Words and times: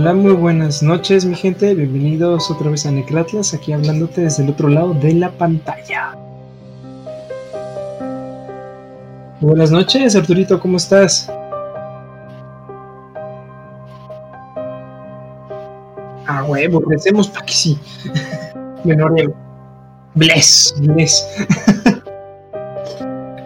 Hola, 0.00 0.14
muy 0.14 0.32
buenas 0.32 0.82
noches, 0.82 1.26
mi 1.26 1.34
gente. 1.34 1.74
Bienvenidos 1.74 2.50
otra 2.50 2.70
vez 2.70 2.86
a 2.86 2.90
Necratlas, 2.90 3.52
aquí 3.52 3.74
hablándote 3.74 4.22
desde 4.22 4.42
el 4.42 4.48
otro 4.48 4.70
lado 4.70 4.94
de 4.94 5.12
la 5.12 5.30
pantalla. 5.30 6.16
Buenas 9.42 9.70
noches, 9.70 10.16
Arturito, 10.16 10.58
¿cómo 10.58 10.78
estás? 10.78 11.30
Ah, 16.26 16.44
huevo, 16.48 16.82
recemos 16.88 17.28
para 17.28 17.44
que 17.44 17.52
sí. 17.52 17.78
Menor 18.84 19.34
Bless, 20.14 20.74
bless. 20.78 21.26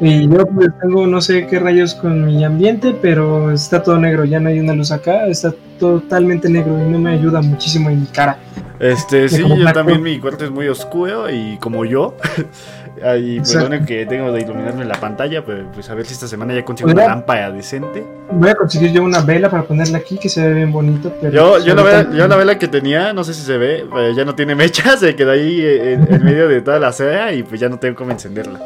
y 0.05 0.29
yo 0.29 0.47
pues 0.47 0.69
tengo 0.83 1.07
no 1.07 1.21
sé 1.23 1.47
qué 1.47 1.59
rayos 1.59 1.95
con 1.95 2.27
mi 2.27 2.45
ambiente, 2.45 2.95
pero 3.01 3.51
está 3.51 3.83
todo 3.83 3.99
negro, 3.99 4.25
ya 4.25 4.39
no 4.39 4.51
hay 4.51 4.61
una 4.61 4.75
luz 4.75 4.93
acá, 4.93 5.27
está 5.29 5.55
totalmente 5.79 6.51
negro 6.51 6.79
y 6.79 6.91
no 6.91 6.99
me 6.99 7.13
ayuda 7.13 7.41
muchísimo 7.41 7.89
en 7.89 8.01
mi 8.01 8.07
cara. 8.07 8.39
Este, 8.79 9.29
sí, 9.29 9.43
yo 9.43 9.73
también 9.73 10.03
mi 10.03 10.19
cuarto 10.19 10.45
es 10.45 10.51
muy 10.51 10.69
oscuro 10.69 11.31
y 11.31 11.57
como 11.59 11.87
yo, 11.87 12.17
Ahí, 13.03 13.41
pues 13.41 13.55
lo 13.55 13.85
que 13.85 14.07
tengo 14.07 14.31
de 14.31 14.43
iluminarme 14.43 14.85
la 14.85 15.01
pantalla, 15.01 15.45
pues, 15.45 15.65
pues, 15.75 15.91
a 15.91 15.95
ver 15.95 16.07
si 16.07 16.15
esta 16.15 16.29
semana 16.29 16.55
ya 16.55 16.65
consigo 16.65 16.91
una 16.91 17.07
lámpara 17.07 17.51
decente. 17.51 18.05
Voy 18.31 18.49
a 18.49 18.55
conseguir 18.55 18.93
yo 18.93 19.03
una 19.03 19.21
vela 19.21 19.51
para 19.51 19.65
ponerla 19.65 19.99
aquí 19.99 20.17
que 20.17 20.29
se 20.29 20.47
ve 20.47 20.55
bien 20.55 20.71
bonito. 20.71 21.13
Pero 21.21 21.33
yo, 21.33 21.65
yo, 21.65 21.75
la 21.75 21.83
vela, 21.83 22.11
yo 22.13 22.29
la 22.29 22.37
vela 22.37 22.59
que 22.59 22.69
tenía, 22.69 23.13
no 23.13 23.25
sé 23.25 23.35
si 23.35 23.43
se 23.43 23.59
ve, 23.59 23.85
pues, 23.91 24.15
ya 24.15 24.25
no 24.25 24.35
tiene 24.35 24.55
mecha, 24.55 24.97
se 24.97 25.17
quedó 25.17 25.33
ahí 25.33 25.61
en, 25.65 26.25
medio 26.25 26.49
de 26.49 26.61
toda 26.61 26.79
la 26.79 26.89
acera 26.89 27.33
y 27.33 27.43
pues 27.43 27.61
ya 27.61 27.69
no 27.69 27.79
tengo 27.79 27.97
cómo 27.97 28.13
encenderla. 28.13 28.61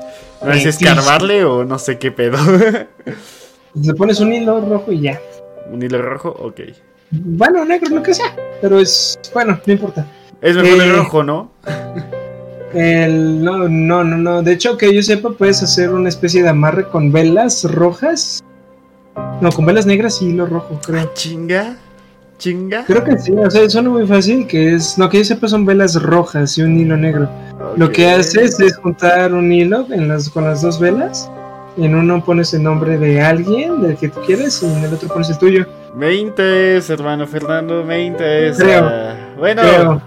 No 0.45 0.53
sé 0.55 0.61
si 0.61 0.69
escarbarle 0.69 1.45
o 1.45 1.65
no 1.65 1.79
sé 1.79 1.99
qué 1.99 2.13
pedo. 2.13 2.39
Le 3.75 3.95
pones 3.95 4.21
un 4.21 4.33
hilo 4.33 4.61
rojo 4.61 4.93
y 4.93 5.01
ya. 5.01 5.21
¿Un 5.71 5.83
hilo 5.83 6.01
rojo? 6.01 6.31
Ok. 6.31 6.61
Bueno, 7.11 7.65
negro, 7.65 7.95
lo 7.95 8.03
que 8.03 8.15
sea. 8.15 8.35
Pero 8.61 8.79
es. 8.79 9.19
Bueno, 9.33 9.59
no 9.65 9.73
importa. 9.73 10.07
Es 10.41 10.57
mejor 10.57 10.81
el 10.81 10.91
eh, 10.91 10.93
rojo, 10.93 11.23
¿no? 11.23 11.51
El, 12.75 13.43
no, 13.43 13.69
no, 13.69 14.05
no, 14.05 14.17
no. 14.17 14.43
De 14.43 14.53
hecho, 14.53 14.77
que 14.77 14.95
yo 14.95 15.03
sepa, 15.03 15.31
puedes 15.31 15.63
hacer 15.63 15.91
una 15.91 16.09
especie 16.09 16.43
de 16.43 16.51
amarre 16.51 16.89
con 16.89 17.11
velas 17.11 17.65
rojas. 17.65 18.43
No, 19.41 19.51
con 19.51 19.67
velas 19.67 19.87
negras 19.87 20.21
y 20.23 20.27
hilo 20.27 20.47
rojo, 20.47 20.81
creo. 20.85 21.03
Ah, 21.03 21.11
chinga. 21.15 21.77
Chinga. 22.39 22.85
Creo 22.85 23.03
que 23.03 23.19
sí, 23.19 23.33
o 23.33 23.51
sea, 23.51 23.69
suena 23.69 23.91
muy 23.91 24.07
fácil, 24.07 24.47
que 24.47 24.75
es, 24.75 24.97
no, 24.97 25.09
que 25.09 25.19
yo 25.19 25.25
sepa 25.25 25.49
son 25.49 25.67
velas 25.67 26.01
rojas 26.01 26.57
y 26.57 26.63
un 26.63 26.79
hilo 26.79 26.97
negro. 26.97 27.29
Lo 27.77 27.91
que 27.91 28.09
haces 28.09 28.59
es 28.61 28.77
juntar 28.77 29.33
un 29.33 29.53
hilo 29.53 29.87
en 29.91 30.09
las, 30.09 30.29
con 30.29 30.45
las 30.45 30.63
dos 30.63 30.79
velas, 30.79 31.31
en 31.77 31.95
uno 31.95 32.25
pones 32.25 32.55
el 32.55 32.63
nombre 32.63 32.99
de 32.99 33.21
alguien, 33.21 33.81
del 33.83 33.97
que 33.97 34.09
tú 34.09 34.21
quieres, 34.27 34.63
y 34.63 34.67
en 34.67 34.85
el 34.85 34.95
otro 34.95 35.09
pones 35.09 35.31
el 35.31 35.39
tuyo. 35.39 35.67
20 35.95 36.77
hermano 36.77 37.27
Fernando, 37.27 37.85
20 37.85 38.53
Creo. 38.57 38.91
bueno. 39.39 40.03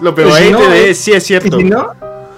Lo 0.00 0.14
peor 0.14 0.32
ahí 0.32 0.52
te 0.52 0.94
sí 0.94 1.12
es 1.12 1.24
cierto. 1.24 1.56
si 1.56 1.64
no, 1.64 1.92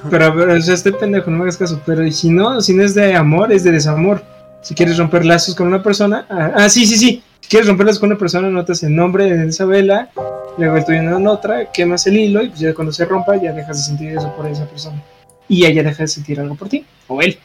pero, 0.09 0.33
pero 0.35 0.55
o 0.55 0.61
sea, 0.61 0.75
estoy 0.75 0.93
pendejo, 0.93 1.31
no 1.31 1.39
me 1.39 1.43
hagas 1.43 1.57
caso. 1.57 1.81
Pero 1.85 2.05
y 2.05 2.13
si 2.13 2.31
no, 2.31 2.61
si 2.61 2.73
no 2.73 2.85
es 2.85 2.95
de 2.95 3.15
amor, 3.15 3.53
es 3.53 3.65
de 3.65 3.73
desamor. 3.73 4.23
Si 4.63 4.75
quieres 4.75 4.97
romper 4.97 5.25
lazos 5.25 5.55
con 5.55 5.67
una 5.67 5.83
persona, 5.83 6.27
ah, 6.31 6.53
ah 6.55 6.69
sí, 6.69 6.87
sí, 6.87 6.97
sí. 6.97 7.23
Si 7.41 7.49
quieres 7.49 7.69
romper 7.69 7.87
lazos 7.87 8.01
con 8.01 8.11
una 8.11 8.19
persona, 8.19 8.49
notas 8.49 8.83
el 8.83 8.95
nombre 8.95 9.25
de 9.25 9.49
esa 9.49 9.65
vela, 9.65 10.11
luego 10.59 10.77
el 10.77 10.85
tuyo 10.85 10.99
en 10.99 11.27
otra, 11.27 11.71
quemas 11.73 12.07
el 12.07 12.17
hilo 12.17 12.43
y 12.43 12.49
pues 12.49 12.61
ya 12.61 12.75
cuando 12.75 12.93
se 12.93 13.05
rompa 13.05 13.37
ya 13.37 13.53
dejas 13.53 13.77
de 13.79 13.83
sentir 13.83 14.17
eso 14.17 14.35
por 14.35 14.47
esa 14.47 14.67
persona. 14.67 15.03
Y 15.49 15.65
ella 15.65 15.83
deja 15.83 16.03
de 16.03 16.09
sentir 16.09 16.41
algo 16.41 16.55
por 16.57 16.69
ti, 16.69 16.85
o 17.07 17.23
él. 17.23 17.39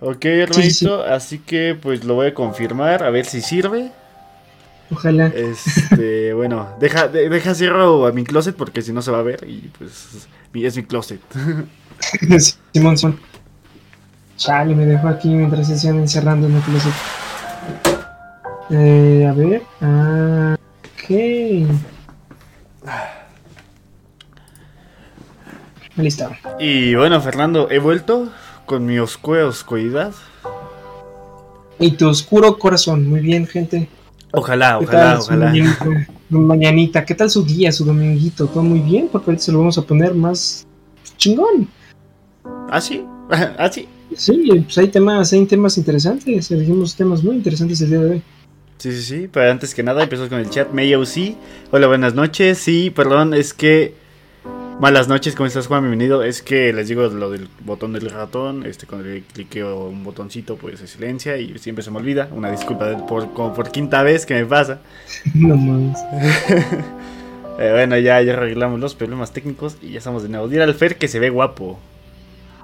Ok, 0.00 0.24
hermanito, 0.24 1.04
así 1.04 1.38
que 1.38 1.76
pues 1.80 2.04
lo 2.04 2.14
voy 2.14 2.28
a 2.28 2.34
confirmar, 2.34 3.02
a 3.02 3.10
ver 3.10 3.26
si 3.26 3.40
sirve. 3.40 3.90
Ojalá. 4.90 5.26
Este, 5.28 6.32
bueno, 6.34 6.68
deja, 6.78 7.08
deja 7.08 7.54
cierro 7.54 8.06
a 8.06 8.12
mi 8.12 8.24
closet 8.24 8.54
porque 8.54 8.82
si 8.82 8.92
no 8.92 9.02
se 9.02 9.10
va 9.10 9.18
a 9.18 9.22
ver 9.22 9.44
y 9.48 9.70
pues 9.76 10.28
es 10.54 10.76
mi 10.76 10.84
closet. 10.84 11.20
Simón, 12.72 12.96
Simón. 12.96 13.20
Chale, 14.36 14.74
me 14.74 14.84
dejó 14.84 15.08
aquí 15.08 15.28
mientras 15.28 15.66
se 15.66 15.86
iban 15.86 16.00
encerrando 16.00 16.46
en 16.46 16.56
el 16.56 16.62
closet. 16.62 16.92
Eh, 18.70 19.26
a 19.28 19.32
ver. 19.32 19.62
Ah. 19.80 20.55
Listo. 25.96 26.30
Y 26.58 26.94
bueno, 26.94 27.20
Fernando, 27.20 27.70
he 27.70 27.78
vuelto 27.78 28.28
con 28.66 28.84
mi 28.84 28.98
oscura 28.98 29.46
oscuridad. 29.46 30.12
Y 31.78 31.92
tu 31.92 32.08
oscuro 32.08 32.58
corazón. 32.58 33.08
Muy 33.08 33.20
bien, 33.20 33.46
gente. 33.46 33.88
Ojalá, 34.32 34.78
ojalá, 34.78 35.18
ojalá. 35.20 35.52
Mañanita, 36.28 37.04
¿qué 37.04 37.14
tal 37.14 37.30
su 37.30 37.44
día, 37.44 37.70
su 37.70 37.84
dominguito? 37.84 38.46
Todo 38.46 38.62
muy 38.64 38.80
bien, 38.80 39.08
porque 39.10 39.30
ahorita 39.30 39.44
se 39.44 39.52
lo 39.52 39.58
vamos 39.58 39.78
a 39.78 39.82
poner 39.82 40.14
más 40.14 40.66
chingón. 41.16 41.68
¿Ah, 42.68 42.80
sí? 42.80 43.04
¿Ah, 43.30 43.70
sí? 43.72 43.88
Sí, 44.14 44.48
pues 44.64 44.78
hay 44.78 44.88
temas, 44.88 45.32
hay 45.32 45.46
temas 45.46 45.78
interesantes. 45.78 46.50
Elegimos 46.50 46.94
temas 46.94 47.22
muy 47.22 47.36
interesantes 47.36 47.80
el 47.80 47.90
día 47.90 48.00
de 48.00 48.10
hoy. 48.10 48.22
Sí, 48.78 48.92
sí, 48.92 49.02
sí. 49.02 49.28
Pero 49.32 49.50
antes 49.50 49.74
que 49.74 49.82
nada, 49.82 50.02
empezamos 50.02 50.28
con 50.28 50.38
el 50.38 50.50
chat. 50.50 50.72
Mayo, 50.72 51.04
sí. 51.06 51.36
Hola, 51.70 51.86
buenas 51.86 52.14
noches. 52.14 52.58
Sí, 52.58 52.90
perdón, 52.90 53.34
es 53.34 53.54
que 53.54 53.94
Malas 54.78 55.08
noches, 55.08 55.34
¿cómo 55.34 55.46
estás 55.46 55.68
Juan? 55.68 55.80
Bienvenido. 55.80 56.22
Es 56.22 56.42
que 56.42 56.70
les 56.70 56.88
digo 56.88 57.06
lo 57.06 57.30
del 57.30 57.48
botón 57.60 57.94
del 57.94 58.10
ratón, 58.10 58.66
este 58.66 58.86
cuando 58.86 59.08
le 59.08 59.22
cliqueo 59.22 59.86
un 59.86 60.04
botoncito 60.04 60.56
pues 60.56 60.80
se 60.80 60.86
silencia 60.86 61.38
y 61.38 61.56
siempre 61.58 61.82
se 61.82 61.90
me 61.90 61.96
olvida. 61.96 62.28
Una 62.30 62.50
disculpa 62.50 63.06
por, 63.06 63.32
como 63.32 63.54
por 63.54 63.70
quinta 63.70 64.02
vez 64.02 64.26
que 64.26 64.34
me 64.34 64.44
pasa. 64.44 64.80
No 65.34 65.56
más. 65.56 66.04
Eh, 67.58 67.70
bueno, 67.72 67.96
ya, 67.96 68.20
ya 68.20 68.34
arreglamos 68.34 68.78
los 68.80 68.94
problemas 68.94 69.32
técnicos 69.32 69.78
y 69.80 69.92
ya 69.92 69.98
estamos 69.98 70.22
de 70.22 70.28
nuevo. 70.28 70.46
Dile 70.46 70.64
al 70.64 70.74
Fer 70.74 70.98
que 70.98 71.08
se 71.08 71.18
ve 71.18 71.30
guapo. 71.30 71.78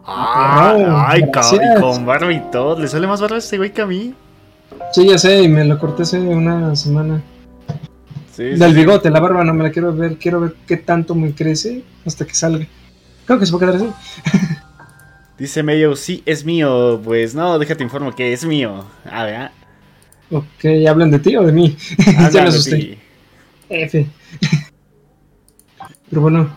Ah, 0.04 1.06
ay, 1.08 1.22
y 1.22 1.80
con 1.80 2.04
barba 2.04 2.30
y 2.30 2.42
todo. 2.50 2.78
¿Le 2.78 2.88
sale 2.88 3.06
más 3.06 3.18
barba 3.22 3.36
a 3.36 3.38
este 3.38 3.56
güey 3.56 3.72
que 3.72 3.80
a 3.80 3.86
mí? 3.86 4.12
Sí, 4.92 5.08
ya 5.08 5.18
sé, 5.18 5.42
y 5.42 5.48
me 5.48 5.64
lo 5.64 5.78
corté 5.78 6.02
hace 6.02 6.18
una 6.18 6.74
semana. 6.76 7.22
Del 8.36 8.74
bigote, 8.74 9.10
la 9.10 9.20
barba 9.20 9.44
no 9.44 9.52
me 9.52 9.64
la 9.64 9.70
quiero 9.70 9.94
ver, 9.94 10.16
quiero 10.16 10.40
ver 10.40 10.54
qué 10.66 10.78
tanto 10.78 11.14
me 11.14 11.34
crece 11.34 11.82
hasta 12.04 12.26
que 12.26 12.34
salga. 12.34 12.66
Creo 13.26 13.38
que 13.38 13.46
se 13.46 13.52
puede 13.52 13.66
quedar 13.66 13.76
así. 13.76 13.92
Dice 15.38 15.62
medio, 15.62 15.96
sí, 15.96 16.22
es 16.24 16.44
mío. 16.44 17.00
Pues 17.04 17.34
no, 17.34 17.58
déjate 17.58 17.82
informo 17.82 18.14
que 18.14 18.32
es 18.32 18.44
mío. 18.44 18.84
A 19.10 19.24
ver. 19.24 19.36
Ah. 19.36 19.52
Ok, 20.30 20.64
¿hablan 20.88 21.10
de 21.10 21.18
ti 21.18 21.36
o 21.36 21.42
de 21.42 21.52
mí? 21.52 21.76
ya 22.32 22.42
me 22.42 22.48
asusté. 22.48 22.98
F. 23.68 24.06
Pero 26.10 26.22
bueno, 26.22 26.56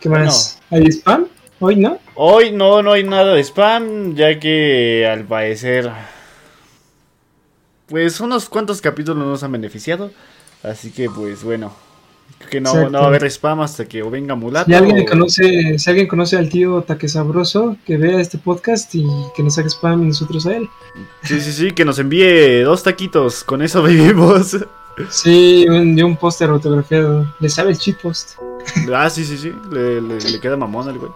¿qué 0.00 0.08
más? 0.08 0.60
¿Hay 0.70 0.86
spam? 0.86 1.26
¿Hoy 1.58 1.76
no? 1.76 1.98
Hoy 2.14 2.52
no, 2.52 2.82
no 2.82 2.92
hay 2.92 3.04
nada 3.04 3.34
de 3.34 3.42
spam, 3.42 4.14
ya 4.14 4.38
que 4.38 5.08
al 5.10 5.24
parecer... 5.24 5.90
Pues 7.88 8.20
unos 8.20 8.48
cuantos 8.48 8.80
capítulos 8.80 9.26
nos 9.26 9.42
han 9.42 9.52
beneficiado. 9.52 10.10
Así 10.62 10.90
que 10.90 11.08
pues 11.08 11.44
bueno, 11.44 11.72
que 12.50 12.60
no, 12.60 12.90
no 12.90 12.98
va 12.98 13.04
a 13.04 13.08
haber 13.08 13.24
spam 13.30 13.60
hasta 13.60 13.86
que 13.86 14.02
o 14.02 14.10
venga 14.10 14.34
Mulato. 14.34 14.66
Si 14.66 14.74
alguien, 14.74 15.06
conoce, 15.06 15.78
si 15.78 15.90
alguien 15.90 16.08
conoce 16.08 16.36
al 16.36 16.48
tío 16.48 16.82
Taque 16.82 17.08
Sabroso, 17.08 17.76
que 17.86 17.96
vea 17.96 18.20
este 18.20 18.38
podcast 18.38 18.94
y 18.94 19.06
que 19.36 19.42
nos 19.42 19.58
haga 19.58 19.68
spam 19.68 20.02
y 20.02 20.06
nosotros 20.08 20.46
a 20.46 20.56
él. 20.56 20.68
Sí, 21.22 21.40
sí, 21.40 21.52
sí, 21.52 21.72
que 21.72 21.84
nos 21.84 21.98
envíe 21.98 22.62
dos 22.62 22.82
taquitos, 22.82 23.44
con 23.44 23.62
eso 23.62 23.82
vivimos. 23.84 24.56
Sí, 25.10 25.66
un, 25.68 26.02
un 26.02 26.16
póster 26.16 26.50
autografiado. 26.50 27.32
Le 27.40 27.48
sabe 27.48 27.70
el 27.70 27.78
cheat 27.78 28.00
post. 28.00 28.38
Ah, 28.92 29.10
sí, 29.10 29.24
sí, 29.24 29.38
sí, 29.38 29.52
le, 29.70 30.40
queda 30.40 30.56
mamón 30.56 30.88
al 30.88 30.98
güey. 30.98 31.10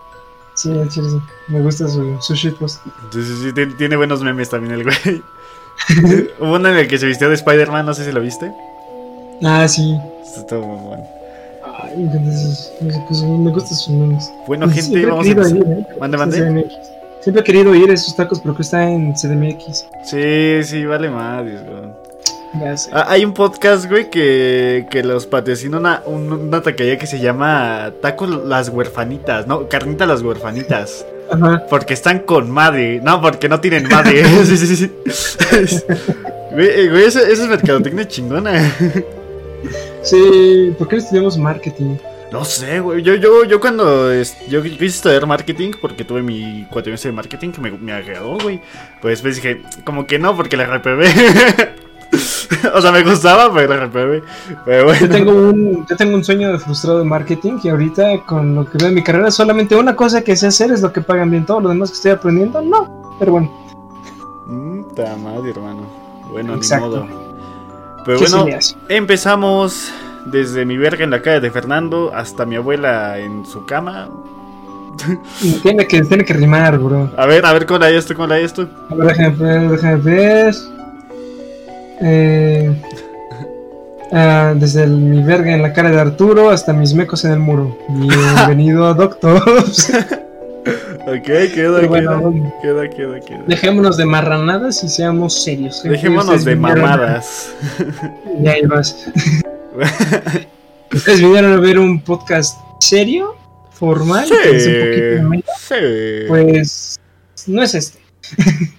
Sí, 0.55 0.71
el 0.71 0.91
sí. 0.91 1.01
Me 1.49 1.61
gusta 1.61 1.89
su, 1.89 2.19
su 2.21 2.35
shitpost. 2.35 2.85
Sí, 3.13 3.23
sí, 3.23 3.35
sí, 3.43 3.75
tiene, 3.77 3.97
buenos 3.97 4.23
memes 4.23 4.51
también 4.51 4.75
el 4.75 4.85
güey. 4.85 5.23
Hubo 6.41 6.55
uno 6.55 6.69
en 6.69 6.77
el 6.77 6.89
que 6.89 6.99
se 6.99 7.07
vistió 7.07 7.29
de 7.29 7.35
Spider-Man, 7.35 7.87
no 7.87 7.95
sé 7.95 8.05
si 8.05 8.13
lo 8.13 8.21
viste. 8.21 8.53
Ah, 9.43 9.67
sí. 9.67 9.97
Está 10.23 10.57
muy 10.57 10.79
bueno. 10.79 11.09
Ay, 11.83 12.09
pues, 12.13 13.23
me 13.23 13.51
gustan 13.51 13.77
sus 13.77 13.89
memes. 13.89 14.33
Bueno, 14.47 14.69
gente, 14.71 15.05
vamos 15.07 15.27
a 15.27 15.31
ir, 15.31 15.39
¿eh? 15.39 15.87
Mande, 15.99 16.17
mande. 16.17 16.67
Siempre 17.21 17.43
he 17.43 17.45
querido 17.45 17.75
ir 17.75 17.91
a 17.91 17.95
esos 17.95 18.17
tacos, 18.17 18.41
pero 18.41 18.55
que 18.55 18.63
está 18.63 18.89
en 18.89 19.15
CDMX. 19.15 19.87
Sí, 20.05 20.63
sí, 20.65 20.85
vale 20.87 21.11
más, 21.11 21.45
Ah, 22.93 23.07
hay 23.09 23.25
un 23.25 23.33
podcast, 23.33 23.89
güey, 23.89 24.11
que, 24.11 24.87
que 24.91 25.05
los 25.05 25.27
patrocina 25.27 25.79
una, 25.79 26.03
una 26.07 26.61
taquería 26.61 26.99
que 26.99 27.07
se 27.07 27.21
llama 27.21 27.93
Tacos 28.03 28.45
las 28.45 28.71
huerfanitas, 28.71 29.47
¿no? 29.47 29.69
Carnita 29.69 30.05
las 30.05 30.23
huerfanitas. 30.23 31.07
Ajá. 31.31 31.67
Porque 31.69 31.95
están 31.95 32.21
con 32.21 32.51
madre. 32.51 33.01
No, 33.03 33.21
porque 33.21 33.49
no 33.49 33.61
tienen 33.61 33.89
madre. 33.89 34.25
sí, 34.45 34.57
sí, 34.57 34.77
sí. 34.77 34.91
güey, 36.53 36.89
güey, 36.89 37.05
eso, 37.05 37.21
eso 37.21 37.45
es 37.45 37.49
mercadotecnia 37.49 38.07
chingona. 38.07 38.73
Sí, 40.03 40.75
¿por 40.79 40.89
qué 40.89 40.97
estudiamos 40.97 41.37
marketing? 41.37 41.97
No 42.33 42.45
sé, 42.45 42.81
güey. 42.81 43.03
Yo, 43.03 43.15
yo, 43.15 43.45
yo 43.45 43.61
cuando 43.61 44.13
yo, 44.49 44.63
quise 44.63 44.87
estudiar 44.87 45.27
marketing, 45.27 45.73
porque 45.81 46.05
tuve 46.05 46.23
mi 46.23 46.67
cuatrimestre 46.71 47.11
de 47.11 47.17
marketing 47.17 47.51
que 47.51 47.61
me, 47.61 47.71
me 47.73 47.93
agradó, 47.93 48.39
güey. 48.39 48.61
Pues, 49.03 49.21
pues 49.21 49.37
dije, 49.37 49.63
como 49.85 50.07
que 50.07 50.19
no, 50.19 50.37
porque 50.37 50.57
la 50.57 50.67
reprobé. 50.67 51.09
o 52.75 52.81
sea, 52.81 52.93
me 52.93 53.03
gustaba, 53.03 53.53
pero 53.53 53.77
reprobé. 53.77 54.23
Pero 54.65 54.85
bueno. 54.85 55.01
Yo 55.01 55.09
tengo, 55.09 55.33
un, 55.33 55.87
yo 55.87 55.97
tengo 55.97 56.15
un 56.15 56.25
sueño 56.25 56.53
de 56.53 56.59
frustrado 56.59 56.99
de 56.99 57.05
marketing 57.05 57.59
y 57.63 57.69
ahorita 57.69 58.25
con 58.27 58.55
lo 58.55 58.65
que 58.65 58.79
veo 58.79 58.89
en 58.89 58.95
mi 58.95 59.03
carrera, 59.03 59.31
solamente 59.31 59.77
una 59.77 59.97
cosa 59.97 60.23
que 60.23 60.37
sé 60.37 60.47
hacer 60.47 60.71
es 60.71 60.83
lo 60.83 60.93
que 60.93 61.01
pagan 61.01 61.31
bien. 61.31 61.47
Todo 61.47 61.61
lo 61.61 61.69
demás 61.69 61.91
que 61.91 61.97
estoy 61.97 62.13
aprendiendo, 62.13 62.61
no. 62.63 63.17
Pero 63.19 63.33
bueno. 63.33 63.51
Mmm, 64.47 64.83
madre, 65.23 65.51
hermano. 65.51 65.83
Bueno, 66.31 66.57
ni 66.57 66.81
modo. 66.81 67.07
Pero 68.05 68.19
bueno, 68.19 68.47
empezamos 68.89 69.93
desde 70.27 70.65
mi 70.65 70.77
verga 70.77 71.05
en 71.05 71.11
la 71.11 71.23
calle 71.23 71.41
de 71.41 71.51
Fernando 71.51 72.13
hasta 72.15 72.47
mi 72.47 72.57
abuela 72.57 73.19
en 73.19 73.45
su 73.45 73.65
cama. 73.67 74.09
Tiene 75.63 75.87
que, 75.87 76.03
tiene 76.03 76.25
que 76.25 76.35
rimar, 76.35 76.79
bro. 76.79 77.11
A 77.17 77.27
ver, 77.27 77.45
a 77.47 77.53
ver, 77.53 77.67
¿cómo 77.67 77.79
la 77.81 77.91
esto? 77.91 78.15
¿Cómo 78.15 78.27
la 78.27 78.39
esto? 78.39 78.69
A 78.91 78.95
ver, 78.95 79.07
déjame 79.09 79.37
ver, 79.37 79.71
déjame 79.71 79.97
ver. 79.97 80.55
Eh, 82.01 82.75
ah, 84.13 84.55
desde 84.57 84.87
mi 84.87 85.23
verga 85.23 85.55
en 85.55 85.63
la 85.63 85.73
cara 85.73 85.91
de 85.91 86.01
Arturo 86.01 86.51
hasta 86.51 86.73
mis 86.73 86.95
mecos 86.95 87.25
en 87.25 87.33
el 87.33 87.39
muro. 87.39 87.77
Bienvenido, 87.89 88.95
doctor. 88.95 89.43
ok, 89.47 91.23
queda, 91.23 91.81
queda, 91.81 92.21
queda, 92.63 92.91
queda, 92.91 93.21
queda. 93.21 93.45
Dejémonos 93.47 93.97
de 93.97 94.07
marranadas 94.07 94.83
y 94.85 94.89
seamos 94.89 95.43
serios. 95.43 95.83
Dejémonos 95.83 96.45
de 96.45 96.57
mamadas. 96.57 97.55
Ya 98.41 98.59
ibas. 98.59 99.07
¿Ustedes 100.93 101.21
vinieron 101.21 101.53
a 101.53 101.57
ver 101.57 101.79
un 101.79 102.01
podcast 102.03 102.59
serio? 102.81 103.41
formal, 103.81 104.29
pues 106.29 107.01
no 107.47 107.63
es 107.63 107.75
este. 107.75 108.00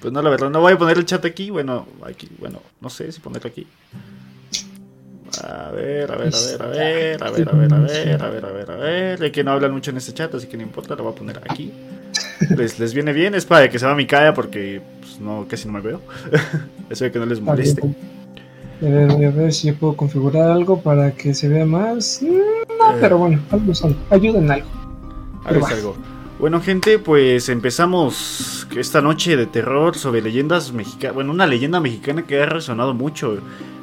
Pues 0.01 0.13
no, 0.13 0.21
la 0.21 0.29
verdad, 0.29 0.49
no 0.49 0.61
voy 0.61 0.73
a 0.73 0.77
poner 0.77 0.97
el 0.97 1.05
chat 1.05 1.23
aquí, 1.25 1.49
bueno, 1.49 1.87
aquí, 2.05 2.29
bueno, 2.39 2.59
no 2.79 2.89
sé 2.89 3.11
si 3.11 3.19
ponerlo 3.19 3.49
aquí. 3.49 3.67
A 5.43 5.71
ver, 5.71 6.11
a 6.11 6.15
ver, 6.17 6.33
a 6.35 6.39
ver, 6.39 6.61
a 6.61 6.67
ver, 6.67 7.23
a 7.23 7.31
ver, 7.31 7.47
a 7.49 7.55
ver, 7.55 7.73
a 7.73 7.77
ver, 7.79 8.21
a 8.21 8.29
ver, 8.29 8.45
a 8.45 8.51
ver, 8.51 8.71
a 8.71 8.75
ver. 8.75 9.19
De 9.19 9.31
que 9.31 9.43
no 9.43 9.51
hablan 9.51 9.71
mucho 9.71 9.91
en 9.91 9.97
este 9.97 10.13
chat, 10.13 10.33
así 10.35 10.47
que 10.47 10.57
no 10.57 10.63
importa, 10.63 10.95
lo 10.95 11.03
voy 11.03 11.13
a 11.13 11.15
poner 11.15 11.37
aquí. 11.49 11.71
Les, 12.49 12.79
les 12.79 12.93
viene 12.93 13.13
bien, 13.13 13.33
es 13.35 13.45
para 13.45 13.69
que 13.69 13.79
se 13.79 13.85
va 13.85 13.95
mi 13.95 14.05
cara 14.05 14.33
porque 14.33 14.81
pues, 14.99 15.19
no, 15.19 15.45
casi 15.47 15.67
no 15.67 15.73
me 15.73 15.81
veo. 15.81 16.01
Eso 16.89 17.05
de 17.05 17.11
que 17.11 17.19
no 17.19 17.25
les 17.25 17.39
moleste. 17.39 17.81
A 18.81 18.85
ver, 18.85 19.07
voy 19.07 19.25
a 19.25 19.31
ver 19.31 19.53
si 19.53 19.67
yo 19.67 19.75
puedo 19.75 19.95
configurar 19.95 20.49
algo 20.49 20.81
para 20.81 21.11
que 21.11 21.33
se 21.33 21.47
vea 21.47 21.65
más. 21.65 22.21
No, 22.21 22.95
pero 22.99 23.17
bueno, 23.17 23.39
algo 23.51 23.71
ayuden 24.09 24.43
en 24.45 24.51
algo. 24.51 24.67
algo. 25.45 25.95
Bueno, 26.41 26.59
gente, 26.59 26.97
pues 26.97 27.49
empezamos 27.49 28.67
esta 28.75 28.99
noche 28.99 29.37
de 29.37 29.45
terror 29.45 29.95
sobre 29.95 30.23
leyendas 30.23 30.73
mexicanas. 30.73 31.13
Bueno, 31.13 31.31
una 31.33 31.45
leyenda 31.45 31.79
mexicana 31.79 32.23
que 32.23 32.41
ha 32.41 32.47
resonado 32.47 32.95
mucho. 32.95 33.37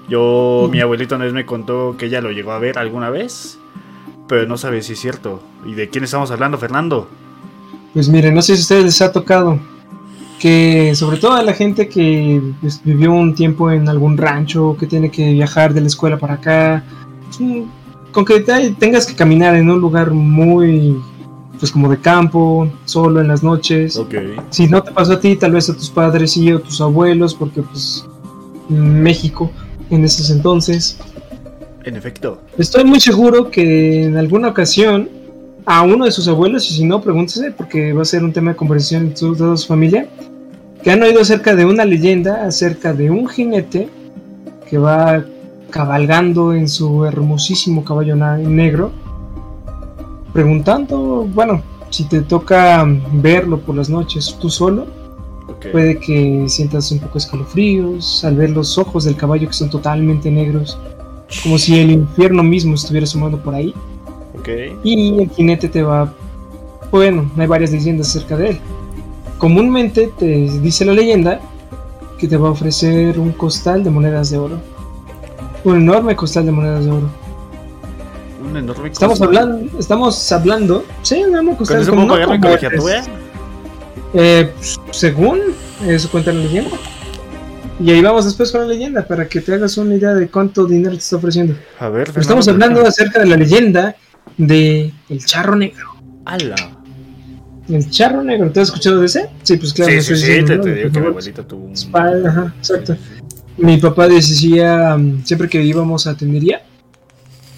Yo, 0.09 0.69
mi 0.69 0.81
abuelito 0.81 1.15
una 1.15 1.27
vez 1.27 1.33
me 1.35 1.47
contó 1.47 1.95
que 1.97 2.07
ella 2.07 2.21
lo 2.21 2.33
llegó 2.33 2.51
a 2.51 2.59
ver 2.59 2.77
alguna 2.77 3.11
vez, 3.11 3.61
pero 4.27 4.45
no 4.49 4.57
sabe 4.57 4.83
si 4.83 4.95
es 4.95 4.99
cierto. 4.99 5.41
¿Y 5.67 5.75
de 5.75 5.89
quién 5.89 6.03
estamos 6.03 6.33
hablando, 6.33 6.59
Fernando? 6.59 7.09
Pues 7.95 8.09
miren, 8.09 8.35
no 8.35 8.43
sé 8.43 8.57
si 8.57 8.63
a 8.63 8.63
ustedes 8.63 8.85
les 8.87 9.03
ha 9.03 9.13
tocado 9.13 9.61
que 10.41 10.97
sobre 10.97 11.19
todo 11.19 11.35
a 11.35 11.45
la 11.45 11.53
gente 11.53 11.89
que 11.89 12.43
pues, 12.61 12.81
vivió 12.83 13.13
un 13.13 13.37
tiempo 13.37 13.71
en 13.71 13.89
algún 13.89 14.17
rancho, 14.17 14.77
que 14.77 14.89
tiene 14.89 15.13
que 15.13 15.33
viajar 15.33 15.73
de 15.75 15.83
la 15.83 15.87
escuela 15.87 16.19
para 16.19 16.35
acá, 16.35 16.85
con 18.11 18.25
que 18.25 18.41
tengas 18.41 19.07
que 19.07 19.15
caminar 19.15 19.55
en 19.55 19.71
un 19.71 19.81
lugar 19.81 20.11
muy 20.11 20.97
pues 21.59 21.73
como 21.73 21.89
de 21.89 21.99
campo, 21.99 22.71
solo 22.85 23.21
en 23.21 23.29
las 23.29 23.43
noches. 23.43 24.01
Si 24.51 24.67
no 24.67 24.83
te 24.83 24.93
pasó 24.93 25.15
a 25.15 25.21
ti, 25.21 25.37
tal 25.37 25.53
vez 25.53 25.69
a 25.69 25.75
tus 25.75 25.91
padres 25.91 26.37
y 26.37 26.51
a 26.51 26.59
tus 26.59 26.81
abuelos, 26.81 27.35
porque 27.35 27.63
pues 27.63 28.07
México 28.69 29.51
en 29.91 30.05
esos 30.05 30.31
entonces. 30.31 30.99
En 31.85 31.97
efecto. 31.97 32.41
Estoy 32.59 32.85
muy 32.85 33.01
seguro 33.01 33.51
que 33.51 34.05
en 34.05 34.17
alguna 34.17 34.49
ocasión 34.49 35.09
a 35.65 35.83
uno 35.83 36.07
de 36.07 36.13
sus 36.13 36.29
abuelos, 36.29 36.71
y 36.71 36.75
si 36.75 36.85
no, 36.85 37.03
pregúntese, 37.03 37.51
porque 37.51 37.93
va 37.93 38.03
a 38.03 38.07
ser 38.07 38.25
un 38.25 38.33
tema 38.33 38.53
de 38.53 38.57
conversación 38.57 39.09
en 39.09 39.15
toda 39.15 39.57
su 39.57 39.67
familia, 39.67 40.09
que 40.83 40.91
han 40.91 41.03
oído 41.03 41.21
acerca 41.21 41.55
de 41.55 41.67
una 41.67 41.85
leyenda, 41.85 42.47
acerca 42.47 42.95
de 42.95 43.11
un 43.11 43.29
jinete 43.29 43.89
que 44.69 44.79
va 44.79 45.25
cabalgando 45.71 46.55
en 46.55 46.69
su 46.69 47.05
hermosísimo 47.05 47.85
caballo 47.85 48.17
negro 48.17 48.93
preguntando, 50.33 51.27
bueno, 51.33 51.63
si 51.91 52.05
te 52.05 52.21
toca 52.21 52.87
verlo 53.13 53.59
por 53.61 53.75
las 53.77 53.89
noches 53.89 54.37
tú 54.41 54.51
solo, 54.51 54.87
puede 55.73 55.99
que 55.99 56.45
sientas 56.49 56.91
un 56.93 56.99
poco 57.01 57.19
escalofríos 57.19 58.25
al 58.25 58.37
ver 58.37 58.51
los 58.51 58.79
ojos 58.79 59.05
del 59.05 59.17
caballo 59.17 59.49
que 59.49 59.55
son 59.55 59.71
totalmente 59.71 60.31
negros, 60.31 60.79
como 61.43 61.59
si 61.59 61.79
el 61.79 61.91
infierno 61.91 62.43
mismo 62.43 62.75
estuviera 62.75 63.07
sumando 63.07 63.39
por 63.43 63.55
ahí. 63.55 63.75
Y 64.83 65.23
el 65.23 65.31
jinete 65.31 65.69
te 65.69 65.83
va, 65.83 66.13
bueno, 66.91 67.31
hay 67.37 67.47
varias 67.47 67.71
leyendas 67.73 68.09
acerca 68.09 68.37
de 68.37 68.51
él. 68.51 68.61
Comúnmente 69.37 70.11
te 70.19 70.27
dice 70.27 70.85
la 70.85 70.93
leyenda 70.93 71.41
que 72.19 72.27
te 72.27 72.37
va 72.37 72.49
a 72.49 72.53
ofrecer 72.53 73.19
un 73.19 73.33
costal 73.33 73.85
de 73.85 73.91
monedas 73.91 74.31
de 74.31 74.39
oro. 74.39 74.59
Un 75.65 75.77
enorme 75.77 76.17
costal 76.17 76.47
de 76.47 76.53
monedas 76.53 76.85
de 76.85 76.91
oro 76.93 77.09
Estamos 78.93 79.21
hablando, 79.21 79.79
estamos 79.79 80.33
hablando, 80.33 80.85
sí, 81.03 81.17
enorme 81.17 81.57
costal. 81.57 81.85
¿Con 81.87 81.99
eso 81.99 82.09
pagar 82.09 82.29
la 82.29 82.41
colegiatura? 82.41 83.05
Eh, 84.15 84.53
según 84.91 85.41
eso 85.87 86.09
cuenta 86.11 86.33
la 86.33 86.41
leyenda. 86.41 86.77
Y 87.81 87.91
ahí 87.91 88.01
vamos 88.01 88.25
después 88.25 88.51
con 88.51 88.63
la 88.63 88.67
leyenda 88.69 89.07
para 89.07 89.29
que 89.29 89.41
te 89.41 89.55
hagas 89.55 89.77
una 89.77 89.95
idea 89.95 90.15
de 90.15 90.29
cuánto 90.29 90.67
dinero 90.67 90.93
te 90.93 90.99
está 90.99 91.17
ofreciendo. 91.17 91.55
A 91.79 91.89
ver, 91.89 92.11
estamos 92.17 92.49
hablando 92.49 92.85
acerca 92.87 93.21
de 93.21 93.27
la 93.27 93.37
leyenda 93.37 93.97
de 94.37 94.93
El 95.09 95.25
Charro 95.25 95.55
Negro. 95.57 95.97
¡Hala! 96.25 96.57
El 97.69 97.91
Charro 97.91 98.23
Negro, 98.23 98.51
¿te 98.51 98.61
has 98.61 98.69
escuchado 98.69 99.01
de 99.01 99.07
ese? 99.07 99.29
Sí, 99.43 99.57
pues 99.57 99.73
claro. 99.73 99.93
Sí, 99.93 100.01
sí, 100.01 100.17
sí, 100.17 100.45
te, 100.45 100.59
digo 100.59 100.91
que 100.91 101.01
mi 101.01 101.07
abuelita 101.07 101.43
tuvo 101.43 101.67
un... 101.67 102.27
Ajá, 102.27 102.55
exacto. 102.59 102.97
Mi 103.59 103.77
papá 103.77 104.09
decía, 104.09 104.97
mm, 104.97 105.25
siempre 105.25 105.49
que 105.49 105.63
íbamos 105.63 106.07
a 106.07 106.17
tendería, 106.17 106.63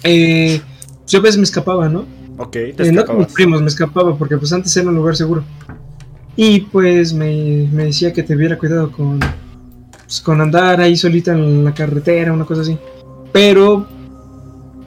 eh, 0.03 0.61
yo 1.07 1.19
a 1.19 1.21
veces 1.21 1.37
me 1.37 1.43
escapaba, 1.43 1.89
¿no? 1.89 2.05
Ok, 2.37 2.51
te 2.51 2.87
eh, 2.87 2.91
No 2.91 3.05
con 3.05 3.19
mis 3.19 3.27
primos, 3.27 3.61
me 3.61 3.67
escapaba 3.67 4.17
porque 4.17 4.37
pues 4.37 4.51
antes 4.53 4.75
era 4.75 4.89
un 4.89 4.95
lugar 4.95 5.15
seguro. 5.15 5.43
Y 6.35 6.61
pues 6.61 7.13
me, 7.13 7.67
me 7.71 7.85
decía 7.85 8.13
que 8.13 8.23
te 8.23 8.35
hubiera 8.35 8.57
cuidado 8.57 8.91
con, 8.91 9.19
pues, 10.03 10.21
con 10.21 10.41
andar 10.41 10.79
ahí 10.79 10.95
solita 10.95 11.33
en 11.33 11.63
la 11.63 11.73
carretera, 11.73 12.33
una 12.33 12.45
cosa 12.45 12.61
así. 12.61 12.77
Pero, 13.31 13.87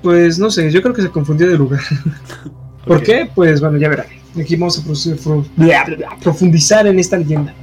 pues 0.03 0.39
no 0.39 0.51
sé, 0.51 0.71
yo 0.71 0.83
creo 0.83 0.95
que 0.95 1.03
se 1.03 1.11
confundió 1.11 1.49
de 1.49 1.59
lugar. 1.59 1.81
¿Por 2.87 3.03
qué? 3.03 3.31
Pues 3.35 3.61
bueno, 3.61 3.79
ya 3.79 3.89
verán. 3.89 4.07
Aquí 4.39 4.57
vamos 4.57 4.79
a 4.79 6.21
profundizar 6.21 6.87
en 6.87 6.99
esta 6.99 7.17
leyenda. 7.17 7.55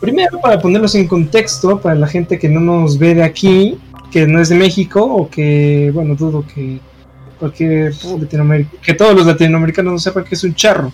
Primero, 0.00 0.40
para 0.40 0.58
ponerlos 0.58 0.94
en 0.94 1.06
contexto, 1.06 1.80
para 1.80 1.94
la 1.94 2.06
gente 2.06 2.38
que 2.38 2.48
no 2.48 2.60
nos 2.60 2.98
ve 2.98 3.14
de 3.14 3.22
aquí, 3.22 3.78
que 4.10 4.26
no 4.26 4.40
es 4.40 4.48
de 4.48 4.56
México, 4.56 5.04
o 5.04 5.28
que, 5.28 5.90
bueno, 5.92 6.14
dudo 6.14 6.44
que 6.54 6.80
cualquier 7.38 7.92
que 8.82 8.94
todos 8.94 9.14
los 9.14 9.26
latinoamericanos 9.26 9.92
no 9.92 9.98
sepan 9.98 10.24
que 10.24 10.34
es 10.34 10.44
un 10.44 10.54
charro. 10.54 10.92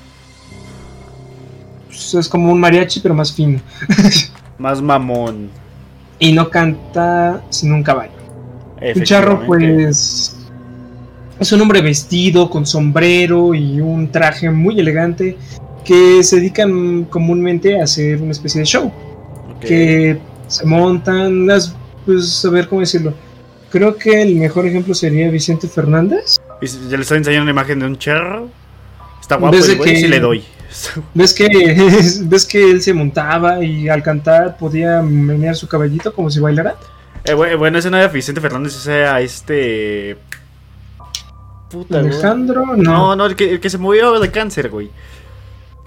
Pues, 1.87 2.15
es 2.15 2.29
como 2.29 2.53
un 2.53 2.61
mariachi, 2.61 3.01
pero 3.01 3.15
más 3.15 3.33
fino. 3.33 3.61
más 4.59 4.81
mamón. 4.81 5.49
Y 6.19 6.33
no 6.33 6.49
canta 6.49 7.43
sin 7.51 7.73
un 7.73 7.83
caballo. 7.83 8.13
Un 8.95 9.03
charro, 9.03 9.45
pues. 9.47 10.37
Es 11.41 11.53
un 11.53 11.61
hombre 11.61 11.81
vestido 11.81 12.49
con 12.49 12.65
sombrero 12.65 13.55
y 13.55 13.81
un 13.81 14.11
traje 14.13 14.51
muy 14.51 14.79
elegante 14.79 15.37
que 15.85 16.23
se 16.23 16.37
dedican 16.37 17.05
comúnmente 17.05 17.81
a 17.81 17.85
hacer 17.85 18.23
una 18.23 18.31
especie 18.31 18.61
de 18.61 18.67
show. 18.67 18.93
Que 19.61 20.19
se 20.47 20.65
montan, 20.65 21.47
las, 21.47 21.75
pues 22.05 22.45
a 22.45 22.51
ver 22.51 22.69
cómo 22.69 22.81
decirlo 22.81 23.15
creo 23.75 23.97
que 23.97 24.23
el 24.23 24.37
mejor 24.37 24.67
ejemplo 24.67 24.95
sería 24.95 25.29
Vicente 25.31 25.67
Fernández. 25.67 26.37
Ya 26.89 26.97
le 26.97 27.03
estoy 27.03 27.19
enseñando 27.19 27.43
una 27.43 27.51
imagen 27.51 27.81
de 27.81 27.87
un 27.87 27.99
charro. 27.99 28.49
Está 29.21 29.35
guapo 29.35 29.57
el 29.57 29.77
güey, 29.77 29.97
sí 29.97 30.07
le 30.07 30.21
doy. 30.21 30.45
¿Ves 31.15 31.35
que, 31.35 31.49
¿Ves 32.23 32.47
que 32.47 32.71
él 32.71 32.81
se 32.81 32.95
montaba 32.95 33.65
y 33.65 33.89
al 33.89 34.01
cantar 34.05 34.57
podía 34.59 35.03
menear 35.03 35.57
su 35.57 35.67
cabellito 35.67 36.15
como 36.15 36.31
si 36.31 36.39
bailara? 36.39 36.77
Eh, 37.25 37.35
bueno, 37.35 37.79
ese 37.79 37.91
no 37.91 37.97
era 37.97 38.07
Vicente 38.07 38.41
Fernández, 38.41 38.77
ese 38.77 39.01
era 39.01 39.21
este... 39.21 40.19
Puta, 41.69 41.99
Alejandro, 41.99 42.77
no. 42.77 42.77
No, 42.77 43.17
no, 43.17 43.27
el 43.27 43.35
que, 43.35 43.55
el 43.55 43.61
que 43.61 43.71
se 43.71 43.79
murió 43.79 44.21
de 44.21 44.31
cáncer, 44.31 44.71
güey. 44.71 44.89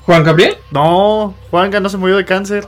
¿Juan 0.02 0.26
Gabriel? 0.26 0.58
No, 0.72 1.36
Juanga 1.52 1.80
no 1.80 1.88
se 1.88 1.96
murió 1.96 2.18
de 2.18 2.26
cáncer. 2.26 2.68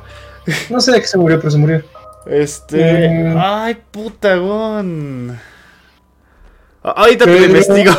No 0.69 0.79
sé 0.79 0.93
de 0.93 1.01
qué 1.01 1.07
se 1.07 1.17
murió, 1.17 1.37
pero 1.39 1.51
se 1.51 1.57
murió. 1.57 1.83
Este. 2.29 3.33
Ay, 3.37 3.77
puta, 3.91 4.35
gon. 4.35 5.37
Ahorita 6.81 7.25
te 7.25 7.39
lo 7.39 7.45
investigo. 7.45 7.91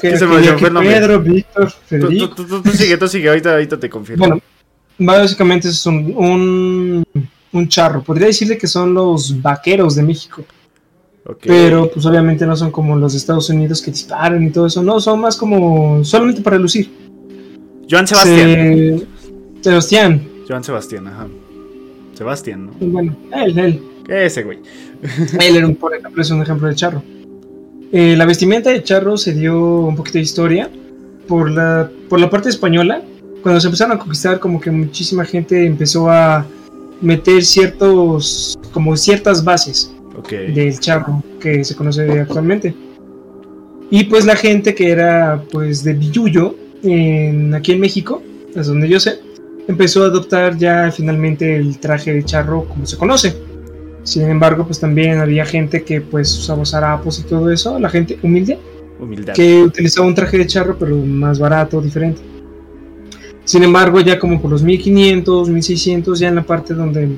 Pedro, 0.00 1.20
Víctor, 1.20 1.70
Federico. 1.70 2.34
Tú, 2.34 2.46
tú, 2.46 2.62
tú, 2.62 2.70
sigue, 2.70 2.96
tú 2.96 3.08
sigue, 3.08 3.28
ahorita, 3.28 3.52
ahorita 3.52 3.78
te 3.78 3.90
confirmo. 3.90 4.26
Bueno, 4.26 4.40
básicamente 4.98 5.68
es 5.68 5.84
un, 5.86 6.14
un, 6.16 7.04
un 7.52 7.68
charro. 7.68 8.02
Podría 8.02 8.28
decirle 8.28 8.56
que 8.56 8.66
son 8.66 8.94
los 8.94 9.40
vaqueros 9.42 9.94
de 9.96 10.02
México. 10.02 10.44
Pero 11.42 11.90
pues 11.92 12.06
obviamente 12.06 12.46
no 12.46 12.56
son 12.56 12.70
como 12.70 12.96
los 12.96 13.12
de 13.12 13.18
Estados 13.18 13.50
Unidos 13.50 13.82
que 13.82 13.90
disparan 13.90 14.42
y 14.42 14.50
todo 14.50 14.66
eso. 14.66 14.82
No, 14.82 14.98
son 15.00 15.20
más 15.20 15.36
como 15.36 16.02
solamente 16.02 16.40
para 16.40 16.58
lucir. 16.58 16.90
Joan 17.88 18.06
Sebastián. 18.06 19.02
Sebastián. 19.60 20.28
Joan 20.48 20.64
Sebastián, 20.64 21.06
ajá. 21.08 21.26
Sebastián, 22.20 22.66
¿no? 22.66 22.72
Bueno, 22.86 23.16
él, 23.32 23.58
él. 23.58 23.82
¿Qué 24.04 24.26
ese, 24.26 24.42
güey? 24.42 24.58
él 25.40 25.56
era 25.56 25.66
un, 25.66 25.74
por 25.74 25.96
ejemplo, 25.96 26.20
es 26.20 26.30
un 26.30 26.42
ejemplo 26.42 26.68
de 26.68 26.74
charro. 26.74 27.02
Eh, 27.92 28.14
la 28.14 28.26
vestimenta 28.26 28.68
de 28.68 28.82
charro 28.82 29.16
se 29.16 29.32
dio 29.32 29.86
un 29.86 29.96
poquito 29.96 30.18
de 30.18 30.24
historia 30.24 30.68
por 31.26 31.50
la, 31.50 31.90
por 32.10 32.20
la 32.20 32.28
parte 32.28 32.50
española. 32.50 33.00
Cuando 33.42 33.58
se 33.58 33.68
empezaron 33.68 33.96
a 33.96 33.98
conquistar, 33.98 34.38
como 34.38 34.60
que 34.60 34.70
muchísima 34.70 35.24
gente 35.24 35.64
empezó 35.64 36.10
a 36.10 36.44
meter 37.00 37.42
ciertos, 37.42 38.58
como 38.70 38.98
ciertas 38.98 39.42
bases 39.42 39.90
del 40.28 40.78
charro 40.78 41.24
que 41.40 41.64
se 41.64 41.74
conoce 41.74 42.20
actualmente. 42.20 42.74
Y 43.90 44.04
pues 44.04 44.26
la 44.26 44.36
gente 44.36 44.74
que 44.74 44.90
era 44.90 45.42
pues 45.50 45.82
de 45.84 45.94
Villuyo, 45.94 46.54
en, 46.82 47.54
aquí 47.54 47.72
en 47.72 47.80
México, 47.80 48.22
es 48.54 48.66
donde 48.66 48.90
yo 48.90 49.00
sé, 49.00 49.20
empezó 49.70 50.02
a 50.02 50.06
adoptar 50.06 50.56
ya 50.56 50.90
finalmente 50.90 51.56
el 51.56 51.78
traje 51.78 52.12
de 52.12 52.24
charro 52.24 52.64
como 52.64 52.86
se 52.86 52.96
conoce. 52.96 53.36
Sin 54.02 54.28
embargo, 54.28 54.64
pues 54.64 54.80
también 54.80 55.18
había 55.18 55.44
gente 55.44 55.82
que 55.82 56.00
pues 56.00 56.36
usaba 56.36 56.64
zarapos 56.64 57.20
y 57.20 57.22
todo 57.22 57.50
eso, 57.50 57.78
la 57.78 57.88
gente 57.88 58.18
humilde, 58.22 58.58
que 59.34 59.62
utilizaba 59.62 60.06
un 60.06 60.14
traje 60.14 60.38
de 60.38 60.46
charro 60.46 60.76
pero 60.78 60.96
más 60.96 61.38
barato, 61.38 61.80
diferente. 61.80 62.20
Sin 63.44 63.62
embargo, 63.62 64.00
ya 64.00 64.18
como 64.18 64.40
por 64.40 64.50
los 64.50 64.62
1500, 64.62 65.48
1600, 65.48 66.18
ya 66.18 66.28
en 66.28 66.36
la 66.36 66.42
parte 66.42 66.74
donde... 66.74 67.08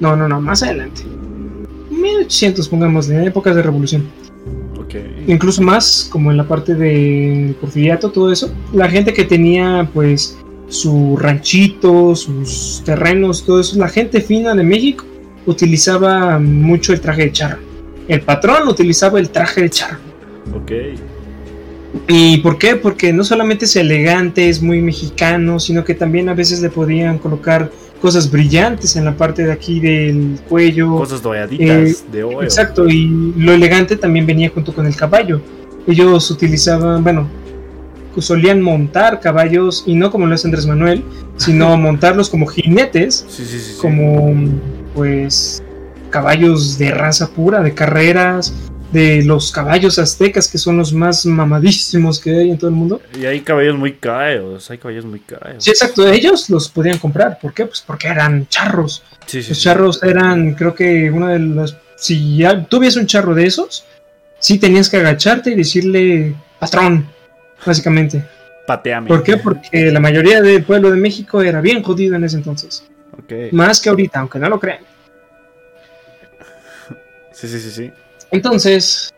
No, 0.00 0.16
no, 0.16 0.28
no, 0.28 0.40
más 0.40 0.62
adelante. 0.62 1.02
1800, 1.90 2.68
pongamos, 2.68 3.08
en 3.08 3.24
épocas 3.24 3.54
de 3.54 3.62
revolución. 3.62 4.04
Incluso 5.26 5.62
más, 5.62 6.08
como 6.10 6.30
en 6.30 6.36
la 6.36 6.46
parte 6.46 6.74
de 6.74 7.54
Porfiriato, 7.60 8.10
todo 8.10 8.30
eso. 8.30 8.52
La 8.72 8.88
gente 8.88 9.12
que 9.12 9.24
tenía, 9.24 9.88
pues, 9.94 10.36
su 10.72 11.18
ranchito, 11.18 12.16
sus 12.16 12.82
terrenos, 12.84 13.44
todo 13.44 13.60
eso, 13.60 13.76
la 13.78 13.88
gente 13.88 14.22
fina 14.22 14.54
de 14.54 14.64
México 14.64 15.04
utilizaba 15.44 16.38
mucho 16.38 16.94
el 16.94 17.00
traje 17.00 17.24
de 17.24 17.32
charro. 17.32 17.58
El 18.08 18.22
patrón 18.22 18.66
utilizaba 18.68 19.20
el 19.20 19.28
traje 19.28 19.62
de 19.62 19.70
charro. 19.70 19.98
Ok. 20.56 20.72
¿Y 22.08 22.38
por 22.38 22.56
qué? 22.56 22.76
Porque 22.76 23.12
no 23.12 23.22
solamente 23.22 23.66
es 23.66 23.76
elegante, 23.76 24.48
es 24.48 24.62
muy 24.62 24.80
mexicano, 24.80 25.60
sino 25.60 25.84
que 25.84 25.94
también 25.94 26.30
a 26.30 26.34
veces 26.34 26.62
le 26.62 26.70
podían 26.70 27.18
colocar 27.18 27.70
cosas 28.00 28.30
brillantes 28.30 28.96
en 28.96 29.04
la 29.04 29.14
parte 29.14 29.44
de 29.44 29.52
aquí 29.52 29.78
del 29.78 30.40
cuello. 30.48 30.96
Cosas 30.96 31.20
doyaditas 31.20 32.10
de 32.10 32.24
oro. 32.24 32.42
Exacto, 32.42 32.88
y 32.88 33.34
lo 33.36 33.52
elegante 33.52 33.96
también 33.96 34.24
venía 34.24 34.48
junto 34.48 34.72
con 34.72 34.86
el 34.86 34.96
caballo. 34.96 35.42
Ellos 35.86 36.30
utilizaban, 36.30 37.04
bueno, 37.04 37.28
solían 38.20 38.60
montar 38.60 39.20
caballos, 39.20 39.84
y 39.86 39.94
no 39.94 40.10
como 40.10 40.26
lo 40.26 40.34
hace 40.34 40.48
Andrés 40.48 40.66
Manuel, 40.66 41.04
sino 41.36 41.76
montarlos 41.76 42.28
como 42.28 42.46
jinetes, 42.46 43.26
como 43.80 44.34
pues 44.94 45.62
caballos 46.10 46.76
de 46.78 46.90
raza 46.90 47.30
pura, 47.30 47.62
de 47.62 47.72
carreras, 47.74 48.52
de 48.92 49.22
los 49.24 49.50
caballos 49.50 49.98
aztecas, 49.98 50.48
que 50.48 50.58
son 50.58 50.76
los 50.76 50.92
más 50.92 51.24
mamadísimos 51.24 52.20
que 52.20 52.30
hay 52.38 52.50
en 52.50 52.58
todo 52.58 52.68
el 52.68 52.76
mundo. 52.76 53.00
Y 53.18 53.24
hay 53.24 53.40
caballos 53.40 53.76
muy 53.78 53.94
caros, 53.94 54.70
hay 54.70 54.78
caballos 54.78 55.06
muy 55.06 55.20
caros. 55.20 55.64
Sí, 55.64 55.70
exacto, 55.70 56.06
ellos 56.06 56.50
los 56.50 56.68
podían 56.68 56.98
comprar. 56.98 57.38
¿Por 57.40 57.54
qué? 57.54 57.64
Pues 57.64 57.80
porque 57.80 58.08
eran 58.08 58.46
charros. 58.48 59.02
los 59.32 59.60
charros 59.60 60.02
eran, 60.02 60.54
creo 60.54 60.74
que 60.74 61.10
una 61.10 61.30
de 61.30 61.38
las... 61.38 61.76
Si 61.96 62.36
ya 62.38 62.64
tuvies 62.64 62.96
un 62.96 63.06
charro 63.06 63.34
de 63.34 63.46
esos, 63.46 63.84
sí 64.38 64.58
tenías 64.58 64.90
que 64.90 64.98
agacharte 64.98 65.50
y 65.50 65.54
decirle, 65.54 66.34
patrón, 66.58 67.06
básicamente. 67.64 68.24
Pateame. 68.66 69.08
¿Por 69.08 69.22
qué? 69.22 69.36
Porque 69.38 69.90
la 69.90 70.00
mayoría 70.00 70.40
del 70.40 70.62
pueblo 70.64 70.90
de 70.90 70.96
México 70.96 71.42
era 71.42 71.60
bien 71.60 71.82
jodido 71.82 72.16
en 72.16 72.24
ese 72.24 72.36
entonces. 72.36 72.84
Más 73.52 73.80
que 73.80 73.88
ahorita, 73.88 74.20
aunque 74.20 74.38
no 74.38 74.48
lo 74.48 74.60
crean. 74.60 74.80
Sí, 77.32 77.48
sí, 77.48 77.58
sí, 77.58 77.70
sí. 77.70 77.90
Entonces, 78.30 79.12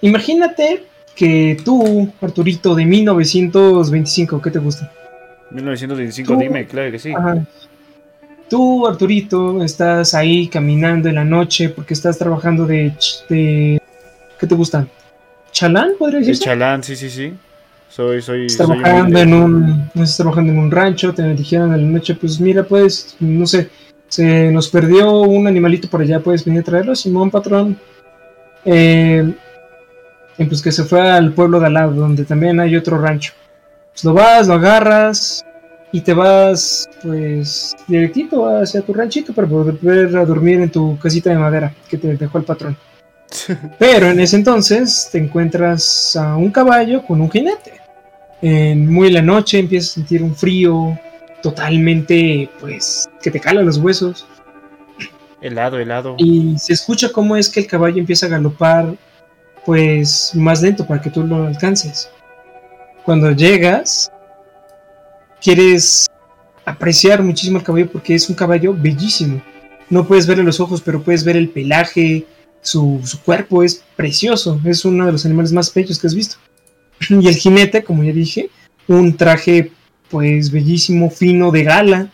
imagínate 0.00 0.84
que 1.14 1.56
tú, 1.64 2.12
Arturito, 2.20 2.74
de 2.74 2.84
1925, 2.86 4.40
¿qué 4.40 4.50
te 4.50 4.58
gusta? 4.58 4.90
1925, 5.50 6.36
dime, 6.36 6.66
claro 6.66 6.90
que 6.90 6.98
sí. 6.98 7.12
Tú, 8.48 8.86
Arturito, 8.86 9.62
estás 9.62 10.14
ahí 10.14 10.48
caminando 10.48 11.08
en 11.08 11.16
la 11.16 11.24
noche 11.24 11.68
porque 11.70 11.94
estás 11.94 12.18
trabajando 12.18 12.66
de... 12.66 12.92
¿Qué 13.28 14.46
te 14.46 14.54
gusta? 14.54 14.86
¿Chalán, 15.52 15.92
podría 15.98 16.20
decirse? 16.20 16.44
Chalán, 16.44 16.82
sí, 16.82 16.96
sí, 16.96 17.08
sí. 17.08 17.32
Soy, 17.94 18.20
soy, 18.22 18.46
estás 18.46 18.66
trabajando 18.66 19.20
en 19.20 19.32
un, 19.32 19.90
estás 19.94 20.16
trabajando 20.16 20.52
en 20.52 20.58
un 20.58 20.68
rancho, 20.68 21.14
te 21.14 21.22
dijeron 21.32 21.72
en 21.74 21.80
la 21.80 21.98
noche, 21.98 22.16
pues 22.16 22.40
mira, 22.40 22.64
pues, 22.64 23.14
no 23.20 23.46
sé, 23.46 23.70
se 24.08 24.50
nos 24.50 24.68
perdió 24.68 25.20
un 25.20 25.46
animalito 25.46 25.88
por 25.88 26.00
allá, 26.00 26.18
puedes 26.18 26.44
venir 26.44 26.62
a 26.62 26.64
traerlo, 26.64 26.96
Simón, 26.96 27.30
patrón, 27.30 27.78
eh, 28.64 29.32
pues 30.36 30.60
que 30.60 30.72
se 30.72 30.82
fue 30.82 31.08
al 31.08 31.34
pueblo 31.34 31.60
de 31.60 31.66
al 31.66 31.74
lado, 31.74 31.92
donde 31.92 32.24
también 32.24 32.58
hay 32.58 32.74
otro 32.74 32.98
rancho. 33.00 33.32
Pues 33.92 34.02
lo 34.02 34.12
vas, 34.12 34.48
lo 34.48 34.54
agarras 34.54 35.46
y 35.92 36.00
te 36.00 36.14
vas, 36.14 36.90
pues, 37.00 37.76
directito 37.86 38.48
hacia 38.48 38.82
tu 38.82 38.92
ranchito 38.92 39.32
para 39.32 39.46
poder 39.46 40.16
a 40.16 40.24
dormir 40.24 40.58
en 40.62 40.70
tu 40.70 40.98
casita 40.98 41.30
de 41.30 41.36
madera 41.36 41.72
que 41.88 41.96
te 41.96 42.16
dejó 42.16 42.38
el 42.38 42.44
patrón. 42.44 42.76
Pero 43.78 44.08
en 44.08 44.18
ese 44.18 44.34
entonces 44.34 45.10
te 45.12 45.18
encuentras 45.18 46.16
a 46.16 46.36
un 46.36 46.50
caballo 46.50 47.04
con 47.04 47.20
un 47.20 47.30
jinete. 47.30 47.83
En 48.46 48.92
muy 48.92 49.10
la 49.10 49.22
noche 49.22 49.58
empiezas 49.58 49.92
a 49.92 49.94
sentir 49.94 50.22
un 50.22 50.36
frío 50.36 51.00
totalmente, 51.42 52.50
pues, 52.60 53.08
que 53.22 53.30
te 53.30 53.40
cala 53.40 53.62
los 53.62 53.78
huesos. 53.78 54.26
Helado, 55.40 55.78
helado. 55.78 56.16
Y 56.18 56.54
se 56.58 56.74
escucha 56.74 57.10
cómo 57.10 57.36
es 57.36 57.48
que 57.48 57.60
el 57.60 57.66
caballo 57.66 57.96
empieza 57.96 58.26
a 58.26 58.28
galopar, 58.28 58.96
pues 59.64 60.32
más 60.34 60.60
lento 60.60 60.86
para 60.86 61.00
que 61.00 61.08
tú 61.08 61.26
lo 61.26 61.46
alcances. 61.46 62.10
Cuando 63.06 63.30
llegas, 63.30 64.12
quieres 65.40 66.06
apreciar 66.66 67.22
muchísimo 67.22 67.56
el 67.56 67.64
caballo 67.64 67.90
porque 67.90 68.14
es 68.14 68.28
un 68.28 68.36
caballo 68.36 68.76
bellísimo. 68.78 69.40
No 69.88 70.06
puedes 70.06 70.26
verle 70.26 70.44
los 70.44 70.60
ojos, 70.60 70.82
pero 70.82 71.02
puedes 71.02 71.24
ver 71.24 71.38
el 71.38 71.48
pelaje, 71.48 72.26
su, 72.60 73.00
su 73.04 73.22
cuerpo 73.22 73.62
es 73.62 73.82
precioso. 73.96 74.60
Es 74.66 74.84
uno 74.84 75.06
de 75.06 75.12
los 75.12 75.24
animales 75.24 75.50
más 75.50 75.72
bellos 75.72 75.98
que 75.98 76.08
has 76.08 76.14
visto. 76.14 76.36
Y 77.08 77.28
el 77.28 77.34
jinete, 77.34 77.84
como 77.84 78.02
ya 78.04 78.12
dije, 78.12 78.50
un 78.88 79.16
traje 79.16 79.72
pues 80.10 80.50
bellísimo, 80.50 81.10
fino, 81.10 81.50
de 81.50 81.64
gala, 81.64 82.08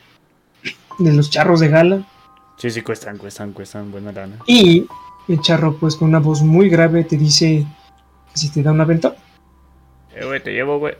de 0.99 1.13
los 1.13 1.31
charros 1.31 1.61
de 1.61 1.69
gala. 1.69 2.07
Sí, 2.57 2.71
sí, 2.71 2.83
cuestan, 2.83 3.19
cuestan, 3.19 3.53
cuestan 3.53 3.91
buena 3.91 4.13
lana. 4.13 4.37
Y 4.47 4.87
el 5.29 5.41
charro, 5.41 5.77
pues 5.79 5.97
con 5.97 6.09
una 6.09 6.19
voz 6.19 6.43
muy 6.43 6.69
grave, 6.69 7.05
te 7.05 7.17
dice 7.17 7.67
que 8.33 8.39
si 8.39 8.51
te 8.51 8.63
da 8.63 8.73
un 8.73 8.81
aventón. 8.81 9.15
Eh, 10.15 10.25
güey, 10.25 10.43
te 10.43 10.53
llevo, 10.53 10.79
güey. 10.79 10.95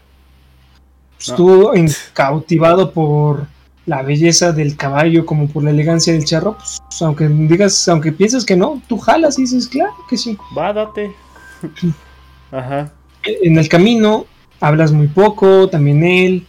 Estuvo 1.19 1.73
cautivado 2.15 2.93
por 2.93 3.47
la 3.85 4.03
belleza 4.03 4.53
del 4.53 4.77
caballo, 4.77 5.27
como 5.27 5.49
por 5.49 5.63
la 5.63 5.71
elegancia 5.71 6.13
del 6.13 6.25
charro. 6.25 6.57
Pues, 6.57 7.03
aunque 7.03 7.29
digas, 7.29 7.89
aunque 7.89 8.13
pienses 8.13 8.45
que 8.45 8.57
no, 8.57 8.81
tú 8.89 8.99
jalas 8.99 9.39
y 9.39 9.43
dices, 9.43 9.69
claro 9.69 9.95
que 10.09 10.17
sí. 10.17 10.39
Va, 10.57 10.73
date. 10.73 11.15
Ajá. 12.51 12.93
En 13.25 13.59
el 13.59 13.69
camino 13.69 14.27
hablas 14.61 14.93
muy 14.93 15.09
poco, 15.09 15.69
también 15.69 16.05
él. 16.05 16.47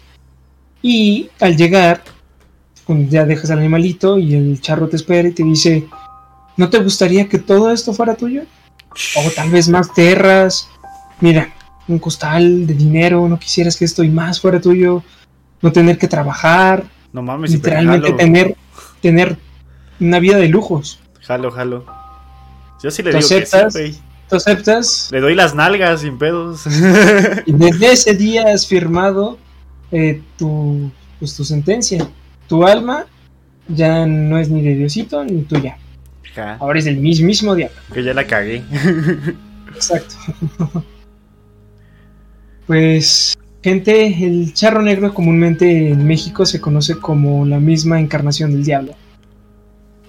Y 0.82 1.30
al 1.40 1.56
llegar, 1.58 2.04
ya 2.88 3.26
dejas 3.26 3.52
al 3.52 3.60
animalito 3.60 4.18
y 4.18 4.36
el 4.36 4.60
charro 4.62 4.90
te 4.90 4.96
espera 4.96 5.28
y 5.28 5.32
te 5.32 5.44
dice, 5.44 5.88
¿no 6.58 6.70
te 6.70 6.80
gustaría 6.80 7.30
que 7.30 7.40
todo 7.40 7.72
esto 7.72 7.94
fuera 7.94 8.16
tuyo? 8.16 8.44
O 9.16 9.30
tal 9.32 9.50
vez 9.50 9.70
más 9.70 9.94
tierras, 9.94 10.70
mira, 11.22 11.54
un 11.88 12.00
costal 12.00 12.68
de 12.68 12.74
dinero, 12.74 13.28
no 13.28 13.40
quisieras 13.40 13.78
que 13.78 13.86
esto 13.86 14.04
y 14.04 14.10
más 14.10 14.42
fuera 14.42 14.60
tuyo, 14.60 15.04
no 15.62 15.72
tener 15.72 15.98
que 15.98 16.08
trabajar, 16.08 16.86
no 17.14 17.22
mames, 17.22 17.52
literalmente 17.52 18.14
tener, 18.14 18.56
tener 19.02 19.38
una 20.00 20.20
vida 20.20 20.38
de 20.38 20.48
lujos. 20.48 21.00
Jalo, 21.22 21.52
jalo. 21.52 21.86
Yo 22.84 22.90
sí 22.90 23.04
le 23.04 23.12
digo 23.12 23.28
que 23.28 23.46
sí, 23.72 24.02
¿Tú 24.32 24.38
aceptas? 24.38 25.10
Le 25.12 25.20
doy 25.20 25.36
las 25.36 25.54
nalgas 25.54 26.02
sin 26.02 26.18
pedos. 26.18 26.66
y 27.46 27.52
desde 27.52 27.92
ese 27.92 28.16
día 28.16 28.52
has 28.52 28.66
firmado 28.66 29.38
eh, 29.92 30.24
tu, 30.40 30.90
pues, 31.20 31.36
tu 31.36 31.44
sentencia 31.44 32.10
tu 32.52 32.68
alma 32.68 33.06
ya 33.70 34.06
no 34.06 34.38
es 34.38 34.50
ni 34.50 34.62
de 34.62 34.76
Diosito 34.76 35.24
ni 35.24 35.44
tuya. 35.44 35.78
Ahora 36.60 36.80
es 36.80 36.84
del 36.84 36.98
mismo 36.98 37.56
diablo. 37.56 37.78
Que 37.94 38.04
ya 38.04 38.14
la 38.14 38.28
cagué. 38.28 38.62
Exacto. 39.74 40.16
pues, 42.68 43.38
gente, 43.64 44.26
el 44.26 44.54
charro 44.54 44.82
negro 44.82 45.14
comúnmente 45.14 45.92
en 45.92 46.06
México 46.06 46.46
se 46.46 46.60
conoce 46.60 46.98
como 46.98 47.46
la 47.46 47.62
misma 47.62 48.02
encarnación 48.02 48.52
del 48.52 48.66
diablo. 48.66 48.96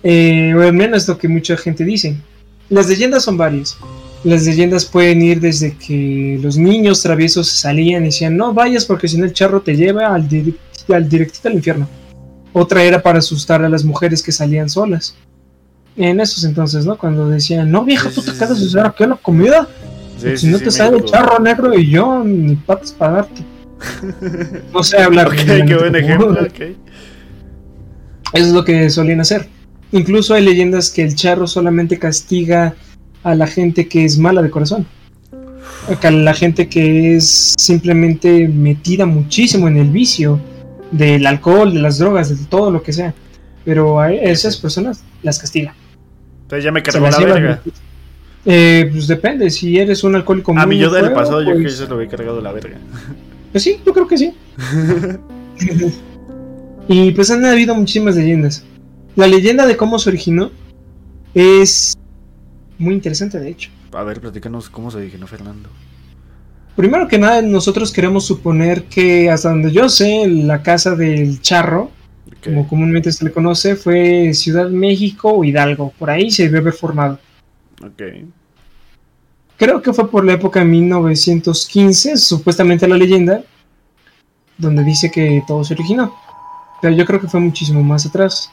Eh, 0.03 0.53
o 0.57 0.63
al 0.63 0.73
menos 0.73 1.07
lo 1.07 1.19
que 1.19 1.29
mucha 1.29 1.57
gente 1.57 1.85
dice. 1.85 2.17
Las 2.71 2.89
leyendas 2.89 3.23
son 3.23 3.37
varias. 3.37 3.79
Las 4.25 4.45
leyendas 4.45 4.85
pueden 4.85 5.21
ir 5.21 5.41
desde 5.41 5.77
que 5.77 6.39
los 6.41 6.57
niños 6.57 7.03
traviesos 7.03 7.49
salían 7.49 8.03
y 8.03 8.07
decían, 8.07 8.37
no 8.37 8.55
vayas 8.55 8.85
porque 8.85 9.09
si 9.09 9.19
no 9.19 9.25
el 9.25 9.33
charro 9.33 9.63
te 9.63 9.77
lleva 9.77 10.15
al, 10.15 10.29
al 10.89 11.09
directito 11.09 11.49
al 11.49 11.55
infierno. 11.55 11.89
Otra 12.53 12.83
era 12.83 13.03
para 13.03 13.19
asustar 13.19 13.65
a 13.65 13.69
las 13.69 13.85
mujeres 13.85 14.23
que 14.23 14.31
salían 14.31 14.69
solas. 14.69 15.17
En 15.97 16.21
esos 16.21 16.45
entonces, 16.45 16.87
¿no? 16.87 16.97
Cuando 16.97 17.29
decían, 17.29 17.71
no 17.71 17.85
vieja, 17.85 18.11
tú 18.11 18.23
te 18.23 18.33
quedas 18.33 18.51
a 18.51 18.65
usar 18.65 18.87
aquí 18.87 19.05
la 19.05 19.17
comida. 19.17 19.69
si 20.37 20.47
no 20.47 20.59
te 20.59 20.71
sale 20.71 20.99
el 20.99 21.05
charro 21.05 21.39
negro 21.39 21.77
y 21.77 21.91
yo, 21.91 22.23
ni 22.25 22.57
patas 22.57 22.93
para 22.93 23.13
darte. 23.13 23.43
no 24.73 24.83
sé 24.83 24.99
hablar. 24.99 25.29
ok, 25.29 25.35
qué 25.35 25.77
buen 25.77 25.97
ejemplo. 25.97 26.33
Okay. 26.47 26.77
Eso 28.33 28.47
es 28.47 28.53
lo 28.53 28.65
que 28.65 28.89
solían 28.89 29.21
hacer. 29.21 29.49
Incluso 29.91 30.35
hay 30.35 30.45
leyendas 30.45 30.91
que 30.91 31.03
el 31.03 31.15
charro 31.15 31.47
solamente 31.47 31.99
castiga 31.99 32.75
a 33.23 33.35
la 33.35 33.47
gente 33.47 33.89
que 33.89 34.05
es 34.05 34.19
mala 34.19 34.43
de 34.43 34.51
corazón. 34.51 34.87
A 36.03 36.11
la 36.11 36.35
gente 36.35 36.69
que 36.69 37.17
es 37.17 37.55
simplemente 37.59 38.49
metida 38.49 39.07
muchísimo 39.07 39.69
en 39.69 39.77
el 39.79 39.91
vicio 39.91 40.41
del 40.91 41.27
alcohol, 41.27 41.73
de 41.73 41.81
las 41.81 41.99
drogas, 41.99 42.29
de 42.29 42.47
todo 42.47 42.71
lo 42.71 42.83
que 42.83 42.93
sea. 42.93 43.15
Pero 43.65 44.01
a 44.01 44.13
esas 44.13 44.57
personas 44.57 45.05
las 45.23 45.39
castiga. 45.39 45.75
Entonces 46.43 46.65
ya 46.65 46.73
me 46.73 46.83
cargó 46.83 47.09
la 47.09 47.19
verga. 47.19 47.63
Eh, 48.45 48.89
pues 48.93 49.07
depende, 49.07 49.51
si 49.51 49.79
eres 49.79 50.03
un 50.03 50.17
alcohólico 50.17 50.53
A 50.59 50.67
mí 50.67 50.77
yo 50.77 50.91
del 50.91 51.13
pasado 51.13 51.43
yo 51.43 51.55
que 51.55 51.63
pues 51.63 51.77
se 51.77 51.87
lo 51.87 51.95
había 51.95 52.09
cargado 52.09 52.41
la 52.41 52.53
verga. 52.53 52.77
Pues 53.53 53.63
sí, 53.63 53.81
yo 53.87 53.93
creo 53.93 54.09
que 54.09 54.19
sí. 54.19 54.35
y 56.89 57.13
pues 57.13 57.31
han 57.31 57.45
habido 57.45 57.75
muchísimas 57.75 58.17
leyendas. 58.17 58.65
La 59.15 59.27
leyenda 59.27 59.67
de 59.67 59.77
cómo 59.77 59.99
se 59.99 60.11
originó 60.11 60.51
es 61.35 61.95
muy 62.83 62.95
interesante, 62.95 63.39
de 63.39 63.51
hecho. 63.51 63.71
A 63.93 64.03
ver, 64.03 64.21
platícanos 64.21 64.69
cómo 64.69 64.91
se 64.91 64.99
originó 64.99 65.27
Fernando. 65.27 65.69
Primero 66.77 67.07
que 67.07 67.19
nada, 67.19 67.43
nosotros 67.43 67.93
queremos 67.93 68.27
suponer 68.27 68.85
que 68.85 69.31
hasta 69.31 69.51
donde 69.51 69.71
yo 69.71 69.89
sé, 69.89 70.27
la 70.27 70.63
casa 70.63 70.97
del 70.97 71.41
charro, 71.41 71.91
como 72.43 72.67
comúnmente 72.67 73.13
se 73.13 73.25
le 73.25 73.33
conoce, 73.33 73.77
fue 73.77 74.33
Ciudad 74.35 74.69
México 74.71 75.31
o 75.33 75.45
Hidalgo. 75.45 75.93
Por 75.99 76.11
ahí 76.11 76.31
se 76.31 76.45
debe 76.45 76.59
haber 76.59 76.73
formado. 76.73 77.19
Ok. 77.85 78.03
Creo 79.59 79.83
que 79.83 79.93
fue 79.93 80.11
por 80.11 80.25
la 80.25 80.33
época 80.33 80.61
de 80.61 80.67
1915, 80.67 82.17
supuestamente 82.17 82.89
la 82.89 82.97
leyenda, 82.97 83.45
donde 84.59 84.83
dice 84.83 85.11
que 85.11 85.43
todo 85.47 85.63
se 85.63 85.75
originó. 85.75 86.17
Pero 86.81 86.97
yo 86.97 87.05
creo 87.05 87.21
que 87.21 87.29
fue 87.29 87.39
muchísimo 87.39 87.83
más 87.83 88.07
atrás. 88.07 88.51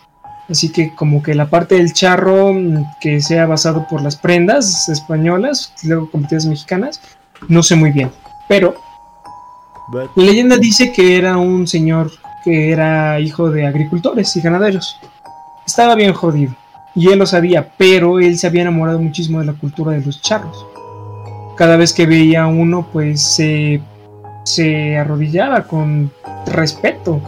Así 0.50 0.70
que 0.72 0.96
como 0.96 1.22
que 1.22 1.36
la 1.36 1.50
parte 1.50 1.76
del 1.76 1.94
charro 1.94 2.54
mm, 2.54 2.86
que 3.00 3.22
sea 3.22 3.46
basado 3.46 3.86
por 3.88 4.02
las 4.02 4.16
prendas 4.16 4.90
españolas, 4.90 5.74
luego 5.84 6.10
convertidas 6.10 6.46
mexicanas, 6.46 7.02
no 7.48 7.62
sé 7.64 7.76
muy 7.76 7.92
bien. 7.92 8.12
Pero 8.48 8.76
la 10.16 10.24
leyenda 10.24 10.58
dice 10.58 10.92
que 10.92 11.18
era 11.18 11.38
un 11.38 11.68
señor 11.68 12.12
que 12.44 12.72
era 12.72 13.20
hijo 13.20 13.50
de 13.50 13.66
agricultores 13.66 14.36
y 14.36 14.42
ganaderos. 14.42 15.00
Estaba 15.66 15.96
bien 15.96 16.14
jodido. 16.14 16.56
Y 16.96 17.10
él 17.10 17.20
lo 17.20 17.26
sabía, 17.26 17.72
pero 17.78 18.20
él 18.20 18.38
se 18.38 18.48
había 18.48 18.64
enamorado 18.64 19.00
muchísimo 19.00 19.40
de 19.40 19.46
la 19.46 19.54
cultura 19.54 19.92
de 19.92 20.06
los 20.06 20.22
charros. 20.22 20.66
Cada 21.56 21.78
vez 21.78 21.94
que 21.94 22.06
veía 22.06 22.44
a 22.44 22.48
uno, 22.48 22.88
pues 22.92 23.22
se, 23.22 23.82
se 24.44 24.98
arrodillaba 24.98 25.64
con 25.64 26.12
respeto. 26.48 27.22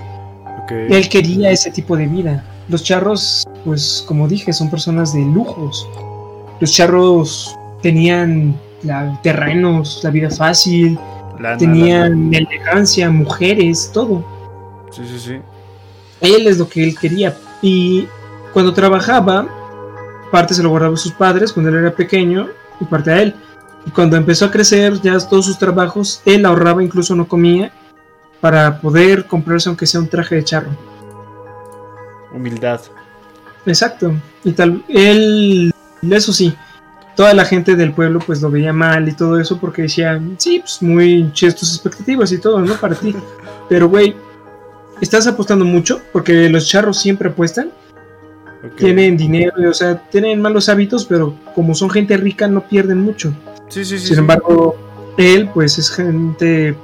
Él 0.70 1.10
quería 1.10 1.52
ese 1.52 1.70
tipo 1.70 1.96
de 1.98 2.08
vida. 2.08 2.44
Los 2.72 2.84
charros, 2.86 3.44
pues 3.66 4.02
como 4.08 4.30
dije, 4.30 4.54
son 4.54 4.70
personas 4.70 5.14
de 5.14 5.20
lujos. 5.20 5.86
Los 6.62 6.72
charros 6.72 7.54
tenían 7.82 8.58
la, 8.84 9.20
terrenos, 9.22 10.00
la 10.04 10.10
vida 10.10 10.30
fácil, 10.30 10.98
tenían 11.60 12.34
elegancia, 12.34 13.10
mujeres, 13.10 13.92
todo. 13.94 14.24
Sí, 14.90 15.02
sí, 15.06 15.20
sí. 15.20 15.40
Él 16.22 16.48
es 16.48 16.58
lo 16.58 16.70
que 16.70 16.82
él 16.82 16.98
quería. 16.98 17.36
Y 17.62 18.08
cuando 18.54 18.74
trabajaba, 18.74 19.48
parte 20.32 20.54
se 20.54 20.64
lo 20.64 20.70
guardaba 20.70 20.94
a 20.94 20.98
sus 20.98 21.12
padres 21.12 21.52
cuando 21.52 21.72
él 21.72 21.78
era 21.78 21.92
pequeño 21.92 22.48
y 22.80 22.86
parte 22.86 23.12
a 23.12 23.22
él. 23.22 23.36
Y 23.86 23.92
cuando 23.92 24.16
empezó 24.16 24.46
a 24.46 24.52
crecer, 24.52 25.02
ya 25.02 25.20
todos 25.20 25.46
sus 25.46 25.60
trabajos, 25.60 26.22
él 26.24 26.46
ahorraba, 26.46 26.82
incluso 26.82 27.16
no 27.16 27.28
comía, 27.28 27.74
para 28.40 28.80
poder 28.80 29.26
comprarse 29.26 29.68
aunque 29.68 29.86
sea 29.86 30.00
un 30.00 30.08
traje 30.08 30.36
de 30.36 30.46
charro. 30.46 30.91
Humildad. 32.34 32.82
Exacto. 33.66 34.14
Y 34.44 34.52
tal, 34.54 34.84
él, 34.88 35.72
eso 36.10 36.34
sí, 36.34 36.56
toda 37.16 37.34
la 37.34 37.46
gente 37.46 37.76
del 37.76 37.94
pueblo 37.94 38.20
pues 38.20 38.42
lo 38.42 38.50
veía 38.50 38.74
mal 38.74 39.08
y 39.08 39.14
todo 39.14 39.40
eso 39.40 39.60
porque 39.60 39.84
decían, 39.84 40.36
sí, 40.40 40.60
pues 40.60 40.82
muy 40.82 41.32
chidas 41.34 41.56
tus 41.56 41.74
expectativas 41.76 42.32
y 42.32 42.40
todo, 42.40 42.60
¿no? 42.62 42.76
Para 42.76 42.96
ti. 42.96 43.16
Pero, 43.70 43.90
güey, 43.90 44.16
estás 45.02 45.28
apostando 45.28 45.66
mucho 45.66 46.02
porque 46.12 46.50
los 46.50 46.68
charros 46.68 47.00
siempre 47.00 47.30
apuestan. 47.30 47.72
Tienen 48.78 49.18
dinero, 49.18 49.54
o 49.70 49.74
sea, 49.74 49.98
tienen 50.10 50.40
malos 50.40 50.70
hábitos, 50.70 51.06
pero 51.06 51.36
como 51.56 51.74
son 51.74 51.90
gente 51.90 52.16
rica 52.16 52.48
no 52.48 52.68
pierden 52.68 53.00
mucho. 53.00 53.34
Sí, 53.70 53.84
sí, 53.84 53.98
sí. 53.98 54.08
Sin 54.10 54.20
embargo, 54.20 54.78
él 55.18 55.50
pues 55.52 55.80
es 55.80 55.90
gente 55.90 56.76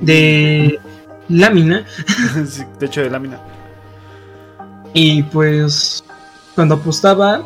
de 0.00 0.78
lámina. 1.28 1.84
de 2.80 2.86
hecho, 2.86 3.02
de 3.02 3.10
lámina. 3.10 3.38
Y 4.94 5.24
pues 5.24 6.02
cuando 6.54 6.76
apostaba 6.76 7.42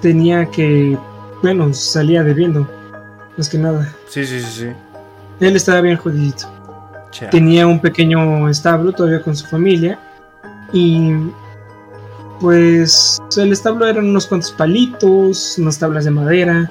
tenía 0.00 0.46
que, 0.46 0.96
bueno, 1.42 1.74
salía 1.74 2.22
debiendo, 2.22 2.66
más 3.36 3.48
que 3.48 3.58
nada. 3.58 3.92
Sí, 4.08 4.24
sí, 4.24 4.40
sí, 4.40 4.50
sí. 4.50 4.72
Él 5.40 5.56
estaba 5.56 5.80
bien 5.80 5.96
jodidito. 5.96 6.46
Tenía 7.30 7.66
un 7.66 7.80
pequeño 7.80 8.48
establo 8.48 8.92
todavía 8.92 9.22
con 9.22 9.34
su 9.34 9.46
familia 9.46 9.98
y 10.72 11.12
pues 12.40 13.18
el 13.36 13.52
establo 13.52 13.86
eran 13.86 14.06
unos 14.06 14.26
cuantos 14.26 14.52
palitos, 14.52 15.58
unas 15.58 15.78
tablas 15.78 16.04
de 16.04 16.12
madera, 16.12 16.70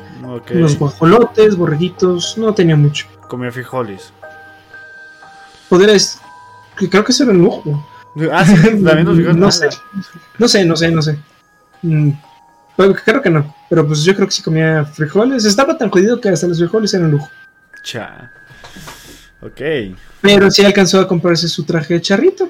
unos 0.53 0.79
guajolotes, 0.79 1.57
borreguitos, 1.57 2.37
no 2.37 2.53
tenía 2.53 2.77
mucho. 2.77 3.07
Comía 3.27 3.51
frijoles. 3.51 4.13
Poderes, 5.67 6.21
que 6.77 6.89
creo 6.89 7.03
que 7.03 7.11
eso 7.11 7.23
era 7.23 7.33
un 7.33 7.39
lujo. 7.39 7.85
Ah, 8.31 8.45
sí, 8.45 8.83
también 8.83 9.03
nos 9.03 9.17
no, 9.37 9.51
sé, 9.51 9.69
no 10.37 10.47
sé, 10.47 10.65
no 10.65 10.75
sé, 10.75 10.91
no 10.91 11.01
sé. 11.01 11.17
Mm, 11.81 12.11
creo 13.05 13.21
que 13.21 13.29
no, 13.29 13.55
pero 13.69 13.85
pues 13.85 14.03
yo 14.03 14.15
creo 14.15 14.27
que 14.27 14.33
sí 14.33 14.41
comía 14.41 14.85
frijoles. 14.85 15.45
Estaba 15.45 15.77
tan 15.77 15.89
jodido 15.89 16.19
que 16.19 16.29
hasta 16.29 16.47
los 16.47 16.57
frijoles 16.57 16.93
eran 16.93 17.11
lujo. 17.11 17.29
Cha. 17.83 18.31
Ok. 19.41 19.61
Pero 20.21 20.49
sí 20.49 20.65
alcanzó 20.65 20.99
a 20.99 21.07
comprarse 21.07 21.47
su 21.47 21.63
traje 21.63 21.95
de 21.95 22.01
charrito. 22.01 22.49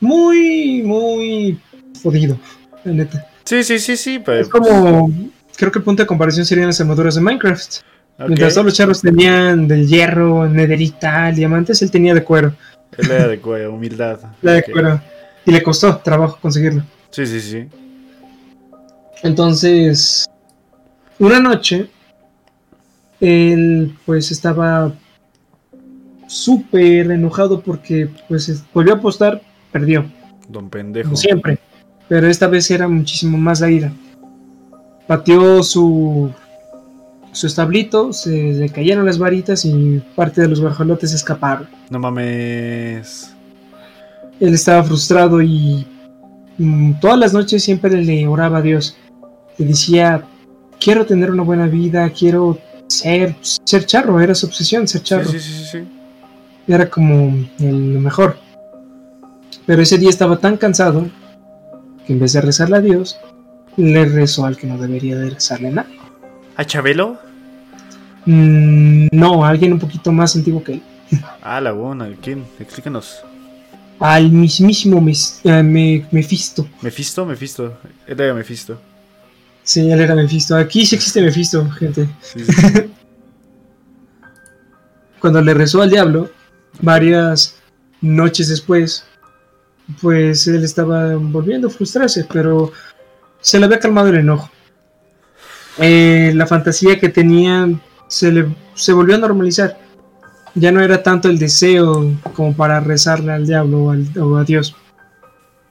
Muy, 0.00 0.82
muy 0.82 1.60
jodido, 2.02 2.38
la 2.84 2.92
neta. 2.92 3.26
Sí, 3.44 3.62
sí, 3.62 3.78
sí, 3.78 3.96
sí. 3.96 4.18
Pero... 4.24 4.40
Es 4.40 4.48
como, 4.48 5.10
creo 5.56 5.72
que 5.72 5.78
el 5.78 5.84
punto 5.84 6.02
de 6.02 6.06
comparación 6.06 6.46
serían 6.46 6.68
las 6.68 6.80
armaduras 6.80 7.14
de 7.14 7.20
Minecraft. 7.20 7.82
Mientras 8.26 8.52
todos 8.52 8.66
los 8.66 8.74
charros 8.74 9.00
tenían 9.00 9.66
de 9.66 9.86
hierro, 9.86 10.46
nederita, 10.46 11.32
diamantes, 11.32 11.80
él 11.80 11.90
tenía 11.90 12.12
de 12.12 12.22
cuero. 12.22 12.54
Él 12.98 13.10
era 13.10 13.28
de 13.28 13.40
cuero, 13.40 13.74
humildad. 13.74 14.20
de 14.42 14.62
cuero. 14.64 15.00
Y 15.44 15.52
le 15.52 15.62
costó 15.62 15.96
trabajo 15.98 16.38
conseguirlo. 16.40 16.84
Sí, 17.10 17.26
sí, 17.26 17.40
sí. 17.40 17.66
Entonces, 19.22 20.28
una 21.18 21.40
noche, 21.40 21.88
él 23.20 23.96
pues 24.06 24.30
estaba 24.30 24.92
súper 26.26 27.10
enojado 27.10 27.60
porque 27.60 28.08
pues 28.28 28.64
volvió 28.72 28.94
a 28.94 28.96
apostar, 28.96 29.42
perdió. 29.72 30.10
Don 30.48 30.70
pendejo. 30.70 31.08
Como 31.08 31.16
siempre. 31.16 31.58
Pero 32.08 32.26
esta 32.28 32.46
vez 32.46 32.70
era 32.70 32.88
muchísimo 32.88 33.38
más 33.38 33.60
la 33.60 33.70
ira. 33.70 33.92
Pateó 35.06 35.62
su 35.62 36.32
su 37.32 37.46
establito, 37.46 38.12
se 38.12 38.52
le 38.52 38.68
cayeron 38.68 39.06
las 39.06 39.18
varitas 39.18 39.64
y 39.64 40.02
parte 40.14 40.40
de 40.40 40.48
los 40.48 40.60
guajolotes 40.60 41.12
escaparon. 41.12 41.68
No 41.88 41.98
mames. 41.98 43.34
Él 44.40 44.54
estaba 44.54 44.82
frustrado 44.82 45.40
y 45.42 45.86
mm, 46.58 46.94
todas 47.00 47.18
las 47.18 47.32
noches 47.32 47.62
siempre 47.62 47.90
le 48.02 48.26
oraba 48.26 48.58
a 48.58 48.62
Dios. 48.62 48.96
Le 49.58 49.66
decía, 49.66 50.24
quiero 50.80 51.06
tener 51.06 51.30
una 51.30 51.42
buena 51.42 51.66
vida, 51.66 52.10
quiero 52.10 52.58
ser, 52.88 53.36
ser 53.42 53.86
charro, 53.86 54.20
era 54.20 54.34
su 54.34 54.46
obsesión, 54.46 54.88
ser 54.88 55.02
charro. 55.02 55.30
Sí, 55.30 55.38
sí, 55.38 55.52
sí, 55.52 55.64
sí. 55.72 55.78
Era 56.66 56.88
como 56.88 57.46
lo 57.58 58.00
mejor. 58.00 58.36
Pero 59.66 59.82
ese 59.82 59.98
día 59.98 60.10
estaba 60.10 60.38
tan 60.38 60.56
cansado 60.56 61.06
que 62.06 62.12
en 62.12 62.18
vez 62.18 62.32
de 62.32 62.40
rezarle 62.40 62.78
a 62.78 62.80
Dios, 62.80 63.18
le 63.76 64.04
rezó 64.04 64.46
al 64.46 64.56
que 64.56 64.66
no 64.66 64.78
debería 64.78 65.16
de 65.16 65.30
rezarle 65.30 65.70
nada. 65.70 65.88
¿A 66.60 66.64
Chabelo? 66.66 67.18
Mm, 68.26 69.06
no, 69.12 69.46
alguien 69.46 69.72
un 69.72 69.78
poquito 69.78 70.12
más 70.12 70.36
antiguo 70.36 70.62
que 70.62 70.74
él. 70.74 70.82
Ah, 71.40 71.58
la 71.58 71.72
buena, 71.72 72.06
¿quién? 72.20 72.44
Explícanos. 72.58 73.22
al 73.98 74.30
mismísimo 74.30 75.02
eh, 75.44 76.04
Mefisto. 76.12 76.68
Mefisto, 76.82 77.24
Mefisto. 77.24 77.78
Era 78.06 78.34
Mefisto. 78.34 78.78
Sí, 79.62 79.90
él 79.90 80.02
era 80.02 80.14
Mefisto. 80.14 80.54
Aquí 80.54 80.84
sí 80.84 80.96
existe 80.96 81.22
Mefisto, 81.22 81.66
gente. 81.70 82.06
Cuando 85.18 85.40
le 85.40 85.54
rezó 85.54 85.80
al 85.80 85.88
diablo, 85.88 86.30
varias 86.82 87.56
noches 88.02 88.48
después, 88.48 89.06
pues 90.02 90.46
él 90.46 90.62
estaba 90.62 91.14
volviendo 91.16 91.68
a 91.68 91.70
frustrarse, 91.70 92.26
pero 92.30 92.70
se 93.40 93.58
le 93.58 93.64
había 93.64 93.78
calmado 93.78 94.08
el 94.08 94.16
enojo. 94.16 94.50
Eh, 95.82 96.32
la 96.34 96.46
fantasía 96.46 97.00
que 97.00 97.08
tenía 97.08 97.66
se, 98.06 98.30
le, 98.30 98.46
se 98.74 98.92
volvió 98.92 99.14
a 99.14 99.18
normalizar. 99.18 99.78
Ya 100.54 100.70
no 100.70 100.82
era 100.82 101.02
tanto 101.02 101.28
el 101.28 101.38
deseo 101.38 102.12
como 102.34 102.54
para 102.54 102.80
rezarle 102.80 103.32
al 103.32 103.46
diablo 103.46 103.84
o, 103.84 103.90
al, 103.90 104.06
a 104.38 104.44
Dios. 104.44 104.76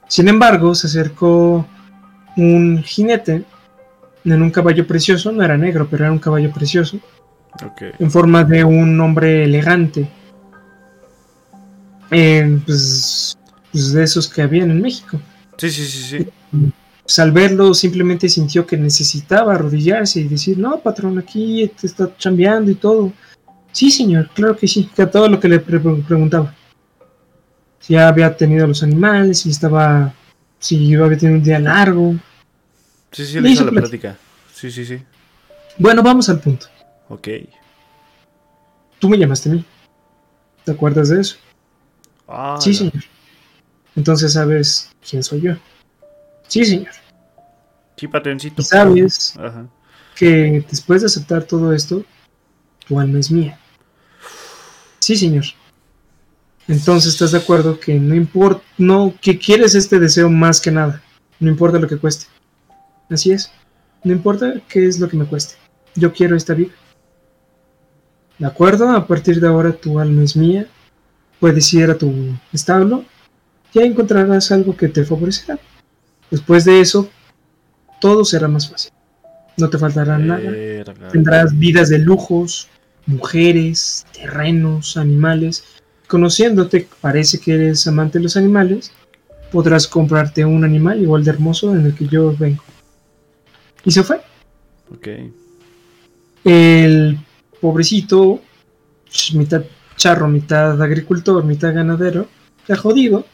Sin 0.08 0.26
embargo, 0.26 0.74
se 0.74 0.88
acercó 0.88 1.64
un 2.36 2.82
jinete 2.82 3.44
en 4.24 4.42
un 4.42 4.50
caballo 4.50 4.86
precioso, 4.86 5.30
no 5.30 5.44
era 5.44 5.56
negro, 5.56 5.86
pero 5.88 6.04
era 6.04 6.12
un 6.12 6.18
caballo 6.18 6.52
precioso, 6.52 6.98
en 7.98 8.10
forma 8.10 8.42
de 8.42 8.64
un 8.64 8.98
hombre 9.00 9.44
elegante, 9.44 10.10
eh, 12.10 12.58
pues, 12.66 13.38
pues, 13.70 13.92
de 13.92 14.02
esos 14.02 14.28
que 14.28 14.42
habían 14.42 14.70
en 14.70 14.80
México. 14.80 15.20
Sí, 15.56 15.70
sí, 15.70 15.84
sí, 15.84 16.02
sí. 16.02 16.72
Pues, 17.10 17.18
al 17.18 17.32
verlo 17.32 17.74
simplemente 17.74 18.28
sintió 18.28 18.64
que 18.64 18.76
necesitaba 18.76 19.54
arrodillarse 19.54 20.20
y 20.20 20.28
decir, 20.28 20.56
no, 20.58 20.78
patrón, 20.78 21.18
aquí 21.18 21.68
te 21.80 21.88
está 21.88 22.16
chambeando 22.16 22.70
y 22.70 22.76
todo. 22.76 23.12
Sí, 23.72 23.90
señor, 23.90 24.30
claro 24.32 24.56
que 24.56 24.68
sí, 24.68 24.88
que 24.94 25.02
a 25.02 25.10
todo 25.10 25.28
lo 25.28 25.40
que 25.40 25.48
le 25.48 25.58
preguntaba. 25.58 26.54
Si 27.80 27.94
ya 27.94 28.06
había 28.06 28.36
tenido 28.36 28.64
los 28.64 28.84
animales, 28.84 29.40
si 29.40 29.50
estaba, 29.50 30.14
si 30.60 30.94
había 30.94 31.18
tenido 31.18 31.38
un 31.38 31.42
día 31.42 31.58
largo. 31.58 32.14
Sí, 33.10 33.26
sí, 33.26 33.40
le 33.40 33.50
hizo 33.50 33.64
la 33.64 33.72
plática. 33.72 34.16
Sí, 34.54 34.70
sí, 34.70 34.84
sí. 34.86 35.02
Bueno, 35.78 36.04
vamos 36.04 36.28
al 36.28 36.38
punto. 36.38 36.68
Ok. 37.08 37.26
Tú 39.00 39.08
me 39.08 39.18
llamaste 39.18 39.50
a 39.50 39.54
mí. 39.54 39.64
¿Te 40.64 40.70
acuerdas 40.70 41.08
de 41.08 41.22
eso? 41.22 41.38
Ah, 42.28 42.56
sí, 42.60 42.72
señor. 42.72 43.02
Entonces 43.96 44.32
sabes 44.34 44.92
quién 45.04 45.24
soy 45.24 45.40
yo. 45.40 45.54
Sí, 46.46 46.64
señor. 46.64 46.99
Sí, 48.00 48.08
patroncito. 48.08 48.62
sabes 48.62 49.34
que 50.16 50.64
después 50.70 51.02
de 51.02 51.06
aceptar 51.06 51.44
todo 51.44 51.74
esto, 51.74 52.02
tu 52.88 52.98
alma 52.98 53.18
es 53.18 53.30
mía. 53.30 53.60
Sí, 55.00 55.16
señor. 55.16 55.44
Entonces 56.66 57.12
estás 57.12 57.32
de 57.32 57.38
acuerdo 57.38 57.78
que 57.78 58.00
no 58.00 58.14
importa, 58.14 58.62
no, 58.78 59.12
que 59.20 59.38
quieres 59.38 59.74
este 59.74 60.00
deseo 60.00 60.30
más 60.30 60.62
que 60.62 60.70
nada. 60.70 61.02
No 61.40 61.50
importa 61.50 61.78
lo 61.78 61.88
que 61.88 61.98
cueste. 61.98 62.24
Así 63.10 63.32
es. 63.32 63.52
No 64.02 64.14
importa 64.14 64.54
qué 64.66 64.86
es 64.86 64.98
lo 64.98 65.06
que 65.06 65.18
me 65.18 65.26
cueste. 65.26 65.56
Yo 65.94 66.10
quiero 66.10 66.36
esta 66.36 66.54
vida. 66.54 66.72
¿De 68.38 68.46
acuerdo? 68.46 68.88
A 68.88 69.06
partir 69.06 69.42
de 69.42 69.46
ahora 69.46 69.72
tu 69.72 70.00
alma 70.00 70.22
es 70.22 70.36
mía. 70.36 70.66
Puedes 71.38 71.70
ir 71.74 71.90
a 71.90 71.98
tu 71.98 72.34
establo. 72.50 73.04
Ya 73.74 73.82
encontrarás 73.82 74.50
algo 74.52 74.74
que 74.74 74.88
te 74.88 75.04
favorecerá. 75.04 75.58
Después 76.30 76.64
de 76.64 76.80
eso, 76.80 77.10
todo 78.00 78.24
será 78.24 78.48
más 78.48 78.68
fácil. 78.70 78.92
No 79.56 79.68
te 79.68 79.78
faltará 79.78 80.18
nada. 80.18 80.42
Tendrás 81.12 81.56
vidas 81.58 81.88
de 81.88 81.98
lujos, 81.98 82.68
mujeres, 83.06 84.06
terrenos, 84.12 84.96
animales. 84.96 85.64
Conociéndote, 86.08 86.88
parece 87.00 87.38
que 87.38 87.54
eres 87.54 87.86
amante 87.86 88.18
de 88.18 88.24
los 88.24 88.36
animales. 88.36 88.92
Podrás 89.52 89.86
comprarte 89.86 90.44
un 90.44 90.64
animal 90.64 91.00
igual 91.00 91.24
de 91.24 91.30
hermoso 91.30 91.74
en 91.74 91.86
el 91.86 91.94
que 91.94 92.06
yo 92.08 92.34
vengo. 92.36 92.62
Y 93.84 93.90
se 93.90 94.02
fue. 94.02 94.20
Ok. 94.92 95.08
El 96.44 97.18
pobrecito, 97.60 98.40
mitad 99.34 99.62
charro, 99.96 100.28
mitad 100.28 100.80
agricultor, 100.80 101.44
mitad 101.44 101.74
ganadero, 101.74 102.28
ha 102.68 102.76
jodido. 102.76 103.26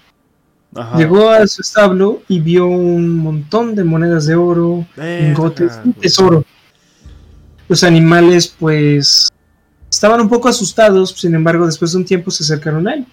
Llegó 0.96 1.30
a 1.30 1.46
su 1.46 1.62
establo 1.62 2.22
y 2.28 2.40
vio 2.40 2.66
un 2.66 3.16
montón 3.16 3.74
de 3.74 3.84
monedas 3.84 4.26
de 4.26 4.34
oro, 4.34 4.86
lingotes, 4.96 5.80
un 5.84 5.94
tesoro. 5.94 6.44
Los 7.68 7.82
animales, 7.82 8.54
pues, 8.58 9.28
estaban 9.90 10.20
un 10.20 10.28
poco 10.28 10.48
asustados, 10.48 11.10
sin 11.10 11.34
embargo, 11.34 11.66
después 11.66 11.92
de 11.92 11.98
un 11.98 12.04
tiempo 12.04 12.30
se 12.30 12.42
acercaron 12.42 12.86
a 12.88 12.94
él. 12.94 13.06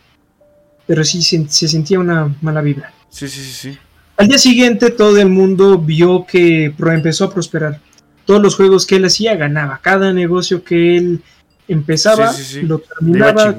Pero 0.86 1.04
sí 1.06 1.22
se, 1.22 1.48
se 1.48 1.68
sentía 1.70 2.00
una 2.00 2.36
mala 2.42 2.62
vibra. 2.62 2.94
Sí, 3.10 3.28
sí, 3.30 3.42
sí, 3.42 3.54
sí. 3.72 3.78
Al 4.18 4.28
día 4.28 4.38
siguiente 4.38 4.92
todo 4.92 5.18
el 5.18 5.30
mundo 5.30 5.78
vio 5.80 6.26
que 6.26 6.66
empezó 6.66 7.26
a 7.26 7.34
prosperar. 7.34 7.80
Todos 8.26 8.42
los 8.42 8.56
juegos 8.56 8.86
que 8.86 8.98
él 8.98 9.06
hacía 9.06 9.36
ganaba. 9.36 9.80
Cada 9.82 10.14
negocio 10.14 10.64
que 10.64 10.98
él 10.98 11.24
empezaba 11.68 12.34
lo 12.62 12.80
terminaba 12.80 13.56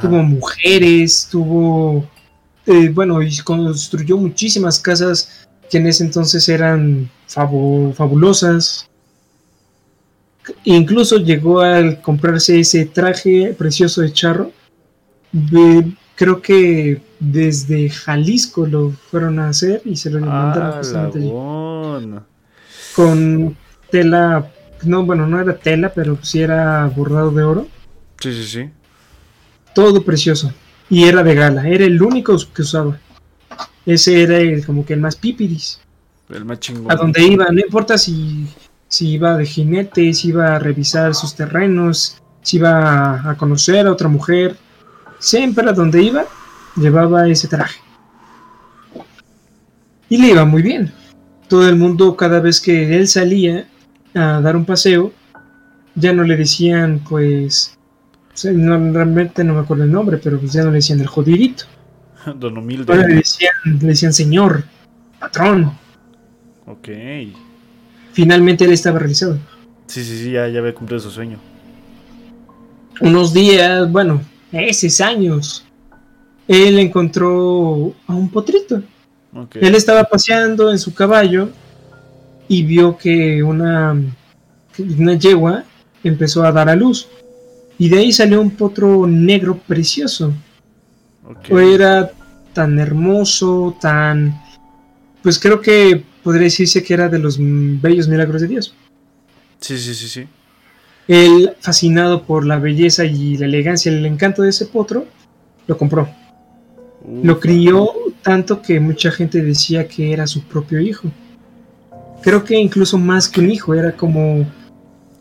Tuvo 0.00 0.22
mujeres, 0.22 1.28
tuvo 1.30 2.08
eh, 2.66 2.88
bueno, 2.88 3.22
y 3.22 3.36
construyó 3.38 4.16
muchísimas 4.16 4.78
casas 4.78 5.46
que 5.70 5.78
en 5.78 5.86
ese 5.86 6.04
entonces 6.04 6.48
eran 6.48 7.10
fabulosas. 7.26 8.88
incluso 10.64 11.18
llegó 11.18 11.60
a 11.60 11.96
comprarse 12.00 12.60
ese 12.60 12.86
traje 12.86 13.54
precioso 13.56 14.00
de 14.00 14.12
charro. 14.12 14.52
creo 16.14 16.40
que 16.40 17.02
desde 17.18 17.90
Jalisco 17.90 18.66
lo 18.66 18.90
fueron 19.10 19.38
a 19.38 19.48
hacer 19.48 19.82
y 19.84 19.96
se 19.96 20.10
lo 20.10 20.20
mandaron 20.20 20.78
con 22.94 23.56
tela, 23.90 24.50
no, 24.84 25.04
bueno, 25.04 25.26
no 25.26 25.40
era 25.40 25.56
tela, 25.56 25.92
pero 25.92 26.18
sí 26.22 26.40
era 26.40 26.86
bordado 26.86 27.30
de 27.30 27.42
oro. 27.42 27.68
Sí, 28.20 28.32
sí, 28.32 28.44
sí. 28.44 28.70
Todo 29.74 30.04
precioso. 30.04 30.52
Y 30.88 31.04
era 31.04 31.22
de 31.22 31.34
gala, 31.34 31.68
era 31.68 31.84
el 31.84 32.00
único 32.02 32.36
que 32.54 32.62
usaba. 32.62 32.98
Ese 33.86 34.22
era 34.22 34.38
el, 34.38 34.64
como 34.64 34.84
que 34.84 34.94
el 34.94 35.00
más 35.00 35.16
pipiris. 35.16 35.80
El 36.30 36.44
más 36.44 36.60
chingón. 36.60 36.90
A 36.90 36.94
donde 36.94 37.22
iba, 37.22 37.46
no 37.50 37.60
importa 37.60 37.98
si, 37.98 38.46
si 38.88 39.10
iba 39.10 39.36
de 39.36 39.46
jinete, 39.46 40.12
si 40.14 40.28
iba 40.28 40.56
a 40.56 40.58
revisar 40.58 41.14
sus 41.14 41.34
terrenos, 41.34 42.18
si 42.42 42.58
iba 42.58 43.30
a 43.30 43.36
conocer 43.36 43.86
a 43.86 43.92
otra 43.92 44.08
mujer. 44.08 44.56
Siempre 45.18 45.68
a 45.68 45.72
donde 45.72 46.02
iba, 46.02 46.24
llevaba 46.76 47.28
ese 47.28 47.48
traje. 47.48 47.80
Y 50.08 50.18
le 50.18 50.28
iba 50.28 50.44
muy 50.44 50.62
bien. 50.62 50.92
Todo 51.48 51.68
el 51.68 51.76
mundo, 51.76 52.16
cada 52.16 52.40
vez 52.40 52.60
que 52.60 52.96
él 52.96 53.08
salía 53.08 53.68
a 54.14 54.40
dar 54.40 54.56
un 54.56 54.64
paseo, 54.64 55.12
ya 55.94 56.12
no 56.12 56.24
le 56.24 56.36
decían, 56.36 57.00
pues, 57.08 57.73
realmente 58.42 59.44
no 59.44 59.54
me 59.54 59.60
acuerdo 59.60 59.84
el 59.84 59.92
nombre, 59.92 60.18
pero 60.18 60.38
pues 60.38 60.52
ya 60.52 60.62
no 60.62 60.70
le 60.70 60.76
decían 60.76 61.00
el 61.00 61.06
jodidito. 61.06 61.64
Don 62.36 62.56
Humilde. 62.58 62.94
le 62.96 63.16
decían, 63.16 63.52
le 63.64 63.86
decían 63.88 64.12
señor, 64.12 64.64
patrón. 65.18 65.72
Ok. 66.66 66.88
Finalmente 68.12 68.64
él 68.64 68.72
estaba 68.72 68.98
realizado. 68.98 69.38
Sí, 69.86 70.02
sí, 70.04 70.18
sí, 70.18 70.30
ya, 70.32 70.48
ya 70.48 70.60
había 70.60 70.74
cumplido 70.74 71.00
su 71.00 71.10
sueño. 71.10 71.38
Unos 73.00 73.34
días, 73.34 73.90
bueno, 73.90 74.22
meses, 74.50 75.00
años, 75.00 75.64
él 76.46 76.78
encontró 76.78 77.92
a 78.06 78.14
un 78.14 78.30
potrito. 78.30 78.82
Él 79.54 79.74
estaba 79.74 80.04
paseando 80.04 80.70
en 80.70 80.78
su 80.78 80.94
caballo 80.94 81.48
y 82.46 82.62
vio 82.62 82.96
que 82.96 83.42
una, 83.42 83.96
una 84.78 85.14
yegua 85.14 85.64
empezó 86.04 86.44
a 86.44 86.52
dar 86.52 86.68
a 86.68 86.76
luz. 86.76 87.08
Y 87.78 87.88
de 87.88 87.98
ahí 87.98 88.12
salió 88.12 88.40
un 88.40 88.50
potro 88.50 89.06
negro 89.06 89.58
precioso. 89.58 90.32
Era 91.48 92.12
tan 92.52 92.78
hermoso, 92.78 93.76
tan... 93.80 94.40
Pues 95.22 95.38
creo 95.38 95.60
que 95.60 96.04
podría 96.22 96.44
decirse 96.44 96.82
que 96.82 96.94
era 96.94 97.08
de 97.08 97.18
los 97.18 97.38
bellos 97.38 98.08
milagros 98.08 98.42
de 98.42 98.48
Dios. 98.48 98.74
Sí, 99.60 99.78
sí, 99.78 99.94
sí, 99.94 100.08
sí. 100.08 100.26
Él, 101.08 101.54
fascinado 101.60 102.22
por 102.22 102.46
la 102.46 102.58
belleza 102.58 103.04
y 103.04 103.36
la 103.36 103.46
elegancia 103.46 103.90
y 103.90 103.96
el 103.96 104.06
encanto 104.06 104.42
de 104.42 104.50
ese 104.50 104.66
potro, 104.66 105.06
lo 105.66 105.76
compró. 105.76 106.08
Lo 107.22 107.38
crió 107.38 107.90
tanto 108.22 108.62
que 108.62 108.80
mucha 108.80 109.10
gente 109.10 109.42
decía 109.42 109.86
que 109.86 110.12
era 110.12 110.26
su 110.26 110.42
propio 110.44 110.80
hijo. 110.80 111.10
Creo 112.22 112.44
que 112.44 112.56
incluso 112.56 112.96
más 112.96 113.28
que 113.28 113.40
un 113.40 113.50
hijo, 113.50 113.74
era 113.74 113.92
como 113.92 114.46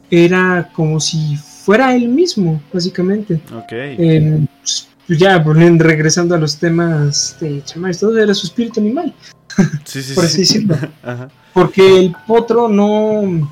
era 0.10 0.70
como 0.74 1.00
si 1.00 1.38
fuera 1.64 1.96
él 1.96 2.10
mismo, 2.10 2.62
básicamente. 2.72 3.40
Ok. 3.56 3.74
Pues, 4.60 4.90
ya 5.08 5.38
regresando 5.40 6.36
a 6.36 6.38
los 6.38 6.58
temas 6.58 7.38
de 7.40 7.64
chamás, 7.64 8.00
todo 8.00 8.18
era 8.18 8.34
su 8.34 8.48
espíritu 8.48 8.80
animal. 8.80 9.14
Sí, 9.86 10.02
sí, 10.02 10.16
por 10.16 10.26
así 10.26 10.40
decirlo. 10.40 10.76
Porque 11.54 12.00
el 12.00 12.16
potro 12.26 12.68
no 12.68 13.48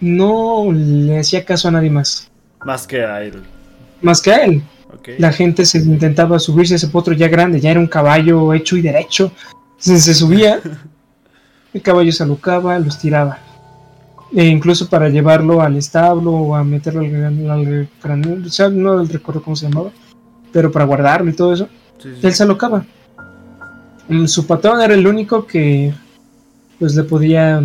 no 0.00 0.72
le 0.72 1.18
hacía 1.18 1.44
caso 1.44 1.66
a 1.66 1.72
nadie 1.72 1.90
más. 1.90 2.30
Más 2.64 2.86
que 2.86 3.04
a 3.04 3.22
él. 3.22 3.42
Más 4.00 4.20
que 4.20 4.30
a 4.30 4.44
él. 4.44 4.62
La 5.18 5.32
gente 5.32 5.64
se 5.66 5.78
intentaba 5.78 6.38
subirse 6.38 6.74
a 6.74 6.76
ese 6.76 6.88
potro 6.88 7.14
ya 7.14 7.28
grande, 7.28 7.60
ya 7.60 7.70
era 7.70 7.80
un 7.80 7.86
caballo 7.88 8.52
hecho 8.54 8.76
y 8.76 8.82
derecho. 8.82 9.32
Se, 9.78 9.98
se 10.00 10.14
subía, 10.14 10.60
el 11.74 11.82
caballo 11.82 12.12
se 12.12 12.22
alucaba, 12.22 12.78
los 12.78 12.98
tiraba. 12.98 13.38
E 14.32 14.44
incluso 14.44 14.88
para 14.88 15.08
llevarlo 15.08 15.60
al 15.60 15.76
establo 15.76 16.32
o 16.32 16.54
a 16.54 16.64
meterlo 16.64 17.00
al, 17.00 17.90
al, 18.02 18.46
o 18.46 18.50
sea, 18.50 18.68
no 18.68 19.02
recuerdo 19.04 19.42
cómo 19.42 19.56
se 19.56 19.68
llamaba, 19.68 19.90
pero 20.52 20.72
para 20.72 20.84
guardarlo 20.84 21.30
y 21.30 21.34
todo 21.34 21.52
eso, 21.52 21.68
él 22.22 22.34
se 22.34 22.42
alocaba. 22.42 22.84
Su 24.26 24.46
patrón 24.46 24.80
era 24.80 24.94
el 24.94 25.06
único 25.06 25.46
que 25.46 25.92
pues 26.78 26.94
le 26.94 27.04
podía 27.04 27.62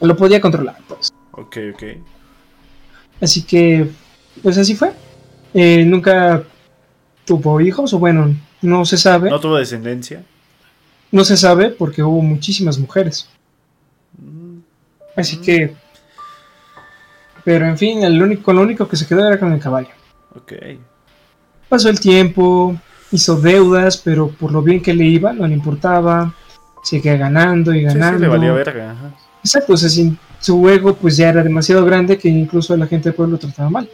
lo 0.00 0.16
podía 0.16 0.40
controlar 0.40 0.76
pues. 0.86 1.12
ok 1.32 1.56
ok 1.74 1.82
así 3.20 3.42
que 3.42 3.90
pues 4.42 4.56
así 4.58 4.76
fue 4.76 4.92
eh, 5.54 5.84
nunca 5.84 6.44
tuvo 7.24 7.60
hijos 7.60 7.92
o 7.94 7.98
bueno 7.98 8.32
no 8.62 8.84
se 8.84 8.96
sabe 8.96 9.28
no 9.28 9.40
tuvo 9.40 9.56
descendencia 9.56 10.22
no 11.12 11.24
se 11.24 11.36
sabe 11.36 11.70
porque 11.70 12.02
hubo 12.02 12.20
muchísimas 12.20 12.78
mujeres. 12.78 13.28
Así 15.16 15.38
que 15.38 15.74
pero 17.44 17.66
en 17.66 17.78
fin 17.78 18.04
el 18.04 18.22
único 18.22 18.52
lo 18.52 18.62
único 18.62 18.86
que 18.86 18.96
se 18.96 19.06
quedó 19.06 19.26
era 19.26 19.38
con 19.38 19.52
el 19.52 19.60
caballo 19.60 19.90
ok 20.34 20.52
pasó 21.68 21.88
el 21.88 21.98
tiempo 21.98 22.76
hizo 23.10 23.36
deudas, 23.36 23.98
pero 23.98 24.28
por 24.28 24.52
lo 24.52 24.62
bien 24.62 24.82
que 24.82 24.94
le 24.94 25.04
iba, 25.04 25.32
no 25.32 25.46
le 25.46 25.54
importaba, 25.54 26.34
seguía 26.82 27.16
ganando 27.16 27.74
y 27.74 27.82
ganando. 27.82 28.18
Sí, 28.18 28.22
le 28.22 28.28
valía 28.28 28.52
verga. 28.52 28.94
Exacto, 29.42 29.74
o 29.74 29.76
sea, 29.76 29.88
su 30.40 30.68
ego 30.68 30.94
pues 30.94 31.16
ya 31.16 31.28
era 31.28 31.42
demasiado 31.42 31.84
grande 31.84 32.18
que 32.18 32.28
incluso 32.28 32.76
la 32.76 32.86
gente 32.86 33.08
del 33.08 33.14
pueblo 33.14 33.32
lo 33.32 33.38
trataba 33.38 33.70
mal. 33.70 33.90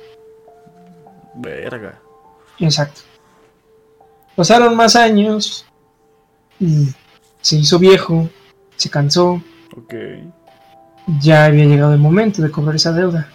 Verga. 1.35 2.01
Exacto. 2.59 3.03
Pasaron 4.35 4.77
más 4.77 4.97
años 4.97 5.67
y 6.59 6.89
se 7.41 7.57
hizo 7.57 7.79
viejo, 7.79 8.29
se 8.77 8.89
cansó. 8.89 9.43
Ok. 9.77 9.95
Ya 11.21 11.45
había 11.47 11.65
llegado 11.65 11.95
el 11.95 12.01
momento 12.01 12.43
de 12.43 12.51
cobrar 12.51 12.77
esa 12.77 12.93
deuda. 12.93 13.29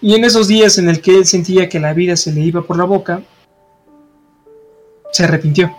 Y 0.00 0.14
en 0.14 0.24
esos 0.24 0.48
días 0.48 0.78
en 0.78 0.88
el 0.88 1.00
que 1.00 1.16
él 1.16 1.26
sentía 1.26 1.68
que 1.68 1.80
la 1.80 1.92
vida 1.92 2.16
se 2.16 2.32
le 2.32 2.40
iba 2.40 2.62
por 2.62 2.76
la 2.76 2.84
boca, 2.84 3.22
se 5.12 5.24
arrepintió. 5.24 5.74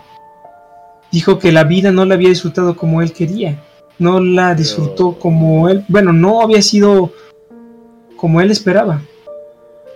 Dijo 1.12 1.38
que 1.38 1.52
la 1.52 1.64
vida 1.64 1.90
no 1.90 2.04
la 2.04 2.14
había 2.14 2.28
disfrutado 2.28 2.76
como 2.76 3.02
él 3.02 3.12
quería. 3.12 3.62
No 3.98 4.20
la 4.20 4.54
disfrutó 4.54 5.18
como 5.18 5.68
él. 5.68 5.84
Bueno, 5.88 6.12
no 6.12 6.42
había 6.42 6.62
sido 6.62 7.12
como 8.16 8.40
él 8.40 8.50
esperaba. 8.50 9.02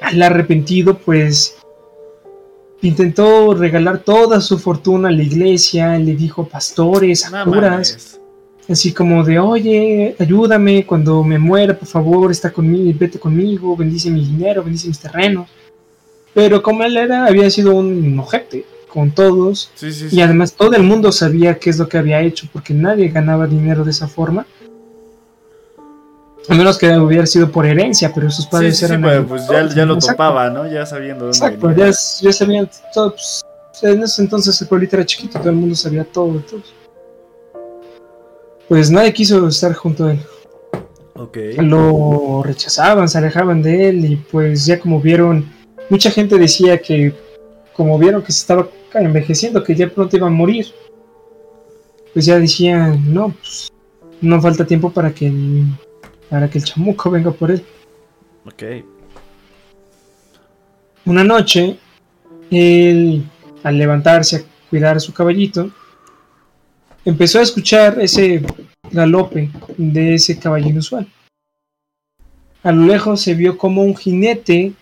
Al 0.01 0.23
arrepentido, 0.23 0.99
pues 0.99 1.57
intentó 2.83 3.55
regalar 3.55 3.99
toda 3.99 4.41
su 4.41 4.59
fortuna 4.59 5.09
a 5.09 5.13
la 5.13 5.23
iglesia, 5.23 5.99
le 5.99 6.15
dijo 6.15 6.47
pastores, 6.47 7.33
a 7.33 7.45
curas, 7.45 8.21
así 8.69 8.93
como 8.93 9.25
de, 9.25 9.39
oye, 9.39 10.17
ayúdame 10.19 10.87
cuando 10.87 11.23
me 11.23 11.39
muera, 11.39 11.79
por 11.79 11.89
favor, 11.89 12.31
está 12.31 12.53
conmigo, 12.53 12.97
vete 12.99 13.19
conmigo, 13.19 13.77
bendice 13.77 14.11
mi 14.11 14.25
dinero, 14.25 14.63
bendice 14.63 14.89
mis 14.89 14.99
terrenos. 14.99 15.49
Pero 16.33 16.63
como 16.63 16.83
él 16.83 16.97
era, 16.97 17.27
había 17.27 17.49
sido 17.51 17.75
un 17.75 18.19
ojete, 18.19 18.65
con 18.95 19.11
todos. 19.11 19.71
y 20.11 20.21
además 20.21 20.53
todo 20.53 20.75
el 20.75 20.85
mundo 20.85 21.11
sabía 21.11 21.59
qué 21.59 21.71
es 21.71 21.79
lo 21.79 21.89
que 21.89 21.99
había 21.99 22.21
hecho, 22.21 22.47
porque 22.53 22.73
nadie 22.73 23.09
ganaba 23.09 23.49
dinero 23.49 23.85
de 23.85 23.91
esa 23.91 24.07
forma. 24.07 24.47
A 26.49 26.55
menos 26.55 26.79
que 26.79 26.97
hubiera 26.99 27.27
sido 27.27 27.51
por 27.51 27.67
herencia, 27.67 28.13
pero 28.15 28.31
sus 28.31 28.47
padres 28.47 28.81
eran. 28.83 29.27
pues 29.27 29.49
ya, 29.49 29.85
lo 29.85 29.99
topaba, 29.99 30.49
¿no? 30.49 30.71
Ya 30.71 30.87
sabiendo 30.87 31.25
dónde 31.25 31.39
Exacto, 31.39 31.71
ya, 31.73 31.91
ya, 32.21 32.33
sabían 32.33 32.71
todo. 32.93 33.11
Pues, 33.11 33.45
en 33.83 34.03
ese 34.03 34.23
entonces 34.23 34.61
el 34.61 34.69
pueblito 34.69 34.95
era 34.97 35.05
chiquito, 35.05 35.39
todo 35.41 35.51
el 35.51 35.57
mundo 35.57 35.75
sabía 35.75 36.05
todo. 36.05 36.39
todo. 36.49 36.63
Pues 38.75 38.91
nadie 38.91 39.13
quiso 39.13 39.47
estar 39.47 39.73
junto 39.73 40.07
a 40.07 40.15
él. 40.15 40.19
Okay. 41.15 41.55
Lo 41.59 42.43
rechazaban, 42.43 43.09
se 43.09 43.19
alejaban 43.19 43.63
de 43.63 43.89
él 43.89 44.05
y 44.05 44.17
pues 44.17 44.67
ya 44.67 44.81
como 44.81 45.01
vieron, 45.01 45.49
mucha 45.91 46.11
gente 46.11 46.37
decía 46.37 46.83
que 46.83 47.15
como 47.73 47.97
vieron 48.01 48.21
que 48.21 48.33
se 48.33 48.41
estaba 48.41 48.69
envejeciendo, 48.95 49.63
que 49.63 49.77
ya 49.77 49.89
pronto 49.89 50.17
iba 50.17 50.27
a 50.27 50.31
morir, 50.31 50.67
pues 52.13 52.27
ya 52.27 52.37
decían, 52.41 53.15
no, 53.15 53.29
pues 53.29 53.73
no 54.21 54.43
falta 54.43 54.67
tiempo 54.67 54.91
para 54.91 55.15
que 55.15 55.29
el, 55.29 55.67
para 56.29 56.51
que 56.51 56.59
el 56.59 56.65
chamuco 56.65 57.13
venga 57.13 57.31
por 57.31 57.53
él. 57.53 57.65
Ok. 58.45 58.65
Una 61.05 61.23
noche, 61.23 61.79
él, 62.51 63.25
al 63.63 63.79
levantarse 63.79 64.37
a 64.39 64.43
cuidar 64.69 64.97
a 64.97 65.01
su 65.01 65.15
caballito, 65.15 65.71
empezó 67.05 67.39
a 67.39 67.43
escuchar 67.43 68.01
ese 68.01 68.43
galope 68.91 69.51
de 69.77 70.15
ese 70.15 70.39
caballo 70.39 70.69
inusual. 70.69 71.07
A 72.63 72.73
lo 72.73 72.87
lejos 72.87 73.21
se 73.21 73.35
vio 73.35 73.59
como 73.59 73.83
un 73.83 73.95
jinete 73.95 74.73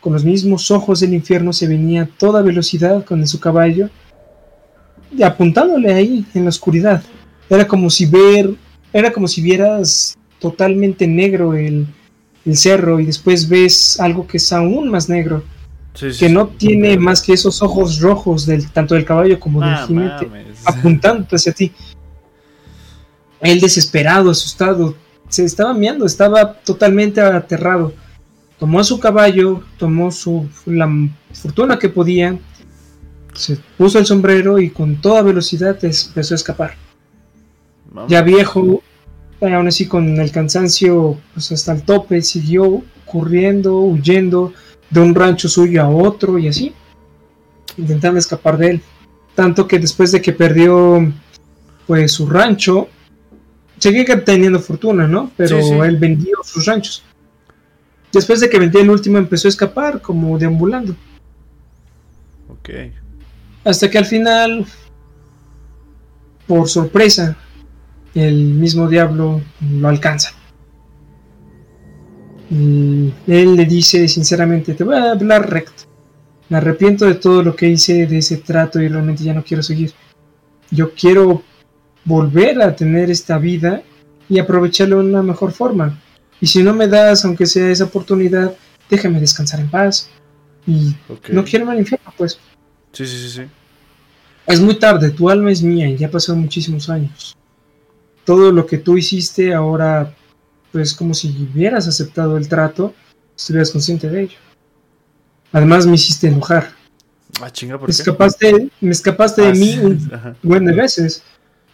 con 0.00 0.14
los 0.14 0.24
mismos 0.24 0.70
ojos 0.70 1.00
del 1.00 1.14
infierno 1.14 1.52
se 1.52 1.68
venía 1.68 2.02
a 2.02 2.06
toda 2.06 2.42
velocidad 2.42 3.04
con 3.04 3.26
su 3.26 3.38
caballo, 3.38 3.90
y 5.16 5.22
apuntándole 5.22 5.92
ahí 5.92 6.24
en 6.34 6.44
la 6.44 6.50
oscuridad. 6.50 7.02
Era 7.48 7.66
como 7.66 7.90
si 7.90 8.06
ver, 8.06 8.54
era 8.92 9.12
como 9.12 9.28
si 9.28 9.42
vieras 9.42 10.16
totalmente 10.38 11.06
negro 11.06 11.54
el, 11.54 11.86
cerro 12.54 12.98
y 12.98 13.06
después 13.06 13.48
ves 13.48 14.00
algo 14.00 14.26
que 14.26 14.38
es 14.38 14.52
aún 14.52 14.88
más 14.88 15.08
negro. 15.08 15.44
Que 15.92 16.28
no 16.28 16.48
tiene 16.48 16.96
más 16.98 17.20
que 17.20 17.32
esos 17.32 17.62
ojos 17.62 18.00
rojos 18.00 18.46
del 18.46 18.70
tanto 18.70 18.94
del 18.94 19.04
caballo 19.04 19.38
como 19.40 19.60
del 19.60 19.76
jinete 19.86 20.30
apuntando 20.64 21.26
hacia 21.32 21.52
ti. 21.52 21.72
Él 23.40 23.60
desesperado, 23.60 24.30
asustado, 24.30 24.94
se 25.28 25.44
estaba 25.44 25.72
miando, 25.74 26.06
estaba 26.06 26.54
totalmente 26.54 27.20
aterrado. 27.20 27.92
Tomó 28.58 28.84
su 28.84 29.00
caballo, 29.00 29.62
tomó 29.78 30.10
su, 30.10 30.48
la 30.66 30.88
fortuna 31.32 31.78
que 31.78 31.88
podía, 31.88 32.38
se 33.32 33.58
puso 33.78 33.98
el 33.98 34.06
sombrero 34.06 34.58
y 34.58 34.70
con 34.70 35.00
toda 35.00 35.22
velocidad 35.22 35.78
empezó 35.82 36.34
a 36.34 36.36
escapar. 36.36 36.74
Ya 38.06 38.22
viejo, 38.22 38.82
aún 39.40 39.68
así 39.68 39.86
con 39.86 40.20
el 40.20 40.30
cansancio 40.30 41.18
pues 41.32 41.50
hasta 41.52 41.72
el 41.72 41.82
tope, 41.82 42.22
siguió 42.22 42.82
corriendo, 43.06 43.80
huyendo 43.80 44.52
de 44.90 45.00
un 45.00 45.14
rancho 45.14 45.48
suyo 45.48 45.82
a 45.82 45.88
otro 45.88 46.38
y 46.38 46.48
así, 46.48 46.74
intentando 47.76 48.18
escapar 48.18 48.58
de 48.58 48.70
él. 48.70 48.82
Tanto 49.34 49.66
que 49.66 49.78
después 49.78 50.12
de 50.12 50.20
que 50.20 50.32
perdió 50.32 51.12
pues 51.86 52.12
su 52.12 52.26
rancho, 52.28 52.88
seguía 53.78 54.24
teniendo 54.24 54.60
fortuna, 54.60 55.06
¿no? 55.06 55.30
Pero 55.36 55.84
él 55.84 55.96
vendió 55.96 56.38
sus 56.44 56.66
ranchos. 56.66 57.02
Después 58.12 58.40
de 58.40 58.50
que 58.50 58.58
vendió 58.58 58.80
el 58.80 58.90
último 58.90 59.18
empezó 59.18 59.48
a 59.48 59.50
escapar 59.50 60.00
como 60.00 60.38
deambulando. 60.38 60.94
Ok. 62.48 62.70
Hasta 63.64 63.90
que 63.90 63.98
al 63.98 64.06
final, 64.06 64.66
por 66.46 66.68
sorpresa, 66.68 67.36
el 68.14 68.54
mismo 68.54 68.88
diablo 68.88 69.40
lo 69.60 69.88
alcanza. 69.88 70.32
Y 72.50 73.12
él 73.26 73.56
le 73.56 73.64
dice 73.64 74.08
sinceramente, 74.08 74.74
te 74.74 74.84
voy 74.84 74.96
a 74.96 75.12
hablar 75.12 75.48
recto. 75.48 75.84
Me 76.48 76.58
arrepiento 76.58 77.04
de 77.06 77.14
todo 77.14 77.42
lo 77.42 77.54
que 77.54 77.68
hice 77.68 78.06
de 78.06 78.18
ese 78.18 78.38
trato 78.38 78.80
y 78.80 78.88
realmente 78.88 79.22
ya 79.22 79.32
no 79.32 79.44
quiero 79.44 79.62
seguir. 79.62 79.92
Yo 80.70 80.92
quiero 80.94 81.42
volver 82.04 82.60
a 82.60 82.74
tener 82.74 83.10
esta 83.10 83.38
vida 83.38 83.82
y 84.28 84.38
aprovecharlo 84.38 84.98
de 84.98 85.08
una 85.08 85.22
mejor 85.22 85.52
forma. 85.52 86.00
Y 86.40 86.46
si 86.46 86.62
no 86.62 86.74
me 86.74 86.88
das, 86.88 87.24
aunque 87.24 87.46
sea 87.46 87.70
esa 87.70 87.84
oportunidad, 87.84 88.54
déjame 88.88 89.20
descansar 89.20 89.60
en 89.60 89.70
paz. 89.70 90.10
Y 90.66 90.94
no 91.30 91.44
quiero 91.44 91.70
al 91.70 91.78
infierno, 91.78 92.12
pues. 92.16 92.38
Sí, 92.92 93.06
sí, 93.06 93.16
sí, 93.16 93.30
sí. 93.30 93.42
Es 94.46 94.60
muy 94.60 94.78
tarde, 94.78 95.10
tu 95.10 95.30
alma 95.30 95.52
es 95.52 95.62
mía 95.62 95.88
y 95.88 95.96
ya 95.96 96.10
pasaron 96.10 96.42
muchísimos 96.42 96.88
años. 96.90 97.36
Todo 98.24 98.50
lo 98.50 98.66
que 98.66 98.78
tú 98.78 98.96
hiciste 98.96 99.54
ahora, 99.54 100.14
pues 100.72 100.94
como 100.94 101.14
si 101.14 101.28
hubieras 101.28 101.88
aceptado 101.88 102.36
el 102.36 102.48
trato, 102.48 102.94
estuvieras 103.36 103.70
consciente 103.70 104.08
de 104.08 104.22
ello. 104.22 104.38
Además 105.52 105.86
me 105.86 105.94
hiciste 105.94 106.28
enojar. 106.28 106.72
Ah, 107.40 107.50
chinga, 107.50 107.78
¿por 107.78 107.88
me, 107.88 107.92
escapaste, 107.92 108.68
me 108.80 108.90
escapaste 108.90 109.42
de 109.42 109.48
ah, 109.48 109.52
mí 109.52 109.78
un 109.78 110.36
buen 110.42 110.64
de 110.64 110.72
veces. 110.72 111.22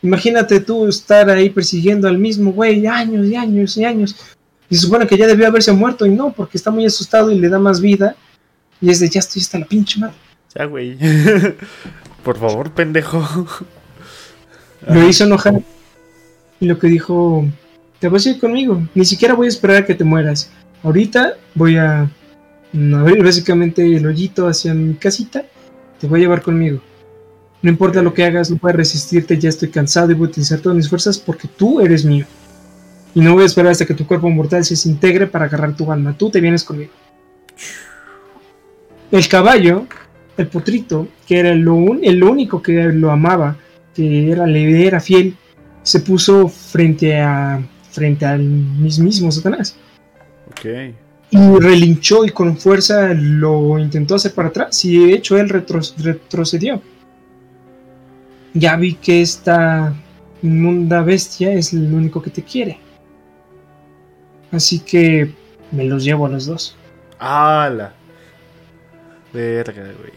Imagínate 0.02 0.60
tú 0.60 0.86
estar 0.86 1.28
ahí 1.30 1.50
persiguiendo 1.50 2.08
al 2.08 2.18
mismo 2.18 2.52
güey 2.52 2.86
años 2.86 3.26
y 3.26 3.34
años 3.34 3.76
y 3.76 3.84
años. 3.84 4.16
Y 4.68 4.76
se 4.76 4.82
supone 4.82 5.06
que 5.06 5.16
ya 5.16 5.26
debió 5.26 5.46
haberse 5.46 5.72
muerto 5.72 6.06
y 6.06 6.10
no, 6.10 6.32
porque 6.32 6.56
está 6.56 6.70
muy 6.70 6.86
asustado 6.86 7.30
y 7.30 7.38
le 7.38 7.48
da 7.48 7.58
más 7.58 7.80
vida. 7.80 8.16
Y 8.80 8.90
es 8.90 9.00
de 9.00 9.08
ya 9.08 9.20
estoy 9.20 9.42
hasta 9.42 9.58
la 9.58 9.66
pinche 9.66 9.98
madre. 9.98 10.14
Ya, 10.54 10.64
güey. 10.64 10.98
Por 12.24 12.38
favor, 12.38 12.70
pendejo. 12.72 13.46
Lo 14.88 15.08
hizo 15.08 15.24
enojar. 15.24 15.60
Y 16.60 16.66
lo 16.66 16.78
que 16.78 16.88
dijo, 16.88 17.46
te 18.06 18.10
vas 18.10 18.24
a 18.24 18.30
ir 18.30 18.38
conmigo. 18.38 18.80
Ni 18.94 19.04
siquiera 19.04 19.34
voy 19.34 19.46
a 19.46 19.48
esperar 19.48 19.78
a 19.78 19.84
que 19.84 19.92
te 19.96 20.04
mueras. 20.04 20.48
Ahorita 20.84 21.34
voy 21.56 21.76
a 21.76 22.08
abrir 22.72 23.24
básicamente 23.24 23.82
el 23.96 24.06
hoyito 24.06 24.46
hacia 24.46 24.74
mi 24.74 24.94
casita, 24.94 25.44
te 25.98 26.06
voy 26.06 26.20
a 26.20 26.22
llevar 26.22 26.40
conmigo. 26.40 26.80
No 27.62 27.68
importa 27.68 28.02
lo 28.02 28.14
que 28.14 28.24
hagas, 28.24 28.48
no 28.48 28.58
puedes 28.58 28.76
resistirte, 28.76 29.40
ya 29.40 29.48
estoy 29.48 29.70
cansado 29.70 30.12
y 30.12 30.14
voy 30.14 30.28
a 30.28 30.30
utilizar 30.30 30.60
todas 30.60 30.76
mis 30.76 30.88
fuerzas 30.88 31.18
porque 31.18 31.48
tú 31.48 31.80
eres 31.80 32.04
mío. 32.04 32.26
Y 33.12 33.20
no 33.22 33.34
voy 33.34 33.42
a 33.42 33.46
esperar 33.46 33.72
hasta 33.72 33.86
que 33.86 33.94
tu 33.94 34.06
cuerpo 34.06 34.30
mortal 34.30 34.64
se 34.64 34.74
desintegre 34.74 35.26
para 35.26 35.46
agarrar 35.46 35.74
tu 35.74 35.90
alma. 35.90 36.16
Tú 36.16 36.30
te 36.30 36.40
vienes 36.40 36.62
conmigo. 36.62 36.92
El 39.10 39.26
caballo, 39.26 39.88
el 40.36 40.46
potrito, 40.46 41.08
que 41.26 41.40
era 41.40 41.50
el 41.50 41.66
único 41.66 42.62
que 42.62 42.84
lo 42.84 43.10
amaba, 43.10 43.56
que 43.96 44.30
era, 44.30 44.46
le 44.46 44.86
era 44.86 45.00
fiel, 45.00 45.36
se 45.82 45.98
puso 45.98 46.46
frente 46.46 47.20
a 47.20 47.60
frente 47.96 48.26
al 48.26 48.42
mismísimo 48.42 49.32
Satanás. 49.32 49.74
Ok. 50.50 50.94
Y 51.30 51.58
relinchó 51.58 52.24
y 52.24 52.30
con 52.30 52.56
fuerza 52.56 53.12
lo 53.14 53.78
intentó 53.78 54.14
hacer 54.14 54.32
para 54.32 54.48
atrás. 54.48 54.84
Y 54.84 55.06
de 55.06 55.14
hecho 55.14 55.36
él 55.38 55.48
retrocedió. 55.48 56.80
Ya 58.54 58.76
vi 58.76 58.94
que 58.94 59.22
esta 59.22 59.94
inmunda 60.42 61.02
bestia 61.02 61.52
es 61.52 61.72
el 61.72 61.92
único 61.92 62.22
que 62.22 62.30
te 62.30 62.42
quiere. 62.42 62.78
Así 64.52 64.78
que 64.78 65.32
me 65.72 65.84
los 65.84 66.04
llevo 66.04 66.26
a 66.26 66.28
los 66.28 66.46
dos. 66.46 66.76
¡Hala! 67.18 67.92
Verga, 69.32 69.82
güey. 69.82 70.12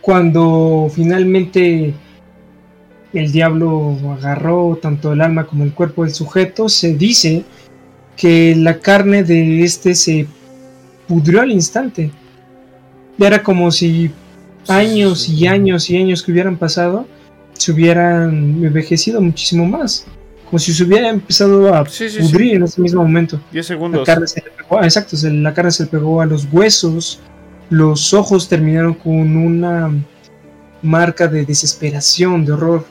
Cuando 0.00 0.90
finalmente 0.92 1.94
el 3.12 3.32
diablo 3.32 3.96
agarró 4.12 4.78
tanto 4.80 5.12
el 5.12 5.20
alma 5.20 5.46
como 5.46 5.64
el 5.64 5.72
cuerpo 5.72 6.04
del 6.04 6.14
sujeto, 6.14 6.68
se 6.68 6.94
dice 6.94 7.44
que 8.16 8.54
la 8.54 8.78
carne 8.78 9.24
de 9.24 9.62
este 9.62 9.94
se 9.94 10.26
pudrió 11.08 11.40
al 11.40 11.50
instante. 11.50 12.10
Era 13.18 13.42
como 13.42 13.70
si 13.70 14.10
años 14.68 15.28
y 15.28 15.46
años 15.46 15.90
y 15.90 15.96
años 15.96 16.22
que 16.22 16.32
hubieran 16.32 16.56
pasado 16.56 17.06
se 17.54 17.72
hubieran 17.72 18.64
envejecido 18.64 19.20
muchísimo 19.20 19.66
más. 19.66 20.06
Como 20.46 20.58
si 20.58 20.72
se 20.72 20.82
hubiera 20.82 21.10
empezado 21.10 21.72
a 21.74 21.84
pudrir 21.84 22.56
en 22.56 22.62
ese 22.64 22.80
mismo 22.80 23.02
momento. 23.02 23.40
10 23.52 23.66
segundos. 23.66 24.00
La 24.00 24.14
carne 24.14 24.26
se 24.26 24.40
le 24.40 24.50
pegó, 24.50 24.82
exacto, 24.82 25.16
la 25.22 25.54
carne 25.54 25.70
se 25.70 25.84
le 25.84 25.90
pegó 25.90 26.20
a 26.20 26.26
los 26.26 26.48
huesos, 26.50 27.20
los 27.68 28.14
ojos 28.14 28.48
terminaron 28.48 28.94
con 28.94 29.36
una 29.36 29.92
marca 30.82 31.28
de 31.28 31.44
desesperación, 31.44 32.44
de 32.44 32.52
horror. 32.52 32.84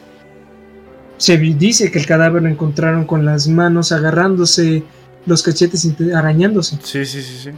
Se 1.19 1.38
dice 1.38 1.91
que 1.91 1.99
el 1.99 2.05
cadáver 2.05 2.41
lo 2.41 2.49
encontraron 2.49 3.05
con 3.05 3.25
las 3.25 3.47
manos 3.47 3.91
agarrándose 3.91 4.84
los 5.25 5.43
cachetes 5.43 5.88
arañándose. 6.15 6.79
Sí, 6.82 7.05
sí, 7.05 7.21
sí, 7.21 7.38
sí. 7.43 7.49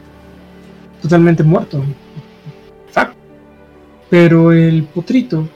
Totalmente 1.01 1.43
muerto. 1.43 1.83
Pero 4.09 4.51
el 4.51 4.83
potrito, 4.83 5.47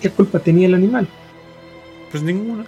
¿qué 0.00 0.10
culpa 0.10 0.40
tenía 0.40 0.66
el 0.66 0.74
animal? 0.74 1.06
Pues 2.10 2.22
ninguna. 2.22 2.64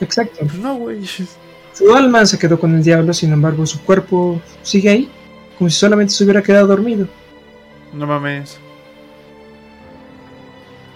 Exacto. 0.00 0.38
Pues 0.40 0.58
no, 0.58 0.74
güey. 0.76 1.02
Su 1.06 1.94
alma 1.94 2.24
se 2.26 2.38
quedó 2.38 2.58
con 2.58 2.74
el 2.74 2.82
diablo, 2.82 3.12
sin 3.12 3.32
embargo, 3.32 3.66
su 3.66 3.80
cuerpo 3.82 4.40
sigue 4.62 4.88
ahí, 4.88 5.08
como 5.58 5.68
si 5.70 5.76
solamente 5.76 6.14
se 6.14 6.24
hubiera 6.24 6.42
quedado 6.42 6.66
dormido. 6.66 7.06
No 7.92 8.06
mames. 8.06 8.58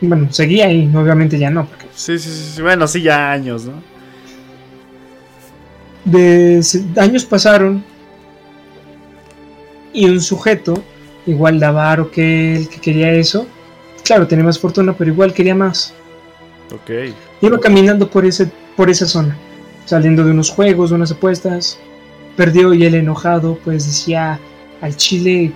Bueno, 0.01 0.33
seguía 0.33 0.67
ahí, 0.67 0.91
obviamente 0.95 1.39
ya 1.39 1.51
no. 1.51 1.67
Porque... 1.67 1.88
Sí, 1.99 2.17
sí, 2.17 2.31
sí, 2.31 2.63
bueno, 2.63 2.87
sí, 2.87 3.03
ya 3.03 3.33
años, 3.33 3.65
¿no? 3.65 3.83
De 6.05 6.63
años 6.97 7.25
pasaron 7.25 7.83
y 9.93 10.09
un 10.09 10.21
sujeto, 10.21 10.81
igual 11.27 11.59
de 11.59 11.67
avaro 11.67 12.09
que 12.09 12.55
él, 12.55 12.69
que 12.69 12.81
quería 12.81 13.11
eso, 13.11 13.49
claro, 14.05 14.29
tenía 14.29 14.45
más 14.45 14.61
fortuna, 14.61 14.93
pero 14.97 15.11
igual 15.11 15.35
quería 15.35 15.57
más. 15.57 15.93
Ok. 16.73 17.13
Iba 17.41 17.59
caminando 17.59 18.09
por, 18.09 18.25
ese, 18.25 18.49
por 18.77 18.89
esa 18.89 19.07
zona, 19.07 19.37
saliendo 19.85 20.23
de 20.25 20.31
unos 20.31 20.51
juegos, 20.51 20.91
de 20.91 20.97
unas 20.97 21.11
apuestas, 21.11 21.81
perdió 22.37 22.75
y 22.75 22.85
él 22.85 22.95
enojado, 22.95 23.59
pues 23.65 23.87
decía 23.87 24.39
al 24.83 24.97
Chile 24.97 25.51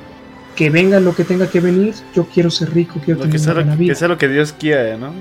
que 0.57 0.71
venga 0.71 0.99
lo 0.99 1.15
que 1.15 1.23
tenga 1.23 1.49
que 1.49 1.61
venir, 1.61 1.95
yo 2.17 2.27
quiero 2.27 2.51
ser 2.51 2.75
rico, 2.75 3.01
quiero 3.05 3.21
tener 3.21 3.41
que 3.41 3.61
una 3.63 3.77
vida. 3.77 3.93
Que 3.93 3.99
sea 3.99 4.09
lo 4.09 4.19
que 4.19 4.27
Dios 4.27 4.53
quiera, 4.53 4.97
¿no? 4.97 5.13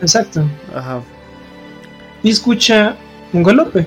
Exacto. 0.00 0.44
Ajá. 0.74 1.02
Y 2.22 2.30
escucha 2.30 2.96
un 3.32 3.42
galope. 3.42 3.86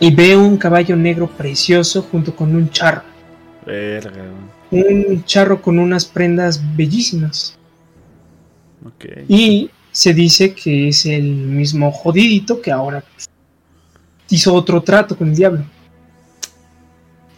Y 0.00 0.14
ve 0.14 0.36
un 0.36 0.56
caballo 0.56 0.96
negro 0.96 1.28
precioso 1.28 2.02
junto 2.02 2.34
con 2.34 2.54
un 2.54 2.70
charro. 2.70 3.02
Verga. 3.66 4.24
Un 4.70 5.24
charro 5.24 5.60
con 5.60 5.78
unas 5.78 6.04
prendas 6.04 6.60
bellísimas. 6.76 7.58
Okay. 8.94 9.24
Y 9.28 9.70
se 9.90 10.14
dice 10.14 10.54
que 10.54 10.88
es 10.88 11.04
el 11.06 11.24
mismo 11.24 11.90
jodidito 11.90 12.60
que 12.60 12.70
ahora 12.70 13.02
hizo 14.30 14.54
otro 14.54 14.82
trato 14.82 15.16
con 15.16 15.30
el 15.30 15.34
diablo. 15.34 15.64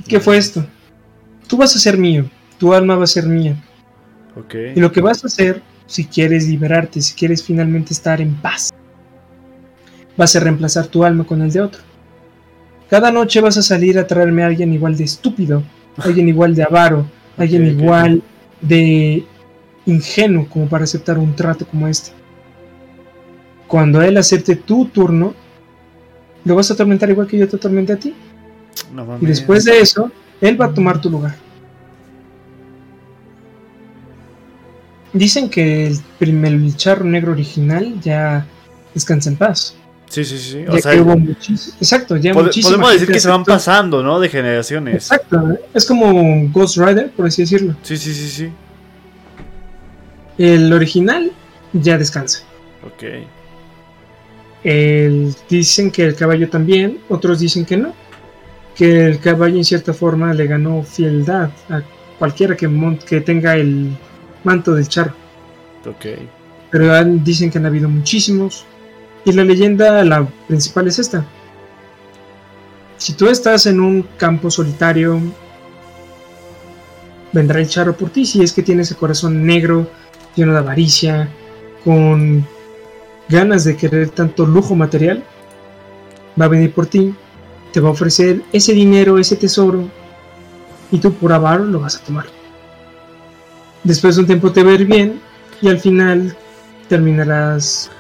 ¿Qué 0.07 0.21
fue 0.21 0.37
esto? 0.37 0.67
Tú 1.47 1.57
vas 1.57 1.75
a 1.75 1.79
ser 1.79 1.97
mío, 1.97 2.29
tu 2.59 2.75
alma 2.75 2.97
va 2.97 3.05
a 3.05 3.07
ser 3.07 3.27
mía. 3.27 3.57
Okay. 4.37 4.73
Y 4.77 4.81
lo 4.81 4.93
que 4.93 5.01
vas 5.01 5.25
a 5.25 5.29
hacer, 5.29 5.63
si 5.91 6.05
quieres 6.05 6.47
liberarte, 6.47 7.03
si 7.03 7.15
quieres 7.15 7.43
finalmente 7.43 7.93
estar 7.93 8.21
en 8.21 8.33
paz, 8.37 8.71
vas 10.17 10.37
a 10.37 10.41
reemplazar 10.41 10.87
tu 10.87 11.03
alma 11.03 11.25
con 11.25 11.43
el 11.43 11.51
de 11.51 11.63
otro. 11.63 11.81
Cada 12.89 13.11
noche 13.11 13.41
vas 13.41 13.57
a 13.57 13.63
salir 13.63 13.99
a 13.99 14.07
traerme 14.07 14.45
a 14.45 14.47
alguien 14.47 14.73
igual 14.73 14.97
de 14.97 15.03
estúpido, 15.03 15.65
alguien 15.97 16.29
igual 16.29 16.55
de 16.55 16.63
avaro, 16.63 17.07
alguien 17.37 17.67
igual 17.67 18.23
de 18.61 19.25
ingenuo 19.85 20.47
como 20.49 20.69
para 20.69 20.85
aceptar 20.85 21.19
un 21.19 21.35
trato 21.35 21.67
como 21.67 21.89
este. 21.89 22.13
Cuando 23.67 24.01
él 24.01 24.17
acepte 24.17 24.55
tu 24.55 24.87
turno, 24.87 25.35
lo 26.45 26.55
vas 26.55 26.71
a 26.71 26.75
atormentar 26.75 27.11
igual 27.11 27.27
que 27.27 27.37
yo 27.37 27.49
te 27.49 27.57
atormenté 27.57 27.95
a 27.95 27.97
ti. 27.97 28.15
y 29.21 29.27
después 29.27 29.65
de 29.65 29.81
eso, 29.81 30.13
él 30.41 30.61
va 30.61 30.67
a 30.67 30.73
tomar 30.73 31.01
tu 31.01 31.11
lugar. 31.11 31.35
Dicen 35.13 35.51
que 35.51 35.89
el 35.89 35.99
primer 36.19 36.75
charro 36.77 37.05
negro 37.05 37.33
original 37.33 38.01
ya 38.01 38.47
descansa 38.95 39.31
en 39.31 39.37
paz. 39.37 39.75
Sí, 40.11 40.25
sí, 40.25 40.39
sí. 40.39 40.65
O 40.69 40.77
sea, 40.79 40.93
exacto, 41.81 42.17
ya 42.17 42.35
Podemos 42.35 42.93
decir 42.93 43.09
que 43.09 43.21
se 43.21 43.29
van 43.29 43.45
pasando, 43.45 44.03
¿no? 44.03 44.19
De 44.19 44.29
generaciones. 44.29 45.11
Exacto. 45.11 45.53
¿eh? 45.53 45.61
Es 45.73 45.85
como 45.87 46.49
Ghost 46.51 46.79
Rider, 46.79 47.11
por 47.13 47.27
así 47.27 47.43
decirlo. 47.43 47.77
Sí, 47.83 47.97
sí, 47.97 48.13
sí, 48.13 48.29
sí. 48.29 48.49
El 50.37 50.73
original 50.73 51.31
ya 51.73 51.97
descansa. 51.97 52.43
Ok. 52.85 53.05
El, 54.65 55.35
dicen 55.49 55.93
que 55.93 56.05
el 56.05 56.17
caballo 56.17 56.51
también, 56.51 56.99
otros 57.09 57.39
dicen 57.39 57.65
que 57.65 57.77
no. 57.77 57.95
Que 58.75 59.07
el 59.07 59.21
caballo 59.21 59.57
en 59.57 59.65
cierta 59.65 59.95
forma 59.95 60.35
le 60.35 60.49
ganó 60.49 60.83
fieldad 60.83 61.51
a 61.69 61.83
cualquiera 62.19 62.57
que, 62.57 62.69
que 63.07 63.21
tenga 63.21 63.57
el 63.57 63.97
manto 64.45 64.75
del 64.75 64.89
charro. 64.89 65.15
Ok. 65.87 66.07
Pero 66.71 67.05
dicen 67.05 67.51
que 67.51 67.59
han 67.59 67.67
habido 67.67 67.89
muchísimos. 67.89 68.65
Y 69.25 69.33
la 69.33 69.45
leyenda, 69.45 70.05
la 70.05 70.27
principal 70.47 70.89
es 70.89 70.99
esta. 70.99 71.25
Si 72.97 73.15
tú 73.15 73.29
estás 73.29 73.67
en 73.67 73.81
un 73.81 74.03
campo 74.17 74.51
solitario, 74.51 75.21
vendrá 77.33 77.61
el 77.61 77.69
charro 77.69 77.97
por 77.97 78.11
ti 78.11 78.27
si 78.27 78.43
es 78.43 78.53
que 78.53 78.63
tienes 78.63 78.91
el 78.91 78.97
corazón 78.97 79.45
negro, 79.45 79.91
lleno 80.37 80.53
de 80.53 80.59
avaricia, 80.59 81.29
con 81.85 82.47
ganas 83.29 83.65
de 83.65 83.77
querer 83.77 84.11
tanto 84.11 84.47
lujo 84.47 84.75
material. 84.75 85.25
Va 86.41 86.47
a 86.47 86.49
venir 86.49 86.73
por 86.73 86.87
ti, 86.87 87.15
te 87.73 87.81
va 87.81 87.89
a 87.89 87.93
ofrecer 87.93 88.43
ese 88.53 88.73
dinero, 88.73 89.19
ese 89.19 89.37
tesoro, 89.37 89.89
y 90.91 90.99
tú 90.99 91.13
por 91.15 91.33
avaro 91.33 91.65
lo 91.65 91.81
vas 91.81 91.97
a 91.97 92.05
tomar. 92.05 92.40
Después 93.85 94.17
de 94.17 94.23
un 94.23 94.27
tiempo 94.27 94.53
te 94.53 94.63
ver 94.63 94.85
bien 94.85 95.21
y 95.63 95.69
al 95.69 95.79
final 95.79 96.37
terminarás 96.89 97.91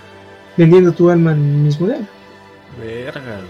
vendiendo 0.57 0.93
tu 0.93 1.11
alma 1.11 1.33
en 1.33 1.39
el 1.39 1.45
mismo 1.45 1.87
día. 1.87 2.07
Verga, 2.78 3.41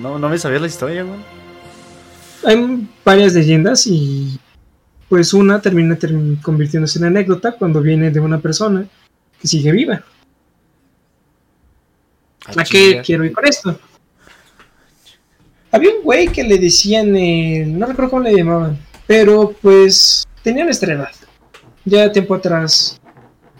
No, 0.00 0.18
no 0.18 0.28
me 0.28 0.38
sabía 0.38 0.58
la 0.58 0.66
historia, 0.66 1.02
güey. 1.02 1.20
Hay 2.44 2.88
varias 3.04 3.34
leyendas 3.34 3.86
y 3.86 4.38
pues 5.08 5.34
una 5.34 5.60
termina 5.60 5.98
convirtiéndose 6.42 6.98
en 6.98 7.06
anécdota 7.06 7.52
cuando 7.52 7.80
viene 7.80 8.10
de 8.10 8.20
una 8.20 8.38
persona 8.38 8.86
que 9.40 9.48
sigue 9.48 9.72
viva. 9.72 10.02
¿A, 12.46 12.64
qué 12.64 13.02
quiero 13.04 13.24
ir 13.24 13.32
con 13.32 13.46
esto? 13.46 13.78
Había 15.72 15.90
un 15.90 16.02
güey 16.02 16.28
que 16.28 16.42
le 16.42 16.58
decían, 16.58 17.12
no 17.78 17.86
recuerdo 17.86 18.10
cómo 18.10 18.22
le 18.22 18.36
llamaban, 18.36 18.78
pero 19.06 19.54
pues 19.60 20.26
tenía 20.42 20.64
nuestra 20.64 20.94
edad. 20.94 21.10
Ya 21.84 22.12
tiempo 22.12 22.34
atrás 22.34 23.00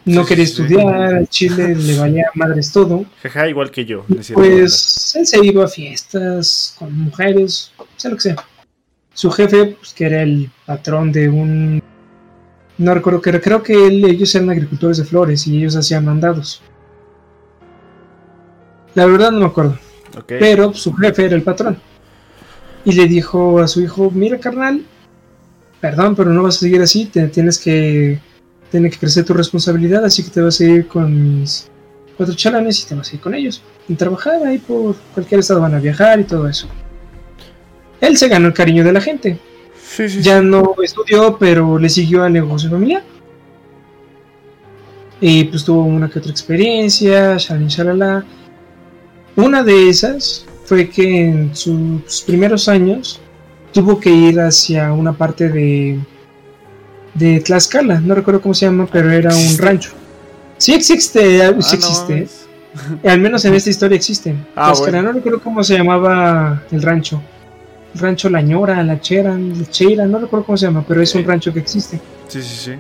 No 0.05 0.25
quería 0.25 0.45
estudiar, 0.45 1.15
al 1.15 1.29
Chile 1.29 1.75
le 1.75 1.99
valía 1.99 2.27
madres 2.35 2.73
todo. 2.73 3.05
Jaja, 3.23 3.49
igual 3.49 3.71
que 3.71 3.85
yo. 3.85 4.05
Pues 4.35 5.15
él 5.17 5.27
se 5.27 5.45
iba 5.45 5.65
a 5.65 5.69
fiestas 5.69 6.75
con 6.79 6.97
mujeres, 6.99 7.73
sea 7.97 8.11
lo 8.11 8.17
que 8.17 8.23
sea. 8.23 8.37
Su 9.13 9.31
jefe, 9.31 9.77
pues 9.79 9.93
que 9.93 10.07
era 10.07 10.23
el 10.23 10.51
patrón 10.67 11.13
de 11.13 11.29
un... 11.29 11.83
No 12.79 12.95
recuerdo 12.95 13.21
que 13.21 13.41
creo 13.41 13.63
que 13.63 13.75
ellos 13.75 14.35
eran 14.35 14.51
agricultores 14.51 14.97
de 14.97 15.05
flores 15.05 15.47
y 15.47 15.59
ellos 15.59 15.77
hacían 15.77 16.07
mandados. 16.07 16.63
La 18.95 19.07
verdad 19.07 19.31
no 19.31 19.41
me 19.41 19.47
acuerdo. 19.47 19.79
Pero 20.27 20.73
su 20.73 20.93
jefe 20.95 21.27
era 21.27 21.37
el 21.37 21.43
patrón. 21.43 21.79
Y 22.85 22.93
le 22.93 23.07
dijo 23.07 23.59
a 23.59 23.69
su 23.69 23.83
hijo, 23.83 24.11
mira 24.11 24.39
carnal, 24.39 24.83
perdón, 25.81 26.15
pero 26.15 26.31
no 26.31 26.43
vas 26.43 26.57
a 26.57 26.61
seguir 26.61 26.83
así, 26.83 27.07
te, 27.07 27.29
tienes 27.29 27.59
que 27.59 28.19
tiene 28.71 28.89
que 28.91 28.99
crecer 28.99 29.25
tu 29.25 29.35
responsabilidad, 29.35 30.05
así 30.05 30.23
que 30.23 30.31
te 30.31 30.41
vas 30.41 30.61
a 30.61 30.65
ir 30.65 30.87
con 30.87 31.41
mis 31.41 31.69
cuatro 32.17 32.35
chalanes 32.35 32.83
y 32.83 32.87
te 32.87 32.95
vas 32.95 33.11
a 33.11 33.15
ir 33.15 33.21
con 33.21 33.35
ellos. 33.35 33.63
Y 33.89 33.95
trabajar 33.95 34.43
ahí 34.47 34.59
por 34.59 34.95
cualquier 35.15 35.41
estado 35.41 35.61
van 35.61 35.75
a 35.75 35.81
viajar 35.81 36.21
y 36.21 36.25
todo 36.25 36.49
eso. 36.49 36.69
Él 38.01 38.17
se 38.17 38.29
ganó 38.29 38.49
el 38.49 38.55
cariño 38.55 38.85
de 38.85 38.93
la 38.93 39.01
gente. 39.01 39.39
ya 40.21 40.41
no 40.41 40.75
estudió, 40.83 41.37
pero 41.39 41.79
le 41.79 41.89
siguió 41.89 42.23
al 42.23 42.33
negocio 42.33 42.71
familiar. 42.71 43.03
Y 45.21 45.45
pues 45.45 45.65
tuvo 45.65 45.83
una 45.83 46.09
que 46.09 46.21
otra 46.21 46.31
experiencia, 46.31 47.37
shalala. 47.37 48.25
Una 49.37 49.63
de 49.63 49.89
esas 49.89 50.47
fue 50.65 50.89
que 50.89 51.25
en 51.25 51.55
sus 51.55 52.23
primeros 52.23 52.69
años 52.69 53.21
tuvo 53.73 54.01
que 54.01 54.11
ir 54.11 54.41
hacia 54.41 54.93
una 54.93 55.13
parte 55.13 55.49
de 55.49 55.99
de 57.15 57.41
Tlaxcala, 57.41 58.01
no 58.01 58.15
recuerdo 58.15 58.41
cómo 58.41 58.55
se 58.55 58.67
llama, 58.67 58.87
pero 58.91 59.11
era 59.11 59.35
un 59.35 59.59
rancho. 59.59 59.91
Sí 60.59 60.75
existe, 60.75 61.43
ah, 61.43 61.55
sí 61.61 61.77
existe. 61.77 62.29
Al 63.05 63.21
menos 63.21 63.45
en 63.45 63.55
esta 63.55 63.71
historia 63.71 63.97
existe. 63.97 64.35
Ah, 64.55 64.73
Tlaxcala, 64.73 65.03
no 65.03 65.13
recuerdo 65.13 65.41
cómo 65.41 65.63
se 65.65 65.77
llamaba 65.77 66.63
el 66.71 66.83
rancho. 66.83 67.21
El 67.95 68.01
rancho 68.01 68.31
La 68.31 68.41
Ñora, 68.41 68.83
La 68.83 69.01
Chera, 69.01 69.37
La 69.37 69.67
Cheira, 69.67 70.07
no 70.07 70.19
recuerdo 70.19 70.47
cómo 70.47 70.57
se 70.59 70.67
llama, 70.67 70.85
pero 70.87 71.03
es 71.03 71.15
un 71.15 71.25
rancho 71.25 71.53
que 71.53 71.61
existe. 71.61 72.01
Sí, 72.29 72.43
sí, 72.43 72.57
sí. 72.57 72.73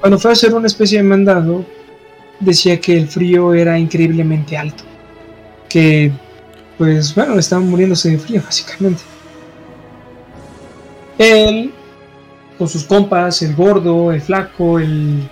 Cuando 0.00 0.18
fue 0.18 0.30
a 0.30 0.32
hacer 0.32 0.54
una 0.54 0.66
especie 0.66 0.98
de 0.98 1.04
mandado, 1.04 1.64
decía 2.40 2.80
que 2.80 2.96
el 2.96 3.08
frío 3.08 3.54
era 3.54 3.78
increíblemente 3.78 4.56
alto. 4.56 4.84
Que, 5.68 6.10
pues, 6.78 7.14
bueno, 7.14 7.38
estaban 7.38 7.68
muriéndose 7.68 8.10
de 8.10 8.18
frío, 8.18 8.42
básicamente. 8.44 9.02
Él 11.18 11.72
con 12.58 12.68
sus 12.68 12.84
compas, 12.84 13.42
el 13.42 13.54
gordo, 13.54 14.12
el 14.12 14.20
flaco, 14.20 14.78
el. 14.78 15.28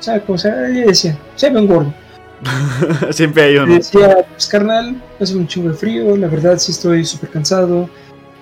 ¿Sabes 0.00 0.22
cómo 0.26 0.38
se 0.38 0.50
decía? 0.50 1.16
Se 1.36 1.50
ve 1.50 1.60
un 1.60 1.66
gordo. 1.66 1.94
Siempre 3.10 3.42
hay 3.42 3.56
uno. 3.56 3.74
decía, 3.74 4.26
pues 4.30 4.46
carnal, 4.46 5.00
hace 5.20 5.36
un 5.36 5.46
chingo 5.46 5.68
de 5.68 5.74
frío, 5.74 6.16
la 6.16 6.26
verdad 6.26 6.58
sí 6.58 6.72
estoy 6.72 7.04
súper 7.04 7.30
cansado. 7.30 7.88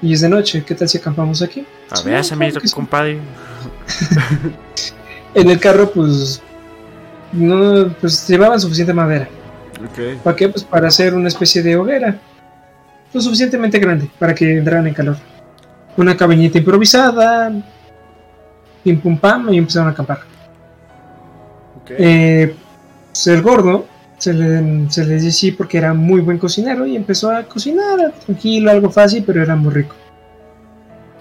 Y 0.00 0.12
es 0.12 0.20
de 0.20 0.28
noche, 0.28 0.62
¿qué 0.64 0.74
tal 0.76 0.88
si 0.88 0.98
acampamos 0.98 1.42
aquí? 1.42 1.66
A 1.90 2.00
ver, 2.02 2.24
sí, 2.24 2.34
compadre. 2.72 3.18
en 5.34 5.50
el 5.50 5.58
carro, 5.58 5.90
pues. 5.90 6.40
No, 7.32 7.92
pues 8.00 8.26
llevaban 8.26 8.60
suficiente 8.60 8.94
madera. 8.94 9.28
Okay. 9.92 10.18
¿Para 10.22 10.36
qué? 10.36 10.48
Pues 10.48 10.64
para 10.64 10.88
hacer 10.88 11.14
una 11.14 11.28
especie 11.28 11.62
de 11.62 11.76
hoguera. 11.76 12.18
Lo 13.12 13.20
suficientemente 13.20 13.78
grande 13.78 14.08
para 14.18 14.34
que 14.34 14.58
entraran 14.58 14.86
en 14.86 14.94
calor. 14.94 15.16
Una 15.98 16.16
cabañita 16.16 16.58
improvisada, 16.58 17.52
pim 18.82 19.00
pum 19.00 19.18
pam, 19.18 19.52
y 19.52 19.58
empezaron 19.58 19.88
a 19.88 19.90
acampar. 19.90 20.20
Eh, 21.90 22.54
pues, 23.10 23.26
el 23.26 23.42
gordo 23.42 23.86
se 24.16 24.32
le, 24.32 24.90
se 24.90 25.04
le 25.04 25.14
dice 25.14 25.32
sí 25.32 25.52
porque 25.52 25.78
era 25.78 25.94
muy 25.94 26.20
buen 26.20 26.38
cocinero 26.38 26.86
y 26.86 26.96
empezó 26.96 27.30
a 27.30 27.42
cocinar 27.42 28.12
tranquilo, 28.24 28.70
algo 28.70 28.90
fácil, 28.90 29.24
pero 29.26 29.42
era 29.42 29.56
muy 29.56 29.72
rico. 29.72 29.94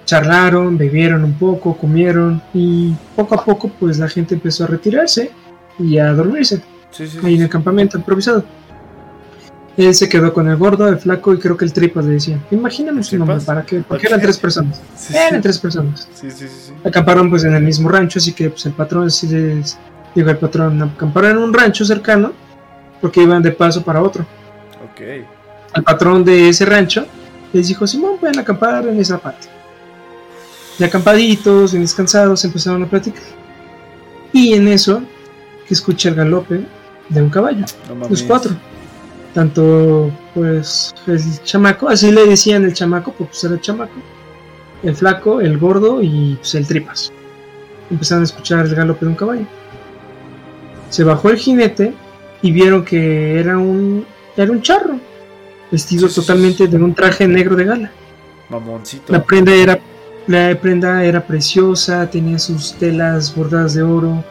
Charlaron, 0.05 0.77
bebieron 0.77 1.23
un 1.23 1.33
poco, 1.33 1.75
comieron 1.75 2.41
y 2.53 2.93
poco 3.15 3.35
a 3.35 3.43
poco 3.43 3.69
pues 3.79 3.97
la 3.97 4.07
gente 4.07 4.35
empezó 4.35 4.63
a 4.63 4.67
retirarse 4.67 5.31
y 5.79 5.97
a 5.97 6.13
dormirse 6.13 6.61
ahí 7.23 7.35
en 7.35 7.41
el 7.41 7.49
campamento 7.49 7.97
improvisado. 7.97 8.43
Él 9.77 9.93
se 9.93 10.09
quedó 10.09 10.33
con 10.33 10.49
el 10.49 10.57
gordo, 10.57 10.87
el 10.87 10.97
flaco 10.97 11.35
y 11.35 11.37
creo 11.37 11.55
que 11.55 11.63
el 11.63 11.71
tripas 11.71 12.03
le 12.03 12.13
decía. 12.13 12.39
Imagíname 12.49 13.03
su 13.03 13.15
nombre, 13.15 13.37
¿para 13.45 13.63
qué? 13.63 13.83
Porque 13.87 14.07
eran 14.07 14.19
tres 14.19 14.37
personas. 14.39 14.81
eran 15.13 15.39
tres 15.39 15.59
personas. 15.59 16.07
Sí, 16.15 16.31
sí, 16.31 16.47
sí, 16.47 16.73
Acamparon 16.83 17.29
pues 17.29 17.43
en 17.43 17.53
el 17.53 17.61
mismo 17.63 17.87
rancho, 17.87 18.17
así 18.17 18.33
que 18.33 18.49
pues 18.49 18.65
el 18.65 18.73
patrón 18.73 19.11
sí 19.11 19.27
les 19.27 19.77
dijo 20.15 20.29
al 20.29 20.39
patrón, 20.39 20.81
acamparon 20.81 21.31
en 21.31 21.37
un 21.37 21.53
rancho 21.53 21.85
cercano 21.85 22.33
porque 22.99 23.21
iban 23.21 23.43
de 23.43 23.51
paso 23.51 23.83
para 23.83 24.01
otro. 24.01 24.25
Ok. 24.91 25.01
El 25.75 25.83
patrón 25.83 26.25
de 26.25 26.49
ese 26.49 26.65
rancho 26.65 27.05
les 27.53 27.67
dijo, 27.67 27.85
Simón, 27.85 28.17
pueden 28.19 28.39
acampar 28.39 28.87
en 28.87 28.99
esa 28.99 29.19
parte. 29.19 29.47
Y 30.79 30.83
acampaditos, 30.83 31.71
bien 31.73 31.83
descansados, 31.83 32.43
empezaron 32.43 32.81
a 32.81 32.87
platicar. 32.87 33.21
Y 34.33 34.53
en 34.53 34.67
eso, 34.67 35.03
que 35.67 35.75
escucha 35.75 36.09
el 36.09 36.15
galope 36.15 36.61
de 37.09 37.21
un 37.21 37.29
caballo. 37.29 37.65
los 38.09 38.23
cuatro 38.23 38.55
tanto 39.37 40.11
pues 40.33 40.95
el 41.05 41.43
chamaco, 41.43 41.87
así 41.89 42.11
le 42.11 42.25
decían 42.25 42.65
el 42.65 42.73
chamaco, 42.73 43.11
pues 43.11 43.43
era 43.43 43.53
el 43.53 43.61
chamaco, 43.61 43.93
el 44.81 44.95
flaco, 44.95 45.41
el 45.41 45.59
gordo 45.59 46.01
y 46.01 46.37
pues 46.37 46.55
el 46.55 46.65
tripas. 46.65 47.13
Empezaron 47.91 48.23
a 48.23 48.25
escuchar 48.25 48.65
el 48.65 48.73
galope 48.73 49.05
de 49.05 49.11
un 49.11 49.15
caballo. 49.15 49.45
Se 50.89 51.03
bajó 51.03 51.29
el 51.29 51.37
jinete 51.37 51.93
y 52.41 52.51
vieron 52.51 52.83
que 52.83 53.39
era 53.39 53.59
un 53.59 54.07
era 54.35 54.51
un 54.51 54.63
charro, 54.63 54.99
vestido 55.69 56.09
totalmente 56.09 56.67
de 56.67 56.77
un 56.77 56.95
traje 56.95 57.27
negro 57.27 57.55
de 57.55 57.65
gala. 57.65 57.91
Mamoncito. 58.49 59.13
La 59.13 59.23
prenda 59.23 59.53
era 59.53 59.79
la 60.25 60.59
prenda 60.59 61.03
era 61.03 61.23
preciosa, 61.27 62.09
tenía 62.09 62.39
sus 62.39 62.73
telas 62.73 63.35
bordadas 63.35 63.75
de 63.75 63.83
oro. 63.83 64.23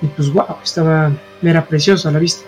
Y 0.00 0.06
pues 0.06 0.32
wow, 0.32 0.58
estaba 0.62 1.10
era 1.42 1.66
preciosa 1.66 2.10
a 2.10 2.12
la 2.12 2.20
vista. 2.20 2.46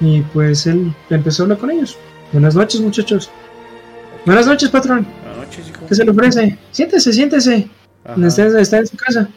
Y 0.00 0.20
pues 0.32 0.66
él 0.66 0.94
empezó 1.10 1.42
a 1.42 1.44
hablar 1.44 1.58
con 1.58 1.70
ellos. 1.70 1.96
Buenas 2.32 2.54
noches, 2.54 2.80
muchachos. 2.80 3.30
Buenas 4.24 4.46
noches, 4.46 4.70
patrón. 4.70 5.06
Buenas 5.22 5.48
noches, 5.48 5.68
hijo. 5.68 5.86
¿Qué 5.86 5.94
se 5.94 6.04
le 6.04 6.10
ofrece? 6.10 6.58
Siéntese, 6.70 7.12
siéntese. 7.12 7.68
Está, 8.24 8.60
está 8.60 8.78
en 8.78 8.86
su 8.86 8.96
casa. 8.96 9.28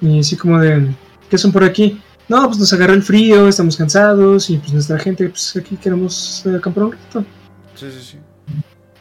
Y 0.00 0.20
así 0.20 0.36
como 0.36 0.58
de, 0.60 0.94
¿qué 1.30 1.38
son 1.38 1.52
por 1.52 1.64
aquí? 1.64 2.00
No, 2.28 2.46
pues 2.46 2.58
nos 2.58 2.72
agarró 2.72 2.94
el 2.94 3.02
frío, 3.02 3.48
estamos 3.48 3.76
cansados 3.76 4.48
y 4.50 4.58
pues 4.58 4.72
nuestra 4.72 4.98
gente, 4.98 5.28
pues 5.28 5.56
aquí 5.56 5.76
queremos 5.76 6.46
acampar 6.46 6.84
un 6.84 6.92
rato. 6.92 7.24
Sí, 7.74 7.86
sí, 7.90 8.00
sí. 8.12 8.18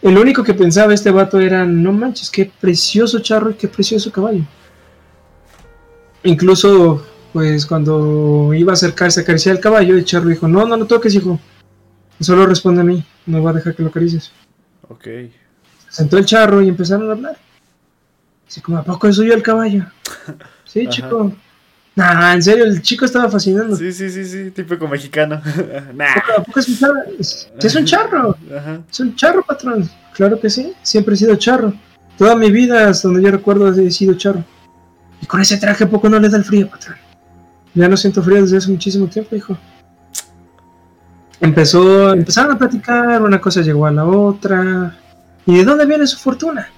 El 0.01 0.17
único 0.17 0.43
que 0.43 0.53
pensaba 0.53 0.93
este 0.93 1.11
vato 1.11 1.39
era, 1.39 1.65
no 1.65 1.93
manches, 1.93 2.29
qué 2.29 2.51
precioso 2.59 3.19
charro 3.19 3.51
y 3.51 3.53
qué 3.53 3.69
precioso 3.69 4.11
caballo. 4.11 4.43
Incluso 6.23 7.05
pues 7.33 7.65
cuando 7.65 8.53
iba 8.53 8.71
a 8.71 8.75
acercarse 8.75 9.19
a 9.19 9.23
acariciar 9.23 9.55
el 9.55 9.61
caballo, 9.61 9.95
el 9.95 10.05
charro 10.05 10.29
dijo, 10.29 10.47
no, 10.47 10.65
no 10.65 10.77
lo 10.77 10.85
toques, 10.85 11.15
hijo. 11.15 11.39
Solo 12.19 12.45
responde 12.45 12.81
a 12.81 12.85
mí, 12.85 13.03
no 13.25 13.41
va 13.41 13.49
a 13.49 13.53
dejar 13.53 13.75
que 13.75 13.81
lo 13.81 13.89
acaricies. 13.89 14.31
Ok. 14.87 15.03
Se 15.03 15.31
sentó 15.89 16.19
el 16.19 16.25
charro 16.25 16.61
y 16.61 16.69
empezaron 16.69 17.09
a 17.09 17.13
hablar. 17.13 17.37
Así 18.47 18.61
como, 18.61 18.77
¿a 18.77 18.83
poco 18.83 19.11
soy 19.11 19.27
yo 19.27 19.33
el 19.33 19.43
caballo? 19.43 19.85
Sí, 20.65 20.87
chico. 20.87 21.31
Nah, 21.95 22.33
en 22.33 22.41
serio, 22.41 22.65
el 22.65 22.81
chico 22.81 23.05
estaba 23.05 23.29
fascinando. 23.29 23.75
Sí, 23.75 23.91
sí, 23.91 24.09
sí, 24.09 24.25
sí, 24.25 24.49
típico 24.49 24.87
mexicano. 24.87 25.39
nah. 25.93 26.15
¿A 26.35 26.43
poco 26.43 26.59
es 26.59 26.69
un 26.69 26.77
charro? 26.77 26.99
Es, 27.19 27.75
un 27.75 27.85
charro. 27.85 28.37
Es 28.89 28.99
un 28.99 29.15
charro, 29.15 29.43
patrón. 29.43 29.87
Claro 30.15 30.39
que 30.39 30.49
sí, 30.49 30.73
siempre 30.81 31.13
he 31.13 31.17
sido 31.17 31.35
charro. 31.35 31.73
Toda 32.17 32.35
mi 32.35 32.49
vida, 32.49 32.89
hasta 32.89 33.07
donde 33.07 33.21
yo 33.21 33.29
recuerdo, 33.29 33.71
he 33.71 33.91
sido 33.91 34.15
charro. 34.15 34.43
Y 35.21 35.27
con 35.27 35.41
ese 35.41 35.57
traje, 35.57 35.83
¿a 35.83 35.89
poco 35.89 36.09
no 36.09 36.17
le 36.17 36.29
da 36.29 36.37
el 36.37 36.43
frío, 36.43 36.67
patrón? 36.67 36.97
Ya 37.75 37.87
no 37.87 37.97
siento 37.97 38.21
frío 38.21 38.41
desde 38.41 38.57
hace 38.57 38.71
muchísimo 38.71 39.07
tiempo, 39.07 39.35
hijo. 39.35 39.57
Empezó, 41.39 42.13
empezaron 42.13 42.53
a 42.53 42.57
platicar, 42.57 43.21
una 43.21 43.41
cosa 43.41 43.61
llegó 43.61 43.85
a 43.85 43.91
la 43.91 44.05
otra. 44.05 44.97
¿Y 45.45 45.57
de 45.57 45.65
dónde 45.65 45.85
viene 45.85 46.07
su 46.07 46.17
fortuna? 46.17 46.69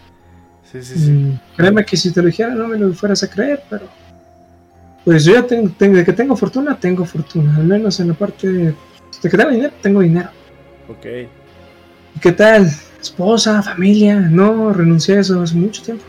Sí, 0.72 0.82
sí, 0.82 0.98
sí. 0.98 1.12
Mm, 1.12 1.40
créeme 1.56 1.86
que 1.86 1.98
si 1.98 2.12
te 2.12 2.22
lo 2.22 2.28
dijera 2.28 2.56
no 2.56 2.68
me 2.68 2.78
lo 2.78 2.94
fueras 2.94 3.22
a 3.24 3.30
creer, 3.30 3.64
pero... 3.70 3.88
Pues 5.04 5.24
yo 5.24 5.34
ya 5.34 5.44
tengo, 5.46 5.70
de 5.78 6.04
que 6.04 6.14
tengo 6.14 6.36
fortuna, 6.36 6.80
tengo 6.80 7.06
fortuna. 7.06 7.58
Al 7.58 7.66
menos 7.66 8.00
en 8.00 8.08
la 8.08 8.14
parte 8.16 8.48
de, 8.48 8.76
que 9.22 9.30
tengo 9.30 9.52
dinero, 9.52 9.74
tengo 9.82 10.02
dinero. 10.02 10.30
Ok. 10.90 11.06
¿Y 12.16 12.20
qué 12.20 12.32
tal? 12.32 12.72
Esposa, 13.00 13.62
familia. 13.62 14.20
No, 14.20 14.74
renuncié 14.74 15.18
a 15.18 15.20
eso 15.20 15.40
hace 15.42 15.54
mucho 15.56 15.84
tiempo. 15.84 16.04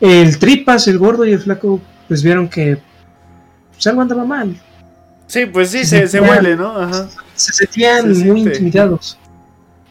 El 0.00 0.38
tripas, 0.38 0.86
el 0.86 0.98
gordo 0.98 1.24
y 1.24 1.32
el 1.32 1.40
flaco, 1.40 1.80
pues 2.06 2.22
vieron 2.22 2.48
que 2.48 2.78
pues 3.74 3.86
algo 3.86 4.02
andaba 4.02 4.24
mal. 4.24 4.56
Sí, 5.26 5.46
pues 5.46 5.70
sí, 5.70 5.84
se, 5.84 6.06
se, 6.06 6.20
huele, 6.20 6.56
¿no? 6.56 6.76
Ajá. 6.76 7.08
Se 7.34 7.52
sentían 7.52 8.16
muy 8.26 8.42
intimidados. 8.42 9.18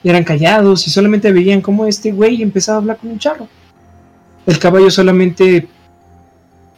Eran 0.03 0.23
callados 0.23 0.85
y 0.87 0.89
solamente 0.91 1.31
veían 1.31 1.61
cómo 1.61 1.85
este 1.85 2.11
güey 2.11 2.41
empezaba 2.41 2.77
a 2.77 2.81
hablar 2.81 2.97
con 2.97 3.11
un 3.11 3.19
charro. 3.19 3.47
El 4.45 4.59
caballo 4.59 4.91
solamente 4.91 5.67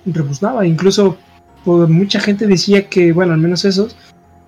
rebuznaba. 0.06 0.66
Incluso 0.66 1.18
pues, 1.64 1.90
mucha 1.90 2.20
gente 2.20 2.48
decía 2.48 2.88
que, 2.88 3.12
bueno, 3.12 3.34
al 3.34 3.40
menos 3.40 3.66
esos, 3.66 3.96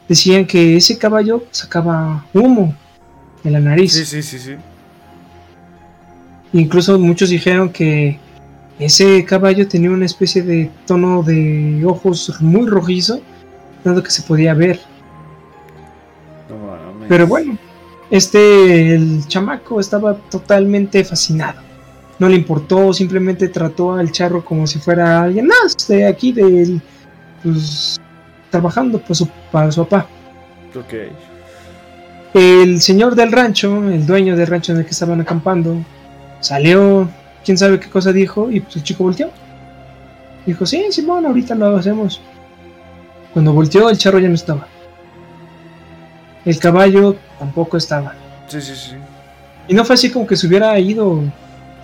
decían 0.08 0.46
que 0.46 0.78
ese 0.78 0.98
caballo 0.98 1.44
sacaba 1.52 2.26
humo 2.34 2.76
de 3.44 3.52
la 3.52 3.60
nariz. 3.60 3.94
Sí, 3.94 4.06
sí, 4.06 4.22
sí, 4.22 4.40
sí. 4.40 4.56
Incluso 6.54 6.98
muchos 6.98 7.30
dijeron 7.30 7.70
que 7.70 8.20
ese 8.80 9.26
caballo 9.26 9.68
tenía 9.68 9.90
una 9.90 10.06
especie 10.06 10.44
de 10.44 10.70
tono 10.86 11.24
de 11.24 11.84
ojos 11.86 12.36
muy 12.42 12.68
rojizo, 12.68 13.22
dado 13.84 14.04
que 14.04 14.12
se 14.12 14.22
podía 14.22 14.54
ver. 14.54 14.80
Pero 17.10 17.26
bueno, 17.26 17.58
este, 18.12 18.96
el 18.96 19.28
chamaco 19.28 19.80
estaba 19.80 20.16
totalmente 20.16 21.04
fascinado. 21.04 21.62
No 22.20 22.28
le 22.28 22.36
importó, 22.36 22.94
simplemente 22.94 23.48
trató 23.48 23.94
al 23.94 24.12
charro 24.12 24.44
como 24.44 24.66
si 24.68 24.80
fuera 24.80 25.22
alguien 25.22 25.48
más 25.48 25.88
de 25.88 26.06
aquí, 26.06 26.32
del, 26.32 26.82
pues, 27.44 28.00
trabajando 28.50 29.00
pues, 29.00 29.24
para 29.52 29.72
su 29.72 29.86
papá. 29.86 30.08
Ok. 30.76 30.94
El 32.34 32.82
señor 32.82 33.16
del 33.16 33.32
rancho, 33.32 33.90
el 33.90 34.06
dueño 34.06 34.36
del 34.36 34.48
rancho 34.48 34.72
en 34.72 34.80
el 34.80 34.86
que 34.86 34.92
estaban 34.92 35.22
acampando, 35.22 35.78
salió, 36.40 37.08
quién 37.48 37.58
sabe 37.58 37.80
qué 37.80 37.90
cosa 37.90 38.12
dijo, 38.12 38.52
y 38.52 38.60
pues 38.60 38.76
el 38.76 38.84
chico 38.84 39.06
volteó. 39.06 39.32
Dijo, 40.46 40.66
sí, 40.66 40.84
Simón, 40.92 41.26
ahorita 41.26 41.56
lo 41.56 41.78
hacemos. 41.78 42.20
Cuando 43.32 43.54
volteó, 43.54 43.90
el 43.90 43.98
charro 43.98 44.20
ya 44.20 44.28
no 44.28 44.36
estaba. 44.36 44.68
El 46.44 46.60
caballo 46.60 47.16
tampoco 47.40 47.78
estaba. 47.78 48.16
Sí, 48.50 48.60
sí, 48.60 48.76
sí. 48.76 48.96
Y 49.70 49.74
no 49.74 49.86
fue 49.86 49.94
así 49.94 50.12
como 50.12 50.28
que 50.28 50.36
se 50.36 50.46
hubiera 50.46 50.78
ido. 50.78 51.22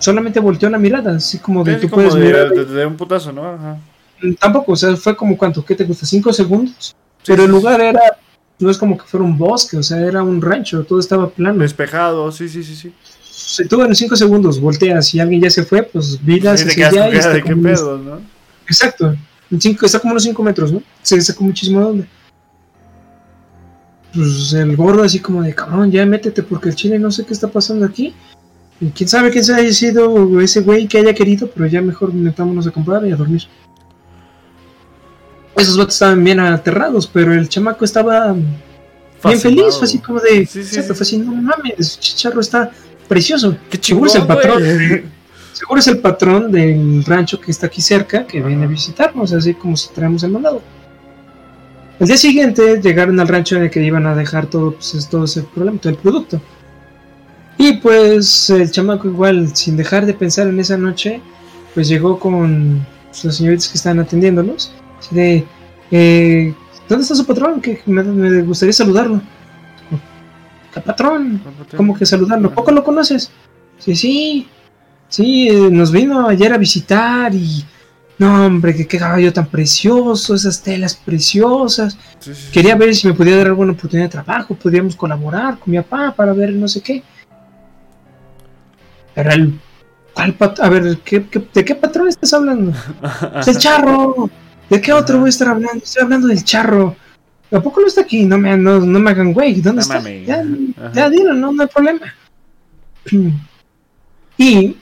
Solamente 0.00 0.38
volteó 0.38 0.68
la 0.68 0.76
mirada, 0.76 1.16
así 1.16 1.38
como 1.38 1.64
de 1.64 1.76
tú 1.76 1.88
puedes 1.88 2.14
mirar. 2.14 2.50
De, 2.50 2.84
un 2.84 2.98
putazo, 2.98 3.32
¿no? 3.32 3.48
Ajá. 3.48 3.78
Mm, 4.20 4.34
tampoco, 4.34 4.72
o 4.72 4.76
sea, 4.76 4.94
fue 4.96 5.16
como 5.16 5.34
cuánto, 5.38 5.64
¿qué 5.64 5.74
te 5.74 5.84
gusta? 5.84 6.04
¿Cinco 6.04 6.30
segundos? 6.30 6.94
Pero 7.24 7.44
el 7.44 7.50
lugar 7.50 7.80
era, 7.80 8.18
no 8.58 8.68
es 8.68 8.76
como 8.76 8.98
que 8.98 9.04
fuera 9.04 9.24
un 9.24 9.38
bosque, 9.38 9.78
o 9.78 9.82
sea, 9.82 9.98
era 9.98 10.22
un 10.22 10.42
rancho, 10.42 10.84
todo 10.84 11.00
estaba 11.00 11.30
plano. 11.30 11.60
Despejado, 11.60 12.30
sí, 12.32 12.50
sí, 12.50 12.62
sí, 12.62 12.76
sí. 12.76 12.92
Si 13.36 13.66
tú 13.66 13.82
en 13.82 13.94
cinco 13.94 14.14
segundos 14.14 14.60
volteas 14.60 15.12
y 15.12 15.20
alguien 15.20 15.42
ya 15.42 15.50
se 15.50 15.64
fue, 15.64 15.82
pues 15.82 16.24
vidas 16.24 16.60
sí, 16.60 16.78
ya 16.78 17.08
y 17.08 17.12
de 17.12 17.42
qué 17.42 17.56
pedo, 17.56 17.98
¿no? 17.98 18.20
Exacto. 18.66 19.16
cinco, 19.58 19.86
está 19.86 19.98
como 19.98 20.12
unos 20.12 20.22
5 20.22 20.42
metros, 20.42 20.72
¿no? 20.72 20.82
Se 21.02 21.20
sacó 21.20 21.42
muchísimo 21.42 21.80
de 21.80 21.84
dónde. 21.84 22.06
Pues 24.14 24.52
el 24.52 24.76
gordo 24.76 25.02
así 25.02 25.18
como 25.18 25.42
de 25.42 25.52
cabrón, 25.52 25.90
ya 25.90 26.06
métete 26.06 26.44
porque 26.44 26.68
el 26.68 26.76
chile 26.76 26.98
no 26.98 27.10
sé 27.10 27.26
qué 27.26 27.32
está 27.32 27.48
pasando 27.48 27.84
aquí. 27.84 28.14
Y 28.80 28.90
quién 28.90 29.08
sabe 29.08 29.30
quién 29.30 29.44
se 29.44 29.54
haya 29.54 29.72
sido 29.72 30.40
ese 30.40 30.60
güey 30.60 30.86
que 30.86 30.98
haya 30.98 31.14
querido, 31.14 31.50
pero 31.52 31.66
ya 31.66 31.82
mejor 31.82 32.14
metámonos 32.14 32.66
a 32.68 32.70
comprar 32.70 33.04
y 33.04 33.12
a 33.12 33.16
dormir. 33.16 33.42
Esos 35.56 35.76
vatos 35.76 35.94
estaban 35.94 36.22
bien 36.22 36.38
aterrados, 36.38 37.06
pero 37.06 37.32
el 37.32 37.48
chamaco 37.48 37.84
estaba 37.84 38.32
bien 38.32 39.40
feliz, 39.40 39.76
fue 39.76 39.84
así 39.84 39.98
como 39.98 40.20
de, 40.20 40.46
sí, 40.46 40.64
sí, 40.64 40.82
fue 40.82 40.96
así, 41.00 41.18
no 41.18 41.32
mames, 41.34 41.98
chicharro 41.98 42.40
está 42.40 42.72
precioso. 43.08 43.56
Qué 43.70 43.78
Seguro 43.80 44.06
es 44.08 44.16
el 44.16 44.26
patrón. 44.26 44.62
Seguro 45.52 45.78
es 45.78 45.86
el 45.86 45.98
patrón 45.98 46.50
del 46.50 47.04
rancho 47.04 47.40
que 47.40 47.52
está 47.52 47.66
aquí 47.66 47.80
cerca, 47.80 48.26
que 48.26 48.40
viene 48.40 48.64
a 48.64 48.68
visitarnos, 48.68 49.32
así 49.32 49.54
como 49.54 49.76
si 49.76 49.88
traemos 49.94 50.22
el 50.24 50.32
mandado. 50.32 50.60
El 52.00 52.08
día 52.08 52.16
siguiente 52.16 52.80
llegaron 52.82 53.20
al 53.20 53.28
rancho 53.28 53.56
en 53.56 53.62
el 53.64 53.70
que 53.70 53.80
iban 53.80 54.04
a 54.06 54.16
dejar 54.16 54.46
todo, 54.46 54.72
pues, 54.72 55.08
todo 55.08 55.24
ese 55.24 55.42
problema, 55.42 55.78
todo 55.78 55.92
el 55.92 55.98
producto. 55.98 56.40
Y 57.56 57.74
pues 57.74 58.50
el 58.50 58.70
chamaco 58.70 59.08
igual, 59.08 59.54
sin 59.54 59.76
dejar 59.76 60.06
de 60.06 60.14
pensar 60.14 60.48
en 60.48 60.58
esa 60.58 60.76
noche, 60.76 61.20
pues 61.72 61.88
llegó 61.88 62.18
con 62.18 62.84
pues, 63.10 63.24
los 63.24 63.36
señoritas 63.36 63.68
que 63.68 63.78
estaban 63.78 64.00
atendiéndolos. 64.00 64.72
de, 65.10 65.44
eh, 65.90 66.54
¿dónde 66.88 67.02
está 67.02 67.14
su 67.14 67.24
patrón? 67.24 67.60
Que 67.60 67.80
me, 67.86 68.42
gustaría 68.42 68.72
saludarlo. 68.72 69.22
¿Qué 70.74 70.80
patrón? 70.80 71.40
¿Cómo 71.76 71.94
que 71.94 72.04
saludarlo? 72.04 72.52
¿Poco 72.52 72.72
lo 72.72 72.82
conoces? 72.82 73.30
Sí, 73.78 73.94
sí, 73.94 74.48
sí, 75.08 75.48
nos 75.70 75.92
vino 75.92 76.28
ayer 76.28 76.52
a 76.52 76.58
visitar 76.58 77.32
y 77.32 77.64
no, 78.18 78.46
hombre, 78.46 78.74
que 78.74 78.86
qué 78.86 78.98
caballo 78.98 79.32
tan 79.32 79.46
precioso, 79.46 80.34
esas 80.34 80.62
telas 80.62 80.96
preciosas. 80.96 81.96
Quería 82.52 82.74
ver 82.74 82.94
si 82.94 83.06
me 83.06 83.14
podía 83.14 83.36
dar 83.36 83.46
alguna 83.48 83.72
oportunidad 83.72 84.06
de 84.06 84.12
trabajo, 84.12 84.54
podíamos 84.54 84.96
colaborar 84.96 85.58
con 85.58 85.70
mi 85.70 85.78
papá 85.78 86.12
para 86.16 86.32
ver 86.32 86.52
no 86.52 86.66
sé 86.66 86.80
qué. 86.80 87.02
Pero 89.14 89.30
el. 89.30 89.60
¿Cuál 90.12 90.36
A 90.60 90.68
ver, 90.68 90.84
de 90.84 91.64
qué 91.64 91.74
patrón 91.74 92.08
estás 92.08 92.32
hablando? 92.32 92.72
¡Del 93.46 93.58
charro! 93.58 94.30
¿De 94.70 94.80
qué 94.80 94.92
otro 94.92 95.18
voy 95.18 95.26
a 95.26 95.30
estar 95.30 95.48
hablando? 95.48 95.84
Estoy 95.84 96.02
hablando 96.02 96.28
del 96.28 96.44
charro. 96.44 96.96
¿A 97.50 97.60
poco 97.60 97.80
no 97.80 97.86
está 97.86 98.00
aquí? 98.00 98.24
No 98.24 98.38
me, 98.38 98.56
no, 98.56 98.80
me 98.80 99.10
hagan 99.10 99.32
güey. 99.32 99.60
¿Dónde 99.60 99.82
está? 99.82 100.00
Ya, 100.00 100.44
ya 100.92 101.10
dilo, 101.10 101.32
no, 101.34 101.52
no 101.52 101.62
hay 101.62 101.68
problema. 101.68 102.14
Y. 104.36 104.76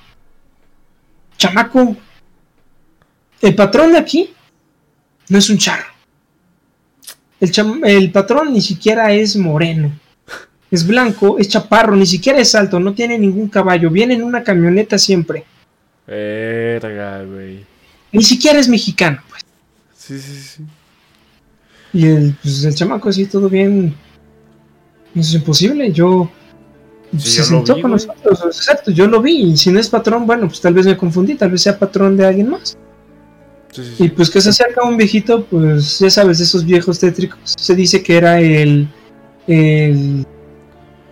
Chamaco 1.37 1.97
el 3.43 3.57
patrón 3.57 3.93
de 3.93 3.99
aquí 3.99 4.33
no 5.29 5.39
es 5.39 5.51
un 5.51 5.59
charro. 5.59 5.87
El, 7.41 8.13
patrón 8.13 8.53
ni 8.53 8.61
siquiera 8.61 9.13
es 9.13 9.37
moreno. 9.37 9.93
Es 10.71 10.87
blanco, 10.87 11.39
es 11.39 11.49
chaparro, 11.49 11.97
ni 11.97 12.07
siquiera 12.07 12.39
es 12.39 12.55
alto, 12.55 12.79
no 12.79 12.95
tiene 12.95 13.19
ningún 13.19 13.49
caballo. 13.49 13.91
Viene 13.91 14.15
en 14.15 14.23
una 14.23 14.45
camioneta 14.45 14.97
siempre. 14.97 15.45
Verga, 16.07 17.25
güey. 17.25 17.67
Ni 18.13 18.23
siquiera 18.23 18.61
es 18.61 18.69
mexicano, 18.69 19.21
pues. 19.29 19.43
Sí, 19.97 20.21
sí, 20.21 20.41
sí. 20.41 20.63
Y 21.93 22.07
el, 22.07 22.35
pues, 22.43 22.65
el 22.65 22.75
chamaco 22.75 23.09
así 23.09 23.27
todo 23.27 23.49
bien. 23.49 23.95
Eso 25.15 25.21
es 25.21 25.35
imposible. 25.35 25.93
Yo. 25.93 26.31
se 27.17 27.45
sentó 27.45 27.81
con 27.81 27.91
nosotros. 27.93 28.43
Exacto, 28.45 28.91
yo 28.91 29.07
lo 29.07 29.21
vi. 29.21 29.53
Y 29.53 29.57
si 29.57 29.71
no 29.71 29.79
es 29.79 29.89
patrón, 29.89 30.27
bueno, 30.27 30.49
pues 30.49 30.61
tal 30.61 30.75
vez 30.75 30.87
me 30.87 30.97
confundí. 30.97 31.35
Tal 31.35 31.51
vez 31.51 31.63
sea 31.63 31.79
patrón 31.79 32.17
de 32.17 32.27
alguien 32.27 32.51
más. 32.51 32.77
Y 33.99 34.09
pues 34.11 34.31
que 34.31 34.41
se 34.41 34.51
acerca 34.51 34.85
un 34.85 34.99
viejito, 34.99 35.45
pues 35.45 35.99
ya 35.99 36.11
sabes, 36.11 36.41
esos 36.41 36.65
viejos 36.65 36.99
tétricos. 36.99 37.55
Se 37.57 37.75
dice 37.75 38.03
que 38.03 38.17
era 38.17 38.41
el. 38.41 38.89
el 39.47 40.27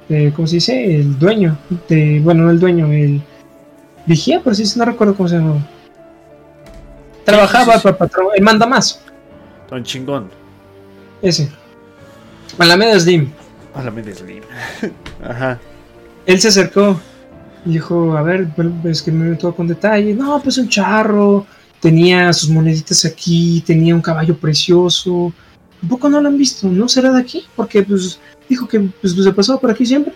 eh, 0.09 0.33
¿Cómo 0.35 0.47
se 0.47 0.57
dice? 0.57 0.97
El 0.97 1.19
dueño. 1.19 1.59
De, 1.89 2.21
bueno, 2.23 2.45
no 2.45 2.51
el 2.51 2.61
dueño, 2.61 2.93
el. 2.93 3.23
Vigía, 4.07 4.41
pero 4.43 4.55
sí, 4.55 4.65
no 4.77 4.85
recuerdo 4.85 5.15
cómo 5.15 5.29
se 5.29 5.37
llamaba. 5.37 5.67
Trabajaba 7.25 7.79
para 7.81 7.97
patrón, 7.97 8.29
el 8.35 8.43
manda 8.43 8.67
más. 8.67 9.01
Don 9.69 9.85
chingón. 9.85 10.40
Ese. 11.23 11.51
Alameda 12.59 12.99
Slim. 12.99 13.31
Alameda 13.75 14.15
Slim. 14.15 14.43
Ajá. 15.25 15.61
Él 16.27 16.41
se 16.41 16.49
acercó 16.49 17.01
y 17.65 17.73
dijo: 17.73 18.17
A 18.17 18.23
ver, 18.23 18.49
es 18.85 19.03
que 19.03 19.13
me 19.13 19.35
todo 19.37 19.55
con 19.55 19.67
detalle. 19.67 20.15
No, 20.15 20.41
pues 20.43 20.59
un 20.59 20.69
charro 20.69 21.47
tenía 21.81 22.33
sus 22.33 22.51
moneditas 22.51 23.05
aquí, 23.05 23.63
tenía 23.67 23.95
un 23.95 24.03
caballo 24.03 24.37
precioso. 24.37 25.33
Un 25.83 25.89
poco 25.89 26.09
no 26.09 26.21
lo 26.21 26.29
han 26.29 26.39
visto? 26.39 26.69
¿No 26.69 26.89
será 26.89 27.11
de 27.13 27.21
aquí? 27.21 27.47
Porque 27.57 27.83
pues 27.83 28.21
dijo 28.49 28.69
que 28.69 28.81
pues, 28.81 29.15
se 29.15 29.33
pasaba 29.33 29.59
por 29.59 29.71
aquí 29.71 29.87
siempre. 29.87 30.13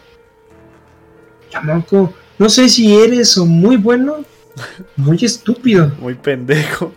Chamaco, 1.51 2.13
no 2.39 2.49
sé 2.49 2.69
si 2.69 2.95
eres 2.95 3.39
o 3.39 3.47
muy 3.47 3.77
bueno, 3.77 4.25
muy 4.97 5.19
estúpido. 5.25 5.93
Muy 6.01 6.15
pendejo. 6.15 6.93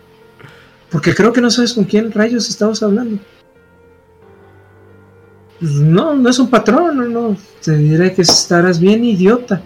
Porque 0.90 1.14
creo 1.14 1.32
que 1.32 1.40
no 1.40 1.50
sabes 1.50 1.74
con 1.74 1.84
quién 1.84 2.10
rayos 2.12 2.48
estabas 2.48 2.82
hablando. 2.82 3.18
Pues, 5.60 5.72
no, 5.72 6.14
no 6.14 6.28
es 6.28 6.38
un 6.38 6.48
patrón, 6.48 6.98
no, 6.98 7.04
no. 7.04 7.36
Te 7.62 7.76
diré 7.76 8.14
que 8.14 8.22
estarás 8.22 8.78
bien 8.78 9.04
idiota. 9.04 9.62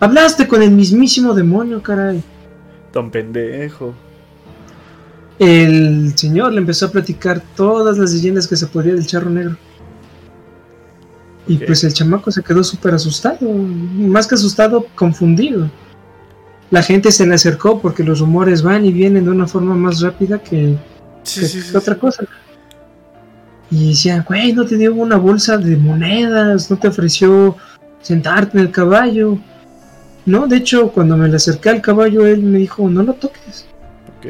Hablaste 0.00 0.48
con 0.48 0.62
el 0.62 0.70
mismísimo 0.70 1.34
demonio, 1.34 1.82
caray. 1.82 2.22
Tan 2.92 3.10
pendejo 3.10 3.94
el 5.38 6.16
señor 6.16 6.52
le 6.52 6.58
empezó 6.58 6.86
a 6.86 6.90
platicar 6.90 7.42
todas 7.56 7.98
las 7.98 8.12
leyendas 8.12 8.46
que 8.46 8.56
se 8.56 8.66
podía 8.66 8.94
del 8.94 9.06
charro 9.06 9.30
negro. 9.30 9.56
Y 11.46 11.58
pues 11.58 11.84
el 11.84 11.92
chamaco 11.92 12.30
se 12.30 12.42
quedó 12.42 12.64
súper 12.64 12.94
asustado, 12.94 13.46
más 13.52 14.26
que 14.26 14.34
asustado, 14.34 14.86
confundido. 14.94 15.70
La 16.70 16.82
gente 16.82 17.12
se 17.12 17.26
le 17.26 17.34
acercó 17.34 17.80
porque 17.80 18.02
los 18.02 18.20
rumores 18.20 18.62
van 18.62 18.86
y 18.86 18.92
vienen 18.92 19.24
de 19.24 19.30
una 19.30 19.46
forma 19.46 19.74
más 19.74 20.00
rápida 20.00 20.38
que, 20.38 20.76
otra 21.74 21.98
cosa. 21.98 22.24
Y 23.74 23.88
decían, 23.88 24.24
güey, 24.24 24.52
no 24.52 24.64
te 24.64 24.76
dio 24.76 24.94
una 24.94 25.16
bolsa 25.16 25.58
de 25.58 25.76
monedas, 25.76 26.70
no 26.70 26.78
te 26.78 26.86
ofreció 26.86 27.56
sentarte 28.00 28.56
en 28.56 28.66
el 28.66 28.70
caballo. 28.70 29.36
No, 30.26 30.46
de 30.46 30.58
hecho, 30.58 30.92
cuando 30.92 31.16
me 31.16 31.28
le 31.28 31.34
acerqué 31.34 31.70
al 31.70 31.80
caballo, 31.80 32.24
él 32.24 32.40
me 32.44 32.60
dijo, 32.60 32.88
no 32.88 33.02
lo 33.02 33.14
toques. 33.14 33.66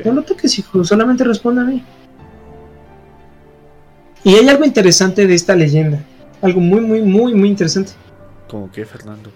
No 0.02 0.14
lo 0.14 0.22
toques, 0.22 0.58
hijo, 0.58 0.82
solamente 0.82 1.24
responde 1.24 1.60
a 1.60 1.64
mí. 1.64 1.84
Y 4.24 4.34
hay 4.34 4.48
algo 4.48 4.64
interesante 4.64 5.26
de 5.26 5.34
esta 5.34 5.54
leyenda. 5.54 6.00
Algo 6.40 6.60
muy, 6.60 6.80
muy, 6.80 7.02
muy, 7.02 7.34
muy 7.34 7.50
interesante. 7.50 7.92
¿Cómo 8.48 8.72
qué, 8.72 8.86
Fernando? 8.86 9.30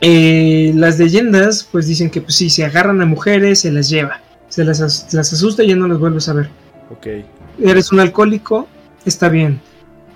Eh, 0.00 0.72
las 0.74 0.98
leyendas, 0.98 1.68
pues 1.70 1.86
dicen 1.86 2.08
que 2.08 2.22
pues, 2.22 2.36
si 2.36 2.48
se 2.48 2.64
agarran 2.64 3.02
a 3.02 3.04
mujeres, 3.04 3.60
se 3.60 3.70
las 3.70 3.90
lleva. 3.90 4.22
se 4.48 4.64
las, 4.64 4.80
las 4.80 5.32
asusta 5.34 5.62
y 5.62 5.68
ya 5.68 5.76
no 5.76 5.86
las 5.86 5.98
vuelves 5.98 6.30
a 6.30 6.32
ver. 6.32 6.48
Ok. 6.90 7.06
Eres 7.58 7.92
un 7.92 8.00
alcohólico, 8.00 8.68
está 9.04 9.28
bien. 9.28 9.60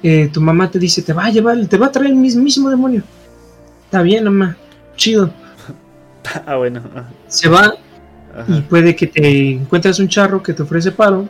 Eh, 0.03 0.29
tu 0.33 0.41
mamá 0.41 0.71
te 0.71 0.79
dice, 0.79 1.03
te 1.03 1.13
va 1.13 1.27
a 1.27 1.31
llevar, 1.31 1.67
te 1.67 1.77
va 1.77 1.87
a 1.87 1.93
traer 1.93 2.11
el 2.11 2.17
mismísimo 2.17 2.71
demonio. 2.71 3.03
Está 3.85 4.03
bien, 4.03 4.25
mamá, 4.25 4.57
chido. 4.97 5.31
ah, 6.47 6.57
bueno. 6.57 6.83
Se 7.27 7.49
va 7.49 7.75
y 8.47 8.61
puede 8.63 8.95
que 8.95 9.07
te 9.07 9.53
encuentres 9.53 9.99
un 9.99 10.09
charro 10.09 10.43
que 10.43 10.53
te 10.53 10.63
ofrece 10.63 10.93
paro. 10.93 11.29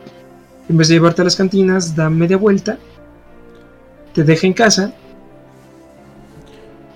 En 0.67 0.77
vez 0.77 0.87
de 0.87 0.95
llevarte 0.95 1.21
a 1.21 1.25
las 1.25 1.35
cantinas, 1.35 1.95
da 1.95 2.09
media 2.09 2.37
vuelta, 2.37 2.77
te 4.13 4.23
deja 4.23 4.45
en 4.45 4.53
casa. 4.53 4.93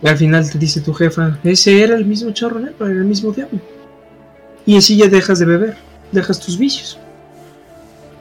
Y 0.02 0.08
al 0.08 0.18
final 0.18 0.50
te 0.50 0.60
dice 0.60 0.82
tu 0.82 0.94
jefa, 0.94 1.40
ese 1.44 1.82
era 1.82 1.96
el 1.96 2.06
mismo 2.06 2.32
charro 2.32 2.60
negro, 2.60 2.86
era 2.86 3.00
el 3.00 3.06
mismo 3.06 3.32
diablo. 3.32 3.60
Y 4.66 4.78
así 4.78 4.98
ya 4.98 5.08
dejas 5.08 5.40
de 5.40 5.46
beber, 5.46 5.78
dejas 6.12 6.40
tus 6.40 6.58
vicios. 6.58 7.00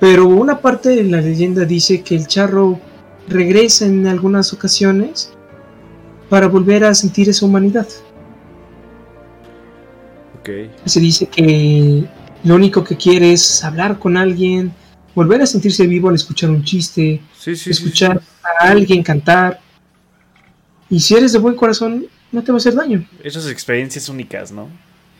Pero 0.02 0.26
una 0.26 0.60
parte 0.60 0.88
de 0.88 1.04
la 1.04 1.20
leyenda 1.20 1.64
dice 1.64 2.02
que 2.02 2.16
el 2.16 2.26
charro 2.26 2.80
regresa 3.28 3.86
en 3.86 4.08
algunas 4.08 4.52
ocasiones 4.52 5.32
para 6.28 6.48
volver 6.48 6.82
a 6.82 6.92
sentir 6.92 7.28
esa 7.28 7.46
humanidad. 7.46 7.86
Se 10.86 10.98
dice 10.98 11.26
que 11.26 12.04
lo 12.42 12.56
único 12.56 12.82
que 12.82 12.96
quiere 12.96 13.32
es 13.32 13.62
hablar 13.62 14.00
con 14.00 14.16
alguien, 14.16 14.72
volver 15.14 15.40
a 15.40 15.46
sentirse 15.46 15.86
vivo 15.86 16.08
al 16.08 16.16
escuchar 16.16 16.50
un 16.50 16.64
chiste, 16.64 17.22
escuchar 17.46 18.20
a 18.42 18.70
alguien 18.70 19.04
cantar. 19.04 19.60
Y 20.90 20.98
si 20.98 21.14
eres 21.14 21.32
de 21.32 21.38
buen 21.38 21.54
corazón, 21.54 22.06
no 22.32 22.42
te 22.42 22.50
va 22.50 22.56
a 22.56 22.58
hacer 22.58 22.74
daño. 22.74 23.06
Esas 23.22 23.48
experiencias 23.48 24.08
únicas, 24.08 24.50
¿no? 24.50 24.68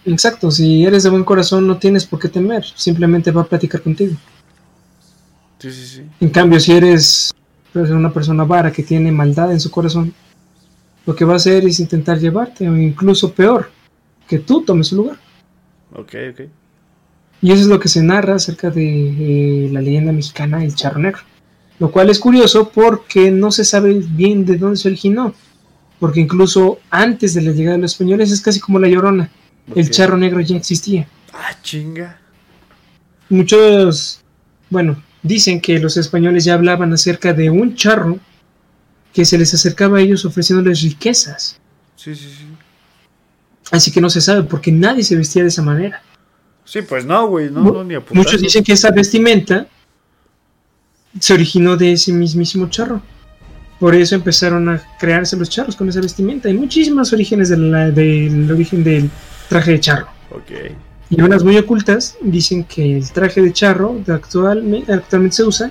Exacto, 0.05 0.51
si 0.51 0.85
eres 0.85 1.05
de 1.05 1.11
buen 1.11 1.23
corazón 1.23 1.69
no 1.69 1.79
tienes 1.79 2.05
por 2.05 2.19
qué 2.19 2.29
temer, 2.29 2.65
simplemente 2.75 3.31
va 3.31 3.43
a 3.43 3.47
platicar 3.47 3.81
contigo. 3.81 4.17
Sí, 5.63 5.71
sí, 5.71 5.87
sí. 5.87 6.03
En 6.19 6.31
cambio, 6.31 6.59
si 6.59 6.73
eres 6.73 7.33
una 7.73 8.13
persona 8.13 8.43
vara 8.43 8.73
que 8.73 8.83
tiene 8.83 9.13
maldad 9.13 9.53
en 9.53 9.61
su 9.61 9.71
corazón, 9.71 10.13
lo 11.07 11.15
que 11.15 11.25
va 11.25 11.35
a 11.35 11.37
hacer 11.37 11.65
es 11.65 11.79
intentar 11.79 12.19
llevarte, 12.19 12.69
o 12.69 12.77
incluso 12.77 13.33
peor, 13.33 13.71
que 14.27 14.41
tú 14.41 14.65
tomes 14.65 14.89
su 14.89 14.97
lugar. 14.97 15.19
Ok, 15.93 16.15
ok. 16.33 16.41
Y 17.43 17.53
eso 17.53 17.63
es 17.63 17.69
lo 17.69 17.79
que 17.79 17.87
se 17.87 18.03
narra 18.03 18.35
acerca 18.35 18.71
de 18.71 19.69
la 19.71 19.81
leyenda 19.81 20.11
mexicana 20.11 20.65
El 20.65 20.75
Charro 20.75 20.99
Negro. 20.99 21.23
Lo 21.79 21.93
cual 21.93 22.11
es 22.11 22.19
curioso 22.19 22.71
porque 22.71 23.31
no 23.31 23.53
se 23.53 23.65
sabe 23.65 23.95
bien 23.95 24.45
de 24.45 24.59
dónde 24.59 24.79
se 24.79 24.89
originó. 24.89 25.33
Porque 26.01 26.19
incluso 26.19 26.81
antes 26.91 27.35
de 27.35 27.43
la 27.43 27.53
llegada 27.53 27.77
de 27.77 27.83
los 27.83 27.93
españoles 27.93 28.33
es 28.33 28.41
casi 28.41 28.59
como 28.59 28.81
la 28.81 28.89
llorona. 28.89 29.31
El 29.77 29.91
charro 29.91 30.17
negro 30.17 30.41
ya 30.41 30.57
existía. 30.57 31.07
Ah, 31.33 31.57
chinga. 31.63 32.19
Muchos, 33.29 34.23
bueno, 34.69 35.01
Dicen 35.23 35.61
que 35.61 35.79
los 35.79 35.97
españoles 35.97 36.45
ya 36.45 36.55
hablaban 36.55 36.93
acerca 36.93 37.33
de 37.33 37.49
un 37.51 37.77
charro 37.77 38.19
que 39.13 39.25
se 39.25 39.39
les 39.39 39.53
acercaba 39.55 39.99
a 39.99 40.01
ellos 40.01 40.25
ofreciéndoles 40.25 40.83
riquezas. 40.83 41.61
Sí, 41.97 42.15
sí, 42.15 42.29
sí. 42.37 42.47
Así 43.71 43.91
que 43.93 44.01
no 44.01 44.11
se 44.11 44.21
sabe 44.21 44.43
porque 44.43 44.73
nadie 44.73 45.05
se 45.05 45.17
vestía 45.17 45.43
de 45.43 45.49
esa 45.49 45.63
manera. 45.63 46.03
Sí, 46.65 46.83
pues 46.83 47.05
no, 47.05 47.27
güey, 47.29 47.51
no, 47.51 47.85
ni 47.85 47.95
Muchos 48.13 48.41
dicen 48.41 48.65
que 48.65 48.73
esa 48.73 48.91
vestimenta 48.91 49.67
se 51.19 51.35
originó 51.35 51.77
de 51.77 51.93
ese 51.93 52.13
mismísimo 52.13 52.69
charro. 52.69 53.03
Por 53.79 53.95
eso 53.95 54.15
empezaron 54.15 54.69
a 54.69 54.83
crearse 54.99 55.37
los 55.37 55.51
charros 55.51 55.77
con 55.77 55.89
esa 55.89 56.01
vestimenta. 56.01 56.49
Hay 56.49 56.55
muchísimas 56.55 57.13
orígenes 57.13 57.49
del 57.49 58.51
origen 58.51 58.85
del 58.85 59.11
traje 59.49 59.73
de 59.73 59.81
charro. 59.81 60.09
Ok. 60.31 60.51
Y 61.13 61.21
unas 61.21 61.45
muy 61.45 61.59
ocultas 61.59 62.17
dicen 62.23 62.65
que 62.65 62.97
el 62.97 63.13
traje 63.13 63.43
de 63.43 63.53
charro 63.53 64.01
de 64.07 64.15
actualmente 64.15 65.31
se 65.31 65.45
usa 65.45 65.71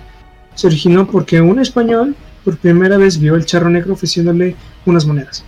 se 0.54 0.68
originó 0.68 1.08
porque 1.08 1.42
un 1.42 1.58
español 1.58 2.16
por 2.46 2.58
primera 2.58 2.96
vez 2.98 3.18
vio 3.18 3.34
el 3.34 3.44
charro 3.44 3.68
negro 3.68 3.94
ofreciéndole 3.94 4.56
unas 4.86 5.04
monedas. 5.04 5.44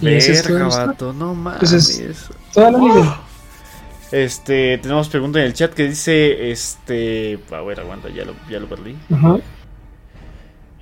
Verga, 0.00 0.68
vato, 0.68 1.12
no 1.12 1.34
mames. 1.34 2.30
toda 2.54 2.70
la 2.70 2.78
vida. 2.78 3.20
Este, 4.12 4.78
tenemos 4.78 5.08
pregunta 5.08 5.40
en 5.40 5.46
el 5.46 5.54
chat 5.54 5.72
que 5.72 5.88
dice, 5.88 6.52
este, 6.52 7.40
a 7.50 7.60
ver, 7.62 7.80
aguanta, 7.80 8.08
ya 8.08 8.24
lo, 8.24 8.34
ya 8.48 8.60
lo 8.60 8.68
perdí. 8.68 8.94
Ajá. 9.12 9.38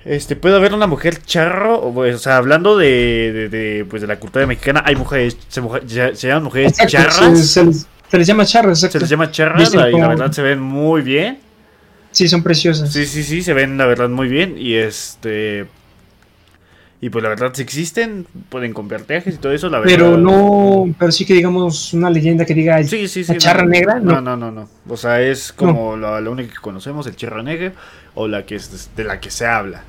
Este, 0.03 0.35
puede 0.35 0.55
haber 0.55 0.73
una 0.73 0.87
mujer 0.87 1.21
charro, 1.23 1.93
o, 1.93 2.17
sea, 2.17 2.37
hablando 2.37 2.75
de, 2.75 3.49
de, 3.51 3.85
pues 3.85 4.01
de 4.01 4.07
la 4.07 4.17
cultura 4.17 4.47
mexicana, 4.47 4.83
hay 4.85 4.95
mujeres, 4.95 5.37
se, 5.47 5.61
llaman 6.27 6.43
mujeres 6.43 6.73
charras. 6.87 7.15
Se, 8.09 8.17
les, 8.17 8.27
llama 8.27 8.45
charras, 8.45 8.79
Se 8.79 8.99
les 8.99 9.09
llama 9.09 9.31
charras 9.31 9.73
y 9.73 9.77
la 9.77 10.07
verdad 10.07 10.31
se 10.31 10.41
ven 10.41 10.59
muy 10.59 11.01
bien. 11.01 11.39
Sí, 12.09 12.27
son 12.27 12.43
preciosas. 12.43 12.91
Sí, 12.91 13.05
sí, 13.05 13.23
sí, 13.23 13.41
se 13.41 13.53
ven 13.53 13.77
la 13.77 13.85
verdad 13.85 14.09
muy 14.09 14.27
bien 14.27 14.55
y 14.57 14.75
este... 14.75 15.67
Y 17.03 17.09
pues 17.09 17.23
la 17.23 17.29
verdad 17.29 17.51
si 17.53 17.63
existen, 17.63 18.27
pueden 18.49 18.73
comprar 18.73 19.01
trajes 19.01 19.33
y 19.33 19.37
todo 19.39 19.51
eso, 19.53 19.69
la 19.69 19.79
verdad. 19.79 19.91
Pero 19.91 20.17
no, 20.17 20.93
pero 20.99 21.11
sí 21.11 21.25
que 21.25 21.33
digamos 21.33 21.93
una 21.93 22.11
leyenda 22.11 22.45
que 22.45 22.53
diga 22.53 22.83
sí, 22.83 23.07
sí, 23.07 23.23
sí, 23.23 23.33
la 23.33 23.39
charra 23.39 23.65
negra. 23.65 23.99
No. 23.99 24.21
no, 24.21 24.37
no, 24.37 24.51
no, 24.51 24.69
O 24.87 24.97
sea, 24.97 25.19
es 25.19 25.51
como 25.51 25.97
la, 25.97 26.21
la, 26.21 26.29
única 26.29 26.53
que 26.53 26.59
conocemos, 26.59 27.07
el 27.07 27.15
charra 27.15 27.41
negra, 27.41 27.73
o 28.13 28.27
la 28.27 28.45
que 28.45 28.55
es 28.55 28.91
de 28.95 29.03
la 29.03 29.19
que 29.19 29.31
se 29.31 29.47
habla. 29.47 29.83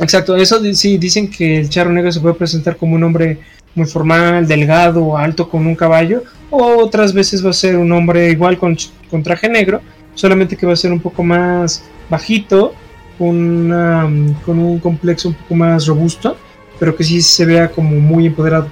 Exacto, 0.00 0.36
eso 0.36 0.60
sí, 0.74 0.96
dicen 0.96 1.28
que 1.28 1.58
el 1.58 1.68
charro 1.68 1.90
negro 1.90 2.12
se 2.12 2.20
puede 2.20 2.34
presentar 2.34 2.76
como 2.76 2.94
un 2.94 3.02
hombre 3.02 3.38
muy 3.74 3.86
formal, 3.86 4.46
delgado, 4.46 5.16
alto 5.16 5.48
con 5.48 5.66
un 5.66 5.74
caballo, 5.74 6.22
o 6.50 6.76
otras 6.76 7.12
veces 7.12 7.44
va 7.44 7.50
a 7.50 7.52
ser 7.54 7.76
un 7.76 7.90
hombre 7.92 8.30
igual 8.30 8.58
con, 8.58 8.76
traje 9.22 9.48
negro, 9.48 9.80
solamente 10.14 10.56
que 10.56 10.66
va 10.66 10.72
a 10.72 10.76
ser 10.76 10.92
un 10.92 11.00
poco 11.00 11.22
más 11.22 11.82
bajito, 12.08 12.74
con, 13.18 14.36
con 14.46 14.58
un 14.58 14.78
complejo 14.78 15.28
un 15.28 15.34
poco 15.34 15.54
más 15.56 15.86
robusto, 15.86 16.36
pero 16.78 16.94
que 16.94 17.02
sí 17.02 17.20
se 17.20 17.44
vea 17.44 17.68
como 17.68 17.90
muy 17.90 18.26
empoderado. 18.26 18.68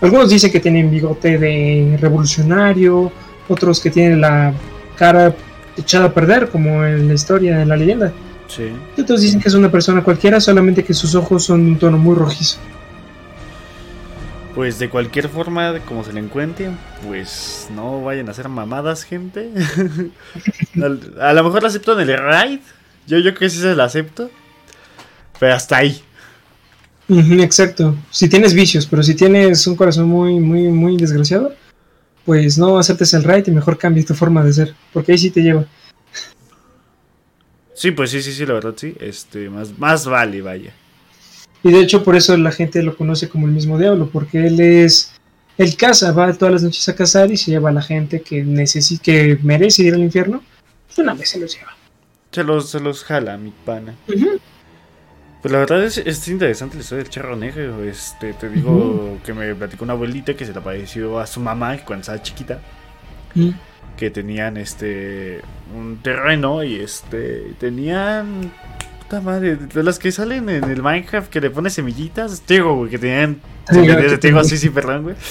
Algunos 0.00 0.30
dicen 0.30 0.50
que 0.50 0.60
tienen 0.60 0.90
bigote 0.90 1.38
de 1.38 1.96
revolucionario, 2.00 3.12
otros 3.48 3.80
que 3.80 3.90
tienen 3.90 4.20
la 4.20 4.52
cara 4.96 5.34
echada 5.76 6.06
a 6.06 6.14
perder, 6.14 6.48
como 6.48 6.84
en 6.84 7.06
la 7.06 7.14
historia, 7.14 7.62
en 7.62 7.68
la 7.68 7.76
leyenda. 7.76 8.12
Sí. 8.48 8.72
Otros 9.00 9.20
dicen 9.20 9.40
que 9.40 9.48
es 9.48 9.54
una 9.54 9.70
persona 9.70 10.02
cualquiera, 10.02 10.40
solamente 10.40 10.82
que 10.82 10.94
sus 10.94 11.14
ojos 11.14 11.44
son 11.44 11.64
de 11.64 11.70
un 11.72 11.78
tono 11.78 11.98
muy 11.98 12.16
rojizo. 12.16 12.58
Pues 14.54 14.78
de 14.78 14.88
cualquier 14.88 15.28
forma, 15.28 15.78
como 15.86 16.02
se 16.02 16.12
le 16.12 16.20
encuentren, 16.20 16.76
pues 17.06 17.68
no 17.72 18.02
vayan 18.02 18.26
a 18.28 18.32
hacer 18.32 18.48
mamadas, 18.48 19.04
gente. 19.04 19.50
a, 21.20 21.32
lo 21.32 21.44
mejor 21.44 21.62
la 21.62 21.68
acepto 21.68 21.98
en 22.00 22.10
el 22.10 22.18
raid. 22.18 22.58
Yo, 23.06 23.18
yo 23.18 23.34
creo 23.34 23.38
que 23.38 23.50
sí 23.50 23.58
se 23.58 23.76
la 23.76 23.84
acepto. 23.84 24.30
Pero 25.38 25.54
hasta 25.54 25.76
ahí. 25.76 26.02
exacto. 27.08 27.94
Si 28.10 28.28
tienes 28.28 28.52
vicios, 28.54 28.86
pero 28.86 29.02
si 29.02 29.14
tienes 29.14 29.66
un 29.66 29.76
corazón 29.76 30.08
muy, 30.08 30.40
muy, 30.40 30.68
muy 30.68 30.96
desgraciado, 30.96 31.54
pues 32.24 32.58
no 32.58 32.78
aceptes 32.78 33.14
el 33.14 33.24
raid 33.24 33.46
y 33.46 33.52
mejor 33.52 33.78
cambies 33.78 34.06
tu 34.06 34.14
forma 34.14 34.42
de 34.42 34.52
ser. 34.52 34.74
Porque 34.92 35.12
ahí 35.12 35.18
sí 35.18 35.30
te 35.30 35.42
lleva. 35.42 35.66
Sí, 37.78 37.92
pues 37.92 38.10
sí, 38.10 38.20
sí, 38.22 38.32
sí, 38.32 38.44
la 38.44 38.54
verdad 38.54 38.74
sí. 38.76 38.92
Este, 38.98 39.48
más, 39.48 39.78
más 39.78 40.04
vale, 40.04 40.42
vaya. 40.42 40.72
Y 41.62 41.70
de 41.70 41.80
hecho 41.80 42.02
por 42.02 42.16
eso 42.16 42.36
la 42.36 42.50
gente 42.50 42.82
lo 42.82 42.96
conoce 42.96 43.28
como 43.28 43.46
el 43.46 43.52
mismo 43.52 43.78
diablo, 43.78 44.10
porque 44.12 44.48
él 44.48 44.58
es... 44.58 45.12
Él 45.56 45.76
caza, 45.76 46.10
va 46.10 46.32
todas 46.32 46.54
las 46.54 46.62
noches 46.64 46.88
a 46.88 46.96
cazar 46.96 47.30
y 47.30 47.36
se 47.36 47.52
lleva 47.52 47.70
a 47.70 47.72
la 47.72 47.82
gente 47.82 48.20
que 48.20 48.42
necesita, 48.42 49.02
que 49.04 49.38
merece 49.42 49.84
ir 49.84 49.94
al 49.94 50.00
infierno. 50.00 50.42
Pues 50.86 50.98
una 50.98 51.14
vez 51.14 51.30
se 51.30 51.38
los 51.38 51.54
lleva. 51.54 51.76
Se 52.32 52.42
los, 52.42 52.68
se 52.68 52.80
los 52.80 53.04
jala, 53.04 53.36
mi 53.38 53.52
pana. 53.64 53.94
Pues 54.06 55.52
la 55.52 55.58
verdad 55.58 55.84
es, 55.84 55.98
es, 55.98 56.26
interesante 56.28 56.76
la 56.76 56.82
historia 56.82 57.04
del 57.04 57.12
charro 57.12 57.36
negro. 57.36 57.84
Este, 57.84 58.32
te 58.34 58.48
digo 58.48 59.18
que 59.24 59.34
me 59.34 59.54
platicó 59.54 59.84
una 59.84 59.92
abuelita 59.92 60.34
que 60.34 60.44
se 60.44 60.52
le 60.52 60.58
apareció 60.58 61.20
a 61.20 61.26
su 61.26 61.38
mamá 61.38 61.76
cuando 61.84 62.00
estaba 62.02 62.22
chiquita 62.22 62.60
que 63.98 64.10
tenían 64.10 64.56
este 64.56 65.42
un 65.76 65.98
terreno 66.02 66.62
y 66.62 66.76
este 66.76 67.54
tenían 67.58 68.52
puta 69.02 69.20
madre, 69.20 69.56
de 69.56 69.82
las 69.82 69.98
que 69.98 70.12
salen 70.12 70.48
en 70.48 70.64
el 70.64 70.82
Minecraft 70.82 71.28
que 71.28 71.40
le 71.40 71.50
pones 71.50 71.74
semillitas, 71.74 72.42
trigo, 72.42 72.76
güey, 72.76 72.90
que 72.90 72.98
tenían 72.98 73.40
de 73.70 74.18
trigo 74.18 74.38
así, 74.38 74.56
sí, 74.56 74.70
perdón, 74.70 75.02
güey. 75.02 75.16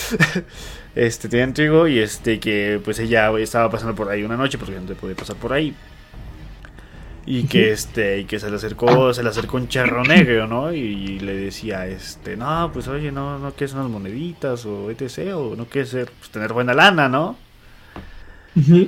Este, 0.96 1.30
tenían 1.30 1.54
trigo 1.54 1.88
y 1.88 2.00
este 2.00 2.40
que 2.40 2.82
pues 2.84 2.98
ella 2.98 3.30
estaba 3.38 3.70
pasando 3.70 3.94
por 3.94 4.10
ahí 4.10 4.24
una 4.24 4.36
noche 4.36 4.58
porque 4.58 4.74
no 4.74 4.88
te 4.88 4.96
podía 4.96 5.16
pasar 5.16 5.36
por 5.36 5.54
ahí. 5.54 5.76
Y 7.28 7.44
que 7.44 7.72
este, 7.72 8.22
y 8.22 8.26
que 8.26 8.40
se 8.40 8.50
le 8.50 8.56
acercó, 8.56 9.14
se 9.14 9.22
le 9.22 9.30
acercó 9.30 9.58
un 9.58 9.68
charro 9.68 10.04
negro, 10.04 10.48
¿no? 10.48 10.74
Y, 10.74 11.20
le 11.20 11.36
decía, 11.36 11.86
este, 11.86 12.36
no, 12.36 12.72
pues 12.74 12.88
oye, 12.88 13.12
no, 13.12 13.38
no 13.38 13.52
quieres 13.52 13.76
unas 13.76 13.90
moneditas 13.90 14.66
o 14.66 14.90
etc. 14.90 15.36
o 15.36 15.56
no 15.56 15.66
quieres 15.66 15.92
ser, 15.92 16.10
pues, 16.18 16.32
tener 16.32 16.52
buena 16.52 16.74
lana, 16.74 17.08
¿no? 17.08 17.38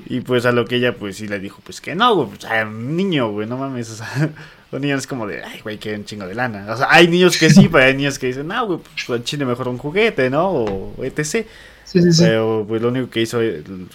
Y 0.08 0.22
pues 0.22 0.46
a 0.46 0.52
lo 0.52 0.66
que 0.66 0.78
ella 0.78 0.96
pues 0.96 1.18
sí 1.18 1.28
le 1.28 1.40
dijo, 1.40 1.62
pues 1.64 1.80
que 1.82 1.96
no, 1.96 2.16
güey, 2.16 2.30
pues, 2.30 2.46
un 2.66 2.98
niño, 2.98 3.32
güey, 3.32 3.48
no 3.48 3.58
mames, 3.58 3.92
o 3.92 3.96
sea, 3.96 4.32
Un 4.72 4.82
niño 4.82 4.98
es 4.98 5.08
como 5.08 5.26
de, 5.26 5.44
ay, 5.44 5.62
güey, 5.62 5.80
que 5.80 5.96
un 5.96 6.06
chingo 6.06 6.28
de 6.28 6.36
lana. 6.36 6.72
O 6.72 6.78
sea, 6.78 6.88
hay 6.92 7.08
niños 7.08 7.38
que 7.38 7.50
sí, 7.50 7.68
pero 7.72 7.86
hay 7.86 7.96
niños 7.96 8.20
que 8.20 8.28
dicen, 8.28 8.48
no, 8.48 8.68
güey, 8.68 8.80
pues 9.08 9.24
chile 9.24 9.44
mejor 9.44 9.68
un 9.68 9.80
juguete, 9.80 10.30
¿no? 10.30 10.48
O 10.52 11.04
etc. 11.04 11.48
Sí, 11.86 12.02
sí, 12.04 12.14
sí. 12.14 12.24
Pero 12.24 12.66
pues 12.68 12.80
lo 12.80 12.90
único 12.90 13.10
que 13.10 13.22
hizo 13.22 13.40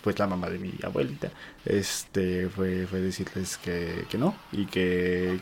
pues 0.02 0.18
la 0.18 0.26
mamá 0.26 0.50
de 0.50 0.58
mi 0.58 0.72
abuelita 0.82 1.30
este 1.64 2.48
fue, 2.48 2.88
fue 2.88 3.00
decirles 3.00 3.56
que, 3.56 4.04
que 4.10 4.18
no 4.18 4.34
y 4.50 4.66
que 4.66 5.38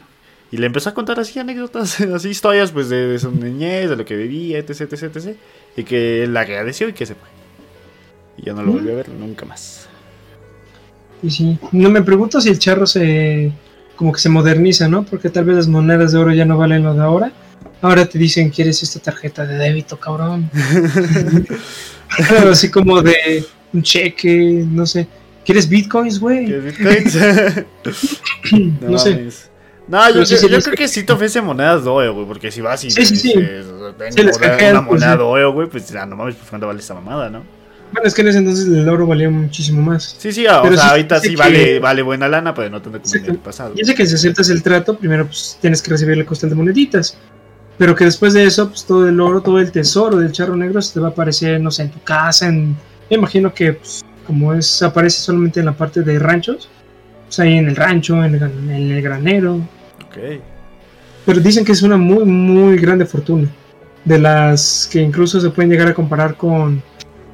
y 0.51 0.59
le 0.59 0.67
empezó 0.67 0.91
a 0.91 0.95
contar 0.95 1.19
así 1.19 1.39
anécdotas, 1.39 1.99
así 2.15 2.29
historias 2.29 2.73
pues 2.73 2.91
de, 2.91 3.19
su 3.19 3.31
niñez, 3.31 3.89
de 3.89 3.97
lo 3.97 4.05
que 4.05 4.17
vivía, 4.17 4.59
etc, 4.59 4.83
etc, 4.83 5.05
etc. 5.17 5.37
Y 5.79 5.85
que 5.85 6.25
él 6.25 6.37
agradeció 6.37 6.91
y 6.91 6.93
que 6.93 7.07
se 7.07 7.15
fue. 7.15 7.29
Y 8.37 8.45
ya 8.45 8.53
no 8.53 8.63
lo 8.63 8.73
volví 8.73 8.91
a 8.91 8.97
ver 8.97 9.09
nunca 9.09 9.47
más. 9.47 9.89
Y 11.23 11.31
sí, 11.31 11.59
no 11.71 11.89
me 11.89 12.03
pregunto 12.03 12.41
si 12.41 12.49
el 12.49 12.59
charro 12.59 12.87
se 12.87 13.53
como 13.97 14.13
que 14.13 14.21
se 14.21 14.29
moderniza, 14.29 14.89
¿no? 14.89 15.05
Porque 15.05 15.31
tal 15.31 15.45
vez 15.45 15.57
las 15.57 15.69
monedas 15.69 16.13
de 16.13 16.19
oro 16.19 16.33
ya 16.33 16.45
no 16.45 16.59
valen 16.59 16.83
lo 16.83 16.95
de 16.95 17.03
ahora. 17.03 17.33
Ahora 17.81 18.07
te 18.07 18.19
dicen, 18.19 18.51
¿quieres 18.51 18.83
esta 18.83 19.01
tarjeta 19.01 19.47
de 19.47 19.57
débito, 19.57 19.99
cabrón? 19.99 20.51
así 22.51 22.71
como 22.71 23.03
de 23.03 23.45
un 23.73 23.83
cheque, 23.83 24.65
no 24.69 24.87
sé. 24.87 25.07
¿Quieres 25.45 25.69
bitcoins, 25.69 26.19
güey? 26.19 26.47
¿Quieres 26.47 26.79
bitcoins? 26.79 27.67
no, 28.81 28.99
sé. 28.99 29.29
No, 29.89 30.11
yo, 30.11 30.61
creo 30.61 30.77
que 30.77 30.89
sí 30.89 31.03
te 31.03 31.13
ofrece 31.13 31.41
monedas 31.41 31.85
de 31.85 31.91
oro, 31.91 32.15
güey, 32.15 32.27
porque 32.27 32.51
si 32.51 32.61
vas 32.61 32.83
y 32.85 32.91
sí, 32.91 33.05
sí, 33.05 33.17
sí. 33.17 33.35
tengo 33.35 34.33
una, 34.71 34.81
moneda 34.81 35.17
de 35.17 35.23
oro, 35.23 35.53
güey, 35.53 35.69
pues 35.69 35.89
ya 35.89 36.07
no 36.07 36.17
mames, 36.17 36.37
pues 36.37 36.49
cuánto 36.49 36.67
vale 36.67 36.81
esta 36.81 36.95
mamada, 36.95 37.31
¿no? 37.31 37.62
Bueno, 37.93 38.09
es 38.09 38.15
que 38.15 38.23
en 38.23 38.29
ese 38.29 38.39
entonces 38.39 38.67
el 38.67 38.89
oro 38.89 39.07
valía 39.07 39.29
muchísimo 39.29 39.83
más. 39.83 40.17
Sí, 40.19 40.33
sí, 40.33 40.47
o 40.47 40.77
sea, 40.77 40.91
ahorita 40.91 41.21
sí 41.21 41.37
vale, 41.37 41.79
vale 41.79 42.03
buena 42.03 42.29
lana, 42.29 42.55
pero 42.55 42.71
no 42.71 42.81
tanto 42.81 43.01
como 43.01 43.15
en 43.15 43.31
el 43.31 43.39
pasado. 43.39 43.75
Y 43.77 43.85
sé 43.85 43.95
que 43.95 44.07
si 44.07 44.15
aceptas 44.15 44.49
el 44.49 44.63
trato, 44.63 44.97
primero 44.97 45.27
pues 45.27 45.59
tienes 45.61 45.83
que 45.83 45.91
recibir 45.91 46.17
la 46.17 46.25
costal 46.25 46.51
de 46.51 46.57
moneditas. 46.57 47.17
Pero 47.79 47.95
que 47.95 48.05
después 48.05 48.33
de 48.33 48.45
eso, 48.45 48.69
pues 48.69 48.85
todo 48.85 49.09
el 49.09 49.21
oro, 49.21 49.41
todo 49.41 49.59
el 49.59 49.73
tesoro 49.73 50.17
del 50.17 50.33
charro 50.33 50.57
negro 50.57 50.81
se 50.81 50.95
te 50.95 51.01
va 51.01 51.09
a 51.09 51.11
aparecer, 51.11 51.61
no 51.61 51.71
sé, 51.71 51.83
en 51.83 51.91
tu 51.91 52.01
casa, 52.03 52.49
en... 52.49 52.77
Me 53.11 53.17
imagino 53.17 53.53
que 53.53 53.75
pues, 53.75 54.05
como 54.27 54.55
es, 54.55 54.83
aparece 54.83 55.21
solamente 55.21 55.61
en 55.61 55.67
la 55.67 55.73
parte 55.73 56.03
de 56.03 56.19
ranchos, 56.19 56.69
pues 57.27 57.41
ahí 57.41 57.55
en 57.55 57.69
el 57.69 57.77
rancho, 57.77 58.23
en 58.25 58.35
el, 58.71 59.03
granero. 59.03 59.57
Ok. 60.07 60.41
Pero 61.27 61.41
dicen 61.41 61.65
que 61.65 61.73
es 61.73 61.83
una 61.83 61.97
muy, 61.97 62.25
muy 62.25 62.77
grande 62.77 63.07
fortuna. 63.07 63.49
De 64.05 64.19
las 64.19 64.89
que 64.91 65.01
incluso 65.01 65.41
se 65.41 65.51
pueden 65.51 65.71
llegar 65.71 65.89
a 65.89 65.95
comparar 65.95 66.37
con. 66.37 66.83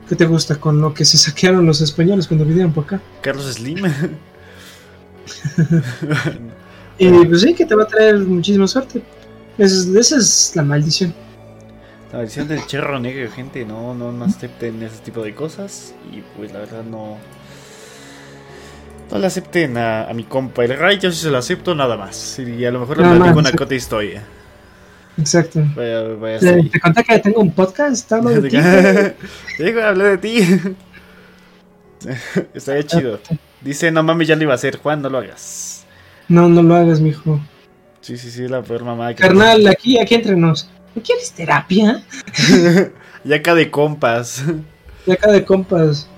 ¿Qué 0.08 0.16
te 0.16 0.24
gusta? 0.24 0.56
Con 0.56 0.80
lo 0.80 0.94
que 0.94 1.04
se 1.04 1.18
saquearon 1.18 1.66
los 1.66 1.82
españoles 1.82 2.26
cuando 2.26 2.46
vivían 2.46 2.72
por 2.72 2.84
acá. 2.84 3.00
Carlos 3.20 3.52
Slim. 3.52 3.84
y 6.98 7.26
pues 7.26 7.42
sí, 7.42 7.54
que 7.54 7.66
te 7.66 7.74
va 7.74 7.82
a 7.82 7.86
traer 7.86 8.16
muchísima 8.18 8.66
suerte. 8.66 9.02
esa 9.58 10.16
es 10.16 10.52
la 10.54 10.62
maldición. 10.62 11.14
La 12.12 12.20
versión 12.20 12.48
del 12.48 12.64
cherro 12.64 12.98
negro, 12.98 13.30
gente, 13.30 13.66
no, 13.66 13.94
no, 13.94 14.10
no 14.12 14.24
acepten 14.24 14.82
ese 14.82 14.96
tipo 15.04 15.22
de 15.22 15.34
cosas. 15.34 15.94
Y 16.10 16.22
pues 16.38 16.52
la 16.52 16.60
verdad 16.60 16.84
no. 16.84 17.18
No 19.10 19.18
le 19.18 19.26
acepten 19.26 19.76
a, 19.76 20.10
mi 20.14 20.24
compa. 20.24 20.64
El 20.64 20.78
Ray 20.78 20.98
yo 20.98 21.12
sí 21.12 21.18
se 21.18 21.30
lo 21.30 21.36
acepto 21.36 21.74
nada 21.74 21.98
más. 21.98 22.38
Y 22.38 22.64
a 22.64 22.70
lo 22.70 22.80
mejor 22.80 22.98
le 22.98 23.04
platico 23.14 23.38
una 23.38 23.52
cota 23.52 23.74
historia. 23.74 24.22
Exacto. 25.18 25.60
te, 25.74 26.80
conté 26.80 27.04
que 27.04 27.18
tengo 27.18 27.40
un 27.40 27.50
podcast, 27.50 28.10
hablo 28.12 28.30
de 28.40 28.48
ti. 28.48 28.56
Digo, 29.62 29.82
hablé 29.82 30.04
de 30.04 30.18
ti. 30.18 30.38
Estaría 32.54 32.84
chido. 32.84 33.18
Dice, 33.60 33.90
no 33.90 34.02
mames, 34.02 34.28
ya 34.28 34.36
lo 34.36 34.42
iba 34.44 34.52
a 34.52 34.54
hacer. 34.54 34.78
Juan, 34.78 35.02
no 35.02 35.10
lo 35.10 35.18
hagas. 35.18 35.84
No, 36.28 36.48
no 36.48 36.62
lo 36.62 36.76
hagas, 36.76 37.00
mijo. 37.00 37.40
Sí, 38.00 38.16
sí, 38.16 38.30
sí, 38.30 38.46
la 38.46 38.62
peor 38.62 38.84
mamá. 38.84 39.14
Que 39.14 39.22
Carnal, 39.22 39.66
aquí, 39.66 39.98
aquí 39.98 40.14
entre 40.14 40.36
nos. 40.36 40.70
¿No 40.94 41.02
quieres 41.02 41.32
terapia? 41.32 42.02
ya 43.24 43.36
acá 43.36 43.54
de 43.54 43.70
compas. 43.70 44.44
Ya 45.06 45.14
acá 45.14 45.32
de 45.32 45.44
compas. 45.44 46.08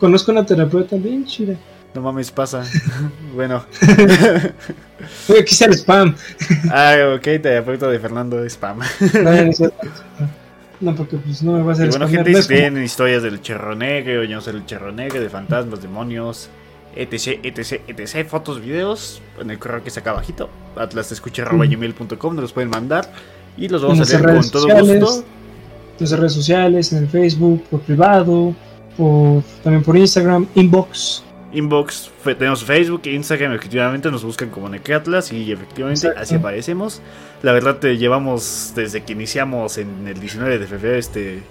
Conozco 0.00 0.32
una 0.32 0.44
terapeuta 0.46 0.96
bien 0.96 1.26
chida. 1.26 1.56
No 1.94 2.00
mames, 2.00 2.30
pasa. 2.30 2.64
bueno. 3.34 3.64
Aquí 5.28 5.52
está 5.52 5.66
el 5.66 5.74
spam. 5.74 6.14
ah, 6.70 7.14
ok, 7.16 7.22
terapeuta 7.22 7.88
de 7.88 7.98
Fernando 7.98 8.44
spam. 8.48 8.80
no, 10.80 10.94
porque 10.94 11.16
pues 11.16 11.42
no 11.42 11.52
me 11.52 11.62
va 11.62 11.70
a 11.70 11.74
hacer 11.74 11.86
y 11.86 11.90
Bueno, 11.90 12.08
gente, 12.08 12.42
si 12.42 12.48
tienen 12.48 12.82
historias 12.82 13.22
del 13.22 13.40
Cherro 13.40 13.74
Negro, 13.74 14.24
yo 14.24 14.36
no 14.36 14.40
sé, 14.40 14.50
el 14.50 14.66
Cherro 14.66 14.92
Negro, 14.92 15.20
de 15.20 15.28
fantasmas, 15.28 15.82
demonios, 15.82 16.48
etc, 16.96 17.40
etc, 17.42 17.80
etc, 17.88 18.26
fotos, 18.26 18.60
videos, 18.60 19.22
en 19.40 19.50
el 19.50 19.58
correo 19.58 19.82
que 19.82 19.88
está 19.88 20.00
acá 20.00 20.10
abajito, 20.10 20.50
atlasescucha.gmail.com, 20.76 22.34
nos 22.34 22.42
los 22.42 22.52
pueden 22.52 22.70
mandar. 22.70 23.10
Y 23.56 23.68
los 23.68 23.82
vamos 23.82 24.00
a 24.00 24.02
hacer 24.02 24.22
con 24.22 24.50
todo 24.50 24.66
gusto. 24.68 25.24
En 25.92 25.98
nuestras 25.98 26.20
redes 26.20 26.32
sociales, 26.32 26.92
en 26.92 26.98
el 26.98 27.08
Facebook, 27.08 27.62
por 27.70 27.80
privado, 27.80 28.54
por, 28.96 29.42
también 29.62 29.84
por 29.84 29.96
Instagram, 29.96 30.46
inbox. 30.54 31.22
Inbox, 31.52 32.10
tenemos 32.24 32.64
Facebook 32.64 33.02
e 33.04 33.12
Instagram, 33.12 33.52
efectivamente 33.52 34.10
nos 34.10 34.24
buscan 34.24 34.50
como 34.50 34.68
Necatlas 34.68 35.32
y 35.32 35.52
efectivamente 35.52 36.08
así 36.16 36.36
aparecemos. 36.36 37.00
La 37.42 37.52
verdad 37.52 37.78
te 37.78 37.96
llevamos 37.98 38.72
desde 38.74 39.02
que 39.04 39.12
iniciamos 39.12 39.78
en 39.78 40.08
el 40.08 40.18
19 40.18 40.58
de 40.58 40.66
febrero 40.66 40.96
este, 40.96 41.42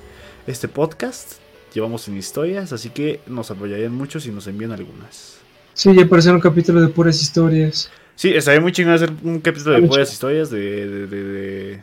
este 0.47 0.67
podcast, 0.67 1.33
llevamos 1.73 2.07
en 2.07 2.17
historias, 2.17 2.73
así 2.73 2.89
que 2.89 3.21
nos 3.27 3.51
apoyarían 3.51 3.93
mucho 3.93 4.19
si 4.19 4.31
nos 4.31 4.47
envían 4.47 4.71
algunas. 4.71 5.37
Sí, 5.73 5.93
ya 5.95 6.03
aparecerá 6.03 6.35
un 6.35 6.41
capítulo 6.41 6.81
de 6.81 6.87
puras 6.87 7.21
historias. 7.21 7.89
Sí, 8.15 8.29
estaría 8.29 8.59
muy 8.59 8.71
chingón 8.71 8.93
hacer 8.93 9.11
un 9.23 9.39
capítulo 9.39 9.75
de 9.75 9.87
puras 9.87 10.11
historias 10.11 10.49
de 10.49 11.81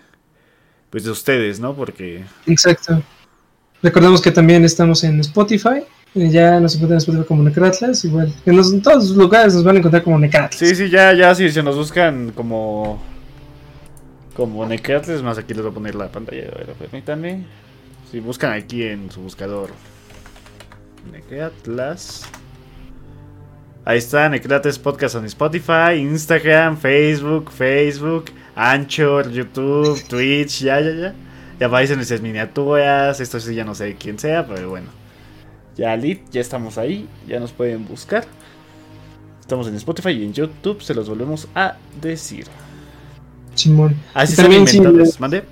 pues 0.90 1.04
de 1.04 1.10
ustedes, 1.10 1.60
¿no? 1.60 1.74
Porque... 1.74 2.24
Exacto. 2.46 3.02
Recordemos 3.82 4.20
que 4.20 4.32
también 4.32 4.64
estamos 4.64 5.04
en 5.04 5.20
Spotify. 5.20 5.84
Ya 6.14 6.58
nos 6.58 6.74
encuentran 6.74 6.96
en 6.96 6.98
Spotify 6.98 7.24
como 7.26 7.42
Necratlas. 7.42 8.04
Igual. 8.04 8.32
En, 8.46 8.82
todos 8.82 9.08
los 9.08 9.16
lugares 9.16 9.54
nos 9.54 9.64
van 9.64 9.76
a 9.76 9.78
encontrar 9.78 10.02
como 10.02 10.18
Necratlas. 10.18 10.58
Sí, 10.58 10.74
sí, 10.74 10.88
ya, 10.88 11.12
ya, 11.12 11.34
si 11.34 11.50
se 11.50 11.62
nos 11.62 11.76
buscan 11.76 12.32
como. 12.32 13.00
Como 14.34 14.64
Necratlas, 14.66 15.22
más 15.22 15.38
aquí 15.38 15.52
les 15.52 15.62
voy 15.62 15.72
a 15.72 15.74
poner 15.74 15.94
la 15.94 16.08
pantalla. 16.10 16.42
A 16.52 16.58
ver, 16.58 16.66
permítanme. 16.78 17.44
Si 18.10 18.20
buscan 18.20 18.52
aquí 18.52 18.84
en 18.84 19.10
su 19.10 19.20
buscador. 19.20 19.70
Necratlas. 21.12 22.24
Ahí 23.84 23.98
está, 23.98 24.28
Necrates 24.28 24.78
Podcast 24.78 25.14
en 25.16 25.24
Spotify, 25.24 25.94
Instagram, 25.96 26.76
Facebook, 26.76 27.50
Facebook. 27.50 28.26
Anchor, 28.54 29.30
YouTube, 29.30 30.02
Twitch, 30.08 30.62
ya, 30.62 30.80
ya, 30.80 30.90
ya. 30.92 31.14
Ya 31.60 31.66
aparecen 31.66 31.96
nuestras 31.96 32.20
miniaturas. 32.20 33.20
Esto 33.20 33.38
sí 33.38 33.54
ya 33.54 33.64
no 33.64 33.74
sé 33.74 33.94
quién 33.94 34.18
sea, 34.18 34.46
pero 34.46 34.68
bueno. 34.68 34.97
Ya 35.78 35.96
lit, 35.96 36.20
ya 36.30 36.40
estamos 36.40 36.76
ahí. 36.76 37.08
Ya 37.26 37.40
nos 37.40 37.52
pueden 37.52 37.86
buscar. 37.86 38.26
Estamos 39.40 39.66
en 39.68 39.76
Spotify 39.76 40.10
y 40.10 40.24
en 40.24 40.34
YouTube. 40.34 40.82
Se 40.82 40.92
los 40.92 41.08
volvemos 41.08 41.48
a 41.54 41.76
decir. 42.02 42.46
Simón. 43.54 43.96
Así 44.12 44.36
también 44.36 44.66
si 44.66 44.80
les, 44.80 45.18
¿Mande? 45.18 45.44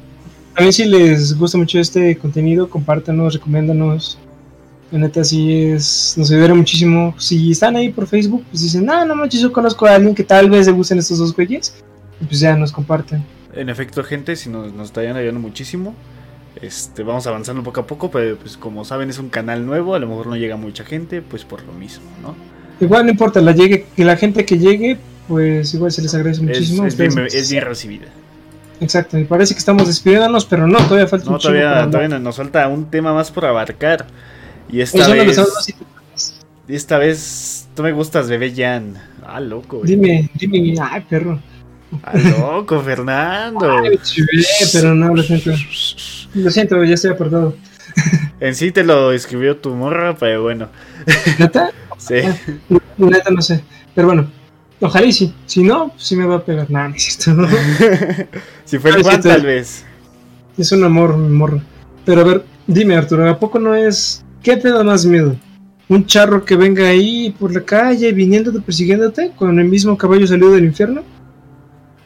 También 0.55 0.73
si 0.73 0.85
les 0.85 1.39
gusta 1.39 1.57
mucho 1.57 1.79
este 1.79 2.19
contenido, 2.19 2.69
compártanos, 2.69 3.35
recomiéndanos. 3.35 4.19
La 4.93 4.99
neta 4.99 5.25
sí 5.25 5.65
es, 5.65 6.15
nos 6.19 6.31
ayudará 6.31 6.55
muchísimo. 6.55 7.15
Si 7.19 7.53
están 7.53 7.77
ahí 7.77 7.89
por 7.89 8.07
Facebook, 8.07 8.45
pues 8.51 8.63
dicen, 8.63 8.85
no, 8.85 9.05
no 9.05 9.15
manches, 9.15 9.41
yo 9.41 9.53
conozco 9.53 9.87
a 9.87 9.95
alguien 9.95 10.15
que 10.15 10.23
tal 10.23 10.51
vez 10.51 10.67
le 10.67 10.73
gusten 10.73 10.99
estos 10.99 11.19
dos 11.19 11.35
güeyes 11.35 11.83
pues 12.25 12.41
ya 12.41 12.57
nos 12.57 12.73
comparten. 12.73 13.25
En 13.53 13.69
efecto, 13.69 14.03
gente, 14.03 14.37
si 14.37 14.49
nos, 14.49 14.73
nos 14.73 14.89
estarían 14.89 15.17
ayudando 15.17 15.41
muchísimo. 15.41 15.95
Este, 16.61 17.03
vamos 17.03 17.27
avanzando 17.27 17.63
poco 17.63 17.81
a 17.81 17.87
poco, 17.87 18.11
pero 18.11 18.37
pues 18.37 18.57
como 18.57 18.85
saben 18.85 19.11
es 19.11 19.19
un 19.19 19.29
canal 19.29 19.67
nuevo, 19.67 19.95
a 19.95 19.99
lo 19.99 20.07
mejor 20.07 20.27
no 20.27 20.37
llega 20.37 20.57
mucha 20.57 20.85
gente, 20.85 21.21
pues 21.21 21.45
por 21.45 21.63
lo 21.65 21.73
mismo, 21.73 22.07
¿no? 22.23 22.35
Igual 22.81 23.05
no 23.05 23.11
importa, 23.11 23.41
la 23.41 23.53
llegue, 23.53 23.87
que 23.95 24.05
la 24.05 24.17
gente 24.17 24.45
que 24.45 24.59
llegue, 24.59 24.99
pues 25.29 25.73
igual 25.75 25.93
se 25.93 26.03
les 26.03 26.15
agradece 26.15 26.43
muchísimo. 26.43 26.87
Es, 26.87 26.97
bien, 26.97 27.65
recibida. 27.65 28.07
Exacto, 28.81 29.17
me 29.17 29.25
parece 29.25 29.55
que 29.55 29.59
estamos 29.59 29.87
despidiéndonos, 29.87 30.45
pero 30.45 30.67
no, 30.67 30.79
todavía 30.79 31.07
falta 31.07 31.31
no, 31.31 31.39
todavía, 31.39 31.89
todavía 31.91 32.19
nos 32.19 32.37
falta 32.37 32.69
un 32.69 32.91
tema 32.91 33.13
más 33.13 33.31
por 33.31 33.45
abarcar. 33.45 34.07
Y 34.71 34.81
esta 34.81 35.09
vez... 35.09 35.39
Y 36.69 36.75
esta 36.75 36.99
vez, 36.99 37.69
tú 37.77 37.85
me 37.85 37.93
gustas, 37.93 38.29
bebé 38.29 38.53
Jan. 38.55 38.95
Ah, 39.25 39.39
loco. 39.41 39.83
Dime, 39.85 40.29
dime, 40.35 40.75
ay, 40.81 41.05
perro. 41.09 41.39
¡Ah, 42.03 42.19
loco, 42.19 42.81
Fernando! 42.81 43.79
Ay, 43.79 43.99
pero 44.73 44.95
no, 44.95 45.15
lo 45.15 45.23
siento. 45.23 45.53
Lo 46.37 46.51
siento, 46.51 46.83
ya 46.85 46.95
estoy 46.95 47.13
apartado. 47.13 47.57
En 48.41 48.55
sí 48.55 48.71
te 48.71 48.85
lo 48.85 49.13
escribió 49.13 49.57
tu 49.57 49.75
morra, 49.75 50.15
pero 50.17 50.43
bueno. 50.43 50.69
¿Neta? 51.39 51.71
Sí. 51.99 52.17
Neta 52.99 53.31
no 53.31 53.41
sé. 53.41 53.65
Pero 53.95 54.09
bueno, 54.09 54.31
ojalá 54.83 55.07
y 55.07 55.13
sí. 55.15 55.35
Si 55.47 55.63
no, 55.63 55.93
sí 55.97 56.15
me 56.15 56.27
va 56.27 56.37
a 56.37 56.45
pegar. 56.45 56.71
Nada, 56.71 56.89
no 56.89 56.95
si 58.67 58.79
fue 58.79 58.91
el 58.91 59.03
Juan, 59.03 59.23
tal 59.23 59.47
vez. 59.47 59.87
Es 60.59 60.71
un 60.73 60.85
amor, 60.85 61.17
mi 61.17 61.31
morra. 61.31 61.59
Pero 62.05 62.21
a 62.21 62.25
ver, 62.25 62.45
dime, 62.67 62.97
Arturo, 62.97 63.29
¿a 63.29 63.39
poco 63.39 63.59
no 63.59 63.75
es. 63.75 64.23
¿Qué 64.43 64.59
te 64.59 64.71
da 64.71 64.85
más 64.85 65.07
miedo? 65.07 65.37
¿Un 65.89 66.05
charro 66.05 66.45
que 66.45 66.55
venga 66.55 66.87
ahí 66.87 67.35
por 67.41 67.55
la 67.55 67.63
calle 67.63 68.13
viniéndote, 68.13 68.61
persiguiéndote 68.61 69.33
con 69.35 69.59
el 69.59 69.67
mismo 69.67 69.97
caballo 69.97 70.27
salido 70.27 70.53
del 70.53 70.67
infierno? 70.67 71.03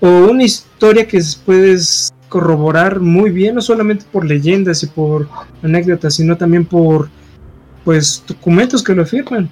o 0.01 0.09
una 0.31 0.45
historia 0.45 1.07
que 1.07 1.21
puedes 1.45 2.13
corroborar 2.31 3.01
muy 3.01 3.31
bien, 3.31 3.57
no 3.57 3.61
solamente 3.61 4.07
por 4.11 4.25
leyendas 4.25 4.83
y 4.83 4.87
por 4.87 5.29
anécdotas, 5.63 6.15
sino 6.15 6.39
también 6.39 6.65
por 6.65 7.11
pues 7.85 8.25
documentos 8.27 8.83
que 8.83 8.95
lo 8.95 9.03
afirman. 9.03 9.51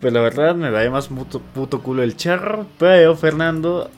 Pues 0.00 0.12
la 0.12 0.20
verdad 0.20 0.54
me 0.54 0.70
da 0.70 0.88
más 0.90 1.08
puto, 1.08 1.82
culo 1.82 2.02
el 2.04 2.16
charro, 2.16 2.66
pero 2.78 3.16
Fernando, 3.16 3.90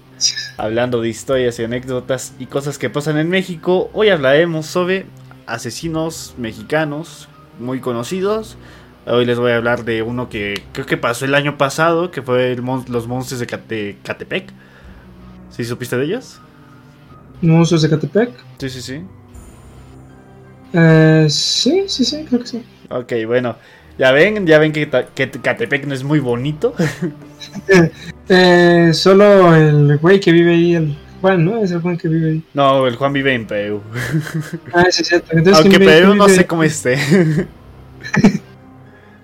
hablando 0.56 1.02
de 1.02 1.10
historias 1.10 1.58
y 1.58 1.64
anécdotas 1.64 2.32
y 2.38 2.46
cosas 2.46 2.78
que 2.78 2.88
pasan 2.88 3.18
en 3.18 3.28
México, 3.28 3.90
hoy 3.92 4.08
hablaremos 4.08 4.64
sobre 4.64 5.04
asesinos 5.46 6.34
mexicanos 6.38 7.28
muy 7.58 7.80
conocidos. 7.80 8.56
Hoy 9.06 9.26
les 9.26 9.38
voy 9.38 9.52
a 9.52 9.56
hablar 9.56 9.84
de 9.84 10.02
uno 10.02 10.30
que 10.30 10.62
creo 10.72 10.86
que 10.86 10.96
pasó 10.96 11.26
el 11.26 11.34
año 11.34 11.58
pasado, 11.58 12.10
que 12.10 12.22
fue 12.22 12.56
los 12.56 13.06
monstruos 13.06 13.40
de 13.40 13.98
Catepec. 14.02 14.50
¿Sí 15.50 15.64
supiste 15.64 15.98
de 15.98 16.04
ellos? 16.04 16.40
¿Monstruos 17.42 17.82
de 17.82 17.90
Catepec? 17.90 18.30
Sí, 18.58 18.68
sí, 18.68 18.82
sí. 18.82 19.02
Eh, 20.72 21.26
sí, 21.28 21.84
sí, 21.86 22.04
sí, 22.04 22.24
creo 22.28 22.40
que 22.40 22.46
sí. 22.46 22.62
Ok, 22.90 23.12
bueno. 23.26 23.56
Ya 23.98 24.12
ven, 24.12 24.46
ya 24.46 24.58
ven 24.58 24.72
que, 24.72 24.88
Catepec 24.88 25.86
no 25.86 25.92
es 25.92 26.04
muy 26.04 26.20
bonito. 26.20 26.74
eh, 28.28 28.90
solo 28.94 29.54
el 29.54 29.98
güey 29.98 30.20
que 30.20 30.32
vive 30.32 30.52
ahí, 30.52 30.74
el 30.74 30.96
Juan, 31.20 31.44
¿no? 31.44 31.62
Es 31.62 31.70
el 31.70 31.82
Juan 31.82 31.98
que 31.98 32.08
vive 32.08 32.30
ahí. 32.30 32.42
No, 32.54 32.86
el 32.86 32.96
Juan 32.96 33.12
vive 33.12 33.34
en 33.34 33.46
Perú. 33.46 33.82
ah, 34.72 34.86
sí, 34.90 35.02
es 35.02 35.08
cierto. 35.08 35.36
Aunque 35.54 35.78
Perú 35.78 36.14
no 36.14 36.30
sé 36.30 36.46
cómo 36.46 36.62
esté. 36.62 36.96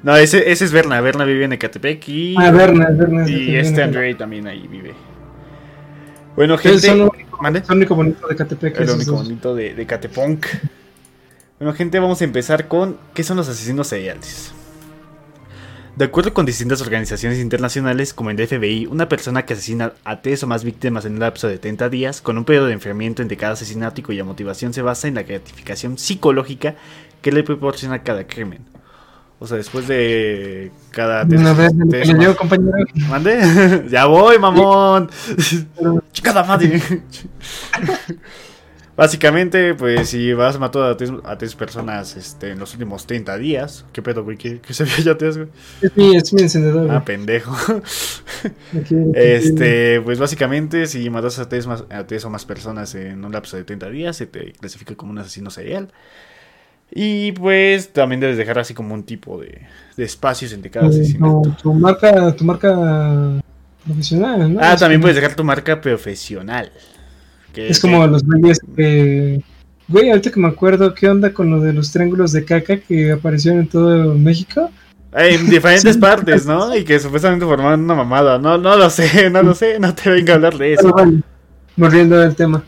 no, 0.02 0.14
ese, 0.16 0.50
ese 0.50 0.66
es 0.66 0.72
Berna. 0.72 1.00
Berna 1.00 1.24
vive 1.24 1.46
en 1.46 1.54
Ecatepec 1.54 2.06
y. 2.08 2.34
Ah, 2.36 2.50
Berna, 2.50 2.90
Berna. 2.90 3.28
Y 3.28 3.56
este 3.56 3.82
Andrei 3.82 4.14
también 4.14 4.46
ahí 4.46 4.66
vive. 4.68 4.94
Bueno, 6.36 6.58
gente. 6.58 6.76
Es 6.76 6.84
el 6.84 7.00
único 7.70 7.94
bonito 7.94 8.28
de 8.28 8.36
Catepec. 8.36 8.80
El 8.80 8.90
único 8.90 9.12
bonito 9.12 9.54
de, 9.54 9.74
de 9.74 9.86
Cateponc. 9.86 10.46
Bueno, 11.58 11.72
gente, 11.72 11.98
vamos 11.98 12.20
a 12.20 12.24
empezar 12.24 12.68
con 12.68 12.98
¿qué 13.14 13.24
son 13.24 13.38
los 13.38 13.48
asesinos 13.48 13.88
seriales? 13.88 14.52
De 15.96 16.04
acuerdo 16.04 16.34
con 16.34 16.44
distintas 16.44 16.82
organizaciones 16.82 17.38
internacionales, 17.38 18.12
como 18.12 18.28
el 18.28 18.46
FBI, 18.46 18.84
una 18.84 19.08
persona 19.08 19.46
que 19.46 19.54
asesina 19.54 19.94
a 20.04 20.20
tres 20.20 20.42
o 20.42 20.46
más 20.46 20.62
víctimas 20.62 21.06
en 21.06 21.14
un 21.14 21.20
lapso 21.20 21.48
de 21.48 21.56
30 21.56 21.88
días, 21.88 22.20
con 22.20 22.36
un 22.36 22.44
periodo 22.44 22.66
de 22.66 22.74
enfriamiento 22.74 23.22
entre 23.22 23.38
cada 23.38 23.54
asesinato 23.54 24.02
y 24.02 24.04
cuya 24.04 24.22
motivación 24.22 24.74
se 24.74 24.82
basa 24.82 25.08
en 25.08 25.14
la 25.14 25.22
gratificación 25.22 25.96
psicológica 25.96 26.74
que 27.22 27.32
le 27.32 27.42
proporciona 27.44 28.02
cada 28.02 28.26
crimen. 28.26 28.66
O 29.38 29.46
sea, 29.46 29.58
después 29.58 29.86
de 29.86 30.72
cada... 30.90 31.24
Una 31.24 31.52
vez 31.52 31.74
me 31.74 32.34
compañero. 32.34 32.72
¿Mande? 33.08 33.84
ya 33.90 34.06
voy, 34.06 34.38
mamón. 34.38 35.10
Chicada 36.12 36.42
madre. 36.42 36.80
Básicamente, 38.96 39.74
pues 39.74 40.08
si 40.08 40.32
vas 40.32 40.56
a 40.56 40.58
matar 40.58 40.96
a 41.24 41.36
tres, 41.36 41.54
personas 41.54 42.16
este, 42.16 42.52
en 42.52 42.58
los 42.58 42.72
últimos 42.72 43.06
30 43.06 43.36
días, 43.36 43.84
¿qué 43.92 44.00
pedo, 44.00 44.24
güey? 44.24 44.38
¿Qué, 44.38 44.58
se 44.70 44.84
vio 44.84 44.96
ya 45.04 45.18
tres, 45.18 45.36
güey? 45.36 45.50
Es 45.82 45.94
mi, 45.94 46.16
es 46.16 46.32
mi 46.32 46.40
encendedor. 46.40 46.90
Ah, 46.90 47.04
pendejo. 47.04 47.54
este, 49.12 50.00
pues 50.00 50.18
básicamente, 50.18 50.86
si 50.86 51.10
matas 51.10 51.38
a 51.38 51.46
tres, 51.46 51.66
más, 51.66 51.84
a 51.90 52.06
tres 52.06 52.24
o 52.24 52.30
más 52.30 52.46
personas 52.46 52.94
en 52.94 53.22
un 53.22 53.32
lapso 53.32 53.58
de 53.58 53.64
30 53.64 53.90
días, 53.90 54.16
se 54.16 54.26
te 54.26 54.52
clasifica 54.52 54.94
como 54.94 55.12
un 55.12 55.18
asesino 55.18 55.50
serial. 55.50 55.92
Y 56.90 57.32
pues 57.32 57.92
también 57.92 58.20
debes 58.20 58.36
dejar 58.36 58.58
así 58.58 58.72
como 58.72 58.94
un 58.94 59.02
tipo 59.02 59.40
de, 59.40 59.62
de 59.96 60.04
espacios 60.04 60.52
entre 60.52 60.70
cada 60.70 60.88
asesinato. 60.88 61.42
No, 61.44 61.56
tu 61.60 61.74
marca, 61.74 62.34
tu 62.34 62.44
marca 62.44 63.40
profesional, 63.84 64.54
¿no? 64.54 64.60
Ah, 64.62 64.76
también 64.76 65.00
puedes 65.00 65.16
dejar 65.16 65.34
tu 65.34 65.44
marca 65.44 65.80
profesional 65.80 66.70
es 67.56 67.80
como 67.80 68.06
los 68.06 68.22
güeyes 68.24 68.60
que. 68.76 69.42
Güey, 69.88 70.10
ahorita 70.10 70.32
que 70.32 70.40
me 70.40 70.48
acuerdo, 70.48 70.94
¿qué 70.94 71.08
onda 71.08 71.32
con 71.32 71.48
lo 71.48 71.60
de 71.60 71.72
los 71.72 71.92
triángulos 71.92 72.32
de 72.32 72.44
caca 72.44 72.78
que 72.78 73.12
aparecieron 73.12 73.60
en 73.60 73.68
todo 73.68 74.14
México? 74.14 74.70
En 75.12 75.48
diferentes 75.48 75.96
partes, 75.98 76.44
¿no? 76.44 76.76
Y 76.76 76.84
que 76.84 76.98
supuestamente 76.98 77.46
formaban 77.46 77.80
una 77.82 77.94
mamada. 77.94 78.38
No, 78.38 78.58
no 78.58 78.76
lo 78.76 78.90
sé, 78.90 79.30
no 79.30 79.42
lo 79.42 79.54
sé, 79.54 79.78
no 79.78 79.94
te 79.94 80.10
vengo 80.10 80.32
a 80.32 80.34
hablar 80.34 80.58
de 80.58 80.74
eso. 80.74 80.92
Morriendo 81.76 82.18
del 82.18 82.34
tema. 82.34 82.64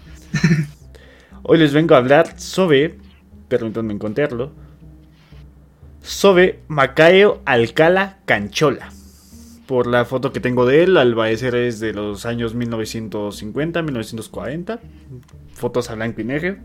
Hoy 1.43 1.59
les 1.59 1.73
vengo 1.73 1.95
a 1.95 1.99
hablar 1.99 2.39
sobre, 2.39 2.99
permítanme 3.49 3.94
encontrarlo, 3.94 4.53
sobre 6.01 6.61
Macayo 6.68 7.40
Alcala 7.44 8.18
Canchola 8.24 8.90
por 9.68 9.86
la 9.86 10.07
foto 10.07 10.32
que 10.32 10.40
tengo 10.40 10.64
de 10.64 10.82
él, 10.82 10.96
al 10.96 11.14
parecer 11.14 11.55
es 11.55 11.78
de 11.78 11.92
los 11.92 12.24
años 12.24 12.55
1950, 12.55 13.82
1940. 13.82 14.80
Fotos 15.53 15.90
a 15.90 15.94
blanco 15.94 16.22
y 16.22 16.24
negro. 16.24 16.57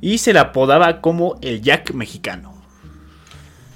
Y 0.00 0.16
se 0.16 0.32
la 0.32 0.40
apodaba 0.40 1.02
como 1.02 1.36
el 1.42 1.60
Jack 1.60 1.92
mexicano. 1.92 2.54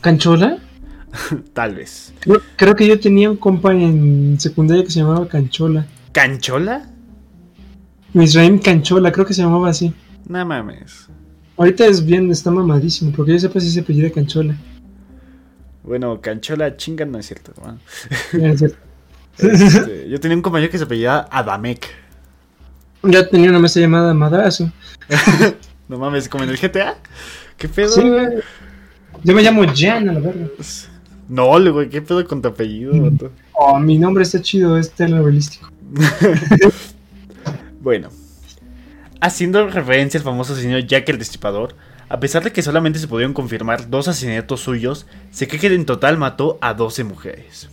¿Canchola? 0.00 0.56
Tal 1.52 1.74
vez. 1.74 2.14
Creo 2.56 2.74
que 2.74 2.88
yo 2.88 2.98
tenía 2.98 3.30
un 3.30 3.36
compa 3.36 3.74
en 3.74 4.40
secundaria 4.40 4.84
que 4.84 4.90
se 4.90 5.00
llamaba 5.00 5.28
Canchola. 5.28 5.86
¿Canchola? 6.12 6.88
Misraim 8.14 8.58
Canchola, 8.58 9.12
creo 9.12 9.26
que 9.26 9.34
se 9.34 9.42
llamaba 9.42 9.68
así. 9.68 9.92
No 10.26 10.46
mames. 10.46 11.10
Ahorita 11.57 11.86
es 11.86 12.05
bien, 12.05 12.30
está 12.30 12.50
mamadísimo, 12.50 13.12
porque 13.12 13.32
yo 13.32 13.38
sepa 13.38 13.61
si 13.61 13.70
se 13.70 13.80
apellida 13.80 14.11
Canchola. 14.11 14.57
Bueno, 15.82 16.20
Canchola 16.20 16.76
chinga 16.76 17.05
no 17.05 17.18
es 17.18 17.26
cierto, 17.26 17.53
hermano. 17.57 17.78
Este, 19.38 20.09
yo 20.09 20.20
tenía 20.20 20.36
un 20.36 20.42
compañero 20.42 20.70
que 20.70 20.78
se 20.78 20.84
apellidaba 20.84 21.28
Adamec. 21.30 21.88
Yo 23.03 23.28
tenía 23.28 23.50
una 23.50 23.59
mesa 23.59 23.80
llamada 23.80 24.14
Madrazo. 24.14 24.70
no 25.88 25.98
mames, 25.98 26.28
como 26.28 26.44
en 26.44 26.50
el 26.50 26.59
GTA. 26.59 26.96
¿Qué 27.57 27.68
pedo? 27.68 27.88
Sí, 27.88 28.03
Yo 29.24 29.34
me 29.34 29.42
llamo 29.42 29.64
Jan, 29.74 30.09
a 30.09 30.12
la 30.12 30.20
verga. 30.20 30.48
No, 31.28 31.72
güey, 31.72 31.88
¿qué 31.88 32.03
pedo 32.03 32.26
con 32.26 32.42
tu 32.42 32.48
apellido, 32.48 32.92
Oh, 33.55 33.78
mi 33.78 33.98
nombre 33.98 34.24
está 34.24 34.40
chido, 34.40 34.76
es 34.76 34.90
telenovelístico. 34.90 35.70
bueno. 37.80 38.09
Haciendo 39.22 39.68
referencia 39.68 40.18
al 40.18 40.24
famoso 40.24 40.56
señor 40.56 40.84
Jack 40.84 41.08
el 41.08 41.16
Destripador, 41.16 41.76
a 42.08 42.18
pesar 42.18 42.42
de 42.42 42.50
que 42.50 42.60
solamente 42.60 42.98
se 42.98 43.06
pudieron 43.06 43.34
confirmar 43.34 43.88
dos 43.88 44.08
asesinatos 44.08 44.58
suyos, 44.58 45.06
se 45.30 45.46
cree 45.46 45.60
que 45.60 45.66
en 45.68 45.86
total 45.86 46.18
mató 46.18 46.58
a 46.60 46.74
12 46.74 47.04
mujeres. 47.04 47.68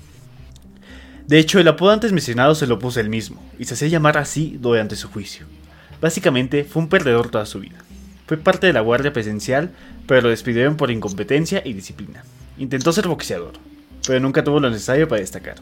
De 1.25 1.39
hecho, 1.39 1.59
el 1.59 1.67
apodo 1.67 1.89
antes 1.89 2.11
mencionado 2.11 2.53
se 2.53 2.67
lo 2.67 2.77
puso 2.77 2.99
él 2.99 3.09
mismo, 3.09 3.43
y 3.57 3.65
se 3.65 3.73
hacía 3.73 3.87
llamar 3.87 4.19
así 4.19 4.59
durante 4.61 4.95
su 4.95 5.09
juicio. 5.09 5.47
Básicamente, 5.99 6.65
fue 6.65 6.83
un 6.83 6.87
perdedor 6.87 7.31
toda 7.31 7.47
su 7.47 7.61
vida. 7.61 7.79
Fue 8.27 8.37
parte 8.37 8.67
de 8.67 8.73
la 8.73 8.81
guardia 8.81 9.11
presencial, 9.11 9.71
pero 10.05 10.21
lo 10.21 10.29
despidieron 10.29 10.77
por 10.77 10.91
incompetencia 10.91 11.63
y 11.65 11.73
disciplina. 11.73 12.23
Intentó 12.59 12.93
ser 12.93 13.07
boxeador, 13.07 13.53
pero 14.05 14.19
nunca 14.19 14.43
tuvo 14.43 14.59
lo 14.59 14.69
necesario 14.69 15.07
para 15.07 15.21
destacar. 15.21 15.55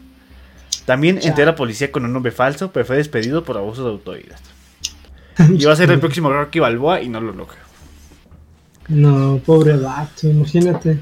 También 0.84 1.18
entró 1.22 1.44
a 1.44 1.46
la 1.46 1.56
policía 1.56 1.90
con 1.90 2.04
un 2.04 2.12
nombre 2.12 2.30
falso, 2.30 2.72
pero 2.72 2.84
fue 2.84 2.96
despedido 2.98 3.42
por 3.42 3.56
abuso 3.56 3.84
de 3.84 3.90
autoridad. 3.92 4.38
Iba 5.58 5.72
a 5.72 5.76
ser 5.76 5.90
el 5.90 6.00
próximo 6.00 6.32
Rocky 6.32 6.58
Balboa 6.58 7.00
y 7.00 7.08
no 7.08 7.20
lo 7.20 7.32
logró. 7.32 7.68
No, 8.88 9.40
pobre 9.44 9.76
vato, 9.76 10.28
imagínate. 10.28 10.98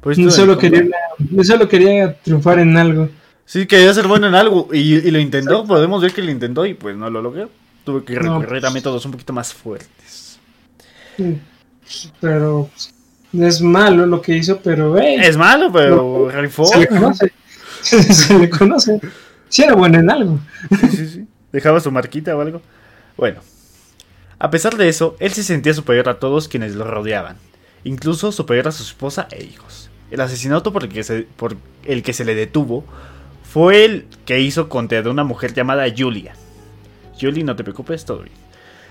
Pues 0.00 0.18
no, 0.18 0.30
solo 0.30 0.58
quería, 0.58 0.84
solo 1.42 1.68
quería 1.68 2.14
triunfar 2.14 2.58
en 2.58 2.76
algo. 2.76 3.08
Sí, 3.44 3.66
quería 3.66 3.92
ser 3.94 4.06
bueno 4.06 4.26
en 4.26 4.34
algo 4.34 4.68
y, 4.72 5.10
lo 5.10 5.18
intentó, 5.18 5.64
podemos 5.64 6.02
ver 6.02 6.12
que 6.12 6.22
lo 6.22 6.30
intentó 6.30 6.66
y 6.66 6.74
pues 6.74 6.96
no 6.96 7.08
lo 7.08 7.22
logró. 7.22 7.50
Tuve 7.84 8.04
que 8.04 8.18
recurrir 8.18 8.66
a 8.66 8.70
métodos 8.70 9.04
un 9.06 9.12
poquito 9.12 9.32
más 9.32 9.54
fuertes. 9.54 10.38
Pero 12.20 12.68
es 13.32 13.60
malo 13.62 14.06
lo 14.06 14.20
que 14.20 14.36
hizo, 14.36 14.58
pero... 14.58 14.98
es 14.98 15.36
malo, 15.36 15.72
pero 15.72 16.30
Se 16.64 16.78
le 16.78 16.88
conoce. 16.88 17.32
se 17.80 18.38
le 18.38 18.50
conoce. 18.50 19.00
Sí 19.48 19.62
era 19.62 19.74
bueno 19.74 19.98
en 19.98 20.10
algo. 20.10 20.38
sí, 20.80 20.88
sí, 20.88 21.08
sí. 21.08 21.26
Dejaba 21.50 21.80
su 21.80 21.90
marquita 21.90 22.36
o 22.36 22.40
algo. 22.40 22.60
Bueno, 23.18 23.40
a 24.38 24.50
pesar 24.50 24.76
de 24.76 24.88
eso, 24.88 25.16
él 25.18 25.32
se 25.32 25.42
sentía 25.42 25.74
superior 25.74 26.08
a 26.08 26.20
todos 26.20 26.46
quienes 26.46 26.76
lo 26.76 26.84
rodeaban, 26.84 27.36
incluso 27.82 28.30
superior 28.30 28.68
a 28.68 28.72
su 28.72 28.84
esposa 28.84 29.26
e 29.32 29.42
hijos. 29.44 29.90
El 30.12 30.20
asesinato 30.20 30.72
por 30.72 30.84
el 30.84 30.88
que 30.88 31.02
se, 31.02 31.22
por 31.36 31.56
el 31.84 32.04
que 32.04 32.12
se 32.12 32.24
le 32.24 32.36
detuvo 32.36 32.84
fue 33.42 33.84
el 33.84 34.06
que 34.24 34.40
hizo 34.40 34.68
contra 34.68 35.00
una 35.10 35.24
mujer 35.24 35.52
llamada 35.52 35.92
Julia. 35.94 36.34
Julie, 37.20 37.42
no 37.42 37.56
te 37.56 37.64
preocupes, 37.64 38.04
todo 38.04 38.22
bien. 38.22 38.36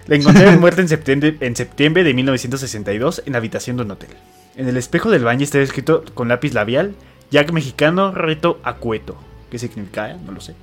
La 0.07 0.17
encontré 0.17 0.51
muerta 0.57 0.81
en 0.81 0.89
septiembre, 0.89 1.37
en 1.39 1.55
septiembre 1.55 2.03
de 2.03 2.13
1962 2.13 3.23
en 3.25 3.31
la 3.31 3.37
habitación 3.37 3.77
de 3.77 3.83
un 3.83 3.91
hotel. 3.91 4.09
En 4.57 4.67
el 4.67 4.75
espejo 4.75 5.09
del 5.09 5.23
baño 5.23 5.45
estaba 5.45 5.63
escrito 5.63 6.03
con 6.13 6.27
lápiz 6.27 6.53
labial 6.53 6.95
Jack 7.31 7.53
Mexicano 7.53 8.11
Reto 8.11 8.59
Acueto. 8.63 9.17
¿Qué 9.49 9.57
significa? 9.57 10.17
No 10.25 10.33
lo 10.33 10.41
sé. 10.41 10.53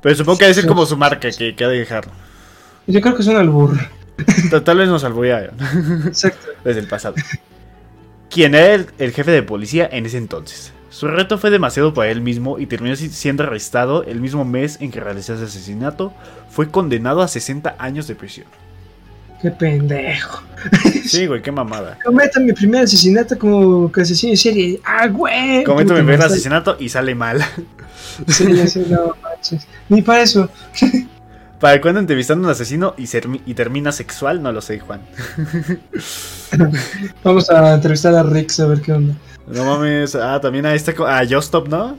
Pero 0.00 0.14
supongo 0.14 0.38
que 0.38 0.44
debe 0.46 0.54
ser 0.54 0.66
como 0.66 0.86
su 0.86 0.96
marca 0.96 1.30
que, 1.30 1.54
que 1.54 1.64
ha 1.64 1.68
de 1.68 1.78
dejar. 1.78 2.08
Yo 2.86 3.00
creo 3.00 3.14
que 3.14 3.22
es 3.22 3.28
un 3.28 3.36
albur. 3.36 3.76
Tal 4.64 4.78
vez 4.78 4.88
nos 4.88 5.04
alburearon. 5.04 5.54
Exacto. 6.06 6.48
Desde 6.64 6.80
el 6.80 6.88
pasado. 6.88 7.14
¿Quién 8.28 8.54
era 8.54 8.74
el, 8.98 9.12
jefe 9.12 9.30
de 9.30 9.42
policía 9.42 9.88
en 9.90 10.06
ese 10.06 10.18
entonces? 10.18 10.72
Su 10.90 11.08
reto 11.08 11.38
fue 11.38 11.50
demasiado 11.50 11.94
para 11.94 12.10
él 12.10 12.20
mismo 12.20 12.58
y 12.58 12.66
terminó 12.66 12.94
siendo 12.96 13.44
arrestado 13.44 14.04
el 14.04 14.20
mismo 14.20 14.44
mes 14.44 14.78
en 14.80 14.90
que 14.90 15.00
realizó 15.00 15.34
ese 15.34 15.44
asesinato. 15.44 16.12
Fue 16.48 16.70
condenado 16.70 17.22
a 17.22 17.28
60 17.28 17.76
años 17.78 18.06
de 18.06 18.14
prisión. 18.14 18.46
Qué 19.40 19.50
pendejo. 19.50 20.42
Sí, 21.04 21.26
güey, 21.26 21.40
qué 21.40 21.50
mamada. 21.50 21.98
Cometo 22.04 22.40
mi 22.40 22.52
primer 22.52 22.84
asesinato 22.84 23.38
como 23.38 23.90
asesino 23.96 24.32
en 24.32 24.36
serie. 24.36 24.80
Ah, 24.84 25.06
güey. 25.08 25.64
Cometo 25.64 25.94
mi 25.94 26.00
primer 26.00 26.22
asesinato 26.22 26.76
y 26.78 26.88
sale 26.88 27.14
mal. 27.14 27.42
Sí, 28.28 28.68
sé, 28.68 28.84
no 28.88 29.16
manches. 29.22 29.66
Ni 29.88 30.02
para 30.02 30.22
eso. 30.22 30.50
¿Para 31.60 31.80
cuándo 31.80 32.00
entrevistando 32.00 32.44
a 32.44 32.48
un 32.48 32.52
asesino 32.52 32.94
y, 32.96 33.04
y, 33.46 33.54
termina 33.54 33.92
sexual? 33.92 34.42
No 34.42 34.50
lo 34.50 34.62
sé, 34.62 34.80
Juan. 34.80 35.02
Vamos 37.22 37.50
a 37.50 37.74
entrevistar 37.74 38.14
a 38.14 38.22
Rick 38.22 38.58
a 38.60 38.66
ver 38.66 38.80
qué 38.80 38.92
onda. 38.92 39.14
No 39.46 39.64
mames. 39.64 40.14
Ah, 40.14 40.40
también 40.40 40.64
a 40.66 40.74
este. 40.74 40.94
A 41.06 41.22
Justop, 41.28 41.68
¿no? 41.68 41.98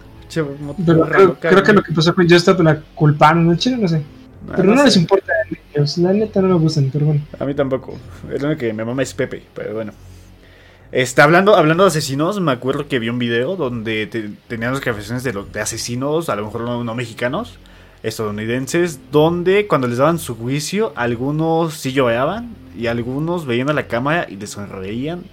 Pero 0.86 1.38
creo, 1.40 1.64
que 1.64 1.74
lo 1.74 1.84
que 1.84 1.92
pasó 1.94 2.16
con 2.16 2.28
Justop 2.28 2.62
la 2.62 2.80
culparon, 2.96 3.48
¿no? 3.48 3.56
Chile, 3.56 3.78
no 3.78 3.88
sé. 3.88 4.02
Ah, 4.50 4.54
pero 4.56 4.74
no, 4.74 4.84
les 4.84 4.96
importa 4.98 5.32
a 5.32 5.56
ellos, 5.76 5.98
la 5.98 6.14
neta 6.14 6.42
no 6.42 6.48
me 6.48 6.56
gustan, 6.56 6.90
pero 6.92 7.08
bueno. 7.08 7.22
A 7.38 7.46
mí 7.46 7.54
tampoco. 7.54 7.98
El 8.30 8.44
único 8.44 8.60
que 8.60 8.74
me 8.74 8.86
mama 8.86 9.04
es 9.04 9.14
Pepe, 9.14 9.44
pero 9.54 9.74
bueno. 9.74 9.92
Está 10.92 11.24
hablando, 11.24 11.56
hablando 11.56 11.84
de 11.84 11.88
asesinos, 11.88 12.42
me 12.42 12.52
acuerdo 12.52 12.88
que 12.88 13.00
vi 13.00 13.10
un 13.10 13.20
video 13.20 13.56
donde 13.56 14.08
tenían 14.48 14.74
las 14.74 14.82
grabaciones 14.82 15.24
de, 15.24 15.32
de 15.32 15.62
asesinos, 15.62 16.28
a 16.28 16.36
lo 16.36 16.46
mejor 16.46 16.62
no, 16.62 16.96
mexicanos, 16.96 17.60
estadounidenses, 18.04 19.00
donde 19.12 19.68
cuando 19.68 19.88
les 19.88 19.98
daban 19.98 20.20
su 20.20 20.36
juicio, 20.36 20.94
algunos 20.96 21.76
sí 21.76 21.92
lloraban 21.92 22.56
y 22.78 22.88
algunos 22.88 23.46
veían 23.46 23.70
a 23.70 23.74
la 23.74 23.88
cámara 23.88 24.28
y 24.30 24.36
les 24.36 24.52
sonreían 24.52 25.24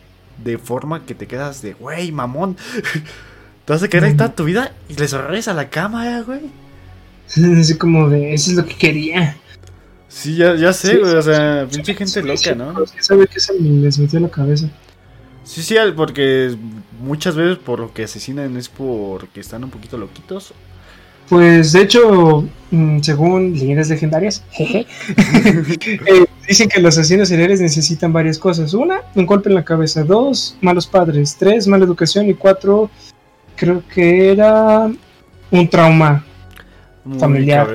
de 0.42 0.58
forma 0.58 1.04
que 1.04 1.14
te 1.14 1.26
quedas 1.26 1.62
de, 1.62 1.74
güey, 1.74 2.12
mamón. 2.12 2.56
Te 3.64 3.74
vas 3.74 3.82
a 3.82 3.88
quedar 3.88 4.04
ahí 4.04 4.16
toda 4.16 4.34
tu 4.34 4.44
vida 4.44 4.72
y 4.88 4.94
les 4.94 5.10
sonreías 5.10 5.48
a 5.48 5.52
la 5.52 5.68
cámara, 5.68 6.22
güey. 6.22 6.40
Así 7.60 7.76
como 7.76 8.08
de, 8.08 8.32
eso 8.32 8.50
es 8.50 8.56
lo 8.56 8.64
que 8.64 8.74
quería. 8.74 9.36
Sí, 10.08 10.36
ya, 10.36 10.54
ya 10.54 10.72
sé, 10.72 10.96
güey, 10.96 11.14
o 11.14 11.20
sea, 11.20 11.68
pinche 11.70 11.94
gente 11.94 12.22
loca, 12.22 12.54
¿no? 12.54 12.74
sabe 12.98 13.26
que 13.26 13.38
se 13.38 13.52
les 13.60 13.98
metió 13.98 14.16
en 14.16 14.22
la 14.22 14.30
cabeza. 14.30 14.70
Sí, 15.44 15.62
sí, 15.62 15.76
porque 15.94 16.56
muchas 17.00 17.36
veces 17.36 17.58
por 17.58 17.80
lo 17.80 17.92
que 17.92 18.04
asesinan 18.04 18.56
es 18.56 18.68
porque 18.68 19.40
están 19.40 19.64
un 19.64 19.70
poquito 19.70 19.98
loquitos. 19.98 20.54
Pues 21.28 21.72
de 21.72 21.82
hecho, 21.82 22.44
mm, 22.70 23.00
según 23.00 23.52
leyendas 23.52 23.88
legendarias, 23.90 24.42
jeje, 24.50 24.86
eh, 26.06 26.26
dicen 26.46 26.68
que 26.68 26.80
los 26.80 26.96
asesinos 26.96 27.28
seriales 27.28 27.60
necesitan 27.60 28.12
varias 28.12 28.38
cosas. 28.38 28.72
Una, 28.74 29.02
un 29.14 29.26
golpe 29.26 29.48
en 29.48 29.54
la 29.54 29.64
cabeza. 29.64 30.04
Dos, 30.04 30.56
malos 30.60 30.86
padres. 30.86 31.36
Tres, 31.38 31.66
mala 31.66 31.84
educación. 31.84 32.28
Y 32.28 32.34
cuatro, 32.34 32.90
creo 33.56 33.82
que 33.92 34.32
era 34.32 34.90
un 35.50 35.68
trauma 35.68 36.24
familiar. 37.18 37.68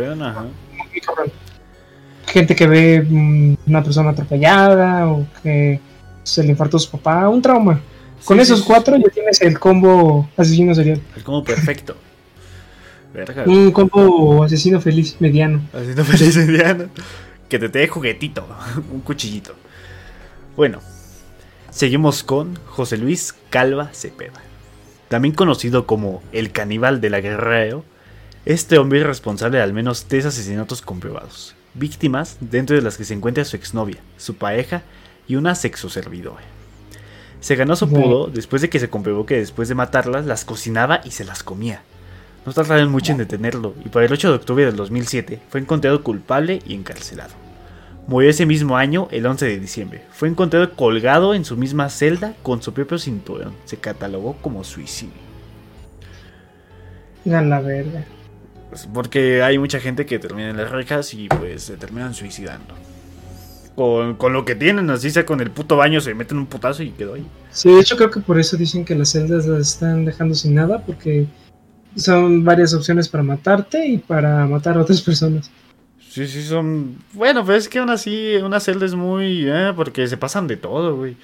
Gente 2.26 2.56
que 2.56 2.68
ve 2.68 3.06
mm, 3.08 3.56
una 3.68 3.84
persona 3.84 4.10
atropellada 4.10 5.08
o 5.08 5.28
que 5.44 5.80
se 6.24 6.42
le 6.42 6.50
infartó 6.50 6.78
a 6.78 6.80
su 6.80 6.90
papá, 6.90 7.30
un 7.30 7.42
trauma. 7.42 7.80
Con 8.26 8.40
esos 8.40 8.64
cuatro 8.64 8.96
ya 8.98 9.10
tienes 9.10 9.42
el 9.42 9.60
combo 9.60 10.30
asesino 10.38 10.74
serial. 10.74 11.02
El 11.16 11.24
combo 11.24 11.44
perfecto. 11.44 11.96
Un 13.46 13.72
combo 13.72 14.44
asesino 14.44 14.82
feliz 14.82 15.18
mediano. 15.20 15.62
Asesino 15.74 16.04
feliz 16.06 16.38
mediano. 16.38 16.86
Que 17.48 17.60
te 17.60 17.70
dé 17.70 17.88
juguetito, 17.88 18.46
un 18.92 19.02
cuchillito. 19.02 19.54
Bueno, 20.56 20.80
seguimos 21.70 22.24
con 22.24 22.56
José 22.66 22.98
Luis 22.98 23.36
Calva 23.50 23.90
Cepeda. 23.94 24.42
También 25.10 25.36
conocido 25.36 25.86
como 25.86 26.24
el 26.32 26.52
caníbal 26.52 27.02
de 27.02 27.10
la 27.12 27.22
Guerrero, 27.22 27.86
este 28.46 28.78
hombre 28.78 29.00
es 29.00 29.06
responsable 29.06 29.58
de 29.58 29.64
al 29.64 29.74
menos 29.74 30.06
tres 30.06 30.26
asesinatos 30.26 30.82
comprobados. 30.82 31.56
Víctimas 31.76 32.38
dentro 32.40 32.76
de 32.76 32.82
las 32.82 32.98
que 32.98 33.06
se 33.06 33.14
encuentra 33.14 33.46
su 33.46 33.56
exnovia, 33.56 33.98
su 34.18 34.36
pareja 34.36 34.82
y 35.28 35.36
una 35.36 35.56
sexoservidora. 35.56 36.44
Se 37.40 37.56
ganó 37.56 37.76
su 37.76 37.90
pudo 37.90 38.28
después 38.28 38.62
de 38.62 38.70
que 38.70 38.80
se 38.80 38.90
comprobó 38.90 39.26
que 39.26 39.36
después 39.36 39.70
de 39.70 39.76
matarlas 39.76 40.26
las 40.26 40.46
cocinaba 40.46 41.02
y 41.04 41.12
se 41.12 41.26
las 41.26 41.44
comía. 41.44 41.84
No 42.46 42.54
tardaron 42.54 42.92
mucho 42.92 43.12
en 43.12 43.20
detenerlo 43.20 43.74
y 43.86 43.90
para 43.90 44.06
el 44.06 44.12
8 44.12 44.30
de 44.30 44.36
octubre 44.36 44.66
del 44.66 44.76
2007 44.76 45.40
fue 45.50 45.62
encontrado 45.62 46.04
culpable 46.04 46.62
y 46.66 46.74
encarcelado. 46.74 47.34
Murió 48.06 48.30
ese 48.30 48.46
mismo 48.46 48.76
año, 48.76 49.08
el 49.12 49.26
11 49.26 49.46
de 49.46 49.60
diciembre. 49.60 50.04
Fue 50.12 50.28
encontrado 50.28 50.74
colgado 50.74 51.34
en 51.34 51.46
su 51.46 51.56
misma 51.56 51.90
celda 51.90 52.34
con 52.44 52.62
su 52.62 52.74
propio 52.74 52.98
cinturón. 52.98 53.54
Se 53.64 53.78
catalogó 53.78 54.36
como 54.42 54.66
suicidio. 54.66 55.14
la 57.24 57.62
verga. 57.62 58.04
Pues 58.70 58.90
porque 58.94 59.42
hay 59.42 59.58
mucha 59.58 59.80
gente 59.80 60.06
que 60.06 60.20
termina 60.20 60.50
en 60.50 60.58
las 60.58 60.70
rejas 60.70 61.14
y 61.14 61.30
pues 61.30 61.64
se 61.64 61.78
terminan 61.78 62.14
suicidando 62.14 62.74
con, 63.76 64.16
con, 64.16 64.34
lo 64.34 64.46
que 64.46 64.56
tienen, 64.56 64.90
así 64.90 65.10
sea 65.10 65.26
con 65.26 65.42
el 65.42 65.52
puto 65.52 65.78
baño, 65.78 66.00
se 66.02 66.14
meten 66.14 66.38
un 66.38 66.46
putazo 66.46 66.84
y 66.84 66.92
quedó 66.92 67.16
ahí. 67.16 67.26
Sí, 67.52 67.72
de 67.72 67.80
hecho 67.80 67.98
creo 67.98 68.12
que 68.12 68.20
por 68.20 68.40
eso 68.40 68.58
dicen 68.58 68.86
que 68.86 68.96
las 68.96 69.10
celdas 69.10 69.46
las 69.46 69.70
están 69.70 70.06
dejando 70.06 70.36
sin 70.36 70.56
nada, 70.56 70.82
porque 70.86 71.26
son 71.96 72.44
varias 72.44 72.74
opciones 72.74 73.08
para 73.10 73.24
matarte 73.24 73.86
y 73.86 73.98
para 73.98 74.46
matar 74.48 74.78
a 74.78 74.82
otras 74.82 75.02
personas. 75.02 75.50
Sí, 76.10 76.28
sí, 76.28 76.44
son... 76.44 76.96
Bueno, 77.14 77.44
pues 77.44 77.64
es 77.64 77.70
que 77.70 77.80
aún 77.80 77.90
así 77.90 78.36
una 78.44 78.60
celda 78.60 78.86
es 78.86 78.94
muy... 78.94 79.46
Eh, 79.48 79.74
porque 79.76 80.08
se 80.08 80.18
pasan 80.18 80.48
de 80.48 80.58
todo, 80.58 80.96
güey. 80.96 81.18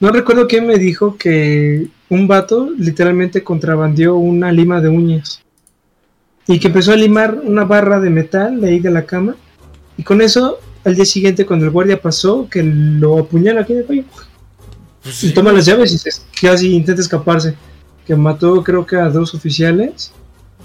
No 0.00 0.10
recuerdo 0.10 0.48
quién 0.48 0.66
me 0.66 0.78
dijo 0.78 1.16
que 1.16 1.88
un 2.08 2.26
vato 2.26 2.70
literalmente 2.78 3.44
contrabandió 3.44 4.16
una 4.16 4.50
lima 4.50 4.80
de 4.80 4.88
uñas. 4.88 5.42
Y 6.46 6.58
que 6.58 6.68
empezó 6.68 6.92
a 6.92 6.96
limar 6.96 7.38
una 7.42 7.64
barra 7.64 8.00
de 8.00 8.10
metal 8.10 8.60
de 8.60 8.68
ahí 8.68 8.80
de 8.80 8.90
la 8.90 9.04
cama. 9.04 9.36
Y 9.96 10.02
con 10.02 10.20
eso 10.20 10.58
al 10.84 10.94
día 10.94 11.04
siguiente, 11.04 11.46
cuando 11.46 11.64
el 11.64 11.72
guardia 11.72 12.00
pasó, 12.00 12.48
que 12.50 12.62
lo 12.62 13.18
apuñala 13.18 13.62
aquí 13.62 13.74
de 13.74 13.84
cuello. 13.84 14.04
Pues 15.02 15.24
y 15.24 15.32
toma 15.32 15.52
las 15.52 15.66
llaves 15.66 15.92
y 15.92 15.98
se, 15.98 16.10
casi 16.40 16.74
intenta 16.74 17.00
escaparse. 17.00 17.54
Que 18.06 18.14
mató, 18.14 18.62
creo 18.62 18.86
que 18.86 18.96
a 18.96 19.08
dos 19.08 19.34
oficiales 19.34 20.12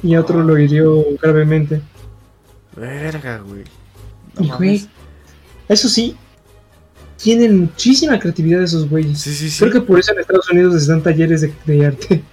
y 0.04 0.16
a 0.16 0.22
otro 0.22 0.44
lo 0.44 0.58
hirió 0.58 1.04
gravemente. 1.22 1.82
Verga, 2.76 3.40
güey. 3.40 3.64
y, 4.40 4.50
güey, 4.50 4.88
eso 5.68 5.90
sí, 5.90 6.16
tienen 7.22 7.60
muchísima 7.60 8.20
creatividad 8.20 8.62
esos 8.62 8.90
güeyes. 8.90 9.20
Sí, 9.20 9.34
sí, 9.34 9.50
sí. 9.50 9.60
Creo 9.60 9.74
que 9.74 9.82
por 9.82 10.00
eso 10.00 10.14
en 10.14 10.20
Estados 10.20 10.50
Unidos 10.50 10.76
están 10.76 11.04
talleres 11.04 11.42
de, 11.42 11.54
de 11.66 11.86
arte. 11.86 12.24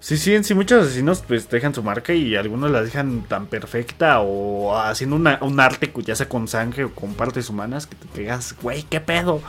Sí, 0.00 0.16
sí, 0.16 0.34
en 0.34 0.44
sí 0.44 0.54
muchos 0.54 0.86
asesinos 0.86 1.22
pues 1.28 1.50
dejan 1.50 1.74
su 1.74 1.82
marca 1.82 2.14
y 2.14 2.34
algunos 2.34 2.70
la 2.70 2.82
dejan 2.82 3.22
tan 3.28 3.46
perfecta 3.46 4.20
o 4.20 4.74
haciendo 4.74 5.16
un 5.16 5.60
arte 5.60 5.92
ya 6.02 6.16
sea 6.16 6.26
con 6.26 6.48
sangre 6.48 6.84
o 6.84 6.94
con 6.94 7.12
partes 7.12 7.50
humanas 7.50 7.86
que 7.86 7.96
te 7.96 8.06
pegas, 8.06 8.56
güey, 8.62 8.82
qué 8.84 9.00
pedo. 9.02 9.42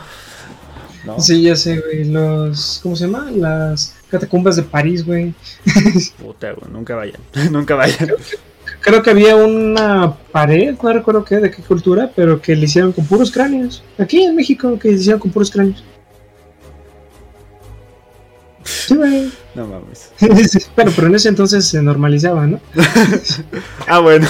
Sí, 1.17 1.41
ya 1.41 1.55
sé, 1.55 1.79
güey, 1.79 2.05
los, 2.05 2.79
¿cómo 2.83 2.95
se 2.95 3.05
llama? 3.05 3.29
Las 3.31 3.95
catacumbas 4.09 4.55
de 4.55 4.63
París, 4.63 5.05
güey. 5.05 5.33
Puta, 6.21 6.51
güey, 6.51 6.71
nunca 6.71 6.95
vayan, 6.95 7.19
nunca 7.51 7.75
vayan. 7.75 8.11
Creo 8.81 9.03
que, 9.03 9.11
había 9.11 9.35
una 9.35 10.13
pared, 10.31 10.75
no 10.81 10.93
recuerdo 10.93 11.23
qué, 11.23 11.37
de 11.37 11.51
qué 11.51 11.61
cultura, 11.61 12.11
pero 12.15 12.41
que 12.41 12.55
le 12.55 12.65
hicieron 12.65 12.91
con 12.91 13.05
puros 13.05 13.31
cráneos. 13.31 13.83
Aquí 13.97 14.23
en 14.23 14.35
México, 14.35 14.77
que 14.79 14.89
le 14.89 14.95
hicieron 14.95 15.19
con 15.19 15.31
puros 15.31 15.51
cráneos. 15.51 15.83
Sí, 18.63 18.95
güey. 18.95 19.31
No 19.53 19.67
mames. 19.67 20.13
bueno, 20.77 20.93
pero 20.95 21.07
en 21.07 21.15
ese 21.15 21.27
entonces 21.27 21.65
se 21.65 21.81
normalizaba, 21.81 22.47
¿no? 22.47 22.61
ah, 23.85 23.99
bueno. 23.99 24.25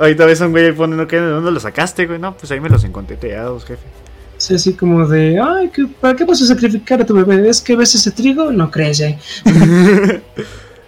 Ahorita 0.00 0.24
ves 0.24 0.40
a 0.40 0.46
un 0.46 0.52
güey 0.52 0.68
y 0.68 0.72
pone, 0.72 0.96
¿de 0.96 1.20
dónde 1.20 1.50
lo 1.50 1.60
sacaste, 1.60 2.06
güey? 2.06 2.18
No, 2.18 2.34
pues 2.34 2.50
ahí 2.50 2.58
me 2.58 2.70
los 2.70 2.82
encontré 2.84 3.18
teados, 3.18 3.66
jefe. 3.66 3.82
Sí, 4.42 4.54
así 4.54 4.72
como 4.72 5.06
de, 5.06 5.38
ay, 5.40 5.70
¿para 6.00 6.16
qué 6.16 6.24
vas 6.24 6.42
a 6.42 6.46
sacrificar 6.46 7.00
a 7.00 7.06
tu 7.06 7.14
bebé? 7.14 7.48
¿Es 7.48 7.60
que 7.60 7.76
ves 7.76 7.94
ese 7.94 8.10
trigo? 8.10 8.50
No 8.50 8.72
crece. 8.72 9.16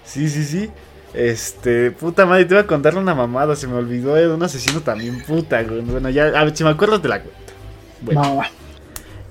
sí, 0.04 0.28
sí, 0.28 0.44
sí. 0.44 0.70
Este, 1.12 1.92
puta 1.92 2.26
madre, 2.26 2.46
te 2.46 2.54
iba 2.54 2.62
a 2.62 2.66
contar 2.66 2.96
una 2.96 3.14
mamada, 3.14 3.54
se 3.54 3.68
me 3.68 3.74
olvidó 3.74 4.16
de 4.16 4.26
un 4.26 4.42
asesino 4.42 4.80
también, 4.80 5.22
puta, 5.22 5.62
güey. 5.62 5.82
Bueno, 5.82 6.10
ya, 6.10 6.36
a 6.36 6.42
ver 6.42 6.56
si 6.56 6.64
me 6.64 6.70
acuerdo 6.70 7.00
te 7.00 7.06
la 7.06 7.22
cuento. 7.22 7.52
Bueno, 8.00 8.42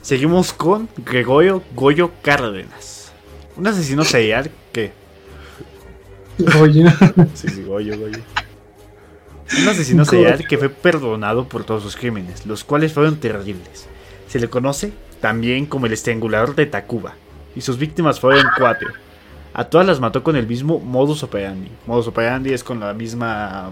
seguimos 0.02 0.54
con 0.54 0.88
Gregorio 1.06 1.62
Goyo 1.76 2.14
Cárdenas. 2.22 3.12
Un 3.58 3.68
asesino 3.68 4.06
serial 4.06 4.50
¿qué? 4.72 4.94
Goyo. 6.38 6.86
Sí, 7.34 7.50
sí, 7.50 7.64
Goyo, 7.64 8.00
Goyo. 8.00 8.20
Un 9.60 9.68
asesino 9.68 10.06
serial 10.06 10.48
que 10.48 10.58
fue 10.58 10.70
perdonado 10.70 11.50
por 11.50 11.66
todos 11.66 11.84
sus 11.84 11.98
crímenes, 11.98 12.46
los 12.46 12.64
cuales 12.64 12.94
fueron 12.94 13.18
terribles. 13.18 13.90
Se 14.34 14.40
le 14.40 14.50
conoce 14.50 14.92
también 15.22 15.68
como 15.68 15.86
el 15.86 15.94
estrangulador 15.94 16.56
de 16.56 16.66
Tacuba, 16.66 17.14
y 17.56 17.62
sus 17.62 17.78
víctimas 17.78 18.20
fueron 18.20 18.44
cuatro. 18.58 18.90
A 19.54 19.66
todas 19.66 19.86
las 19.86 20.00
mató 20.00 20.24
con 20.24 20.36
el 20.36 20.48
mismo 20.48 20.80
modus 20.80 21.22
operandi. 21.22 21.70
Modus 21.86 22.08
operandi 22.08 22.52
es 22.52 22.64
con 22.64 22.80
la 22.80 22.96
misma. 22.96 23.70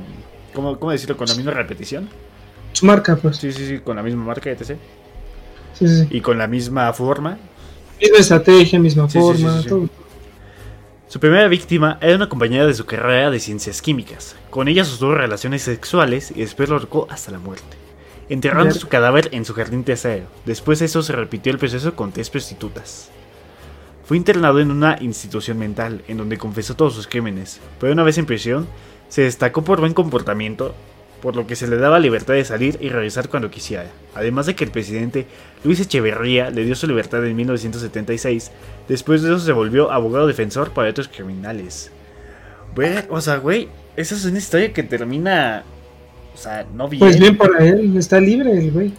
¿Cómo, 0.54 0.78
cómo 0.78 0.92
decirlo? 0.92 1.18
Con 1.18 1.28
la 1.28 1.34
misma 1.34 1.50
repetición. 1.54 2.08
Su 2.74 2.86
marca, 2.86 3.16
pues. 3.16 3.38
Sí, 3.38 3.52
sí, 3.52 3.66
sí, 3.66 3.80
con 3.80 3.96
la 3.96 4.04
misma 4.04 4.24
marca, 4.24 4.52
etc. 4.52 4.78
Sí, 5.74 5.88
sí. 5.88 6.08
Y 6.12 6.22
con 6.22 6.38
la 6.38 6.46
misma 6.46 6.94
forma, 6.94 7.40
Misma 8.00 8.20
estrategia, 8.20 8.80
misma 8.80 9.10
forma, 9.10 9.64
todo. 9.68 9.90
Su 11.08 11.20
primera 11.20 11.48
víctima 11.48 11.98
era 12.02 12.18
una 12.18 12.30
compañera 12.30 12.68
de 12.68 12.76
su 12.76 12.86
carrera 12.86 13.32
de 13.32 13.40
ciencias 13.40 13.82
químicas. 13.82 14.36
Con 14.52 14.68
ella 14.68 14.86
sostuvo 14.86 15.16
relaciones 15.16 15.64
sexuales 15.64 16.30
y 16.30 16.42
después 16.42 16.70
lo 16.70 16.76
ahorcó 16.76 17.08
hasta 17.10 17.32
la 17.32 17.40
muerte, 17.40 17.78
enterrando 18.34 18.74
su 18.74 18.88
cadáver 18.88 19.30
en 19.32 19.46
su 19.46 19.54
jardín 19.54 19.84
trasero. 19.84 20.26
Después 20.46 20.80
de 20.80 20.86
eso 20.86 21.04
se 21.04 21.14
repitió 21.14 21.52
el 21.52 21.60
proceso 21.60 21.96
con 21.96 22.12
tres 22.12 22.30
prostitutas. 22.30 23.10
Fue 24.06 24.18
internado 24.18 24.60
en 24.60 24.72
una 24.72 24.98
institución 25.02 25.58
mental, 25.58 26.04
en 26.08 26.18
donde 26.18 26.38
confesó 26.38 26.76
todos 26.76 26.94
sus 26.94 27.08
crímenes, 27.08 27.60
pero 27.80 27.94
una 27.94 28.04
vez 28.04 28.18
en 28.18 28.26
prisión, 28.26 28.68
se 29.10 29.24
destacó 29.24 29.64
por 29.64 29.80
buen 29.80 29.94
comportamiento 29.94 30.74
por 31.22 31.36
lo 31.36 31.48
que 31.48 31.56
se 31.56 31.68
le 31.68 31.78
daba 31.78 32.00
libertad 32.00 32.34
de 32.34 32.44
salir 32.44 32.78
y 32.82 32.90
regresar 32.90 33.30
cuando 33.30 33.52
quisiera. 33.52 33.90
Además 34.16 34.48
de 34.48 34.56
que 34.56 34.64
el 34.64 34.72
presidente 34.72 35.28
Luis 35.64 35.80
Echeverría 35.80 36.50
le 36.50 36.66
dio 36.66 36.76
su 36.76 36.88
libertad 36.88 37.26
en 37.26 37.36
1976, 37.36 38.52
después 38.88 39.22
de 39.22 39.30
eso 39.30 39.40
se 39.40 39.52
volvió 39.52 39.92
abogado 39.92 40.28
defensor 40.28 40.72
para 40.72 40.90
otros 40.90 41.08
criminales. 41.08 41.92
o 43.10 43.22
sea, 43.22 43.38
güey, 43.38 43.70
esa 43.96 44.16
es 44.16 44.26
una 44.26 44.40
historia 44.40 44.74
que 44.74 44.84
termina, 44.84 45.64
o 46.34 46.38
sea, 46.38 46.66
no 46.74 46.88
bien. 46.88 47.00
Pues 47.00 47.20
bien 47.20 47.38
para 47.38 47.66
él, 47.66 47.96
está 47.98 48.20
libre 48.20 48.52
el 48.52 48.72
güey. 48.72 48.94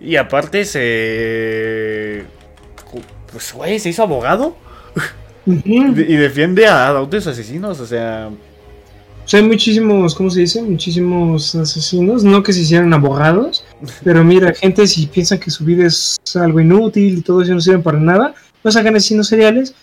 Y 0.00 0.16
aparte 0.16 0.64
se... 0.64 2.24
Pues, 3.32 3.52
güey, 3.52 3.78
se 3.78 3.90
hizo 3.90 4.02
abogado. 4.02 4.56
y 5.46 6.16
defiende 6.16 6.66
a 6.66 7.00
otros 7.00 7.26
asesinos, 7.26 7.80
o 7.80 7.86
sea... 7.86 8.30
O 9.28 9.30
sea, 9.30 9.40
hay 9.40 9.46
muchísimos, 9.46 10.14
¿cómo 10.14 10.30
se 10.30 10.40
dice? 10.40 10.62
Muchísimos 10.62 11.54
asesinos, 11.54 12.24
no 12.24 12.42
que 12.42 12.54
se 12.54 12.60
hicieran 12.60 12.94
abogados, 12.94 13.62
pero 14.02 14.24
mira, 14.24 14.54
gente 14.54 14.86
si 14.86 15.06
piensan 15.06 15.38
que 15.38 15.50
su 15.50 15.66
vida 15.66 15.84
es 15.84 16.16
algo 16.34 16.60
inútil 16.60 17.18
y 17.18 17.20
todo 17.20 17.42
eso 17.42 17.52
no 17.52 17.60
sirve 17.60 17.80
para 17.80 18.00
nada, 18.00 18.34
no 18.64 18.72
sacan 18.72 18.96
asesinos 18.96 19.28
seriales, 19.28 19.74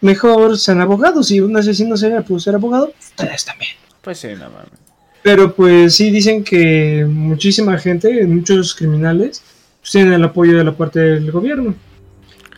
mejor 0.00 0.58
sean 0.58 0.80
abogados. 0.80 1.28
Si 1.28 1.40
un 1.40 1.56
asesino 1.56 1.96
serial 1.96 2.24
puede 2.24 2.40
ser 2.40 2.56
abogado, 2.56 2.92
ustedes 2.98 3.44
también. 3.44 3.70
Pues 4.00 4.18
sí, 4.18 4.28
no 4.30 4.50
mames. 4.50 4.80
Pero 5.22 5.54
pues 5.54 5.94
sí 5.94 6.10
dicen 6.10 6.42
que 6.42 7.06
muchísima 7.08 7.78
gente, 7.78 8.26
muchos 8.26 8.74
criminales, 8.74 9.42
pues, 9.80 9.92
tienen 9.92 10.12
el 10.14 10.24
apoyo 10.24 10.56
de 10.56 10.64
la 10.64 10.76
parte 10.76 11.00
del 11.00 11.30
gobierno. 11.30 11.74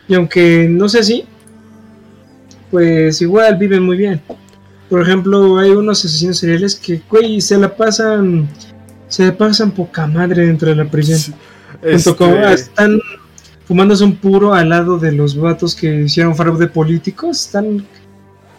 Y 0.08 0.14
aunque 0.14 0.66
no 0.68 0.88
sea 0.88 1.00
así, 1.00 1.24
pues 2.70 3.20
igual 3.20 3.56
viven 3.56 3.82
muy 3.82 3.96
bien. 3.96 4.20
Por 4.88 5.02
ejemplo, 5.02 5.58
hay 5.58 5.70
unos 5.70 6.04
asesinos 6.04 6.38
seriales 6.38 6.74
que, 6.74 7.02
güey, 7.10 7.40
se 7.40 7.58
la 7.58 7.74
pasan, 7.74 8.48
se 9.08 9.26
la 9.26 9.36
pasan 9.36 9.70
poca 9.70 10.06
madre 10.06 10.46
dentro 10.46 10.68
de 10.68 10.76
la 10.76 10.84
prisión. 10.90 11.34
Este, 11.82 12.52
están 12.52 12.98
fumándose 13.66 14.04
un 14.04 14.16
puro 14.16 14.54
al 14.54 14.68
lado 14.68 14.98
de 14.98 15.12
los 15.12 15.36
vatos 15.36 15.74
que 15.74 16.02
hicieron 16.02 16.34
fraude 16.34 16.66
políticos, 16.66 17.46
están 17.46 17.86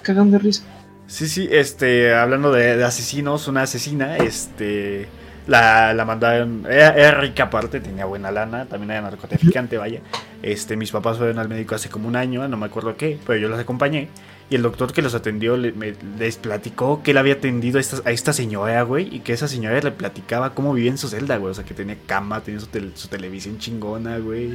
cagando 0.01 0.37
de 0.37 0.43
risa. 0.43 0.63
Sí, 1.07 1.27
sí, 1.27 1.47
este, 1.51 2.13
hablando 2.15 2.51
de, 2.51 2.83
asesinos, 2.83 3.47
una 3.47 3.63
asesina, 3.63 4.17
este, 4.17 5.07
la, 5.47 5.93
la 5.93 6.03
mandaron, 6.03 6.65
era, 6.69 7.11
rica 7.11 7.43
aparte, 7.43 7.79
tenía 7.79 8.05
buena 8.05 8.31
lana, 8.31 8.65
también 8.65 8.91
era 8.91 9.01
narcotraficante, 9.01 9.77
vaya. 9.77 10.01
Este, 10.41 10.75
mis 10.75 10.91
papás 10.91 11.17
fueron 11.17 11.39
al 11.39 11.47
médico 11.47 11.75
hace 11.75 11.89
como 11.89 12.07
un 12.07 12.15
año, 12.15 12.47
no 12.47 12.57
me 12.57 12.65
acuerdo 12.65 12.97
qué, 12.97 13.19
pero 13.25 13.39
yo 13.39 13.49
los 13.49 13.59
acompañé. 13.59 14.09
Y 14.49 14.55
el 14.55 14.61
doctor 14.61 14.93
que 14.93 15.01
los 15.01 15.15
atendió 15.15 15.57
les 15.57 16.37
platicó 16.37 17.01
que 17.01 17.11
él 17.11 17.17
había 17.17 17.33
atendido 17.33 17.79
a 17.79 17.81
esta, 17.81 18.07
a 18.07 18.11
esta, 18.11 18.31
señora, 18.31 18.83
güey, 18.83 19.13
y 19.15 19.21
que 19.21 19.33
esa 19.33 19.47
señora 19.47 19.79
le 19.81 19.91
platicaba 19.91 20.53
cómo 20.53 20.73
vivía 20.73 20.91
en 20.91 20.99
su 20.99 21.07
celda, 21.07 21.37
güey. 21.37 21.51
O 21.51 21.53
sea, 21.55 21.63
que 21.63 21.73
tenía 21.73 21.97
cama, 22.05 22.41
tenía 22.41 22.59
su, 22.59 23.07
televisión 23.07 23.57
chingona, 23.57 24.19
güey. 24.19 24.53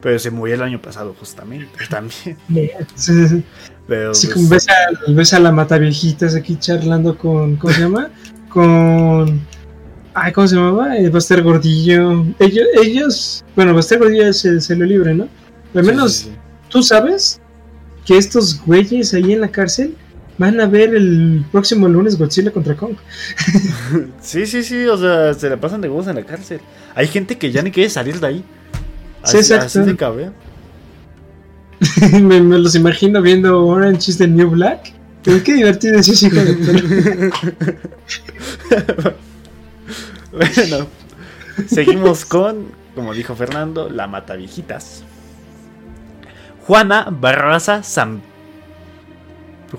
Pero 0.00 0.18
se 0.18 0.30
murió 0.30 0.54
el 0.54 0.62
año 0.62 0.80
pasado, 0.80 1.14
justamente, 1.18 1.68
también. 1.90 2.36
Sí, 2.94 3.44
Pero, 3.86 4.14
sí, 4.14 4.28
pues, 4.32 4.48
ves, 4.48 4.66
a, 4.68 5.12
ves 5.12 5.34
a 5.34 5.40
la 5.40 5.52
mata 5.52 5.78
viejitas 5.78 6.34
aquí 6.34 6.56
charlando 6.56 7.16
con, 7.16 7.56
¿cómo 7.56 7.72
se 7.72 7.80
llama? 7.80 8.10
Con... 8.48 9.40
Ay, 10.14 10.32
¿cómo 10.32 10.48
se 10.48 10.56
llamaba? 10.56 10.96
Eh, 10.96 11.08
Baster 11.10 11.42
Gordillo. 11.42 12.24
Ellos, 12.38 12.66
ellos, 12.82 13.44
bueno, 13.54 13.74
Baster 13.74 13.98
Gordillo 13.98 14.32
se, 14.32 14.60
se 14.60 14.74
lo 14.74 14.84
libre, 14.84 15.14
¿no? 15.14 15.28
Al 15.74 15.84
menos, 15.84 16.28
¿tú 16.68 16.82
sabes 16.82 17.40
que 18.04 18.16
estos 18.16 18.64
güeyes 18.64 19.12
ahí 19.14 19.32
en 19.32 19.42
la 19.42 19.48
cárcel 19.48 19.94
van 20.38 20.60
a 20.60 20.66
ver 20.66 20.94
el 20.94 21.44
próximo 21.50 21.88
lunes 21.88 22.16
Godzilla 22.16 22.52
contra 22.52 22.76
Kong. 22.76 22.96
sí, 24.20 24.46
sí, 24.46 24.62
sí, 24.62 24.86
o 24.86 24.96
sea, 24.96 25.34
se 25.34 25.50
la 25.50 25.60
pasan 25.60 25.80
de 25.80 25.88
huevos 25.88 26.06
en 26.06 26.14
la 26.14 26.24
cárcel. 26.24 26.60
Hay 26.94 27.08
gente 27.08 27.36
que 27.36 27.50
ya 27.50 27.60
ni 27.60 27.70
quiere 27.70 27.90
salir 27.90 28.18
de 28.20 28.26
ahí. 28.26 28.44
Sí, 29.24 29.36
exacto. 29.38 29.84
me, 32.20 32.40
los 32.40 32.74
imagino 32.74 33.22
viendo 33.22 33.64
Orange 33.66 34.10
is 34.10 34.18
the 34.18 34.26
New 34.26 34.50
Black. 34.50 34.92
qué 35.22 35.54
divertido 35.54 35.98
es 35.98 36.08
ese 36.08 36.26
hijo 36.26 36.36
de 36.36 37.32
Bueno, 40.32 40.86
seguimos 41.66 42.24
con, 42.24 42.72
como 42.94 43.14
dijo 43.14 43.34
Fernando, 43.34 43.88
la 43.88 44.06
mata 44.06 44.36
viejitas. 44.36 45.02
Juana 46.66 47.08
Barraza 47.10 47.82
San... 47.82 48.20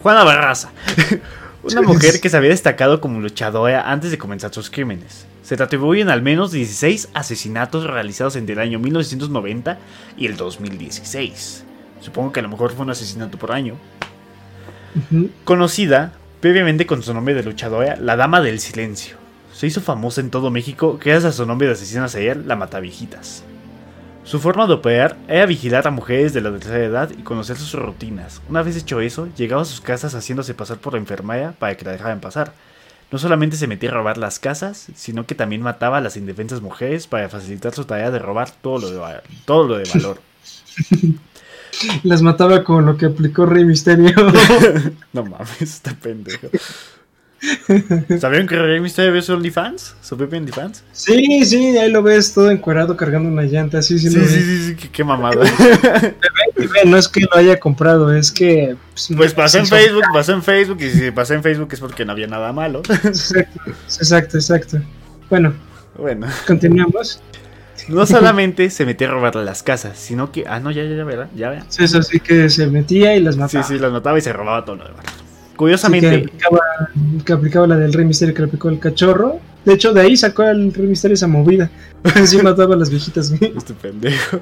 Juana 0.01 0.23
Barraza. 0.23 0.71
Una 1.63 1.81
mujer 1.81 2.19
que 2.21 2.29
se 2.29 2.37
había 2.37 2.49
destacado 2.49 3.01
como 3.01 3.19
luchadora 3.19 3.91
antes 3.91 4.11
de 4.11 4.17
comenzar 4.17 4.53
sus 4.53 4.69
crímenes. 4.69 5.25
Se 5.49 5.55
atribuyen 5.55 6.09
al 6.09 6.21
menos 6.21 6.51
16 6.51 7.09
asesinatos 7.15 7.83
realizados 7.83 8.35
entre 8.35 8.53
el 8.53 8.59
año 8.59 8.77
1990 8.77 9.79
y 10.15 10.27
el 10.27 10.37
2016. 10.37 11.65
Supongo 12.01 12.31
que 12.31 12.39
a 12.39 12.43
lo 12.43 12.49
mejor 12.49 12.71
fue 12.71 12.85
un 12.85 12.91
asesinato 12.91 13.39
por 13.39 13.51
año. 13.51 13.73
Conocida 15.45 16.13
previamente 16.39 16.85
con 16.85 17.01
su 17.01 17.15
nombre 17.15 17.33
de 17.33 17.41
luchadora, 17.41 17.95
la 17.95 18.15
Dama 18.15 18.41
del 18.41 18.59
Silencio. 18.59 19.17
Se 19.51 19.65
hizo 19.65 19.81
famosa 19.81 20.21
en 20.21 20.29
todo 20.29 20.51
México 20.51 20.99
gracias 21.03 21.25
a 21.25 21.37
su 21.37 21.47
nombre 21.47 21.65
de 21.65 21.73
asesina 21.73 22.07
serial, 22.09 22.47
la 22.47 22.55
Matavijitas. 22.55 23.43
Su 24.25 24.39
forma 24.39 24.67
de 24.67 24.73
operar 24.73 25.17
era 25.27 25.47
vigilar 25.47 25.87
a 25.87 25.89
mujeres 25.89 26.31
de 26.31 26.41
la 26.41 26.51
tercera 26.51 26.85
edad 26.85 27.09
y 27.17 27.23
conocer 27.23 27.57
sus 27.57 27.73
rutinas. 27.73 28.39
Una 28.49 28.61
vez 28.61 28.77
hecho 28.77 29.01
eso, 29.01 29.27
llegaba 29.35 29.63
a 29.63 29.65
sus 29.65 29.81
casas 29.81 30.13
haciéndose 30.13 30.53
pasar 30.53 30.77
por 30.77 30.93
la 30.93 30.99
enfermera 30.99 31.55
para 31.57 31.75
que 31.75 31.85
la 31.85 31.93
dejaran 31.93 32.19
pasar. 32.19 32.53
No 33.11 33.17
solamente 33.17 33.57
se 33.57 33.67
metía 33.67 33.89
a 33.89 33.93
robar 33.93 34.17
las 34.17 34.39
casas, 34.39 34.87
sino 34.95 35.25
que 35.25 35.35
también 35.35 35.61
mataba 35.61 35.97
a 35.97 36.01
las 36.01 36.15
indefensas 36.15 36.61
mujeres 36.61 37.07
para 37.07 37.29
facilitar 37.29 37.73
su 37.73 37.85
tarea 37.85 38.11
de 38.11 38.19
robar 38.19 38.51
todo 38.51 38.79
lo 38.79 38.89
de, 38.91 39.21
todo 39.45 39.67
lo 39.67 39.77
de 39.77 39.89
valor. 39.93 40.21
Las 42.03 42.21
mataba 42.21 42.63
con 42.63 42.85
lo 42.85 42.97
que 42.97 43.05
aplicó 43.05 43.45
Rey 43.45 43.63
Misterio. 43.63 44.13
no 45.13 45.23
mames, 45.23 45.61
está 45.61 45.93
pendejo. 45.93 46.47
¿Sabían 48.19 48.47
que 48.47 48.55
Rey 48.55 48.79
Mysterio 48.79 49.13
ve 49.13 49.21
su 49.21 49.33
OnlyFans? 49.33 49.95
¿Su 50.01 50.17
propio 50.17 50.39
OnlyFans? 50.39 50.83
Sí, 50.91 51.45
sí, 51.45 51.77
ahí 51.77 51.91
lo 51.91 52.03
ves 52.03 52.33
todo 52.33 52.51
encuadrado 52.51 52.97
cargando 52.97 53.29
una 53.29 53.43
llanta. 53.43 53.81
Sí, 53.81 53.97
sí, 53.97 54.09
sí, 54.09 54.25
sí, 54.25 54.75
sí, 54.77 54.89
qué, 54.89 55.03
mamada. 55.03 55.45
no 56.85 56.97
es 56.97 57.07
que 57.07 57.21
lo 57.21 57.35
haya 57.35 57.59
comprado, 57.59 58.13
es 58.13 58.31
que. 58.31 58.75
Pues, 58.91 59.09
pues 59.15 59.33
pasó 59.33 59.59
en 59.59 59.67
Facebook, 59.67 60.03
pasó 60.13 60.33
en 60.33 60.43
Facebook, 60.43 60.81
y 60.81 60.89
si 60.89 61.11
pasó 61.11 61.33
en 61.33 61.43
Facebook 61.43 61.69
es 61.71 61.79
porque 61.79 62.05
no 62.05 62.11
había 62.11 62.27
nada 62.27 62.51
malo. 62.51 62.81
Exacto, 63.03 64.37
exacto, 64.37 64.81
Bueno, 65.29 65.53
bueno. 65.97 66.27
continuamos. 66.45 67.21
No 67.87 68.05
solamente 68.05 68.69
se 68.69 68.85
metía 68.85 69.07
a 69.07 69.11
robarle 69.11 69.45
las 69.45 69.63
casas, 69.63 69.97
sino 69.97 70.31
que. 70.31 70.45
Ah, 70.47 70.59
no, 70.59 70.71
ya, 70.71 70.83
ya, 70.83 70.95
ya, 70.95 71.03
¿verdad? 71.05 71.29
Ya, 71.35 71.49
vea. 71.49 71.65
Sí, 71.69 71.85
eso 71.85 72.03
sí 72.03 72.19
que 72.19 72.49
se 72.49 72.67
metía 72.67 73.15
y 73.15 73.21
las 73.21 73.37
mataba. 73.37 73.63
Sí, 73.63 73.75
sí, 73.75 73.79
las 73.79 73.91
mataba 73.91 74.17
y 74.17 74.21
se 74.21 74.33
robaba 74.33 74.65
todo 74.65 74.75
lo 74.75 74.83
demás. 74.85 75.05
Curiosamente. 75.59 76.31
que, 77.25 77.33
aplicaba, 77.33 77.67
la 77.67 77.75
del 77.75 77.91
Rey 77.91 78.05
Misterio 78.05 78.33
que 78.33 78.43
le 78.43 78.47
aplicó 78.47 78.69
el 78.69 78.79
cachorro. 78.79 79.41
De 79.65 79.73
hecho, 79.73 79.91
de 79.91 79.99
ahí 79.99 80.15
sacó 80.15 80.43
el 80.43 80.73
Rey 80.73 80.87
Misterio 80.87 81.15
esa 81.15 81.27
movida. 81.27 81.69
Así 82.15 82.41
mataba 82.41 82.75
a 82.75 82.77
las 82.77 82.89
viejitas, 82.89 83.29
Este 83.29 83.73
pendejo. 83.73 84.39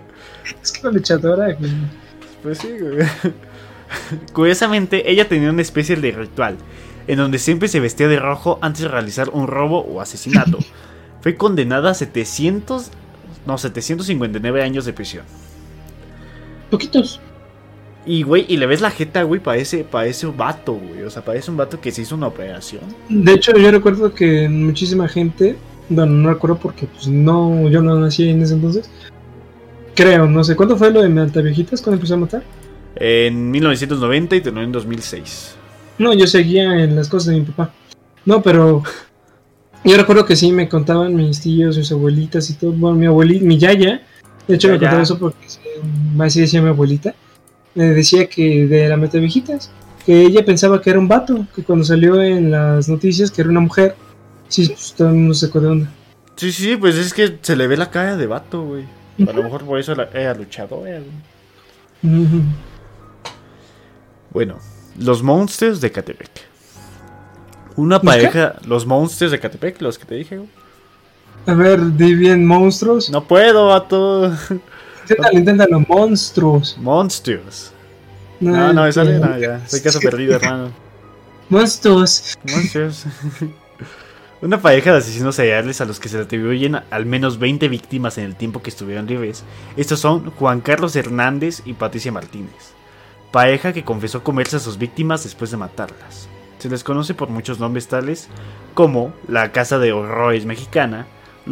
Es 0.62 0.72
que 0.72 0.84
la 0.84 0.92
luchadora, 0.92 1.58
Pues 2.44 2.60
sí, 2.60 2.68
güey. 2.80 3.08
Curiosamente, 4.34 5.12
ella 5.12 5.28
tenía 5.28 5.50
una 5.50 5.64
especie 5.64 5.96
de 5.96 6.12
ritual. 6.12 6.56
En 7.08 7.18
donde 7.18 7.40
siempre 7.40 7.68
se 7.68 7.80
vestía 7.80 8.08
de 8.08 8.20
rojo 8.20 8.60
antes 8.62 8.84
de 8.84 8.88
realizar 8.88 9.30
un 9.30 9.48
robo 9.48 9.80
o 9.80 10.02
asesinato. 10.02 10.60
Fue 11.22 11.36
condenada 11.36 11.90
a 11.90 11.94
700. 11.96 12.92
No, 13.48 13.58
759 13.58 14.62
años 14.62 14.86
de 14.86 14.94
prisión. 14.94 15.26
Poquitos. 16.70 17.20
Y, 18.08 18.24
güey, 18.24 18.46
y 18.48 18.56
le 18.56 18.68
ves 18.68 18.80
la 18.80 18.90
jeta, 18.90 19.24
güey, 19.24 19.42
parece, 19.42 19.84
parece 19.84 20.28
un 20.28 20.38
vato, 20.38 20.76
güey. 20.76 21.04
O 21.04 21.10
sea, 21.10 21.26
parece 21.26 21.52
un 21.52 21.58
vato 21.58 21.82
que 21.82 21.92
se 21.92 22.04
hizo 22.04 22.16
una 22.16 22.28
operación. 22.28 22.82
De 23.10 23.34
hecho, 23.34 23.52
yo 23.58 23.70
recuerdo 23.70 24.14
que 24.14 24.48
muchísima 24.48 25.10
gente, 25.10 25.58
bueno, 25.90 26.14
no 26.14 26.30
recuerdo 26.30 26.58
porque, 26.58 26.88
pues, 26.88 27.10
no, 27.10 27.68
yo 27.68 27.82
no 27.82 28.00
nací 28.00 28.30
en 28.30 28.42
ese 28.42 28.54
entonces. 28.54 28.90
Creo, 29.94 30.26
no 30.26 30.42
sé, 30.46 30.56
¿cuándo 30.56 30.78
fue 30.78 30.90
lo 30.90 31.02
de 31.02 31.42
Viejitas? 31.42 31.82
¿Cuándo 31.82 31.96
empezó 31.96 32.14
a 32.14 32.18
matar? 32.18 32.44
En 32.96 33.52
1990 33.52 34.38
y 34.38 34.42
terminó 34.42 34.64
en 34.64 34.72
2006. 34.72 35.56
No, 35.98 36.14
yo 36.14 36.28
seguía 36.28 36.82
en 36.82 36.96
las 36.96 37.10
cosas 37.10 37.34
de 37.34 37.42
mi 37.42 37.46
papá. 37.46 37.74
No, 38.24 38.42
pero 38.42 38.84
yo 39.84 39.98
recuerdo 39.98 40.26
que 40.26 40.38
sí 40.38 40.54
me 40.54 40.70
contaban 40.70 41.14
mis 41.14 41.42
tíos, 41.42 41.78
mis 41.78 41.92
abuelitas 41.92 42.50
y 42.52 42.54
todo. 42.54 42.72
Bueno, 42.72 42.96
mi 42.96 43.06
abuelita, 43.06 43.44
mi 43.44 43.58
yaya. 43.58 44.02
De 44.48 44.56
hecho, 44.56 44.70
me 44.70 44.80
contaba 44.80 45.02
eso 45.02 45.20
porque 45.20 45.46
así 46.20 46.40
decía 46.40 46.62
mi 46.62 46.70
abuelita 46.70 47.14
me 47.78 47.86
decía 47.94 48.28
que 48.28 48.66
de 48.66 48.90
la 48.90 48.98
meta 48.98 49.20
viejitas. 49.20 49.70
que 50.04 50.22
ella 50.22 50.44
pensaba 50.44 50.82
que 50.82 50.90
era 50.90 50.98
un 50.98 51.08
vato, 51.08 51.46
que 51.56 51.64
cuando 51.64 51.86
salió 51.86 52.20
en 52.22 52.50
las 52.50 52.90
noticias 52.90 53.30
que 53.30 53.42
era 53.42 53.52
una 53.52 53.60
mujer, 53.60 53.96
sí, 54.48 54.68
pues 54.68 54.94
todo 54.98 55.10
el 55.10 55.16
mundo 55.16 55.34
se 55.36 55.48
de 55.48 55.68
onda. 55.68 55.90
Sí, 56.36 56.52
sí, 56.52 56.76
pues 56.76 56.96
es 56.96 57.14
que 57.14 57.38
se 57.42 57.56
le 57.56 57.68
ve 57.68 57.78
la 57.78 57.92
cara 57.92 58.18
de 58.18 58.26
vato, 58.26 58.64
güey. 58.64 58.86
A 59.28 59.32
lo 59.32 59.44
mejor 59.44 59.64
por 59.64 59.80
eso 59.80 59.94
era 59.94 60.34
luchadora, 60.34 61.02
Bueno, 64.32 64.58
los 64.98 65.22
monsters 65.22 65.80
de 65.80 65.92
Catepec. 65.92 66.32
Una 67.76 68.02
pareja, 68.02 68.56
los 68.66 68.88
monsters 68.88 69.32
de 69.32 69.40
Catepec, 69.40 69.82
los 69.82 70.00
que 70.00 70.06
te 70.06 70.16
dije, 70.16 70.38
güey. 70.38 70.50
A 71.46 71.54
ver, 71.54 71.96
di 71.96 72.16
bien 72.16 72.46
monstruos. 72.46 73.10
No 73.10 73.24
puedo, 73.24 73.68
vato. 73.68 74.32
Inténtalo, 75.10 75.40
inténtalo, 75.40 75.80
monstruos. 75.88 76.78
Monstruos. 76.78 77.72
No, 78.42 78.74
no, 78.74 78.84
me 78.84 78.92
sale 78.92 79.20
nada, 79.20 79.40
ya. 79.40 79.68
Soy 79.68 79.80
caso 79.80 80.00
perdido, 80.00 80.36
hermano. 80.42 80.72
Monstruos. 81.50 82.38
Monstruos. 82.44 83.06
Una 84.42 84.62
pareja 84.62 84.92
de 84.92 84.98
asesinos 84.98 85.36
seriales 85.36 85.80
a 85.82 85.86
los 85.86 86.00
que 86.00 86.10
se 86.10 86.18
le 86.18 86.24
atribuyen 86.24 86.80
al 86.92 87.06
menos 87.06 87.40
20 87.40 87.70
víctimas 87.70 88.18
en 88.18 88.26
el 88.26 88.36
tiempo 88.36 88.62
que 88.62 88.70
estuvieron 88.70 89.08
libres. 89.08 89.44
Estos 89.78 90.00
son 90.00 90.30
Juan 90.32 90.62
Carlos 90.62 90.96
Hernández 90.96 91.64
y 91.66 91.74
Patricia 91.74 92.12
Martínez. 92.12 92.74
Pareja 93.32 93.74
que 93.74 93.84
confesó 93.84 94.24
comerse 94.24 94.58
a 94.58 94.60
sus 94.60 94.78
víctimas 94.78 95.24
después 95.24 95.50
de 95.52 95.58
matarlas. 95.58 96.28
Se 96.60 96.70
les 96.70 96.84
conoce 96.84 97.14
por 97.14 97.30
muchos 97.30 97.60
nombres 97.60 97.88
tales 97.88 98.28
como 98.74 99.14
la 99.28 99.52
Casa 99.52 99.80
de 99.80 99.94
Horrores 99.94 100.46
Mexicana 100.46 101.08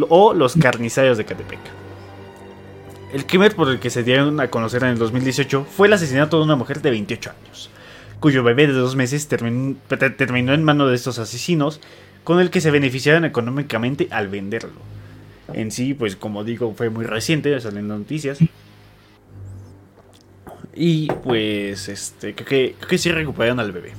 o 0.10 0.34
los 0.34 0.56
Carnizarios 0.56 1.18
de 1.18 1.26
Catepec. 1.26 1.85
El 3.14 3.26
crimen 3.26 3.52
por 3.56 3.70
el 3.70 3.80
que 3.80 3.90
se 3.90 4.04
dieron 4.04 4.40
a 4.40 4.50
conocer 4.50 4.84
en 4.84 4.90
el 4.90 4.98
2018 4.98 5.66
fue 5.66 5.88
el 5.88 5.94
asesinato 5.94 6.38
de 6.38 6.44
una 6.44 6.56
mujer 6.56 6.82
de 6.82 6.90
28 6.90 7.32
años, 7.32 7.70
cuyo 8.20 8.44
bebé 8.44 8.68
de 8.68 8.74
dos 8.74 8.96
meses 8.96 9.28
terminó, 9.28 9.76
terminó 10.18 10.54
en 10.54 10.64
manos 10.64 10.90
de 10.90 10.96
estos 10.96 11.20
asesinos 11.20 11.80
con 12.24 12.40
el 12.40 12.50
que 12.50 12.60
se 12.60 12.72
beneficiaron 12.72 13.24
económicamente 13.24 14.08
al 14.12 14.28
venderlo. 14.28 14.82
En 15.54 15.72
sí, 15.72 15.94
pues 15.94 16.16
como 16.16 16.44
digo, 16.44 16.74
fue 16.76 16.90
muy 16.90 17.06
reciente, 17.06 17.58
salen 17.62 17.88
noticias. 17.88 18.40
Y 20.74 21.08
pues, 21.08 21.88
este, 21.88 22.34
creo 22.34 22.48
que, 22.48 22.76
creo 22.78 22.90
que 22.90 22.98
sí 22.98 23.12
recuperaron 23.12 23.60
al 23.60 23.72
bebé. 23.72 23.94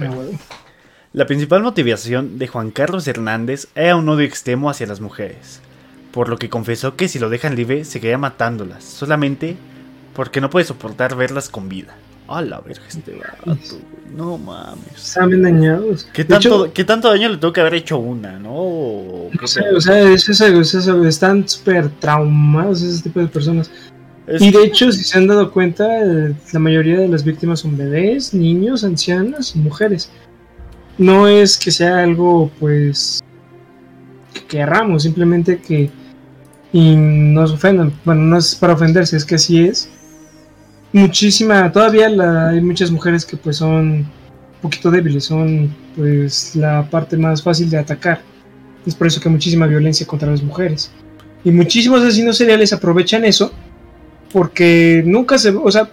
Ah, 0.00 0.10
la 1.12 1.26
principal 1.26 1.62
motivación 1.62 2.38
de 2.38 2.46
Juan 2.46 2.70
Carlos 2.70 3.08
Hernández 3.08 3.66
era 3.74 3.96
un 3.96 4.08
odio 4.08 4.24
extremo 4.26 4.70
hacia 4.70 4.86
las 4.86 5.00
mujeres, 5.00 5.60
por 6.12 6.28
lo 6.28 6.38
que 6.38 6.48
confesó 6.48 6.96
que 6.96 7.08
si 7.08 7.18
lo 7.18 7.30
dejan 7.30 7.56
libre 7.56 7.84
seguiría 7.84 8.18
matándolas, 8.18 8.84
solamente 8.84 9.56
porque 10.14 10.40
no 10.40 10.50
puede 10.50 10.66
soportar 10.66 11.16
verlas 11.16 11.48
con 11.48 11.68
vida. 11.68 11.94
A 12.28 12.42
la 12.42 12.60
verga 12.60 12.82
este 12.86 13.12
vato, 13.16 13.58
No 14.14 14.38
mames. 14.38 14.94
Están 14.94 15.42
dañados. 15.42 16.06
¿Qué 16.12 16.24
tanto, 16.24 16.72
¿Qué 16.72 16.84
tanto 16.84 17.10
daño 17.10 17.28
le 17.28 17.38
tuvo 17.38 17.52
que 17.52 17.60
haber 17.60 17.74
hecho 17.74 17.98
una, 17.98 18.38
no? 18.38 18.52
o 18.54 19.30
sea, 19.80 20.12
están 20.12 21.48
súper 21.48 21.88
traumados 21.98 22.82
ese 22.82 23.02
tipo 23.02 23.18
de 23.18 23.26
personas. 23.26 23.68
Y 24.38 24.52
de 24.52 24.62
hecho, 24.62 24.92
si 24.92 25.02
se 25.02 25.18
han 25.18 25.26
dado 25.26 25.50
cuenta, 25.50 25.88
la 26.52 26.58
mayoría 26.60 27.00
de 27.00 27.08
las 27.08 27.24
víctimas 27.24 27.60
son 27.60 27.76
bebés, 27.76 28.32
niños, 28.32 28.84
ancianas 28.84 29.56
y 29.56 29.58
mujeres. 29.58 30.08
No 30.98 31.26
es 31.26 31.58
que 31.58 31.72
sea 31.72 31.98
algo, 32.04 32.48
pues, 32.60 33.20
que 34.32 34.44
querramos, 34.44 35.02
simplemente 35.02 35.58
que 35.58 35.90
y 36.72 36.94
nos 36.96 37.52
ofendan. 37.52 37.92
Bueno, 38.04 38.22
no 38.22 38.38
es 38.38 38.54
para 38.54 38.74
ofenderse, 38.74 39.16
es 39.16 39.24
que 39.24 39.36
así 39.36 39.64
es 39.64 39.90
muchísima, 40.92 41.70
todavía 41.70 42.08
hay 42.48 42.60
muchas 42.60 42.90
mujeres 42.90 43.24
que 43.24 43.36
pues 43.36 43.56
son 43.56 43.88
un 43.90 44.06
poquito 44.62 44.90
débiles, 44.90 45.24
son 45.24 45.74
pues 45.96 46.56
la 46.56 46.88
parte 46.88 47.16
más 47.16 47.42
fácil 47.42 47.70
de 47.70 47.78
atacar. 47.78 48.20
Es 48.86 48.94
por 48.94 49.06
eso 49.06 49.20
que 49.20 49.28
hay 49.28 49.32
muchísima 49.32 49.66
violencia 49.66 50.06
contra 50.06 50.30
las 50.30 50.42
mujeres. 50.42 50.90
Y 51.44 51.50
muchísimos 51.50 52.02
asesinos 52.02 52.36
seriales 52.36 52.72
aprovechan 52.72 53.24
eso 53.24 53.52
porque 54.32 55.02
nunca 55.04 55.38
se... 55.38 55.50
O 55.50 55.70
sea, 55.70 55.90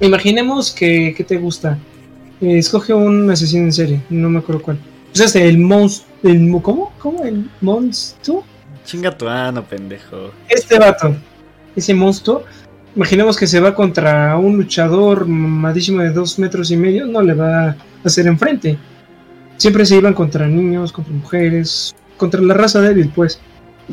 imaginemos 0.00 0.72
que, 0.72 1.14
¿qué 1.16 1.24
te 1.24 1.38
gusta? 1.38 1.78
Eh, 2.40 2.58
escoge 2.58 2.94
un 2.94 3.30
asesino 3.30 3.64
en 3.64 3.72
serie, 3.72 4.02
no 4.10 4.28
me 4.30 4.38
acuerdo 4.38 4.62
cuál. 4.62 4.78
Sea, 5.12 5.26
este, 5.26 5.48
el 5.48 5.58
monstruo... 5.58 6.62
¿Cómo? 6.62 6.92
¿Cómo? 6.98 7.24
¿El 7.24 7.50
monstruo? 7.60 8.44
Chinga 8.88 9.14
tu 9.14 9.28
ano, 9.28 9.62
pendejo. 9.62 10.32
Este 10.48 10.78
vato, 10.78 11.14
ese 11.76 11.92
monstruo, 11.92 12.44
imaginemos 12.96 13.36
que 13.36 13.46
se 13.46 13.60
va 13.60 13.74
contra 13.74 14.38
un 14.38 14.56
luchador 14.56 15.26
mamadísimo 15.26 16.00
de 16.00 16.08
dos 16.08 16.38
metros 16.38 16.70
y 16.70 16.76
medio, 16.78 17.06
no 17.06 17.20
le 17.20 17.34
va 17.34 17.68
a 17.68 17.76
hacer 18.02 18.26
enfrente. 18.26 18.78
Siempre 19.58 19.84
se 19.84 19.96
iban 19.96 20.14
contra 20.14 20.46
niños, 20.46 20.90
contra 20.90 21.12
mujeres, 21.12 21.94
contra 22.16 22.40
la 22.40 22.54
raza 22.54 22.80
débil, 22.80 23.12
pues. 23.14 23.38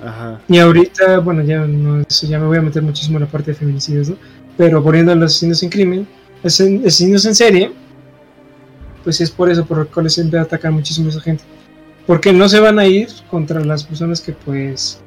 Ajá. 0.02 0.40
Y 0.48 0.60
ahorita, 0.60 1.20
bueno, 1.20 1.44
ya 1.44 1.66
no 1.66 2.02
ya 2.08 2.40
me 2.40 2.46
voy 2.46 2.60
a 2.60 2.62
meter 2.62 2.82
muchísimo 2.82 3.18
en 3.18 3.26
la 3.26 3.30
parte 3.30 3.52
de 3.52 3.58
feminicidios, 3.58 4.12
¿no? 4.12 4.16
Pero 4.56 4.82
poniendo 4.82 5.12
a 5.12 5.16
los 5.16 5.34
asesinos 5.34 5.62
en 5.62 5.70
crimen, 5.72 6.08
asesinos 6.42 7.26
en 7.26 7.36
serie, 7.36 7.74
pues 9.04 9.20
es 9.20 9.30
por 9.30 9.50
eso 9.50 9.66
por 9.66 9.80
lo 9.80 9.88
cual 9.90 10.10
siempre 10.10 10.40
atacan 10.40 10.74
muchísimo 10.74 11.08
a 11.08 11.10
esa 11.10 11.20
gente. 11.20 11.44
Porque 12.08 12.34
no 12.34 12.48
se 12.50 12.60
van 12.60 12.80
a 12.80 12.86
ir 12.86 13.10
contra 13.30 13.60
las 13.62 13.84
personas 13.84 14.22
que 14.22 14.34
pues 14.34 15.02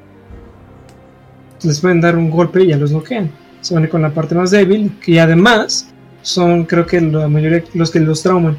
les 1.63 1.79
pueden 1.79 2.01
dar 2.01 2.17
un 2.17 2.29
golpe 2.29 2.63
y 2.63 2.67
ya 2.67 2.77
los 2.77 2.91
noquean 2.91 3.31
se 3.61 3.73
van 3.73 3.87
con 3.87 4.01
la 4.01 4.11
parte 4.11 4.35
más 4.35 4.51
débil, 4.51 4.97
que 5.03 5.19
además 5.19 5.91
son 6.21 6.65
creo 6.65 6.85
que 6.85 7.01
la 7.01 7.27
mayoría 7.27 7.63
los 7.73 7.91
que 7.91 7.99
los 7.99 8.21
trauman. 8.21 8.57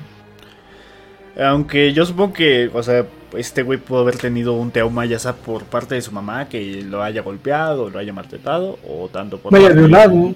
Aunque 1.38 1.92
yo 1.92 2.04
supongo 2.04 2.34
que, 2.34 2.70
o 2.72 2.82
sea, 2.82 3.06
este 3.36 3.62
güey 3.62 3.78
pudo 3.78 4.00
haber 4.00 4.16
tenido 4.16 4.54
un 4.54 4.70
trauma 4.70 5.06
ya 5.06 5.18
sea 5.18 5.34
por 5.34 5.62
parte 5.64 5.94
de 5.94 6.02
su 6.02 6.12
mamá 6.12 6.48
que 6.48 6.82
lo 6.82 7.02
haya 7.02 7.22
golpeado, 7.22 7.88
lo 7.88 7.98
haya 7.98 8.12
maltratado, 8.12 8.78
o 8.86 9.08
tanto 9.08 9.38
por... 9.38 9.52
Vaya 9.52 9.70
violado. 9.70 10.34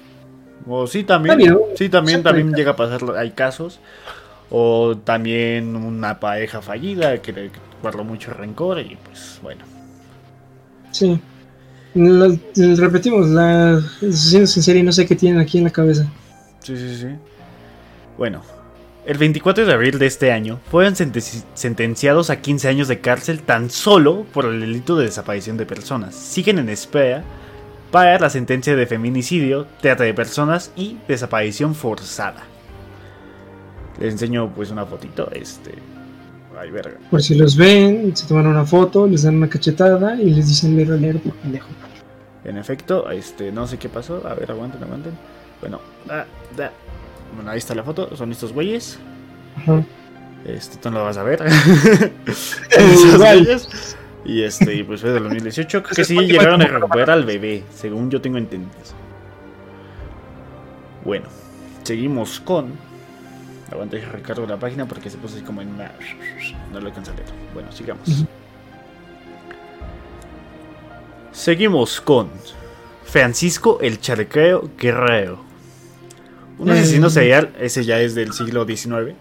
O 0.67 0.87
sí, 0.87 1.03
también. 1.03 1.55
Sí, 1.75 1.89
también, 1.89 2.23
también 2.23 2.53
llega 2.53 2.71
a 2.71 2.75
pasar, 2.75 3.01
hay 3.17 3.31
casos. 3.31 3.79
O 4.49 4.95
también 5.03 5.75
una 5.75 6.19
pareja 6.19 6.61
fallida 6.61 7.19
que 7.19 7.33
le 7.33 7.51
guardó 7.81 8.03
mucho 8.03 8.33
rencor 8.33 8.79
y 8.79 8.97
pues 9.03 9.39
bueno. 9.41 9.63
Sí 10.91 11.19
repetimos, 11.95 13.27
las 13.27 13.83
asesinos 14.03 14.57
en 14.57 14.63
serie 14.63 14.83
no 14.83 14.91
sé 14.91 15.05
qué 15.05 15.15
tienen 15.15 15.39
aquí 15.39 15.57
en 15.57 15.63
la 15.63 15.69
cabeza. 15.69 16.05
Sí, 16.59 16.75
sí, 16.75 16.95
sí. 16.97 17.07
Bueno, 18.17 18.41
el 19.05 19.17
24 19.17 19.65
de 19.65 19.73
abril 19.73 19.97
de 19.97 20.05
este 20.05 20.31
año 20.31 20.59
fueron 20.69 20.95
sentenciados 20.95 22.29
a 22.29 22.41
15 22.41 22.67
años 22.67 22.87
de 22.87 22.99
cárcel 22.99 23.41
tan 23.41 23.69
solo 23.69 24.25
por 24.33 24.45
el 24.45 24.59
delito 24.59 24.97
de 24.97 25.05
desaparición 25.05 25.57
de 25.57 25.65
personas. 25.65 26.15
Siguen 26.15 26.59
en 26.59 26.69
espera 26.69 27.23
para 27.91 28.19
la 28.19 28.29
sentencia 28.29 28.75
de 28.75 28.87
feminicidio, 28.87 29.67
trata 29.79 30.03
de 30.03 30.13
personas 30.13 30.71
y 30.75 30.97
desaparición 31.07 31.75
forzada. 31.75 32.43
Les 33.99 34.11
enseño 34.11 34.51
pues 34.53 34.69
una 34.71 34.85
fotito, 34.85 35.31
este... 35.31 35.94
Ay, 36.57 36.71
verga. 36.71 36.97
Por 37.11 37.21
si 37.21 37.35
los 37.35 37.55
ven, 37.55 38.15
se 38.15 38.27
toman 38.27 38.47
una 38.47 38.65
foto, 38.65 39.07
les 39.07 39.23
dan 39.23 39.35
una 39.35 39.49
cachetada 39.49 40.15
y 40.15 40.29
les 40.31 40.47
dicen 40.47 40.75
leer, 40.75 40.89
leer 40.89 41.19
por 41.19 41.33
pendejo. 41.33 41.67
En 42.43 42.57
efecto, 42.57 43.09
este, 43.09 43.51
no 43.51 43.67
sé 43.67 43.77
qué 43.77 43.89
pasó. 43.89 44.25
A 44.25 44.35
ver, 44.35 44.51
aguanten, 44.51 44.83
aguanten. 44.83 45.13
Bueno, 45.59 45.81
bueno 47.35 47.51
ahí 47.51 47.57
está 47.57 47.73
la 47.73 47.83
foto. 47.83 48.15
Son 48.15 48.31
estos 48.31 48.53
güeyes. 48.53 48.99
Este, 50.45 50.77
tú 50.77 50.91
no 50.91 50.99
lo 50.99 51.05
vas 51.05 51.17
a 51.17 51.23
ver. 51.23 51.43
y 54.25 54.43
este, 54.43 54.85
pues 54.85 55.01
fue 55.01 55.09
del 55.09 55.23
2018. 55.23 55.81
Creo 55.83 55.95
que 55.95 56.05
sí 56.05 56.15
llegaron 56.19 56.61
a 56.61 56.67
recuperar 56.67 57.09
al 57.09 57.25
bebé, 57.25 57.63
según 57.73 58.11
yo 58.11 58.21
tengo 58.21 58.37
entendido. 58.37 58.71
Bueno, 61.03 61.25
seguimos 61.83 62.39
con. 62.39 62.73
Aguanta 63.75 63.97
y 63.97 64.01
recargo 64.01 64.45
la 64.45 64.57
página 64.57 64.87
porque 64.87 65.09
se 65.09 65.17
puso 65.17 65.35
así 65.35 65.43
como 65.43 65.61
en 65.61 65.69
una. 65.69 65.91
No 66.71 66.79
lo 66.79 66.87
alcanza 66.87 67.11
a 67.11 67.15
leer. 67.15 67.27
Bueno, 67.53 67.71
sigamos. 67.71 68.25
Seguimos 71.31 71.99
con 72.01 72.29
Francisco 73.03 73.79
el 73.81 73.99
Charqueo 73.99 74.69
Guerrero. 74.77 75.43
Un 76.57 76.69
asesino 76.69 77.07
eh. 77.07 77.09
serial, 77.09 77.51
ese 77.59 77.83
ya 77.83 77.99
es 77.99 78.15
del 78.15 78.31
siglo 78.31 78.65
XIX. 78.65 79.13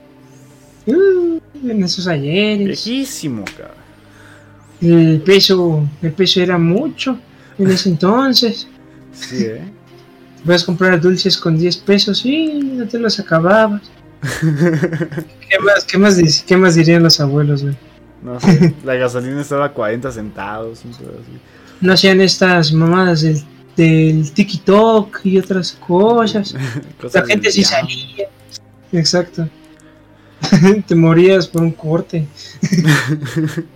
Uh, 0.87 1.41
en 1.65 1.83
esos 1.83 2.07
ayeres. 2.07 2.67
Viejísimo, 2.67 3.45
cara. 3.57 3.75
El 4.81 5.23
peso, 5.23 5.89
el 6.03 6.13
peso 6.13 6.41
era 6.41 6.59
mucho 6.59 7.19
en 7.59 7.71
ese 7.71 7.89
entonces. 7.91 8.69
Sí, 9.13 9.45
¿eh? 9.45 9.63
Puedes 10.45 10.65
comprar 10.65 11.01
dulces 11.01 11.39
con 11.39 11.57
10 11.57 11.77
pesos 11.79 12.25
y 12.25 12.61
no 12.61 12.87
te 12.87 12.99
los 12.99 13.19
acababas. 13.19 13.83
¿Qué, 14.41 15.59
más, 15.61 15.85
qué, 15.85 15.99
más, 15.99 16.45
¿Qué 16.47 16.57
más 16.57 16.75
dirían 16.75 17.03
los 17.03 17.21
abuelos, 17.21 17.63
güey? 17.63 17.77
No 18.23 18.41
sé, 18.41 18.75
la 18.85 18.95
gasolina 18.95 19.43
estaba 19.43 19.67
a 19.67 19.73
40 19.73 20.11
centavos, 20.11 20.83
un 20.85 20.93
así 20.93 21.01
no 21.81 21.93
hacían 21.93 22.21
estas 22.21 22.73
mamadas 22.73 23.21
del, 23.23 23.43
del 23.77 24.33
TikTok 24.33 25.21
y 25.25 25.39
otras 25.39 25.73
cosas. 25.73 26.55
la 27.13 27.27
gente 27.27 27.51
sí 27.51 27.63
salía. 27.63 28.29
Exacto. 28.93 29.49
Te 30.87 30.95
morías 30.95 31.47
por 31.47 31.63
un 31.63 31.73
corte. 31.73 32.27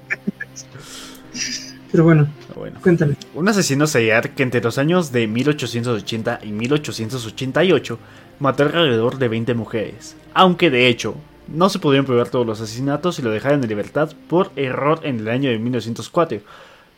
Pero 1.91 2.05
bueno, 2.05 2.29
bueno, 2.55 2.79
cuéntame. 2.83 3.17
Un 3.35 3.49
asesino 3.49 3.87
serial 3.87 4.35
que 4.35 4.43
entre 4.43 4.61
los 4.61 4.79
años 4.79 5.11
de 5.11 5.27
1880 5.27 6.41
y 6.43 6.53
1888 6.53 7.99
mató 8.41 8.65
alrededor 8.65 9.19
de 9.19 9.29
20 9.29 9.55
mujeres, 9.55 10.17
aunque 10.35 10.71
de 10.71 10.89
hecho 10.89 11.15
no 11.49 11.71
se 11.71 11.79
pudieron 11.79 12.05
probar 12.05 12.29
todos 12.29 12.47
los 12.47 12.61
asesinatos 12.61 13.19
y 13.19 13.23
lo 13.23 13.31
dejaron 13.31 13.63
en 13.63 13.69
libertad 13.69 14.11
por 14.29 14.51
error 14.57 15.01
en 15.03 15.21
el 15.21 15.29
año 15.29 15.51
de 15.51 15.59
1904. 15.59 16.41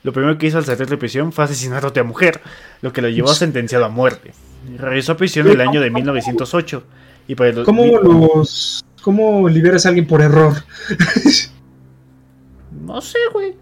Lo 0.02 0.12
primero 0.12 0.38
que 0.38 0.46
hizo 0.46 0.58
al 0.58 0.64
salir 0.64 0.88
de 0.88 0.96
prisión 0.96 1.32
fue 1.32 1.44
asesinar 1.44 1.84
a 1.84 1.88
otra 1.88 2.02
mujer, 2.02 2.40
lo 2.80 2.92
que 2.92 3.02
lo 3.02 3.08
llevó 3.08 3.28
sentenciado 3.34 3.84
a 3.84 3.88
muerte. 3.88 4.32
Regresó 4.76 5.12
a 5.12 5.16
prisión 5.16 5.46
en 5.46 5.52
el 5.54 5.60
año 5.60 5.80
de 5.80 5.90
1908. 5.92 6.82
Y 7.28 7.34
para 7.36 7.62
¿Cómo, 7.62 7.84
los, 7.98 8.84
¿Cómo 9.02 9.48
liberas 9.48 9.86
a 9.86 9.90
alguien 9.90 10.06
por 10.06 10.20
error? 10.20 10.54
no 12.86 13.00
sé, 13.00 13.18
güey. 13.32 13.54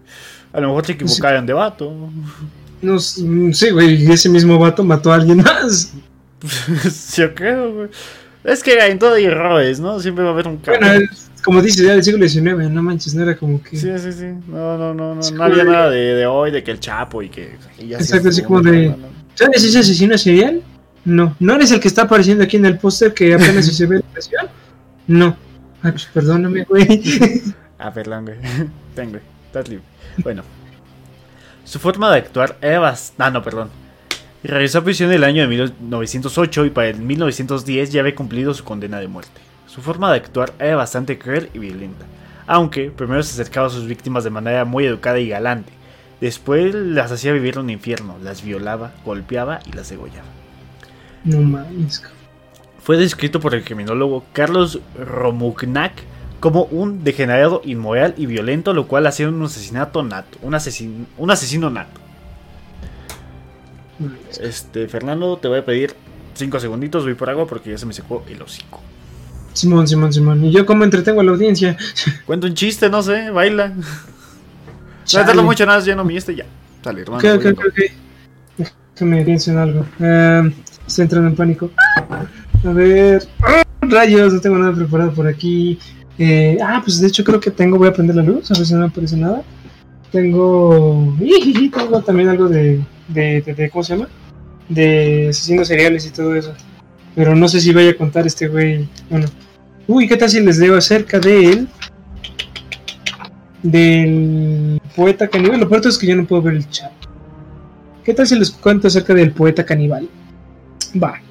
A 0.53 0.59
lo 0.59 0.67
mejor 0.67 0.85
se 0.85 0.93
equivocaron 0.93 1.45
de 1.45 1.53
vato. 1.53 1.93
No, 2.81 2.99
sí, 2.99 3.69
güey, 3.71 4.11
ese 4.11 4.29
mismo 4.29 4.57
vato 4.57 4.83
mató 4.83 5.11
a 5.11 5.15
alguien 5.15 5.37
más. 5.37 5.93
Yo 7.15 7.35
creo, 7.35 7.73
güey. 7.73 7.89
Es 8.43 8.63
que 8.63 8.73
en 8.73 8.97
todo 8.99 9.15
hay 9.15 9.25
errores, 9.25 9.79
¿no? 9.79 9.99
Siempre 9.99 10.23
va 10.23 10.31
a 10.31 10.33
haber 10.33 10.47
un 10.47 10.57
cambio. 10.57 10.87
Bueno, 10.87 11.05
como 11.43 11.61
dice 11.61 11.83
ya 11.83 11.91
del 11.91 12.03
siglo 12.03 12.27
XIX, 12.27 12.69
no 12.69 12.81
manches, 12.81 13.13
no 13.13 13.23
era 13.23 13.35
como 13.35 13.61
que. 13.61 13.77
Sí, 13.77 13.89
sí, 13.97 14.13
sí. 14.13 14.25
No, 14.47 14.77
no, 14.77 14.93
no, 14.93 15.15
no, 15.15 15.31
no 15.31 15.43
había 15.43 15.63
nada 15.63 15.89
de, 15.89 16.15
de, 16.15 16.25
hoy, 16.25 16.51
de 16.51 16.63
que 16.63 16.71
el 16.71 16.79
Chapo 16.79 17.21
y 17.21 17.29
que. 17.29 17.57
Exacto, 17.79 18.29
así 18.29 18.41
como 18.43 18.61
de. 18.61 18.95
¿Sabes 19.35 19.63
ese 19.63 19.79
asesino 19.79 20.17
serial? 20.17 20.61
No. 21.05 21.35
¿No 21.39 21.55
eres 21.55 21.71
el 21.71 21.79
que 21.79 21.87
está 21.87 22.03
apareciendo 22.03 22.43
aquí 22.43 22.57
en 22.57 22.65
el 22.65 22.77
póster 22.77 23.13
que 23.13 23.33
apenas 23.33 23.65
se 23.65 23.85
ve 23.85 23.95
la 23.95 24.01
impresión? 24.01 24.47
No. 25.07 25.37
Ay, 25.81 25.91
pues 25.91 26.05
perdóname, 26.13 26.65
güey. 26.65 27.01
ah, 27.77 27.93
perdón, 27.93 28.25
güey. 28.25 28.37
Ten, 28.95 29.09
güey. 29.11 29.21
Estás 29.47 29.69
libre. 29.69 29.83
Bueno. 30.23 30.43
Su 31.65 31.79
forma 31.79 32.11
de 32.11 32.17
actuar 32.17 32.57
era 32.61 32.79
bastante... 32.79 33.23
Ah, 33.23 33.29
no, 33.29 33.43
perdón. 33.43 33.69
Regresó 34.43 34.79
a 34.79 34.83
prisión 34.83 35.09
en 35.09 35.17
el 35.17 35.23
año 35.23 35.41
de 35.41 35.47
1908 35.47 36.65
y 36.65 36.69
para 36.69 36.87
el 36.87 36.99
1910 36.99 37.91
ya 37.91 38.01
había 38.01 38.15
cumplido 38.15 38.53
su 38.53 38.63
condena 38.63 38.99
de 38.99 39.07
muerte. 39.07 39.41
Su 39.67 39.81
forma 39.81 40.11
de 40.11 40.17
actuar 40.17 40.53
era 40.57 40.77
bastante 40.77 41.19
cruel 41.19 41.49
y 41.53 41.59
violenta, 41.59 42.05
aunque 42.47 42.89
primero 42.89 43.21
se 43.21 43.33
acercaba 43.33 43.67
a 43.67 43.69
sus 43.69 43.85
víctimas 43.85 44.23
de 44.23 44.29
manera 44.29 44.65
muy 44.65 44.85
educada 44.85 45.19
y 45.19 45.29
galante. 45.29 45.71
Después 46.21 46.73
las 46.73 47.11
hacía 47.11 47.33
vivir 47.33 47.55
en 47.55 47.61
un 47.61 47.69
infierno, 47.69 48.17
las 48.23 48.43
violaba, 48.43 48.93
golpeaba 49.05 49.59
y 49.65 49.73
las 49.73 49.89
degollaba. 49.89 50.27
No 51.23 51.41
mames. 51.41 52.03
Fue 52.81 52.97
descrito 52.97 53.39
por 53.39 53.53
el 53.53 53.63
criminólogo 53.63 54.25
Carlos 54.33 54.79
Romugnac 54.97 55.93
como 56.39 56.63
un 56.65 57.03
degenerado 57.03 57.61
inmoral 57.65 58.13
y 58.17 58.25
violento, 58.25 58.73
lo 58.73 58.87
cual 58.87 59.07
hacía 59.07 59.27
un 59.27 59.43
asesinato 59.43 60.03
nato, 60.03 60.37
un, 60.41 60.55
asesino, 60.55 61.05
un 61.17 61.31
asesino 61.31 61.69
nato. 61.69 61.99
Este, 64.39 64.87
Fernando, 64.87 65.37
te 65.37 65.47
voy 65.47 65.59
a 65.59 65.65
pedir 65.65 65.93
cinco 66.33 66.59
segunditos, 66.59 67.03
voy 67.03 67.15
por 67.15 67.29
agua 67.29 67.45
porque 67.45 67.71
ya 67.71 67.77
se 67.77 67.85
me 67.85 67.93
secó 67.93 68.23
el 68.29 68.41
hocico. 68.41 68.81
Simón, 69.53 69.87
Simón, 69.87 70.13
Simón. 70.13 70.45
¿Y 70.45 70.51
yo 70.51 70.65
cómo 70.65 70.83
entretengo 70.85 71.19
a 71.21 71.23
la 71.23 71.31
audiencia? 71.31 71.75
Cuento 72.25 72.47
un 72.47 72.53
chiste, 72.53 72.89
no 72.89 73.03
sé, 73.03 73.29
baila. 73.31 73.73
No 75.11 75.25
tardo 75.25 75.41
mucho 75.41 75.65
nada, 75.65 75.79
ya 75.83 75.95
no 75.95 76.05
mi 76.05 76.15
este, 76.17 76.35
ya. 76.35 76.45
Sale, 76.83 77.01
hermano. 77.01 77.17
Ok, 77.17 77.43
ok, 77.43 77.59
ok. 77.67 78.69
Déjame 78.93 79.25
pienso 79.25 79.49
en 79.49 79.57
algo. 79.57 79.83
Eh, 79.99 80.53
estoy 80.85 81.01
entrando 81.01 81.29
en 81.29 81.35
pánico. 81.35 81.71
A 82.63 82.71
ver. 82.71 83.27
¡Ah! 83.41 83.63
Rayos, 83.81 84.33
no 84.33 84.39
tengo 84.39 84.59
nada 84.59 84.75
preparado 84.75 85.11
por 85.13 85.25
aquí. 85.25 85.79
Ah, 86.61 86.81
pues 86.83 86.99
de 86.99 87.07
hecho 87.07 87.23
creo 87.23 87.39
que 87.39 87.51
tengo, 87.51 87.77
voy 87.77 87.87
a 87.87 87.93
prender 87.93 88.15
la 88.15 88.23
luz, 88.23 88.51
a 88.51 88.55
ver 88.55 88.65
si 88.65 88.73
no 88.73 88.81
me 88.81 88.85
aparece 88.87 89.15
nada. 89.15 89.43
Tengo, 90.11 91.15
tengo 91.73 92.01
también 92.01 92.29
algo 92.29 92.49
de, 92.49 92.81
de, 93.07 93.41
de, 93.41 93.69
¿cómo 93.69 93.83
se 93.83 93.95
llama? 93.95 94.09
De 94.67 95.29
asesinos 95.29 95.67
seriales 95.67 96.05
y 96.05 96.11
todo 96.11 96.35
eso. 96.35 96.53
Pero 97.15 97.35
no 97.35 97.47
sé 97.47 97.59
si 97.59 97.73
vaya 97.73 97.91
a 97.91 97.95
contar 97.95 98.27
este 98.27 98.47
güey. 98.47 98.87
Bueno. 99.09 99.27
Uy, 99.87 100.07
¿qué 100.07 100.17
tal 100.17 100.29
si 100.29 100.39
les 100.39 100.57
leo 100.57 100.77
acerca 100.77 101.19
de 101.19 101.45
él? 101.45 101.67
Del 103.63 104.79
poeta 104.95 105.27
caníbal. 105.27 105.59
Lo 105.59 105.69
peor 105.69 105.87
es 105.87 105.97
que 105.97 106.07
yo 106.07 106.15
no 106.15 106.27
puedo 106.27 106.41
ver 106.41 106.55
el 106.55 106.69
chat. 106.69 106.91
¿Qué 108.03 108.13
tal 108.13 108.27
si 108.27 108.37
les 108.37 108.51
cuento 108.51 108.87
acerca 108.87 109.13
del 109.13 109.31
poeta 109.31 109.65
caníbal? 109.65 110.07
Va. 111.01 111.21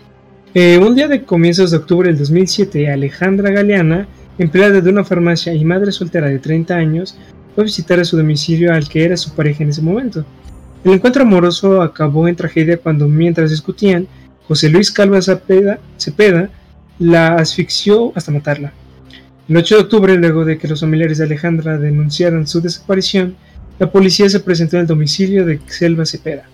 Eh, 0.55 0.79
un 0.79 0.95
día 0.95 1.09
de 1.09 1.25
comienzos 1.25 1.71
de 1.71 1.77
octubre 1.77 2.09
del 2.09 2.19
2007, 2.19 2.91
Alejandra 2.91 3.51
Galeana 3.51 4.09
empleada 4.39 4.81
de 4.81 4.91
una 4.91 5.05
farmacia 5.05 5.53
y 5.53 5.65
madre 5.65 5.93
soltera 5.93 6.29
de 6.29 6.39
30 6.39 6.75
años, 6.75 7.17
fue 7.55 7.65
a 7.65 7.67
visitar 7.67 7.99
a 7.99 8.05
su 8.05 8.17
domicilio 8.17 8.73
al 8.73 8.89
que 8.89 9.05
era 9.05 9.17
su 9.17 9.33
pareja 9.35 9.65
en 9.65 9.71
ese 9.71 9.83
momento. 9.83 10.25
El 10.85 10.93
encuentro 10.93 11.23
amoroso 11.23 11.83
acabó 11.83 12.29
en 12.29 12.37
tragedia 12.37 12.79
cuando, 12.79 13.09
mientras 13.09 13.51
discutían, 13.51 14.07
José 14.47 14.69
Luis 14.69 14.91
Calva 14.91 15.21
Cepeda, 15.21 16.51
la 16.99 17.35
asfixió 17.35 18.13
hasta 18.15 18.33
matarla. 18.33 18.73
El 19.49 19.57
8 19.57 19.77
de 19.77 19.83
octubre, 19.83 20.17
luego 20.17 20.45
de 20.45 20.59
que 20.59 20.69
los 20.69 20.81
familiares 20.81 21.19
de 21.19 21.25
Alejandra 21.25 21.79
denunciaran 21.79 22.47
su 22.47 22.61
desaparición, 22.61 23.37
la 23.79 23.91
policía 23.91 24.29
se 24.29 24.41
presentó 24.41 24.77
en 24.77 24.83
el 24.83 24.87
domicilio 24.87 25.45
de 25.47 25.61
Selva 25.67 26.05
Cepeda. 26.05 26.45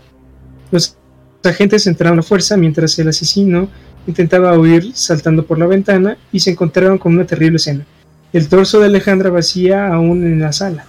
Los 0.71 0.97
agentes 1.43 1.87
entraron 1.87 2.19
a 2.19 2.23
fuerza 2.23 2.57
mientras 2.57 2.99
el 2.99 3.09
asesino 3.09 3.69
intentaba 4.07 4.59
huir 4.59 4.93
saltando 4.95 5.45
por 5.45 5.59
la 5.59 5.67
ventana 5.67 6.17
y 6.33 6.41
se 6.41 6.51
encontraron 6.51 6.99
con 6.99 7.15
una 7.15 7.27
terrible 7.27 7.57
escena. 7.57 7.85
El 8.33 8.49
torso 8.49 8.81
de 8.81 8.87
Alejandra 8.87 9.31
vacía 9.31 9.89
aún 9.89 10.25
en 10.25 10.41
la 10.41 10.53
sala. 10.53 10.87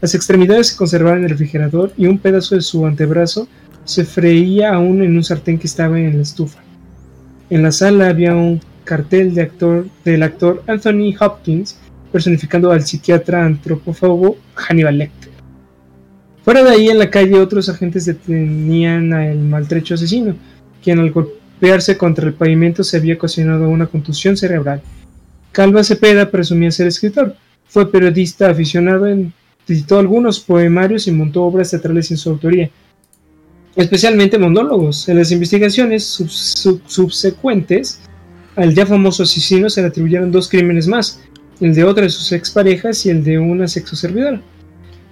Las 0.00 0.14
extremidades 0.14 0.68
se 0.68 0.76
conservaban 0.76 1.18
en 1.18 1.24
el 1.24 1.30
refrigerador 1.30 1.92
y 1.96 2.06
un 2.06 2.18
pedazo 2.18 2.54
de 2.54 2.60
su 2.60 2.86
antebrazo 2.86 3.48
se 3.84 4.04
freía 4.04 4.74
aún 4.74 5.02
en 5.02 5.16
un 5.16 5.24
sartén 5.24 5.58
que 5.58 5.66
estaba 5.66 5.98
en 5.98 6.16
la 6.16 6.22
estufa. 6.22 6.60
En 7.50 7.62
la 7.62 7.72
sala 7.72 8.08
había 8.08 8.34
un 8.34 8.60
cartel 8.84 9.34
de 9.34 9.42
actor, 9.42 9.86
del 10.04 10.22
actor 10.22 10.62
Anthony 10.66 11.14
Hopkins 11.18 11.78
personificando 12.12 12.70
al 12.70 12.82
psiquiatra 12.82 13.44
antropófago 13.44 14.36
Hannibal 14.54 14.98
Lecter. 14.98 15.32
Fuera 16.44 16.62
de 16.62 16.70
ahí, 16.70 16.88
en 16.88 16.98
la 16.98 17.10
calle, 17.10 17.38
otros 17.40 17.68
agentes 17.68 18.06
detenían 18.06 19.12
al 19.12 19.38
maltrecho 19.38 19.94
asesino, 19.94 20.36
quien 20.82 21.00
al 21.00 21.12
golpearse 21.56 21.96
contra 21.96 22.26
el 22.26 22.34
pavimento 22.34 22.84
se 22.84 22.98
había 22.98 23.14
ocasionado 23.14 23.68
una 23.68 23.86
contusión 23.86 24.36
cerebral. 24.36 24.82
Calva 25.52 25.82
Cepeda 25.82 26.30
presumía 26.30 26.70
ser 26.70 26.86
escritor. 26.86 27.34
Fue 27.66 27.90
periodista 27.90 28.50
aficionado, 28.50 29.06
editó 29.06 29.98
algunos 29.98 30.38
poemarios 30.38 31.06
y 31.06 31.12
montó 31.12 31.44
obras 31.44 31.70
teatrales 31.70 32.10
en 32.10 32.18
su 32.18 32.30
autoría, 32.30 32.70
especialmente 33.74 34.38
monólogos. 34.38 35.08
En 35.08 35.16
las 35.16 35.32
investigaciones 35.32 36.04
subsecuentes 36.04 38.00
al 38.54 38.74
ya 38.74 38.86
famoso 38.86 39.22
asesino 39.22 39.70
se 39.70 39.80
le 39.80 39.88
atribuyeron 39.88 40.30
dos 40.30 40.48
crímenes 40.48 40.86
más, 40.86 41.20
el 41.60 41.74
de 41.74 41.84
otra 41.84 42.04
de 42.04 42.10
sus 42.10 42.32
exparejas 42.32 43.04
y 43.06 43.10
el 43.10 43.24
de 43.24 43.38
una 43.38 43.66
sexoservidora. 43.66 44.42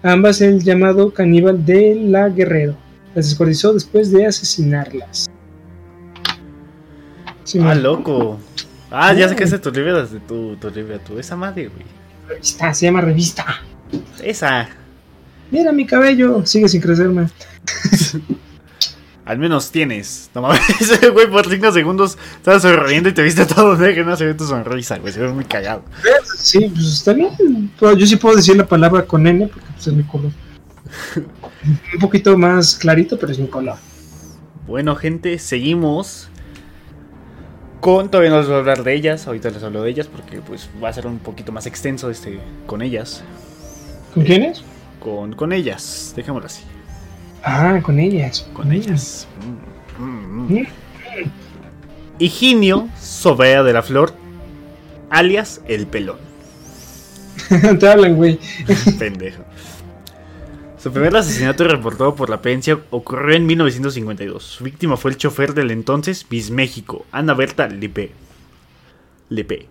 Ambas 0.03 0.43
el 0.43 0.63
llamado 0.63 1.11
caníbal 1.13 1.65
de 1.65 1.95
la 1.95 2.29
Guerrero. 2.29 2.77
Las 3.15 3.29
descuartizó 3.29 3.73
después 3.73 4.11
de 4.13 4.27
asesinarlas. 4.27 5.27
Ah, 7.63 7.75
loco. 7.75 8.39
Ah, 8.91 9.13
ya 9.13 9.29
sé 9.29 9.37
que 9.37 9.45
es 9.45 9.61
tu 9.61 9.71
libro, 9.71 10.07
tu, 10.07 10.57
tu 10.57 10.71
libro, 10.71 10.99
tu 11.01 11.19
esa 11.19 11.37
madre, 11.37 11.69
güey. 11.69 11.85
Revista, 12.29 12.73
se 12.73 12.87
llama 12.87 13.01
revista. 13.01 13.63
Esa. 14.23 14.69
Mira 15.51 15.73
mi 15.73 15.87
cabello, 15.87 16.45
sigue 16.47 16.69
sin 16.69 16.81
crecerme. 16.81 17.29
Al 19.25 19.39
menos 19.39 19.71
tienes. 19.71 20.31
No 20.35 20.43
mames, 20.43 20.61
güey, 21.13 21.31
por 21.31 21.49
5 21.49 21.73
segundos 21.73 22.19
estabas 22.37 22.63
sonriendo 22.63 23.09
y 23.09 23.13
te 23.15 23.23
viste 23.23 23.47
todo 23.47 23.75
de 23.77 23.95
que 23.95 24.05
no 24.05 24.17
se 24.17 24.27
ve 24.27 24.35
tu 24.35 24.47
sonrisa, 24.47 24.99
güey. 24.99 25.13
Se 25.13 25.21
ve 25.21 25.29
muy 25.29 25.45
callado. 25.45 25.83
Sí, 26.37 26.71
pues 26.75 26.87
está 26.87 27.15
bien. 27.15 27.71
Yo 27.81 28.07
sí 28.07 28.17
puedo 28.17 28.37
decir 28.37 28.57
la 28.57 28.67
palabra 28.67 29.07
con 29.07 29.27
N 29.27 29.47
porque 29.49 29.67
pues, 29.73 29.87
es 29.87 29.95
mi 29.95 30.03
color. 30.03 30.31
Un 31.95 32.01
poquito 32.01 32.37
más 32.37 32.75
clarito, 32.75 33.19
pero 33.19 33.33
es 33.33 33.39
mi 33.39 33.47
color. 33.47 33.77
Bueno, 34.67 34.95
gente, 34.95 35.39
seguimos. 35.39 36.29
Con, 37.85 38.09
todavía 38.09 38.31
no 38.31 38.39
les 38.39 38.47
voy 38.47 38.57
a 38.57 38.59
hablar 38.61 38.83
de 38.83 38.95
ellas, 38.95 39.27
ahorita 39.27 39.51
les 39.51 39.63
hablo 39.63 39.83
de 39.83 39.91
ellas 39.91 40.07
porque 40.07 40.41
pues 40.41 40.71
va 40.83 40.89
a 40.89 40.93
ser 40.95 41.07
un 41.07 41.19
poquito 41.19 41.53
más 41.53 41.67
extenso 41.67 42.09
este 42.09 42.41
con 42.65 42.81
ellas. 42.81 43.23
¿Con 44.15 44.25
quiénes? 44.25 44.65
Con, 44.99 45.35
con 45.35 45.53
ellas, 45.53 46.15
dejémoslo 46.17 46.47
así. 46.47 46.63
Ah, 47.43 47.79
con 47.83 48.01
ellas. 48.01 48.49
Con 48.55 48.73
ellas. 48.73 49.29
Mm, 49.99 50.63
Higinio 52.19 52.89
Sobea 52.99 53.63
de 53.63 53.75
la 53.75 53.83
Flor, 53.83 54.15
alias 55.11 55.61
El 55.69 55.87
Pelón. 55.87 56.17
Te 57.79 57.87
hablan, 57.87 58.17
güey. 58.17 58.41
Pendejo. 58.99 59.44
Su 60.85 60.93
primer 60.93 61.17
asesinato 61.17 61.65
reportado 61.65 62.15
por 62.15 62.29
la 62.29 62.43
prensa 62.43 62.79
ocurrió 62.91 63.35
en 63.35 63.47
1952. 63.47 64.43
Su 64.45 64.65
víctima 64.65 64.99
fue 64.99 65.13
el 65.13 65.17
chofer 65.17 65.55
del 65.55 65.71
entonces 65.71 66.27
Miss 66.29 66.51
México, 66.51 67.07
Ana 67.11 67.33
Berta 67.33 67.67
Lipe. 67.69 68.11
Lepe. 69.31 69.67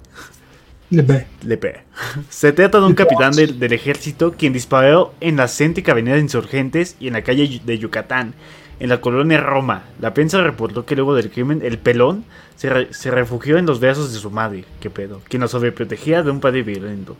Lepe. 0.89 1.27
Lepe. 1.43 1.83
Se 2.29 2.51
trata 2.51 2.79
de 2.79 2.87
un 2.87 2.95
capitán 2.95 3.31
del, 3.33 3.61
ejército 3.71 4.31
quien 4.31 4.53
disparó 4.53 5.13
en 5.21 5.35
la 5.35 5.47
céntrica 5.47 5.91
avenida 5.91 6.15
de 6.15 6.21
Insurgentes 6.21 6.95
y 6.99 7.09
en 7.09 7.13
la 7.13 7.21
calle 7.21 7.61
de 7.63 7.77
Yucatán, 7.77 8.33
en 8.79 8.89
la 8.89 8.99
colonia 8.99 9.39
Roma. 9.39 9.83
La 10.01 10.15
prensa 10.15 10.41
reportó 10.41 10.87
que 10.87 10.95
luego 10.95 11.13
del 11.13 11.29
crimen, 11.29 11.61
el 11.63 11.77
pelón 11.77 12.25
se, 12.55 13.11
refugió 13.11 13.59
en 13.59 13.67
los 13.67 13.79
brazos 13.79 14.13
de 14.13 14.19
su 14.19 14.31
madre, 14.31 14.65
que 14.79 14.89
pedo, 14.89 15.21
quien 15.29 15.43
lo 15.43 15.47
sobreprotegía 15.47 16.23
de 16.23 16.31
un 16.31 16.39
padre 16.39 16.63
violento. 16.63 17.15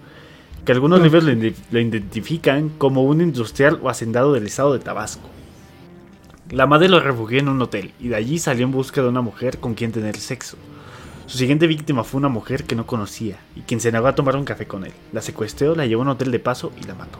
Que 0.66 0.72
algunos 0.72 1.00
mm. 1.00 1.04
libros 1.04 1.24
lo, 1.24 1.80
identifican 1.80 2.70
como 2.70 3.04
un 3.04 3.22
industrial 3.22 3.80
o 3.82 3.90
hacendado 3.90 4.34
del 4.34 4.48
estado 4.48 4.74
de 4.74 4.80
Tabasco. 4.80 5.30
La 6.52 6.68
madre 6.68 6.88
lo 6.88 7.00
refugió 7.00 7.40
en 7.40 7.50
un 7.50 7.62
hotel 7.62 7.94
y 8.00 8.10
de 8.10 8.16
allí 8.16 8.38
salió 8.38 8.66
en 8.66 8.72
busca 8.72 9.02
de 9.02 9.08
una 9.08 9.22
mujer 9.22 9.58
con 9.60 9.74
quien 9.74 9.92
tener 9.92 10.18
sexo. 10.18 10.58
Su 11.26 11.38
siguiente 11.38 11.68
víctima 11.68 12.04
fue 12.04 12.20
una 12.20 12.30
mujer 12.30 12.66
que 12.66 12.76
no 12.76 12.86
conocía 12.86 13.40
y 13.56 13.62
quien 13.62 13.80
se 13.80 13.92
negó 13.92 14.08
a 14.08 14.16
tomar 14.16 14.36
un 14.36 14.46
café 14.46 14.68
con 14.68 14.86
él. 14.86 14.92
La 15.12 15.22
secuestró, 15.22 15.76
la 15.76 15.86
llevó 15.86 16.02
a 16.02 16.06
un 16.06 16.12
hotel 16.12 16.32
de 16.32 16.40
paso 16.40 16.72
y 16.82 16.86
la 16.86 16.96
mató. 16.96 17.18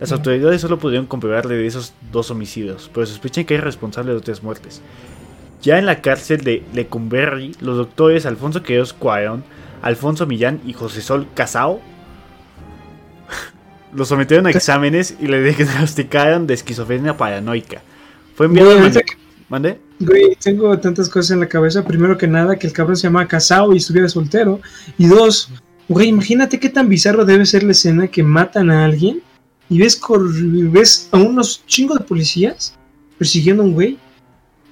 Las 0.00 0.12
autoridades 0.12 0.60
solo 0.60 0.78
pudieron 0.78 1.06
comprobarle 1.06 1.54
de 1.54 1.66
esos 1.66 1.94
dos 2.12 2.30
homicidios, 2.30 2.90
pero 2.92 3.06
sospechan 3.06 3.44
que 3.44 3.54
es 3.54 3.64
responsable 3.64 4.12
de 4.12 4.18
otras 4.18 4.42
muertes. 4.42 4.82
Ya 5.62 5.78
en 5.78 5.86
la 5.86 6.00
cárcel 6.02 6.42
de 6.42 6.64
Lecumberri, 6.74 7.56
los 7.60 7.76
doctores 7.76 8.26
Alfonso 8.26 8.62
Queos 8.62 8.92
Cuarón, 8.92 9.42
Alfonso 9.82 10.26
Millán 10.26 10.60
y 10.66 10.74
José 10.74 11.00
Sol 11.00 11.26
Casao 11.34 11.80
lo 13.96 14.04
sometieron 14.04 14.46
a 14.46 14.50
exámenes 14.50 15.14
y 15.20 15.26
le 15.26 15.42
diagnosticaron 15.54 16.46
de 16.46 16.54
esquizofrenia 16.54 17.16
paranoica. 17.16 17.82
Fue 18.34 18.46
enviado 18.46 18.78
a... 18.78 18.90
¿Mande? 19.48 19.78
Güey, 20.00 20.36
tengo 20.42 20.76
tantas 20.78 21.08
cosas 21.08 21.30
en 21.30 21.40
la 21.40 21.48
cabeza. 21.48 21.84
Primero 21.84 22.18
que 22.18 22.26
nada, 22.26 22.56
que 22.56 22.66
el 22.66 22.72
cabrón 22.72 22.96
se 22.96 23.04
llama 23.04 23.28
Casao 23.28 23.72
y 23.72 23.78
estuviera 23.78 24.08
soltero. 24.08 24.60
Y 24.98 25.06
dos, 25.06 25.50
güey, 25.88 26.08
imagínate 26.08 26.58
qué 26.58 26.68
tan 26.68 26.88
bizarro 26.88 27.24
debe 27.24 27.46
ser 27.46 27.62
la 27.62 27.72
escena 27.72 28.08
que 28.08 28.22
matan 28.22 28.70
a 28.70 28.84
alguien 28.84 29.22
y 29.68 29.78
ves, 29.78 30.00
ves 30.72 31.08
a 31.12 31.18
unos 31.18 31.64
chingos 31.66 31.98
de 31.98 32.04
policías 32.04 32.76
persiguiendo 33.18 33.62
a 33.62 33.66
un 33.66 33.72
güey 33.72 33.98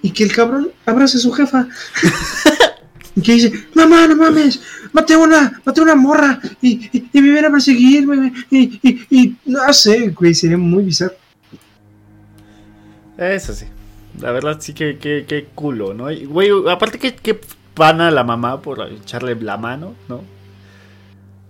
y 0.02 0.10
que 0.10 0.24
el 0.24 0.32
cabrón 0.32 0.70
abrace 0.84 1.16
a 1.16 1.20
su 1.20 1.32
jefa. 1.32 1.66
y 3.16 3.22
que 3.22 3.32
dice, 3.34 3.52
mamá, 3.74 4.06
no 4.08 4.16
mames, 4.16 4.60
maté 4.92 5.16
una, 5.16 5.60
maté 5.64 5.80
una 5.80 5.94
morra 5.94 6.40
y, 6.60 6.90
y, 6.92 7.20
me 7.20 7.30
viene 7.30 7.46
a 7.46 7.50
perseguir 7.50 8.06
y, 8.50 8.80
y, 8.82 9.06
y, 9.10 9.36
no 9.46 9.72
sé, 9.72 10.08
güey, 10.08 10.34
sería 10.34 10.58
muy 10.58 10.84
bizarro. 10.84 11.14
Eso 13.16 13.52
sí. 13.52 13.66
La 14.20 14.32
verdad 14.32 14.58
sí 14.60 14.74
que, 14.74 14.98
que, 14.98 15.46
culo, 15.54 15.94
¿no? 15.94 16.06
Güey, 16.28 16.50
aparte 16.68 16.98
que, 16.98 17.14
que 17.14 17.38
pana 17.74 18.10
la 18.10 18.24
mamá 18.24 18.60
por 18.60 18.80
echarle 18.90 19.34
la 19.36 19.56
mano, 19.56 19.94
¿no? 20.08 20.22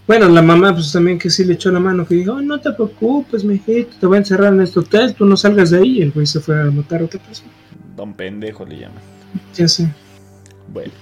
Bueno, 0.07 0.29
la 0.29 0.43
mamá 0.43 0.75
pues 0.75 0.93
también 0.93 1.19
que 1.19 1.31
sí 1.31 1.45
le 1.45 1.55
echó 1.55 1.71
la 1.71 1.81
mano, 1.81 2.07
que 2.07 2.15
dijo, 2.15 2.41
no 2.43 2.61
te 2.61 2.73
preocupes, 2.73 3.43
mijito, 3.43 3.97
te 3.99 4.07
voy 4.07 4.17
a 4.17 4.19
encerrar 4.19 4.53
en 4.53 4.61
este 4.61 4.81
hotel, 4.81 5.15
tú 5.15 5.25
no 5.25 5.35
salgas 5.37 5.71
de 5.71 5.79
ahí. 5.79 5.99
Y 5.99 6.03
el 6.03 6.13
güey 6.13 6.27
se 6.27 6.41
fue 6.41 6.61
a 6.61 6.71
matar 6.71 7.01
a 7.01 7.05
otra 7.07 7.21
persona. 7.21 7.51
Don 7.97 8.13
pendejo 8.13 8.67
le 8.67 8.81
llaman. 8.81 9.03
Ya 9.55 9.67
sé. 9.67 9.89
Bueno. 10.69 10.93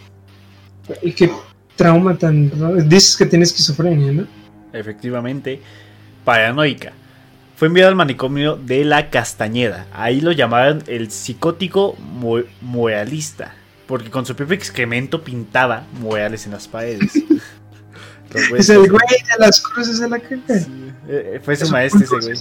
Y 1.03 1.13
qué 1.13 1.31
trauma 1.77 2.17
tan... 2.17 2.89
Dices 2.89 3.17
que 3.17 3.27
tiene 3.27 3.45
esquizofrenia, 3.45 4.13
¿no? 4.13 4.27
Efectivamente, 4.73 5.61
paranoica. 6.25 6.93
Fue 7.57 7.69
enviado 7.69 7.91
al 7.91 7.97
manicomio 7.97 8.57
de 8.57 8.85
la 8.85 9.11
Castañeda. 9.11 9.87
Ahí 9.93 10.21
lo 10.21 10.33
llamaban 10.33 10.83
el 10.87 11.11
psicótico 11.11 11.97
moralista. 12.61 13.55
Porque 13.87 14.11
con 14.11 14.27
su 14.27 14.35
propio 14.35 14.57
excremento 14.57 15.23
pintaba 15.23 15.85
mueales 16.01 16.47
en 16.47 16.53
las 16.53 16.67
paredes. 16.67 17.13
es 18.57 18.69
el 18.71 18.91
güey 18.91 19.07
de 19.09 19.39
las 19.39 19.61
cruces 19.61 20.01
de 20.01 20.09
la 20.09 20.19
calle. 20.19 20.43
Eh, 20.49 20.67
eh, 21.09 21.41
fue 21.43 21.57
su 21.57 21.71
maestro 21.71 22.01
ese 22.01 22.27
güey. 22.27 22.39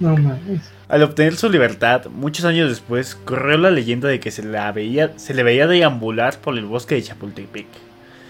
No 0.00 0.16
mames. 0.16 0.60
Al 0.88 1.02
obtener 1.02 1.36
su 1.36 1.50
libertad, 1.50 2.06
muchos 2.06 2.44
años 2.44 2.68
después, 2.70 3.14
corrió 3.14 3.58
la 3.58 3.70
leyenda 3.70 4.08
de 4.08 4.20
que 4.20 4.30
se, 4.30 4.42
la 4.42 4.70
veía, 4.72 5.12
se 5.18 5.34
le 5.34 5.42
veía 5.42 5.66
deambular 5.66 6.38
por 6.38 6.56
el 6.56 6.64
bosque 6.64 6.94
de 6.94 7.02
Chapultepec. 7.02 7.66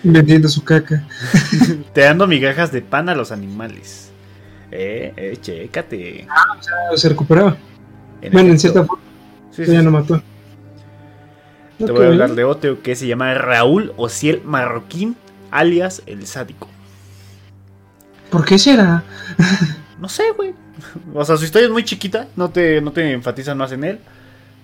Vendiendo 0.03 0.49
su 0.49 0.65
caca. 0.65 1.05
Te 1.93 2.03
dando 2.03 2.27
migajas 2.27 2.73
de 2.73 2.83
pan 2.83 3.09
a 3.09 3.15
los 3.15 3.33
animales. 3.33 4.11
Eh, 4.71 5.13
eh, 5.17 5.37
chécate. 5.41 6.27
Ah, 6.29 6.57
o 6.59 6.63
sea, 6.63 6.75
se 6.97 7.09
recuperaba. 7.09 7.57
bueno, 8.33 8.51
en 8.51 8.59
cierta 8.59 8.85
forma. 8.85 9.03
Sí, 9.51 9.65
ya 9.67 9.83
no 9.83 9.91
mató. 9.91 10.23
Te 11.79 11.93
voy 11.93 12.07
a 12.07 12.09
hablar 12.09 12.35
de 12.35 12.45
otro 12.45 12.83
que 12.83 12.97
se 12.97 13.07
llama 13.07 13.35
Raúl 13.35 13.93
Ociel 13.97 14.43
Marroquín, 14.45 15.17
alias 15.51 16.03
el 16.07 16.27
sádico. 16.27 16.69
¿Por 18.31 18.45
qué 18.45 18.59
será? 18.59 19.05
No 20.01 20.09
sé, 20.09 20.31
güey. 20.37 20.55
O 21.15 21.25
sea, 21.25 21.37
su 21.37 21.45
historia 21.45 21.67
es 21.67 21.73
muy 21.73 21.85
chiquita, 21.85 22.29
no 22.37 22.51
te, 22.51 22.81
no 22.81 22.93
te 22.93 23.13
enfatizan 23.13 23.59
más 23.59 23.73
en 23.73 23.85
él, 23.85 23.99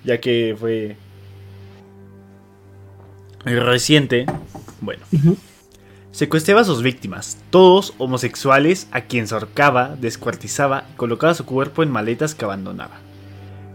ya 0.04 0.20
que 0.20 0.56
fue 0.58 0.96
reciente. 3.44 4.26
Bueno. 4.80 5.02
Secuestraba 6.12 6.60
a 6.60 6.64
sus 6.64 6.82
víctimas, 6.82 7.38
todos 7.50 7.94
homosexuales 7.98 8.86
a 8.92 9.00
quien 9.00 9.26
se 9.26 9.34
ahorcaba, 9.34 9.96
descuartizaba 10.00 10.84
y 10.92 10.96
colocaba 10.96 11.34
su 11.34 11.44
cuerpo 11.44 11.82
en 11.82 11.90
maletas 11.90 12.36
que 12.36 12.44
abandonaba. 12.44 13.00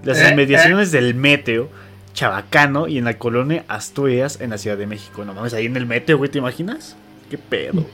Las 0.06 0.20
eh, 0.20 0.30
inmediaciones 0.32 0.94
eh. 0.94 1.02
del 1.02 1.16
Meteo, 1.16 1.70
Chabacano 2.14 2.88
y 2.88 2.98
en 2.98 3.04
la 3.04 3.18
colonia 3.18 3.66
Asturias 3.68 4.40
en 4.40 4.52
la 4.52 4.58
Ciudad 4.58 4.78
de 4.78 4.88
México. 4.88 5.26
No 5.26 5.34
mames, 5.34 5.54
ahí 5.54 5.66
en 5.66 5.76
el 5.76 5.86
Meteo, 5.86 6.18
güey, 6.18 6.32
¿te 6.32 6.38
imaginas? 6.38 6.96
¿Qué 7.30 7.38
pedo? 7.38 7.86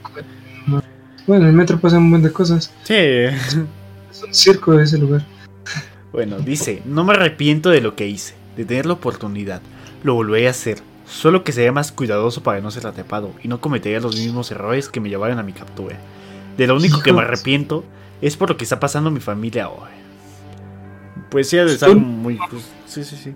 Bueno, 1.28 1.44
en 1.44 1.50
el 1.50 1.56
metro 1.56 1.80
pasan 1.80 2.00
un 2.00 2.10
montón 2.12 2.30
de 2.30 2.34
cosas. 2.34 2.72
Sí. 2.84 2.94
Es 2.94 3.56
un 4.26 4.34
circo 4.34 4.74
de 4.74 4.84
ese 4.84 4.98
lugar. 4.98 5.26
Bueno, 6.12 6.40
dice, 6.40 6.82
no 6.86 7.04
me 7.04 7.14
arrepiento 7.14 7.70
de 7.70 7.82
lo 7.82 7.96
que 7.96 8.08
hice, 8.08 8.36
de 8.56 8.64
tener 8.64 8.86
la 8.86 8.94
oportunidad. 8.94 9.62
Lo 10.04 10.14
volveré 10.14 10.48
a 10.48 10.52
hacer 10.52 10.78
solo 11.06 11.44
que 11.44 11.52
sería 11.52 11.72
más 11.72 11.92
cuidadoso 11.92 12.42
para 12.42 12.62
no 12.62 12.72
ser 12.72 12.88
atrapado 12.88 13.32
y 13.44 13.48
no 13.48 13.62
cometería 13.62 14.00
los 14.00 14.16
mismos 14.16 14.50
errores 14.52 14.90
que 14.90 15.00
me 15.00 15.10
llevaron 15.10 15.40
a 15.40 15.44
mi 15.44 15.54
captura. 15.54 15.98
De 16.58 16.68
lo 16.68 16.76
único 16.76 17.02
que 17.02 17.12
me 17.12 17.22
arrepiento 17.22 17.84
es 18.22 18.38
por 18.38 18.50
lo 18.50 18.58
que 18.58 18.64
está 18.64 18.80
pasando 18.80 19.12
mi 19.12 19.20
familia 19.20 19.66
ahora. 19.66 19.92
Pues 21.30 21.50
sí, 21.50 21.58
de 21.58 21.74
estar 21.74 21.96
muy. 21.96 22.40
Pues, 22.50 22.64
sí, 22.86 23.04
sí, 23.04 23.18
sí. 23.18 23.36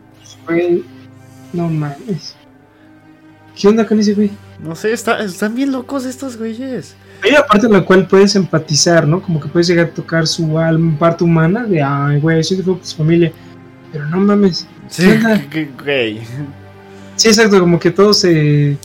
no 1.54 1.68
mames. 1.68 2.36
¿Qué 3.60 3.68
onda 3.68 3.86
con 3.86 4.00
ese 4.00 4.14
güey? 4.14 4.32
No 4.64 4.76
sé, 4.76 4.94
están 4.94 5.54
bien 5.54 5.72
locos 5.72 6.06
estos 6.06 6.38
güeyes. 6.38 6.96
Hay 7.22 7.32
una 7.32 7.44
parte 7.44 7.66
en 7.66 7.74
la 7.74 7.84
cual 7.84 8.08
puedes 8.08 8.36
empatizar, 8.36 9.08
¿no? 9.08 9.22
Como 9.22 9.40
que 9.40 9.50
puedes 9.50 9.68
llegar 9.68 9.88
a 9.88 9.90
tocar 9.90 10.26
su 10.26 10.58
alma, 10.58 10.98
parte 10.98 11.24
humana 11.24 11.66
de, 11.66 11.82
ay, 11.82 12.20
güey, 12.20 12.44
soy 12.44 12.58
de 12.58 12.64
su 12.64 12.96
familia. 12.98 13.32
Pero 13.92 14.06
no 14.08 14.18
mames. 14.18 14.68
Sí, 14.88 15.06
güey. 15.84 16.22
Sí, 17.16 17.28
exacto, 17.28 17.60
como 17.60 17.80
que 17.80 17.92
todo 17.92 18.14
se. 18.14 18.78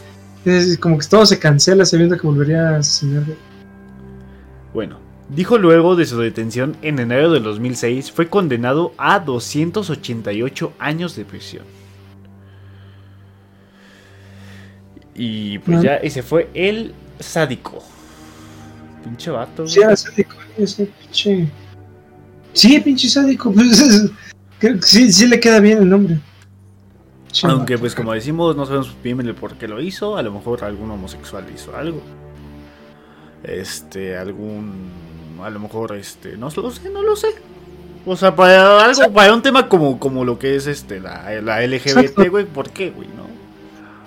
como 0.81 0.98
que 0.98 1.06
todo 1.06 1.24
se 1.24 1.39
cancela 1.39 1.85
sabiendo 1.85 2.16
que 2.16 2.27
volvería 2.27 2.70
a 2.70 2.77
asesinar. 2.78 3.23
Bueno, 4.73 4.98
dijo 5.28 5.56
luego 5.56 5.94
de 5.94 6.05
su 6.05 6.19
detención 6.19 6.77
en 6.82 6.98
enero 6.98 7.31
de 7.31 7.39
2006, 7.39 8.11
fue 8.11 8.28
condenado 8.28 8.93
a 8.98 9.20
288 9.20 10.73
años 10.81 11.15
de 11.15 11.24
prisión. 11.24 11.65
Y 15.15 15.59
pues 15.61 15.81
ya 15.82 15.94
ese 15.97 16.24
fue 16.24 16.51
el 16.55 16.93
sádico. 17.20 17.85
Pinche 19.05 19.31
vato. 19.31 19.66
Sí, 19.66 19.81
era 19.81 19.94
sádico, 19.94 20.36
ese 20.56 20.86
pinche. 20.86 21.48
Sí, 22.52 22.81
pinche 22.81 23.09
sádico. 23.09 23.52
Pues, 24.60 24.86
sí, 24.86 25.12
sí 25.12 25.26
le 25.26 25.40
queda 25.40 25.60
bien 25.60 25.76
el 25.76 25.90
nombre. 25.90 26.18
Aunque 27.43 27.76
pues 27.76 27.94
como 27.94 28.14
decimos, 28.14 28.56
no 28.56 28.64
sabemos 28.64 28.97
bien 29.02 29.35
por 29.35 29.56
qué 29.56 29.68
lo 29.68 29.78
hizo, 29.82 30.16
a 30.16 30.22
lo 30.22 30.32
mejor 30.32 30.64
algún 30.64 30.90
homosexual 30.90 31.44
hizo 31.55 31.76
algo. 31.76 32.01
Este, 33.43 34.16
algún 34.16 34.90
a 35.43 35.51
lo 35.51 35.60
mejor 35.60 35.97
este, 35.97 36.39
no 36.39 36.48
lo 36.48 36.70
sé, 36.70 36.89
no 36.89 37.02
lo 37.02 37.16
sé. 37.16 37.28
O 38.06 38.16
sea, 38.16 38.35
para 38.35 38.85
algo, 38.85 39.12
para 39.12 39.35
un 39.35 39.43
tema 39.43 39.68
como, 39.68 39.98
como 39.98 40.24
lo 40.24 40.39
que 40.39 40.56
es 40.56 40.66
este 40.66 41.01
la, 41.01 41.31
la 41.43 41.66
LGBT, 41.66 42.31
güey, 42.31 42.47
¿por 42.47 42.70
qué, 42.70 42.90
güey, 42.90 43.09
no? 43.09 43.24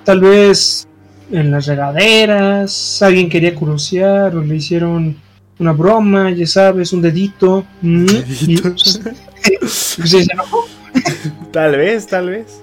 Tal 0.05 0.21
vez 0.21 0.87
en 1.31 1.51
las 1.51 1.65
regaderas, 1.65 3.01
alguien 3.01 3.29
quería 3.29 3.55
crucear 3.55 4.35
o 4.35 4.43
le 4.43 4.55
hicieron 4.55 5.17
una 5.59 5.73
broma, 5.73 6.31
ya 6.31 6.45
sabes, 6.47 6.93
un 6.93 7.01
dedito. 7.01 7.65
Mm. 7.81 8.05
Pues, 9.97 10.27
tal 11.51 11.77
vez, 11.77 12.07
tal 12.07 12.29
vez 12.29 12.61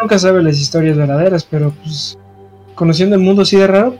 nunca 0.00 0.18
sabe 0.18 0.42
las 0.42 0.58
historias 0.58 0.96
verdaderas, 0.96 1.44
pero 1.44 1.72
pues 1.82 2.18
conociendo 2.74 3.16
el 3.16 3.22
mundo 3.22 3.42
así 3.42 3.56
de 3.56 3.66
raro, 3.66 3.96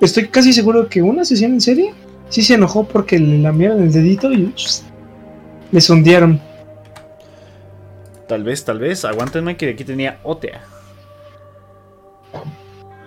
estoy 0.00 0.28
casi 0.28 0.52
seguro 0.52 0.88
que 0.88 1.02
una 1.02 1.24
sesión 1.24 1.52
en 1.52 1.60
serie 1.60 1.94
sí 2.28 2.42
se 2.42 2.54
enojó 2.54 2.84
porque 2.84 3.18
le 3.18 3.38
lamieron 3.38 3.82
el 3.82 3.92
dedito 3.92 4.32
y 4.32 4.52
le 5.70 5.80
sondearon. 5.80 6.40
Tal 8.28 8.44
vez, 8.44 8.64
tal 8.64 8.78
vez. 8.78 9.04
Aguántenme 9.04 9.56
que 9.56 9.70
aquí 9.70 9.84
tenía 9.84 10.18
OTEA. 10.22 10.62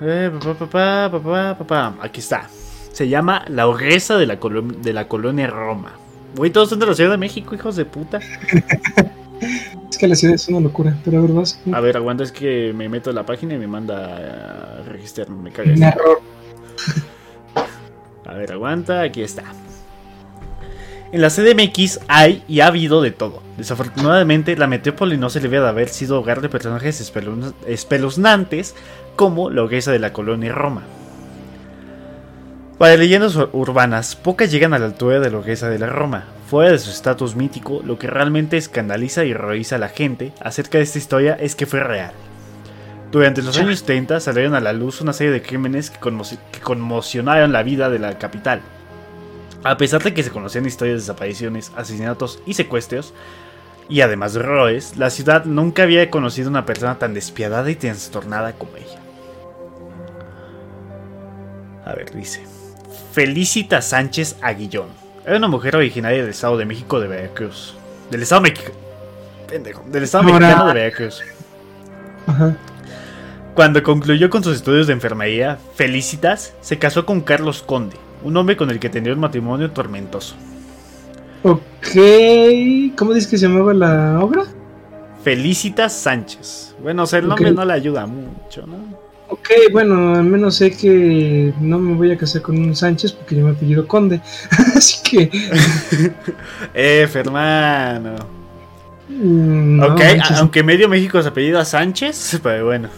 Eh, 0.01 0.31
papá, 0.59 1.09
papá, 1.09 1.55
papá, 1.57 1.95
Aquí 2.01 2.19
está. 2.19 2.49
Se 2.91 3.07
llama 3.07 3.45
La 3.47 3.67
Ogresa 3.67 4.17
de 4.17 4.25
la, 4.25 4.35
de 4.35 4.93
la 4.93 5.07
colonia 5.07 5.47
Roma. 5.47 5.93
Güey, 6.35 6.51
todos 6.51 6.69
son 6.69 6.79
de 6.79 6.85
la 6.85 6.93
Ciudad 6.93 7.11
de 7.11 7.17
México, 7.17 7.55
hijos 7.55 7.75
de 7.75 7.85
puta. 7.85 8.19
es 9.89 9.97
que 9.97 10.07
la 10.07 10.15
ciudad 10.15 10.35
es 10.35 10.47
una 10.49 10.59
locura, 10.59 10.97
pero 11.05 11.19
a 11.19 11.21
ver, 11.21 11.31
vas. 11.31 11.59
A 11.71 11.79
ver, 11.79 11.95
aguanta, 11.97 12.23
es 12.23 12.31
que 12.31 12.73
me 12.75 12.89
meto 12.89 13.09
en 13.09 13.15
la 13.15 13.25
página 13.25 13.53
y 13.55 13.57
me 13.57 13.67
manda 13.67 14.79
a 14.79 14.83
registrarme. 14.83 15.41
Me 15.41 15.51
cagué. 15.51 15.75
A 18.25 18.33
ver, 18.33 18.51
aguanta, 18.51 19.01
aquí 19.01 19.21
está. 19.21 19.43
En 21.11 21.21
la 21.21 21.29
CDMX 21.29 22.01
hay 22.09 22.43
y 22.47 22.59
ha 22.59 22.67
habido 22.67 23.01
de 23.01 23.11
todo. 23.11 23.41
Desafortunadamente, 23.57 24.57
la 24.57 24.67
metrópoli 24.67 25.17
no 25.17 25.29
se 25.29 25.39
le 25.39 25.47
de 25.47 25.57
haber 25.59 25.87
sido 25.87 26.19
hogar 26.19 26.41
de 26.41 26.49
personajes 26.49 26.99
espeluznantes 27.67 28.75
como 29.15 29.49
la 29.49 29.63
hoguesa 29.63 29.91
de 29.91 29.99
la 29.99 30.13
colonia 30.13 30.53
Roma. 30.53 30.83
Para 32.77 32.97
leyendas 32.97 33.37
urbanas, 33.53 34.17
pocas 34.17 34.51
llegan 34.51 34.73
a 34.73 34.79
la 34.79 34.87
altura 34.87 35.21
de 35.21 35.31
la 35.31 35.37
hoguesa 35.37 35.69
de 35.69 35.79
la 35.79 35.87
Roma, 35.87 36.25
fuera 36.49 36.71
de 36.71 36.79
su 36.79 36.89
estatus 36.89 37.35
mítico, 37.35 37.81
lo 37.85 37.97
que 37.97 38.07
realmente 38.07 38.57
escandaliza 38.57 39.23
y 39.23 39.31
horroriza 39.31 39.77
a 39.77 39.79
la 39.79 39.87
gente 39.87 40.33
acerca 40.41 40.77
de 40.77 40.83
esta 40.83 40.97
historia 40.97 41.37
es 41.39 41.55
que 41.55 41.65
fue 41.65 41.79
real. 41.79 42.11
Durante 43.11 43.41
los 43.41 43.57
años 43.57 43.83
30 43.83 44.19
salieron 44.19 44.55
a 44.55 44.59
la 44.59 44.73
luz 44.73 44.99
una 44.99 45.13
serie 45.13 45.31
de 45.31 45.41
crímenes 45.41 45.89
que, 45.89 45.99
que 46.51 46.59
conmocionaron 46.59 47.53
la 47.53 47.63
vida 47.63 47.89
de 47.89 47.99
la 47.99 48.17
capital. 48.17 48.59
A 49.63 49.77
pesar 49.77 50.03
de 50.03 50.13
que 50.13 50.21
se 50.21 50.31
conocían 50.31 50.65
historias 50.65 50.95
de 50.95 51.01
desapariciones, 51.01 51.71
asesinatos 51.77 52.41
y 52.45 52.55
secuestros, 52.55 53.13
y 53.87 54.01
además 54.01 54.33
de 54.33 54.41
horrores, 54.41 54.97
la 54.97 55.09
ciudad 55.09 55.45
nunca 55.45 55.83
había 55.83 56.09
conocido 56.09 56.49
una 56.49 56.65
persona 56.65 56.99
tan 56.99 57.13
despiadada 57.13 57.71
y 57.71 57.75
trastornada 57.75 58.51
como 58.53 58.75
ella. 58.75 59.04
A 61.85 61.93
ver, 61.93 62.11
dice. 62.11 62.43
Felicita 63.13 63.81
Sánchez 63.81 64.37
Aguillón. 64.41 64.87
Era 65.25 65.37
una 65.37 65.47
mujer 65.47 65.75
originaria 65.75 66.21
del 66.21 66.31
Estado 66.31 66.57
de 66.57 66.65
México 66.65 66.99
de 66.99 67.07
Veracruz. 67.07 67.75
Del 68.11 68.23
Estado 68.23 68.41
México. 68.41 68.71
Pendejo. 69.47 69.83
Del 69.87 70.03
Estado 70.03 70.23
mexicano 70.25 70.67
de 70.67 70.73
Veracruz. 70.73 71.21
Cuando 73.53 73.81
concluyó 73.83 74.29
con 74.29 74.43
sus 74.43 74.57
estudios 74.57 74.87
de 74.87 74.93
enfermería, 74.93 75.57
Felicitas 75.75 76.53
se 76.59 76.77
casó 76.77 77.05
con 77.05 77.21
Carlos 77.21 77.61
Conde, 77.61 77.95
un 78.23 78.35
hombre 78.35 78.57
con 78.57 78.69
el 78.69 78.79
que 78.79 78.89
tenía 78.89 79.13
un 79.13 79.19
matrimonio 79.19 79.71
tormentoso. 79.71 80.35
Ok, 81.43 81.95
¿cómo 82.97 83.13
dices 83.13 83.29
que 83.29 83.37
se 83.37 83.47
llamaba 83.47 83.73
la 83.73 84.19
obra? 84.19 84.43
Felicitas 85.23 85.93
Sánchez. 85.93 86.75
Bueno, 86.81 87.03
o 87.03 87.05
sea, 87.05 87.19
el 87.19 87.27
nombre 87.27 87.51
no 87.51 87.63
le 87.63 87.73
ayuda 87.73 88.05
mucho, 88.05 88.65
¿no? 88.67 89.04
Ok, 89.27 89.49
bueno, 89.71 90.15
al 90.15 90.23
menos 90.23 90.55
sé 90.55 90.71
que 90.71 91.51
no 91.59 91.79
me 91.79 91.95
voy 91.95 92.11
a 92.11 92.17
casar 92.17 92.41
con 92.41 92.57
un 92.57 92.75
Sánchez 92.75 93.11
porque 93.13 93.35
yo 93.35 93.45
me 93.45 93.51
apellido 93.51 93.87
Conde. 93.87 94.21
Así 94.75 95.01
que. 95.03 95.29
eh, 96.73 97.07
hermano. 97.11 98.15
Mm, 99.09 99.81
ok, 99.81 100.01
aunque 100.37 100.63
medio 100.63 100.89
México 100.89 101.21
se 101.21 101.29
apellido 101.29 101.59
a 101.59 101.65
Sánchez, 101.65 102.39
pero 102.43 102.65
bueno. 102.65 102.89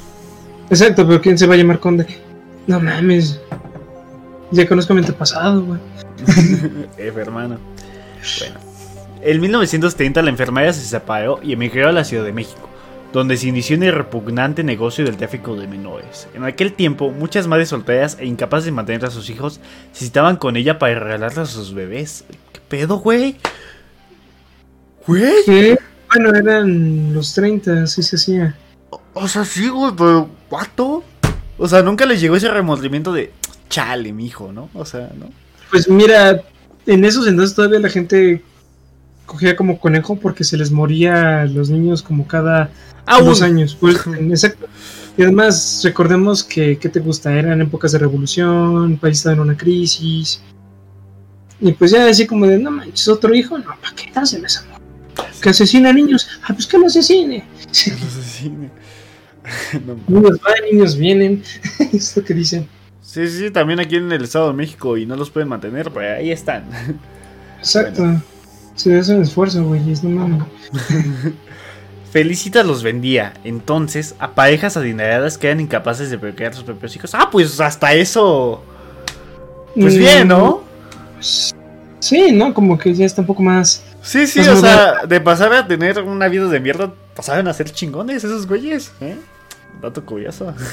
Exacto, 0.70 1.08
pero 1.08 1.22
¿quién 1.22 1.38
se 1.38 1.48
va 1.48 1.54
a 1.54 1.58
llamar 1.58 1.80
Conde? 1.80 2.06
No 2.66 2.80
mames. 2.80 3.40
Ya 4.52 4.68
conozco 4.68 4.94
mi 4.94 5.02
antepasado, 5.02 5.64
güey. 5.64 5.80
F, 6.98 7.20
hermano. 7.20 7.58
Bueno. 8.40 8.60
En 9.22 9.42
1930 9.42 10.22
la 10.22 10.30
enfermera 10.30 10.72
se 10.74 10.82
separó 10.82 11.40
y 11.42 11.54
emigró 11.54 11.90
a 11.90 11.92
la 11.92 12.04
Ciudad 12.04 12.24
de 12.24 12.34
México, 12.34 12.70
donde 13.14 13.38
se 13.38 13.48
inició 13.48 13.76
en 13.76 13.84
el 13.84 13.94
repugnante 13.94 14.64
negocio 14.64 15.06
del 15.06 15.18
tráfico 15.18 15.56
de 15.56 15.68
menores. 15.68 16.28
En 16.34 16.44
aquel 16.44 16.74
tiempo, 16.74 17.12
muchas 17.12 17.48
madres 17.48 17.70
solteras 17.70 18.18
e 18.20 18.26
incapaces 18.26 18.66
de 18.66 18.72
mantener 18.72 19.06
a 19.06 19.12
sus 19.12 19.30
hijos 19.30 19.60
se 19.92 20.06
citaban 20.06 20.38
con 20.38 20.56
ella 20.56 20.78
para 20.80 21.00
regalarles 21.00 21.38
a 21.38 21.46
sus 21.46 21.74
bebés. 21.74 22.26
¿Qué 22.54 22.60
pedo, 22.68 22.98
güey? 22.98 23.38
¿Güey? 25.06 25.78
Bueno, 26.14 26.36
eran 26.36 27.14
los 27.14 27.34
30, 27.34 27.84
así 27.84 28.04
se 28.04 28.18
hacía. 28.18 28.58
O, 29.14 29.28
sea, 29.28 29.46
sí, 29.46 29.68
güey, 29.70 29.94
pero 29.98 30.30
¿cuánto? 30.50 31.04
O 31.58 31.68
sea, 31.68 31.82
nunca 31.82 32.06
les 32.06 32.22
llegó 32.22 32.36
ese 32.36 32.52
remordimiento 32.52 33.14
de 33.14 33.32
chale, 33.70 34.14
mijo, 34.14 34.52
¿no? 34.52 34.70
O 34.74 34.86
sea, 34.86 35.10
¿no? 35.18 35.30
Pues 35.70 35.90
mira, 35.90 36.42
en 36.86 37.04
esos 37.04 37.28
entonces 37.28 37.56
todavía 37.56 37.80
la 37.80 37.90
gente 37.90 38.42
cogía 39.28 39.56
como 39.56 39.80
conejo 39.80 40.16
porque 40.16 40.44
se 40.44 40.58
les 40.58 40.72
moría 40.72 41.42
a 41.42 41.46
los 41.46 41.70
niños 41.70 42.02
como 42.02 42.26
cada 42.26 42.72
ah, 43.06 43.22
dos 43.22 43.44
años. 43.44 43.78
Pues, 43.80 43.98
exacto. 44.20 44.68
Y 45.16 45.22
además, 45.22 45.82
recordemos 45.84 46.44
que, 46.44 46.80
¿qué 46.80 46.90
te 46.90 47.00
gusta? 47.00 47.34
Eran 47.34 47.62
épocas 47.62 47.92
de 47.92 48.00
revolución, 48.00 48.94
el 48.94 48.98
país 48.98 49.18
estaba 49.18 49.36
en 49.36 49.42
una 49.42 49.58
crisis. 49.58 50.42
Y 51.60 51.72
pues 51.74 51.92
ya 51.92 52.06
decía 52.06 52.26
como 52.26 52.48
de, 52.48 52.58
no 52.58 52.72
manches, 52.72 53.08
otro 53.08 53.34
hijo, 53.36 53.58
no, 53.58 53.66
¿para 53.66 53.96
qué 53.96 54.12
hacen 54.16 54.46
esa 54.46 54.64
Que 55.42 55.50
asesina 55.50 55.90
a 55.90 55.94
niños. 55.94 56.28
Ah, 56.44 56.54
pues 56.54 56.66
que 56.66 56.78
lo 56.78 56.86
asesine. 56.86 57.44
Que 57.72 57.92
lo 57.92 58.08
asesine. 58.08 58.70
niños 60.08 60.40
van, 60.42 60.72
niños 60.72 60.96
vienen. 60.96 61.44
Esto 61.94 62.24
que 62.24 62.34
dicen. 62.34 62.68
Sí, 63.02 63.28
sí, 63.28 63.50
también 63.50 63.80
aquí 63.80 63.96
en 63.96 64.12
el 64.12 64.24
Estado 64.24 64.50
de 64.50 64.54
México 64.54 64.98
y 64.98 65.06
no 65.06 65.16
los 65.16 65.32
pueden 65.32 65.50
mantener, 65.50 65.92
pues 65.92 66.18
ahí 66.18 66.32
están. 66.32 66.66
Exacto. 67.58 68.22
Se 68.78 68.98
hace 68.98 69.16
un 69.16 69.24
esfuerzo, 69.24 69.64
güey, 69.66 69.82
no 70.04 70.48
Felicitas 72.12 72.66
los 72.66 72.84
vendía, 72.84 73.34
entonces, 73.44 74.16
a 74.20 74.34
parejas 74.34 74.78
adineradas 74.78 75.38
que 75.38 75.48
eran 75.48 75.60
incapaces 75.60 76.10
de 76.10 76.18
procrear 76.18 76.54
sus 76.54 76.64
propios 76.64 76.96
hijos. 76.96 77.14
Ah, 77.14 77.28
pues 77.30 77.60
hasta 77.60 77.94
eso. 77.94 78.64
Pues 79.76 79.96
mm, 79.96 80.00
bien, 80.00 80.28
¿no? 80.30 80.64
Sí, 82.00 82.32
¿no? 82.32 82.54
Como 82.54 82.78
que 82.78 82.94
ya 82.94 83.06
está 83.06 83.22
un 83.22 83.28
poco 83.28 83.44
más. 83.44 83.84
Sí, 84.02 84.26
sí, 84.26 84.40
o 84.40 84.56
sea, 84.56 85.06
de 85.06 85.20
pasar 85.20 85.52
a 85.54 85.68
tener 85.68 86.02
una 86.02 86.30
vida 86.30 86.48
de 86.48 86.60
mierda, 86.60 86.94
pasaban 87.16 87.48
a 87.48 87.54
ser 87.54 87.72
chingones 87.72 88.24
esos 88.24 88.48
güeyes, 88.48 88.92
¿eh? 89.02 89.18
Dato 89.82 90.06
curioso. 90.06 90.54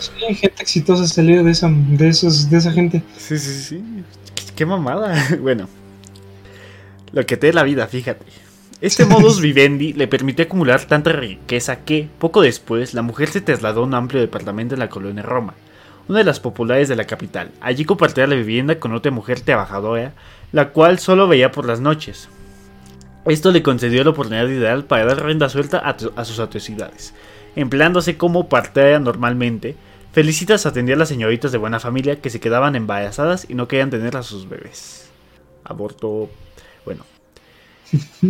Sí, 0.00 0.34
gente 0.36 0.62
exitosa 0.62 1.06
salió 1.06 1.44
de 1.44 1.50
esa, 1.50 1.68
de 1.70 2.08
esos, 2.08 2.48
de 2.48 2.56
esa 2.56 2.72
gente. 2.72 3.02
Sí, 3.18 3.38
sí, 3.38 3.52
sí. 3.60 3.84
Qué, 4.56 4.64
mamada. 4.64 5.14
Bueno. 5.42 5.68
Lo 7.12 7.24
que 7.26 7.36
te 7.36 7.48
dé 7.48 7.52
la 7.52 7.62
vida, 7.62 7.86
fíjate. 7.86 8.24
Este 8.80 9.04
modus 9.06 9.40
vivendi 9.40 9.92
le 9.92 10.08
permitió 10.08 10.44
acumular 10.44 10.84
tanta 10.84 11.12
riqueza 11.12 11.84
que, 11.84 12.08
poco 12.18 12.42
después, 12.42 12.94
la 12.94 13.02
mujer 13.02 13.28
se 13.28 13.40
trasladó 13.40 13.82
a 13.82 13.84
un 13.84 13.94
amplio 13.94 14.20
departamento 14.20 14.74
en 14.74 14.80
la 14.80 14.88
colonia 14.88 15.22
Roma, 15.22 15.54
una 16.08 16.18
de 16.18 16.24
las 16.24 16.40
populares 16.40 16.88
de 16.88 16.96
la 16.96 17.06
capital. 17.06 17.50
Allí 17.60 17.84
compartía 17.84 18.26
la 18.26 18.34
vivienda 18.34 18.78
con 18.78 18.92
otra 18.92 19.10
mujer 19.10 19.40
trabajadora, 19.40 20.12
la 20.52 20.70
cual 20.70 20.98
solo 20.98 21.28
veía 21.28 21.50
por 21.50 21.66
las 21.66 21.80
noches. 21.80 22.28
Esto 23.26 23.52
le 23.52 23.62
concedió 23.62 24.04
la 24.04 24.10
oportunidad 24.10 24.48
ideal 24.48 24.84
para 24.84 25.06
dar 25.06 25.22
renda 25.22 25.48
suelta 25.48 25.78
a, 25.78 25.96
a 26.20 26.24
sus 26.24 26.38
atrocidades 26.38 27.14
empleándose 27.56 28.16
como 28.16 28.48
partea 28.48 28.98
normalmente, 28.98 29.76
Felicitas 30.12 30.64
atendía 30.64 30.94
a 30.94 30.98
las 30.98 31.08
señoritas 31.08 31.50
de 31.50 31.58
buena 31.58 31.80
familia 31.80 32.20
que 32.20 32.30
se 32.30 32.38
quedaban 32.38 32.76
embarazadas 32.76 33.46
y 33.48 33.54
no 33.54 33.66
querían 33.66 33.90
tener 33.90 34.16
a 34.16 34.22
sus 34.22 34.48
bebés. 34.48 35.10
Aborto. 35.64 36.30
Bueno. 36.84 37.04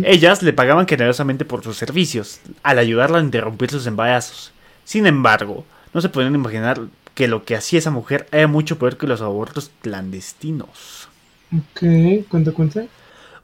Ellas 0.03 0.43
le 0.43 0.53
pagaban 0.53 0.87
generosamente 0.87 1.45
por 1.45 1.63
sus 1.63 1.77
servicios, 1.77 2.39
al 2.61 2.79
ayudarla 2.79 3.19
a 3.19 3.23
interrumpir 3.23 3.71
sus 3.71 3.87
embarazos. 3.87 4.51
Sin 4.83 5.07
embargo, 5.07 5.65
no 5.93 6.01
se 6.01 6.09
pueden 6.09 6.35
imaginar 6.35 6.81
que 7.15 7.27
lo 7.27 7.45
que 7.45 7.55
hacía 7.55 7.79
esa 7.79 7.91
mujer 7.91 8.27
era 8.31 8.47
mucho 8.47 8.77
peor 8.77 8.97
que 8.97 9.07
los 9.07 9.21
abortos 9.21 9.71
clandestinos. 9.81 11.07
Ok, 11.51 12.27
cuenta, 12.29 12.51
cuenta. 12.51 12.85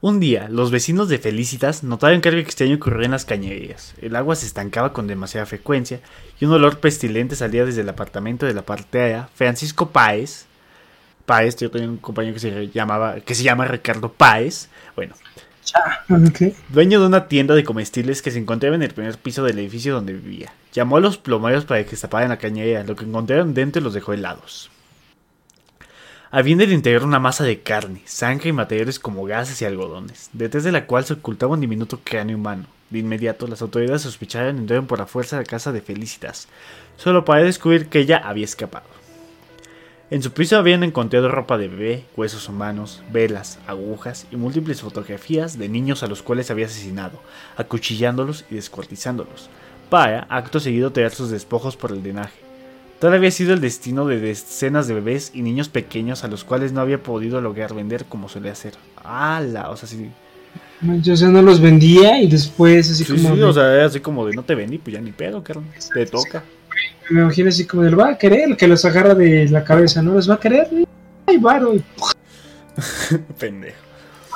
Un 0.02 0.18
día, 0.18 0.48
los 0.48 0.72
vecinos 0.72 1.08
de 1.08 1.18
Felicitas 1.18 1.84
notaron 1.84 2.20
que 2.20 2.28
algo 2.28 2.40
extraño 2.40 2.74
ocurría 2.74 3.06
en 3.06 3.12
las 3.12 3.24
cañerías. 3.24 3.94
El 4.02 4.16
agua 4.16 4.34
se 4.34 4.46
estancaba 4.46 4.92
con 4.92 5.06
demasiada 5.06 5.46
frecuencia 5.46 6.00
y 6.40 6.44
un 6.44 6.52
olor 6.52 6.80
pestilente 6.80 7.36
salía 7.36 7.64
desde 7.64 7.82
el 7.82 7.88
apartamento 7.88 8.44
de 8.44 8.52
la 8.52 8.62
partea 8.62 9.28
Francisco 9.34 9.90
Páez. 9.90 10.46
Páez, 11.24 11.56
yo 11.56 11.70
tenía 11.70 11.88
un 11.88 11.98
compañero 11.98 12.34
que 12.34 12.40
se 12.40 12.68
llamaba, 12.68 13.20
que 13.20 13.34
se 13.36 13.44
llama 13.44 13.64
Ricardo 13.66 14.12
Páez. 14.12 14.68
Bueno, 14.96 15.14
Dueño 16.68 17.00
de 17.00 17.06
una 17.06 17.28
tienda 17.28 17.54
de 17.54 17.64
comestibles 17.64 18.22
que 18.22 18.30
se 18.30 18.38
encontraba 18.38 18.76
en 18.76 18.82
el 18.82 18.92
primer 18.92 19.16
piso 19.18 19.44
del 19.44 19.58
edificio 19.58 19.94
donde 19.94 20.12
vivía. 20.12 20.52
Llamó 20.72 20.96
a 20.96 21.00
los 21.00 21.18
plomarios 21.18 21.64
para 21.64 21.82
que 21.84 21.90
destaparan 21.90 22.28
la 22.28 22.38
cañería. 22.38 22.84
Lo 22.84 22.96
que 22.96 23.04
encontraron 23.04 23.54
dentro 23.54 23.80
los 23.80 23.94
dejó 23.94 24.12
helados. 24.12 24.70
Había 26.30 26.54
en 26.54 26.60
el 26.62 26.72
interior 26.72 27.04
una 27.04 27.18
masa 27.18 27.44
de 27.44 27.60
carne, 27.60 28.02
sangre 28.06 28.48
y 28.48 28.52
materiales 28.52 28.98
como 28.98 29.24
gases 29.24 29.60
y 29.60 29.66
algodones, 29.66 30.30
detrás 30.32 30.64
de 30.64 30.72
la 30.72 30.86
cual 30.86 31.04
se 31.04 31.12
ocultaba 31.12 31.52
un 31.52 31.60
diminuto 31.60 32.00
cráneo 32.02 32.38
humano. 32.38 32.66
De 32.88 33.00
inmediato, 33.00 33.46
las 33.46 33.60
autoridades 33.60 34.02
sospecharon 34.02 34.56
y 34.56 34.60
entraron 34.60 34.86
por 34.86 34.98
la 34.98 35.06
fuerza 35.06 35.36
a 35.36 35.40
la 35.40 35.46
casa 35.46 35.72
de 35.72 35.82
Felicitas, 35.82 36.48
solo 36.96 37.26
para 37.26 37.42
descubrir 37.44 37.88
que 37.88 38.00
ella 38.00 38.16
había 38.16 38.46
escapado. 38.46 38.86
En 40.12 40.22
su 40.22 40.30
piso 40.30 40.58
habían 40.58 40.84
encontrado 40.84 41.30
ropa 41.30 41.56
de 41.56 41.68
bebé, 41.68 42.04
huesos 42.18 42.46
humanos, 42.46 43.02
velas, 43.10 43.58
agujas 43.66 44.26
y 44.30 44.36
múltiples 44.36 44.82
fotografías 44.82 45.56
de 45.56 45.70
niños 45.70 46.02
a 46.02 46.06
los 46.06 46.20
cuales 46.22 46.50
había 46.50 46.66
asesinado, 46.66 47.18
acuchillándolos 47.56 48.44
y 48.50 48.56
descuartizándolos, 48.56 49.48
para, 49.88 50.24
acto 50.24 50.60
seguido, 50.60 50.92
tirar 50.92 51.12
sus 51.12 51.30
despojos 51.30 51.78
por 51.78 51.92
el 51.92 52.02
drenaje. 52.02 52.38
Tal 52.98 53.14
había 53.14 53.30
sido 53.30 53.54
el 53.54 53.62
destino 53.62 54.04
de 54.04 54.20
decenas 54.20 54.86
de 54.86 54.92
bebés 54.92 55.30
y 55.32 55.40
niños 55.40 55.70
pequeños 55.70 56.24
a 56.24 56.28
los 56.28 56.44
cuales 56.44 56.72
no 56.72 56.82
había 56.82 57.02
podido 57.02 57.40
lograr 57.40 57.72
vender 57.72 58.04
como 58.04 58.28
suele 58.28 58.50
hacer. 58.50 58.74
¡Hala! 59.02 59.70
O 59.70 59.78
sea, 59.78 59.88
sí. 59.88 60.10
O 60.86 61.16
sea, 61.16 61.28
no 61.28 61.40
los 61.40 61.58
vendía 61.58 62.20
y 62.20 62.26
después 62.26 62.90
así 62.90 63.06
como. 63.06 63.34
Sí, 63.34 63.40
o 63.40 63.52
sea, 63.54 63.86
así 63.86 64.00
como 64.00 64.26
de 64.26 64.36
no 64.36 64.42
te 64.42 64.54
vendí, 64.54 64.76
pues 64.76 64.92
ya 64.92 65.00
ni 65.00 65.12
pedo, 65.12 65.42
carnal. 65.42 65.72
Te 65.94 66.04
toca. 66.04 66.44
Me 67.10 67.20
imagino 67.20 67.48
así 67.48 67.66
como 67.66 67.82
de 67.82 67.90
lo 67.90 67.98
va 67.98 68.10
a 68.10 68.18
querer, 68.18 68.56
que 68.56 68.66
los 68.66 68.84
agarra 68.84 69.14
de 69.14 69.48
la 69.48 69.64
cabeza, 69.64 70.02
¿no? 70.02 70.14
Los 70.14 70.28
va 70.28 70.34
a 70.34 70.40
querer. 70.40 70.68
¡Ay, 71.26 71.38
varo! 71.38 71.74
Y... 71.74 71.84
Pendejo. 73.38 73.76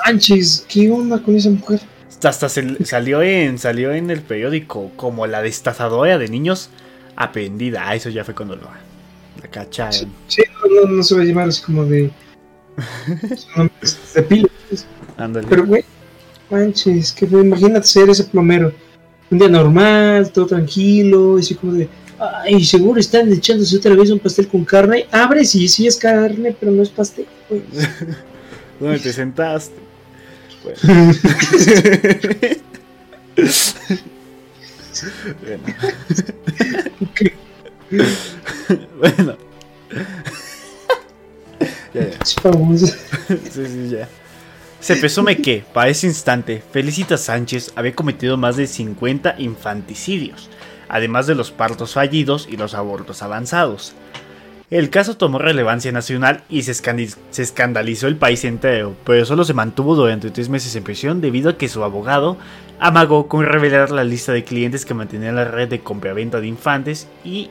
Manches, 0.04 0.64
¿qué 0.68 0.90
onda 0.90 1.22
con 1.22 1.36
esa 1.36 1.50
mujer? 1.50 1.80
Hasta 2.22 2.48
salió 2.48 3.22
en 3.22 3.58
salió 3.58 3.92
en 3.92 4.10
el 4.10 4.20
periódico 4.20 4.90
como 4.96 5.26
la 5.26 5.42
destazadora 5.42 6.18
de 6.18 6.28
niños 6.28 6.70
aprendida. 7.14 7.88
Ah, 7.88 7.94
eso 7.94 8.08
ya 8.10 8.24
fue 8.24 8.34
cuando 8.34 8.56
lo 8.56 8.68
la 9.42 9.48
cacharon. 9.50 10.12
Sí, 10.28 10.42
no, 10.70 10.90
no, 10.90 11.02
se 11.02 11.14
va 11.14 11.22
a 11.22 11.24
llamar 11.24 11.48
así 11.48 11.62
como 11.62 11.84
de. 11.84 12.10
de 14.14 14.22
pila. 14.22 14.48
Pues. 14.68 14.86
Ándale. 15.16 15.46
Pero, 15.48 15.66
güey, 15.66 15.84
manches, 16.50 17.12
que 17.12 17.26
imagínate 17.26 17.86
ser 17.86 18.10
ese 18.10 18.24
plomero. 18.24 18.72
Un 19.30 19.38
día 19.38 19.48
normal, 19.48 20.30
todo 20.30 20.46
tranquilo, 20.46 21.36
así 21.38 21.54
como 21.54 21.72
de. 21.72 21.88
Ay, 22.18 22.64
seguro 22.64 23.00
están 23.00 23.32
echándose 23.32 23.76
otra 23.76 23.94
vez 23.94 24.10
un 24.10 24.18
pastel 24.18 24.48
con 24.48 24.64
carne. 24.64 25.06
Abre, 25.10 25.44
sí, 25.44 25.68
sí 25.68 25.86
es 25.86 25.96
carne, 25.96 26.56
pero 26.58 26.72
no 26.72 26.82
es 26.82 26.88
pastel, 26.88 27.26
güey. 27.48 27.62
¿Dónde 28.80 28.98
te 28.98 29.12
sentaste? 29.12 29.76
Bueno. 30.62 31.12
bueno. 38.98 39.36
ya, 41.94 42.10
ya. 42.10 42.24
sí, 42.24 42.36
sí, 43.52 43.88
ya. 43.90 44.08
Se 44.80 44.96
presume 44.96 45.36
que, 45.38 45.64
para 45.72 45.90
ese 45.90 46.06
instante, 46.06 46.62
Felicita 46.70 47.16
Sánchez 47.16 47.72
había 47.74 47.94
cometido 47.94 48.36
más 48.36 48.56
de 48.56 48.66
50 48.66 49.36
infanticidios, 49.38 50.50
además 50.88 51.26
de 51.26 51.34
los 51.34 51.50
partos 51.50 51.94
fallidos 51.94 52.48
y 52.50 52.56
los 52.56 52.74
abortos 52.74 53.22
avanzados. 53.22 53.94
El 54.68 54.90
caso 54.90 55.16
tomó 55.16 55.38
relevancia 55.38 55.92
nacional 55.92 56.42
y 56.48 56.62
se, 56.62 56.72
escandalizó 56.72 58.08
el 58.08 58.16
país 58.16 58.44
entero, 58.44 58.96
pero 59.04 59.24
solo 59.24 59.44
se 59.44 59.54
mantuvo 59.54 59.94
durante 59.94 60.30
tres 60.30 60.48
meses 60.48 60.74
en 60.74 60.82
prisión 60.82 61.20
debido 61.20 61.50
a 61.50 61.56
que 61.56 61.68
su 61.68 61.84
abogado 61.84 62.36
amagó 62.80 63.28
con 63.28 63.44
revelar 63.44 63.92
la 63.92 64.02
lista 64.02 64.32
de 64.32 64.42
clientes 64.42 64.84
que 64.84 64.92
mantenía 64.92 65.30
la 65.30 65.44
red 65.44 65.68
de 65.68 65.80
compra-venta 65.80 66.40
de 66.40 66.48
infantes 66.48 67.06
y 67.24 67.48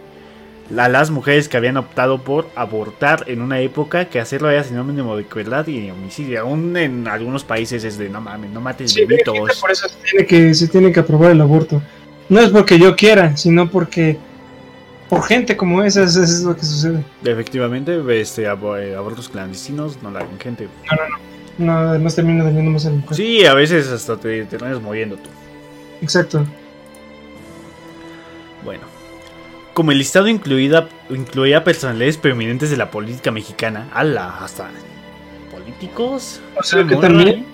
a 0.78 0.90
las 0.90 1.10
mujeres 1.10 1.48
que 1.48 1.56
habían 1.56 1.78
optado 1.78 2.22
por 2.22 2.50
abortar 2.56 3.24
en 3.28 3.42
una 3.42 3.62
época 3.62 4.06
que 4.06 4.20
hacerlo 4.20 4.50
era 4.50 4.64
sinónimo 4.66 5.16
de 5.16 5.24
crueldad 5.24 5.66
y 5.68 5.90
homicidio. 5.90 6.42
Aún 6.42 6.76
en 6.76 7.08
algunos 7.08 7.46
países 7.46 7.84
es 7.84 7.98
de 7.98 8.10
no 8.10 8.20
mames, 8.20 8.52
no 8.52 8.60
mates 8.60 8.92
sí, 8.92 9.06
bebitos. 9.06 9.60
Por 9.62 9.72
eso 9.72 9.88
se 9.88 9.96
tiene, 10.04 10.26
que, 10.26 10.54
se 10.54 10.68
tiene 10.68 10.92
que 10.92 11.00
aprobar 11.00 11.32
el 11.32 11.40
aborto. 11.40 11.82
No 12.30 12.40
es 12.40 12.50
porque 12.50 12.80
yo 12.80 12.96
quiera, 12.96 13.38
sino 13.38 13.70
porque 13.70 14.18
por 15.10 15.24
gente 15.24 15.56
como 15.56 15.84
esa, 15.84 16.04
eso 16.04 16.24
es 16.24 16.42
lo 16.42 16.56
que 16.56 16.64
sucede. 16.64 17.04
Efectivamente, 17.24 18.02
este, 18.20 18.44
eh, 18.44 18.48
abortos 18.48 19.30
clandestinos 19.30 20.02
no 20.02 20.12
la 20.12 20.22
hagan 20.22 20.40
gente. 20.40 20.68
No, 20.90 20.96
no, 20.96 21.10
no. 21.10 21.36
No, 21.58 21.78
además 21.90 22.16
termina 22.16 22.44
dañando 22.44 22.72
más 22.72 22.86
al 22.86 22.96
mujer. 22.96 23.16
Sí, 23.16 23.46
a 23.46 23.54
veces 23.54 23.88
hasta 23.88 24.18
te 24.18 24.44
terminas 24.46 24.82
moviendo 24.82 25.16
tú. 25.16 25.30
Exacto. 26.02 26.46
Bueno. 28.64 28.84
Como 29.74 29.92
el 29.92 29.98
listado 29.98 30.28
incluida, 30.28 30.90
incluía 31.10 31.64
personalidades 31.64 32.18
prominentes 32.18 32.70
de 32.70 32.78
la 32.78 32.92
política 32.92 33.32
mexicana, 33.32 33.90
ala, 33.94 34.38
hasta 34.44 34.70
políticos. 35.52 36.42
O 36.58 36.64
sea, 36.64 36.86
que 36.86 36.96
también. 36.96 37.46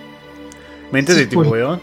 Mentes 0.90 1.16
de 1.16 1.26
pues. 1.26 1.80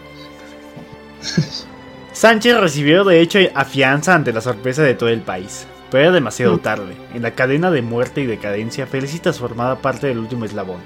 Sánchez 2.12 2.58
recibió 2.58 3.04
de 3.04 3.20
hecho 3.20 3.38
afianza 3.54 4.14
ante 4.14 4.32
la 4.32 4.40
sorpresa 4.40 4.82
de 4.82 4.94
todo 4.94 5.08
el 5.08 5.20
país, 5.20 5.66
pero 5.90 6.04
era 6.04 6.12
demasiado 6.12 6.58
tarde. 6.58 6.96
En 7.14 7.22
la 7.22 7.30
cadena 7.30 7.70
de 7.70 7.82
muerte 7.82 8.20
y 8.20 8.26
decadencia, 8.26 8.86
Felicitas 8.86 9.38
formaba 9.38 9.80
parte 9.80 10.08
del 10.08 10.18
último 10.18 10.44
eslabón, 10.44 10.80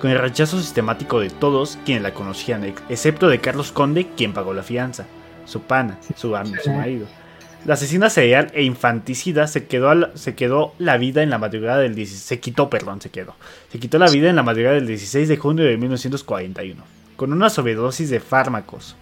con 0.00 0.10
el 0.10 0.18
rechazo 0.18 0.58
sistemático 0.58 1.18
de 1.18 1.30
todos 1.30 1.78
quienes 1.84 2.04
la 2.04 2.14
conocían, 2.14 2.64
excepto 2.88 3.28
de 3.28 3.40
Carlos 3.40 3.72
Conde, 3.72 4.06
quien 4.16 4.32
pagó 4.32 4.54
la 4.54 4.62
fianza, 4.62 5.06
su 5.46 5.62
pana, 5.62 5.98
su, 6.16 6.28
su 6.62 6.70
marido. 6.70 7.06
La 7.66 7.74
asesina 7.74 8.08
serial 8.08 8.52
e 8.54 8.62
infanticida 8.62 9.48
se 9.48 9.66
quedó, 9.66 10.16
se 10.16 10.36
quedó 10.36 10.74
la 10.78 10.96
vida 10.96 11.24
en 11.24 11.30
la 11.30 11.38
madrugada 11.38 11.80
del 11.80 11.96
16, 11.96 12.22
se 12.22 12.38
quitó, 12.38 12.70
perdón, 12.70 13.00
se 13.00 13.10
quedó. 13.10 13.34
Se 13.72 13.80
quitó 13.80 13.98
la 13.98 14.08
vida 14.08 14.30
en 14.30 14.36
la 14.36 14.44
madrugada 14.44 14.76
del 14.76 14.86
16 14.86 15.28
de 15.28 15.36
junio 15.36 15.64
de 15.64 15.76
1941, 15.76 16.84
con 17.16 17.32
una 17.32 17.50
sobredosis 17.50 18.10
de 18.10 18.20
fármacos, 18.20 18.96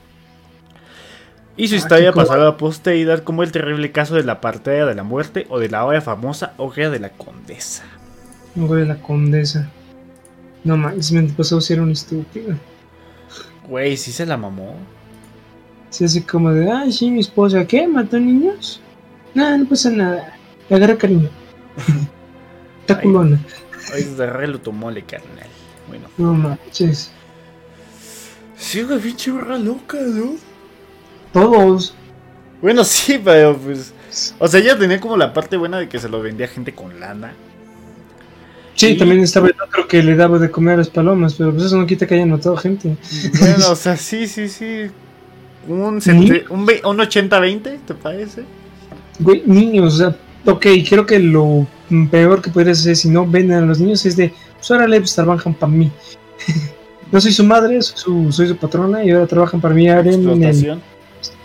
y 1.56 1.68
su 1.68 1.74
ah, 1.74 1.78
historia 1.78 2.12
pasó 2.12 2.34
a 2.34 2.38
la 2.38 2.56
posteridad 2.56 3.22
como 3.22 3.42
el 3.42 3.52
terrible 3.52 3.90
caso 3.92 4.14
de 4.14 4.24
la 4.24 4.40
partida 4.40 4.86
de 4.86 4.94
la 4.94 5.02
muerte 5.02 5.46
o 5.48 5.58
de 5.58 5.68
la 5.68 5.84
obra 5.84 6.00
famosa 6.00 6.52
Hoguera 6.58 6.90
de 6.90 7.00
la 7.00 7.10
Condesa. 7.10 7.84
Hoguera 8.56 8.82
de 8.82 8.88
la 8.88 9.00
Condesa. 9.00 9.70
No 10.64 10.76
mames, 10.76 11.12
me 11.12 11.22
pasó 11.22 11.60
ser 11.60 11.80
un 11.80 11.92
estúpido. 11.92 12.56
Güey, 13.68 13.96
sí 13.96 14.12
se 14.12 14.26
la 14.26 14.36
mamó. 14.36 14.74
Se 15.90 16.04
hace 16.04 16.24
como 16.24 16.50
de, 16.52 16.70
ay, 16.70 16.92
sí, 16.92 17.10
mi 17.10 17.20
esposa, 17.20 17.66
¿qué? 17.66 17.86
¿Mató 17.86 18.18
niños? 18.18 18.80
No, 19.34 19.56
no 19.56 19.68
pasa 19.68 19.90
nada. 19.90 20.36
Le 20.68 20.76
agarra 20.76 20.96
cariño. 20.96 21.30
Está 22.80 23.00
culona. 23.00 23.40
Ay, 23.94 24.04
de 24.04 24.46
lo 24.46 24.60
tomó 24.60 24.90
le 24.90 25.02
carnal. 25.02 25.46
Bueno. 25.88 26.08
No 26.18 26.34
manches. 26.34 27.12
Sí, 28.56 28.80
una 28.80 28.98
pinche 28.98 29.30
loca, 29.30 29.98
¿no? 30.00 30.36
Todos. 31.36 31.94
Bueno, 32.62 32.82
sí, 32.84 33.20
pero 33.22 33.56
pues. 33.56 33.92
O 34.38 34.48
sea, 34.48 34.60
ella 34.60 34.78
tenía 34.78 34.98
como 34.98 35.16
la 35.16 35.34
parte 35.34 35.58
buena 35.58 35.78
de 35.78 35.88
que 35.88 35.98
se 35.98 36.08
lo 36.08 36.22
vendía 36.22 36.48
gente 36.48 36.72
con 36.72 36.98
lana. 36.98 37.34
Sí, 38.74 38.96
también 38.96 39.20
estaba 39.20 39.48
el 39.48 39.54
otro 39.60 39.86
que 39.86 40.02
le 40.02 40.16
daba 40.16 40.38
de 40.38 40.50
comer 40.50 40.74
a 40.74 40.78
las 40.78 40.88
palomas, 40.88 41.34
pero 41.34 41.52
pues 41.52 41.64
eso 41.64 41.76
no 41.76 41.86
quita 41.86 42.06
que 42.06 42.14
haya 42.14 42.26
notado 42.26 42.56
gente. 42.56 42.96
Bueno, 43.38 43.70
o 43.70 43.76
sea, 43.76 43.96
sí, 43.96 44.26
sí, 44.26 44.48
sí. 44.48 44.86
Un, 45.68 45.80
un, 45.82 46.00
80-20, 46.00 47.78
¿te 47.86 47.94
parece? 47.94 48.44
Güey, 49.18 49.42
niños, 49.46 49.94
o 49.94 49.96
sea, 49.96 50.16
ok, 50.44 50.66
creo 50.88 51.06
que 51.06 51.18
lo 51.18 51.66
peor 52.10 52.40
que 52.40 52.50
podrías 52.50 52.80
hacer 52.80 52.96
si 52.96 53.08
no 53.08 53.26
venden 53.26 53.58
a 53.58 53.66
los 53.66 53.80
niños 53.80 54.04
es 54.06 54.16
de, 54.16 54.32
pues 54.56 54.70
ahora 54.70 54.86
le 54.86 55.00
trabajan 55.00 55.54
para 55.54 55.72
mí. 55.72 55.90
no 57.12 57.20
soy 57.20 57.32
su 57.32 57.44
madre, 57.44 57.80
soy 57.82 57.98
su, 57.98 58.32
soy 58.32 58.48
su 58.48 58.56
patrona 58.56 59.04
y 59.04 59.10
ahora 59.10 59.26
trabajan 59.26 59.60
para 59.60 59.74
mí. 59.74 59.88
Ahora 59.88 60.12
en 60.12 60.42
el, 60.42 60.80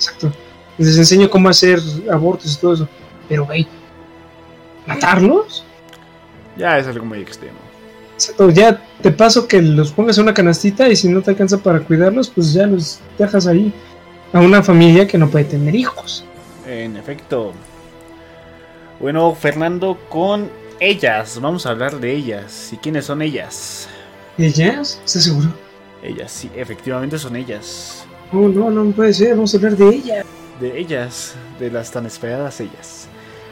Exacto. 0.01 0.31
Les 0.79 0.97
enseño 0.97 1.29
cómo 1.29 1.49
hacer 1.49 1.79
abortos 2.11 2.55
y 2.55 2.59
todo 2.59 2.73
eso. 2.73 2.89
Pero, 3.29 3.45
güey, 3.45 3.67
¿matarlos? 4.87 5.63
Ya 6.57 6.79
es 6.79 6.87
algo 6.87 7.05
muy 7.05 7.19
extremo. 7.19 7.59
Exacto, 8.15 8.49
ya 8.49 8.81
te 9.01 9.11
paso 9.11 9.47
que 9.47 9.61
los 9.61 9.91
pongas 9.91 10.17
en 10.17 10.23
una 10.23 10.33
canastita 10.33 10.89
y 10.89 10.95
si 10.95 11.07
no 11.07 11.21
te 11.21 11.31
alcanza 11.31 11.57
para 11.57 11.79
cuidarlos, 11.81 12.29
pues 12.29 12.53
ya 12.53 12.65
los 12.65 12.99
dejas 13.17 13.45
ahí 13.47 13.71
a 14.33 14.39
una 14.39 14.63
familia 14.63 15.07
que 15.07 15.17
no 15.17 15.29
puede 15.29 15.45
tener 15.45 15.75
hijos. 15.75 16.25
En 16.67 16.97
efecto. 16.97 17.53
Bueno, 18.99 19.35
Fernando, 19.35 19.97
con 20.09 20.49
ellas, 20.79 21.39
vamos 21.39 21.65
a 21.65 21.71
hablar 21.71 21.99
de 21.99 22.13
ellas. 22.13 22.73
¿Y 22.73 22.77
quiénes 22.77 23.05
son 23.05 23.21
ellas? 23.21 23.87
¿Ellas? 24.37 24.99
¿Estás 25.05 25.23
seguro? 25.23 25.49
Ellas, 26.01 26.31
sí, 26.31 26.49
efectivamente 26.55 27.19
son 27.19 27.35
ellas. 27.35 28.05
No, 28.31 28.47
no, 28.47 28.69
no 28.69 28.91
puede 28.91 29.13
ser, 29.13 29.35
vamos 29.35 29.53
a 29.53 29.57
hablar 29.57 29.75
de 29.75 29.89
ellas. 29.89 30.25
De 30.59 30.79
ellas, 30.79 31.35
de 31.59 31.69
las 31.69 31.91
tan 31.91 32.05
esperadas 32.05 32.61
ellas. 32.61 33.07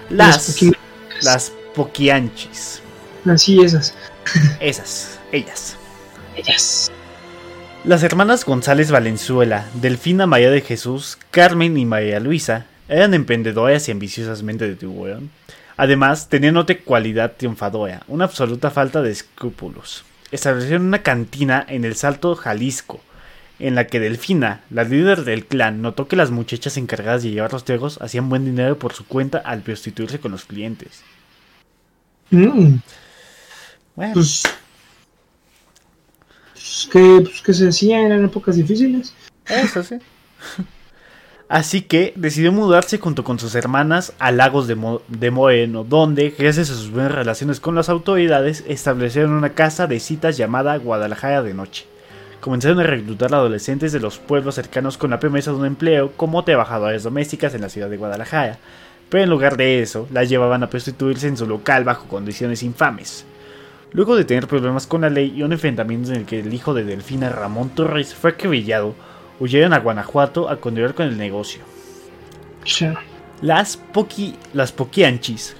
Las, 0.09 0.61
las, 0.61 1.23
las 1.23 1.53
poquianchis. 1.75 2.81
Así, 3.25 3.59
esas. 3.59 3.93
Esas, 4.59 5.19
ellas. 5.31 5.75
Ellas. 6.35 6.91
Las 7.83 8.03
hermanas 8.03 8.45
González 8.45 8.91
Valenzuela, 8.91 9.65
Delfina 9.73 10.27
María 10.27 10.51
de 10.51 10.61
Jesús, 10.61 11.17
Carmen 11.31 11.77
y 11.77 11.85
María 11.85 12.19
Luisa 12.19 12.65
eran 12.87 13.13
emprendedoras 13.13 13.87
y 13.87 13.91
ambiciosamente 13.91 14.67
de 14.67 14.75
tiburón. 14.75 15.29
Además, 15.77 16.27
tenían 16.29 16.57
otra 16.57 16.77
cualidad 16.77 17.33
triunfadora, 17.37 18.03
una 18.07 18.25
absoluta 18.25 18.69
falta 18.69 19.01
de 19.01 19.11
escrúpulos. 19.11 20.03
Establecieron 20.31 20.85
una 20.85 21.01
cantina 21.03 21.65
en 21.67 21.85
el 21.85 21.95
Salto 21.95 22.35
Jalisco, 22.35 22.99
en 23.59 23.75
la 23.75 23.87
que 23.87 23.99
Delfina, 23.99 24.61
la 24.69 24.83
líder 24.83 25.25
del 25.25 25.45
clan, 25.45 25.81
notó 25.81 26.07
que 26.07 26.15
las 26.15 26.31
muchachas 26.31 26.77
encargadas 26.77 27.23
de 27.23 27.31
llevar 27.31 27.51
los 27.51 27.65
tragos 27.65 28.01
hacían 28.01 28.29
buen 28.29 28.45
dinero 28.45 28.79
por 28.79 28.93
su 28.93 29.05
cuenta 29.05 29.39
al 29.39 29.61
prostituirse 29.61 30.19
con 30.19 30.31
los 30.31 30.45
clientes. 30.45 31.03
Mm. 32.31 32.75
Bueno. 33.95 34.13
Pues, 34.13 34.43
pues, 36.53 36.89
que, 36.91 37.21
pues, 37.23 37.41
que 37.41 37.53
se 37.53 37.67
hacía, 37.67 37.99
eran 37.99 38.23
épocas 38.23 38.55
difíciles. 38.55 39.13
Eso 39.45 39.83
sí. 39.83 39.97
Así 41.49 41.81
que 41.81 42.13
decidió 42.15 42.51
mudarse 42.51 42.99
junto 42.99 43.23
con 43.23 43.39
sus 43.39 43.55
hermanas 43.55 44.13
a 44.19 44.31
Lagos 44.31 44.67
de, 44.67 44.77
de 45.07 45.31
Moeno, 45.31 45.83
donde, 45.83 46.29
gracias 46.37 46.69
a 46.69 46.75
sus 46.75 46.91
buenas 46.91 47.11
relaciones 47.11 47.59
con 47.59 47.73
las 47.73 47.89
autoridades, 47.89 48.63
establecieron 48.67 49.31
una 49.31 49.55
casa 49.55 49.87
de 49.87 49.99
citas 49.99 50.37
llamada 50.37 50.77
Guadalajara 50.77 51.41
de 51.41 51.55
Noche. 51.55 51.87
Comenzaron 52.41 52.79
a 52.79 52.83
reclutar 52.83 53.33
adolescentes 53.33 53.91
de 53.91 53.99
los 53.99 54.17
pueblos 54.17 54.55
cercanos 54.55 54.97
con 54.97 55.09
la 55.09 55.19
promesa 55.19 55.51
de 55.51 55.57
un 55.57 55.65
empleo 55.65 56.13
como 56.15 56.43
trabajadoras 56.43 57.03
domésticas 57.03 57.53
en 57.53 57.61
la 57.61 57.69
ciudad 57.69 57.89
de 57.89 57.97
Guadalajara, 57.97 58.59
pero 59.09 59.23
en 59.23 59.29
lugar 59.29 59.57
de 59.57 59.81
eso, 59.81 60.07
las 60.11 60.29
llevaban 60.29 60.63
a 60.63 60.69
prostituirse 60.69 61.27
en 61.27 61.35
su 61.35 61.45
local 61.47 61.83
bajo 61.83 62.07
condiciones 62.07 62.63
infames. 62.63 63.25
Luego 63.91 64.15
de 64.15 64.23
tener 64.23 64.47
problemas 64.47 64.87
con 64.87 65.01
la 65.01 65.09
ley 65.09 65.33
y 65.35 65.43
un 65.43 65.51
enfrentamiento 65.51 66.11
en 66.11 66.17
el 66.17 66.25
que 66.25 66.39
el 66.39 66.53
hijo 66.53 66.73
de 66.73 66.85
Delfina 66.85 67.29
Ramón 67.29 67.69
Torres 67.69 68.13
fue 68.13 68.31
acribillado, 68.31 68.95
huyeron 69.39 69.73
a 69.73 69.79
Guanajuato 69.79 70.47
a 70.47 70.57
continuar 70.57 70.93
con 70.93 71.07
el 71.07 71.17
negocio. 71.17 71.61
Las, 73.41 73.77
poqui, 73.77 74.35
las 74.53 74.71
poquianchis, 74.71 75.55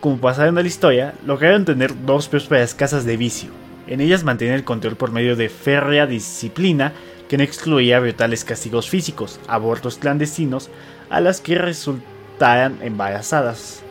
como 0.00 0.18
pasaron 0.18 0.58
a 0.58 0.62
la 0.62 0.68
historia, 0.68 1.14
lograron 1.24 1.64
tener 1.64 1.92
dos 2.04 2.28
prósperas 2.28 2.74
casas 2.74 3.04
de 3.04 3.16
vicio. 3.16 3.50
En 3.90 4.00
ellas 4.00 4.24
mantenían 4.24 4.56
el 4.56 4.64
control 4.64 4.96
por 4.96 5.10
medio 5.10 5.36
de 5.36 5.48
férrea 5.48 6.06
disciplina 6.06 6.94
que 7.28 7.36
no 7.36 7.42
excluía 7.42 8.00
brutales 8.00 8.44
castigos 8.44 8.88
físicos, 8.88 9.38
abortos 9.46 9.98
clandestinos 9.98 10.70
a 11.10 11.20
las 11.20 11.40
que 11.40 11.56
resultaran 11.56 12.78
embarazadas 12.82 13.82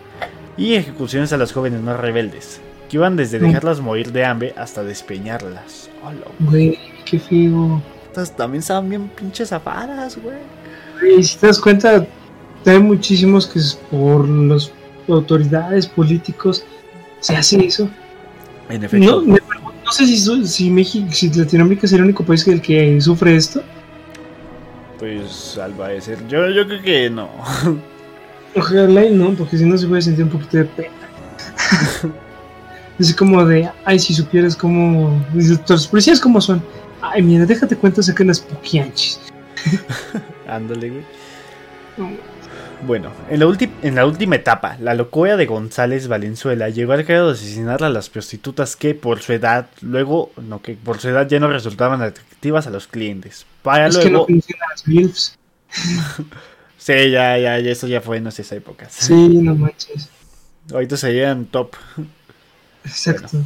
y 0.57 0.73
ejecuciones 0.73 1.31
a 1.31 1.38
las 1.38 1.51
jóvenes 1.51 1.81
no 1.81 1.95
rebeldes, 1.95 2.59
que 2.89 2.97
iban 2.97 3.15
desde 3.15 3.39
dejarlas 3.39 3.80
morir 3.80 4.11
de 4.11 4.26
hambre 4.26 4.53
hasta 4.57 4.84
despeñarlas. 4.84 5.89
Güey, 6.39 6.80
qué 7.05 7.19
feo 7.19 7.81
también 8.35 8.59
estaban 8.59 8.89
bien 8.89 9.09
pinches 9.09 9.49
zafadas, 9.49 10.17
güey. 10.17 11.17
Y 11.17 11.23
si 11.23 11.38
te 11.38 11.47
das 11.47 11.59
cuenta, 11.59 12.05
hay 12.65 12.80
muchísimos 12.80 13.47
que 13.47 13.59
por 13.89 14.27
las 14.27 14.71
autoridades 15.07 15.88
políticos 15.88 16.65
se 17.19 17.35
hace 17.35 17.65
eso. 17.65 17.89
En 18.69 18.84
efecto. 18.84 19.21
No, 19.26 19.38
no 19.90 19.94
sé 19.94 20.06
si, 20.06 20.48
si, 20.48 20.70
México, 20.70 21.07
si 21.11 21.30
Latinoamérica 21.34 21.88
es 21.88 21.94
el 21.94 22.03
único 22.03 22.24
país 22.24 22.48
el 22.48 22.61
que 22.61 23.02
sufre 23.02 23.36
esto. 23.36 23.64
Pues 24.99 25.57
al 25.57 25.72
parecer, 25.72 26.20
yo, 26.28 26.48
yo 26.52 26.68
creo 26.68 26.82
que 26.84 27.10
no. 27.10 27.28
Ojalá 28.56 29.06
y 29.06 29.16
no, 29.16 29.32
porque 29.34 29.57
si 29.57 29.66
no 29.66 29.78
se 29.80 29.88
puede 29.88 30.03
sentir 30.03 30.26
un 30.26 30.30
poquito 30.30 30.57
de 30.57 30.66
pena. 30.66 30.94
Así 32.99 33.16
como 33.16 33.44
de, 33.44 33.68
ay, 33.84 33.98
si 33.98 34.14
supieras 34.14 34.56
cómo. 34.56 35.26
Los 35.68 35.88
policías 35.88 36.20
cómo 36.20 36.40
son. 36.40 36.61
Ay, 37.02 37.24
mira, 37.24 37.48
déjate 37.48 37.76
cuenta 37.76 38.02
que 38.14 38.26
las 38.26 38.41
poquianchis. 38.41 39.20
Ándale, 40.48 40.90
güey. 40.91 42.20
Bueno, 42.85 43.11
en 43.30 43.39
la, 43.39 43.57
en 43.81 43.95
la, 43.95 44.06
última 44.06 44.35
etapa, 44.35 44.77
la 44.80 44.93
locura 44.93 45.35
de 45.35 45.45
González 45.45 46.07
Valenzuela 46.07 46.69
llegó 46.69 46.93
al 46.93 47.03
grado 47.03 47.27
de 47.27 47.34
asesinar 47.34 47.84
a 47.84 47.89
las 47.89 48.10
prostitutas 48.10 48.76
que 48.76 48.95
por 48.95 49.22
su 49.22 49.34
edad, 49.34 49.68
luego, 49.81 50.31
no, 50.38 50.61
que 50.61 50.76
por 50.76 50.99
su 50.99 51.10
edad 51.10 51.27
ya 51.27 51.39
no 51.39 51.49
resultaban 51.49 52.01
atractivas 52.01 52.68
a 52.68 52.69
los 52.69 52.88
clientes. 52.88 53.45
Para 53.64 53.88
es 53.88 53.95
luego... 53.95 54.26
que 54.26 54.34
no 54.34 54.41
las 54.69 54.88
MILFs. 54.88 55.38
sí, 56.77 56.93
ya, 57.11 57.38
ya, 57.38 57.60
ya, 57.60 57.72
eso 57.72 57.88
ya 57.88 57.99
fue 58.01 58.18
en 58.18 58.27
esas 58.27 58.51
épocas. 58.53 58.93
Sí, 58.93 59.14
no 59.14 59.56
manches. 59.56 60.10
Ahorita 60.72 60.95
serían 60.97 61.45
top. 61.45 61.76
Exacto 62.85 63.43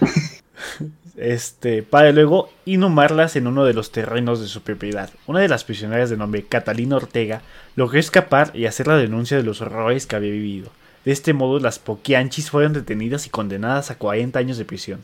este, 1.22 1.82
para 1.82 2.12
luego 2.12 2.50
inhumarlas 2.64 3.36
en 3.36 3.46
uno 3.46 3.64
de 3.64 3.74
los 3.74 3.92
terrenos 3.92 4.40
de 4.40 4.48
su 4.48 4.62
propiedad. 4.62 5.10
Una 5.26 5.40
de 5.40 5.48
las 5.48 5.64
prisioneras 5.64 6.10
de 6.10 6.16
nombre 6.16 6.44
Catalina 6.44 6.96
Ortega 6.96 7.42
logró 7.76 7.98
escapar 7.98 8.50
y 8.54 8.66
hacer 8.66 8.88
la 8.88 8.96
denuncia 8.96 9.36
de 9.36 9.42
los 9.42 9.60
horrores 9.60 10.06
que 10.06 10.16
había 10.16 10.32
vivido. 10.32 10.70
De 11.04 11.12
este 11.12 11.32
modo, 11.32 11.58
las 11.58 11.78
poquianchis 11.78 12.50
fueron 12.50 12.72
detenidas 12.72 13.26
y 13.26 13.30
condenadas 13.30 13.90
a 13.90 13.96
40 13.96 14.38
años 14.38 14.58
de 14.58 14.64
prisión. 14.64 15.00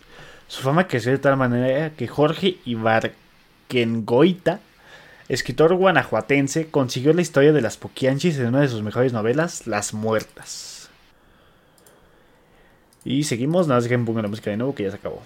Su 0.48 0.62
fama 0.62 0.88
creció 0.88 1.12
de 1.12 1.18
tal 1.18 1.36
manera 1.36 1.90
que 1.90 2.08
Jorge 2.08 2.58
Ibarquengoita, 2.64 4.60
escritor 5.28 5.74
guanajuatense, 5.74 6.68
consiguió 6.68 7.12
la 7.12 7.22
historia 7.22 7.52
de 7.52 7.60
las 7.60 7.76
poquianchis 7.76 8.38
en 8.38 8.46
una 8.48 8.60
de 8.60 8.68
sus 8.68 8.82
mejores 8.82 9.12
novelas, 9.12 9.66
Las 9.66 9.92
Muertas. 9.94 10.88
Y 13.04 13.24
seguimos, 13.24 13.68
nada 13.68 13.80
más 13.80 13.88
que 13.88 13.96
la 13.96 14.28
música 14.28 14.50
de 14.50 14.56
nuevo 14.56 14.74
que 14.74 14.84
ya 14.84 14.90
se 14.90 14.96
acabó. 14.96 15.22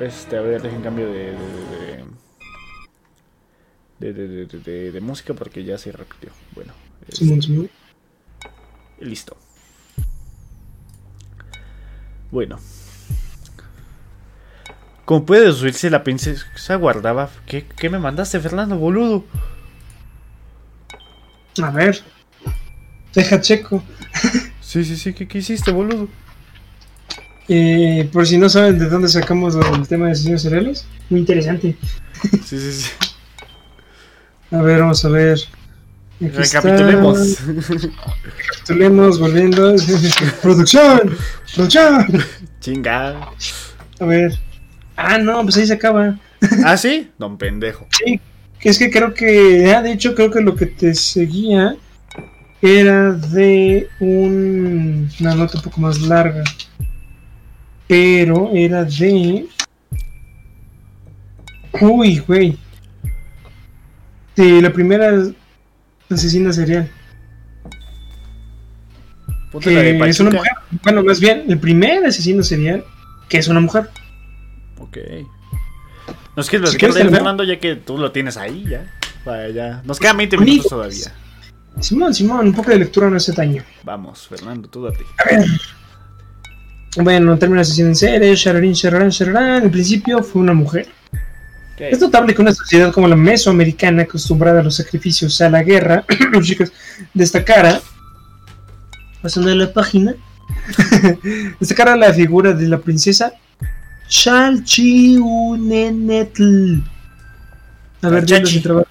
Este, 0.00 0.36
a 0.36 0.40
ver, 0.40 0.60
dejen 0.60 0.82
cambio 0.82 1.10
de 1.10 1.34
de, 3.98 4.12
de, 4.12 4.46
de, 4.46 4.92
de, 4.92 5.00
música 5.00 5.34
porque 5.34 5.64
ya 5.64 5.78
se 5.78 5.92
repitió. 5.92 6.30
Bueno, 6.54 6.72
este, 7.08 7.70
listo. 9.00 9.36
Bueno, 12.30 12.58
como 15.04 15.24
puede 15.24 15.42
deducirse, 15.42 15.90
la 15.90 16.02
princesa 16.02 16.74
guardaba. 16.76 17.30
¿Qué, 17.46 17.66
¿Qué, 17.66 17.88
me 17.88 17.98
mandaste, 17.98 18.40
Fernando, 18.40 18.76
boludo? 18.76 19.24
A 21.62 21.70
ver, 21.70 22.02
deja 23.14 23.40
checo. 23.40 23.82
sí, 24.60 24.84
sí, 24.84 24.96
sí, 24.96 25.14
¿qué, 25.14 25.28
qué 25.28 25.38
hiciste, 25.38 25.70
boludo? 25.70 26.08
Eh, 27.48 28.08
por 28.12 28.26
si 28.26 28.38
no 28.38 28.48
saben 28.48 28.78
de 28.78 28.88
dónde 28.88 29.08
sacamos 29.08 29.54
el 29.54 29.86
tema 29.86 30.06
de 30.06 30.12
asesinos 30.12 30.42
seriales, 30.42 30.86
muy 31.10 31.20
interesante. 31.20 31.76
Sí, 32.22 32.58
sí, 32.58 32.72
sí. 32.72 32.90
A 34.50 34.62
ver, 34.62 34.80
vamos 34.80 35.04
a 35.04 35.08
ver. 35.08 35.38
Recapitulemos. 36.20 37.38
Recapitulemos, 37.44 39.18
volviendo. 39.18 39.74
¡Producción! 40.42 41.16
¡Producción! 41.54 42.24
Chinga. 42.60 43.30
A 44.00 44.04
ver. 44.06 44.38
Ah, 44.96 45.18
no, 45.18 45.42
pues 45.42 45.56
ahí 45.56 45.66
se 45.66 45.74
acaba. 45.74 46.18
¿Ah, 46.64 46.76
sí? 46.76 47.10
Don 47.18 47.36
pendejo. 47.36 47.86
Sí, 47.90 48.20
es 48.62 48.78
que 48.78 48.90
creo 48.90 49.12
que. 49.12 49.74
Ah, 49.74 49.82
de 49.82 49.92
hecho, 49.92 50.14
creo 50.14 50.30
que 50.30 50.40
lo 50.40 50.54
que 50.56 50.66
te 50.66 50.94
seguía 50.94 51.76
era 52.62 53.12
de 53.12 53.88
un, 54.00 55.10
una 55.20 55.34
nota 55.34 55.58
un 55.58 55.64
poco 55.64 55.80
más 55.80 56.00
larga 56.00 56.42
pero 57.86 58.50
era 58.52 58.84
de... 58.84 59.46
Uy, 61.80 62.18
güey. 62.20 62.56
De 64.36 64.62
la 64.62 64.70
primera 64.70 65.12
asesina 66.10 66.52
serial. 66.52 66.90
que 69.60 70.08
es 70.08 70.20
una 70.20 70.30
mujer. 70.30 70.52
Bueno, 70.82 71.02
más 71.02 71.20
bien, 71.20 71.44
el 71.48 71.58
primer 71.58 72.04
asesino 72.04 72.42
serial 72.42 72.84
que 73.28 73.38
es 73.38 73.48
una 73.48 73.60
mujer. 73.60 73.88
Ok. 74.78 74.98
No 76.36 76.40
es 76.42 76.50
que 76.50 76.58
lo 76.58 76.66
si 76.66 76.78
Fernando, 76.78 77.44
ya 77.44 77.58
que 77.58 77.76
tú 77.76 77.96
lo 77.96 78.10
tienes 78.12 78.36
ahí, 78.36 78.64
ya. 78.68 78.92
Vaya, 79.24 79.48
ya. 79.48 79.82
Nos 79.84 79.98
quedan 79.98 80.16
20 80.16 80.38
minutos 80.38 80.68
todavía. 80.68 81.12
Simón, 81.80 82.14
Simón, 82.14 82.46
un 82.46 82.54
poco 82.54 82.70
de 82.70 82.78
lectura 82.78 83.08
no 83.10 83.16
hace 83.16 83.32
daño. 83.32 83.62
Vamos, 83.82 84.28
Fernando, 84.28 84.68
tú 84.68 84.84
date. 84.84 85.04
A 85.18 85.24
ver. 85.30 85.46
Bueno, 86.96 87.38
termina 87.38 87.60
la 87.60 87.64
sesión 87.64 87.88
en 87.88 87.96
serie, 87.96 88.36
Shararin, 88.36 88.72
Shararan, 88.72 89.08
Shararan. 89.08 89.64
En 89.64 89.70
principio 89.70 90.22
fue 90.22 90.42
una 90.42 90.52
mujer. 90.52 90.86
Es 91.76 92.00
notable 92.00 92.34
que 92.34 92.42
una 92.42 92.54
sociedad 92.54 92.92
como 92.92 93.08
la 93.08 93.16
mesoamericana, 93.16 94.04
acostumbrada 94.04 94.60
a 94.60 94.62
los 94.62 94.76
sacrificios, 94.76 95.40
a 95.40 95.50
la 95.50 95.64
guerra, 95.64 96.04
chicos, 96.42 96.72
destacara, 97.12 97.80
pasando 99.20 99.50
de 99.50 99.56
la 99.56 99.72
página, 99.72 100.14
destacara 101.58 101.96
la 101.96 102.12
figura 102.12 102.52
de 102.52 102.68
la 102.68 102.78
princesa 102.78 103.32
Chalchiunenetl. 104.08 106.82
A 108.02 108.08
ver, 108.08 108.24
ya 108.24 108.46
se 108.46 108.60
trabaja. 108.60 108.88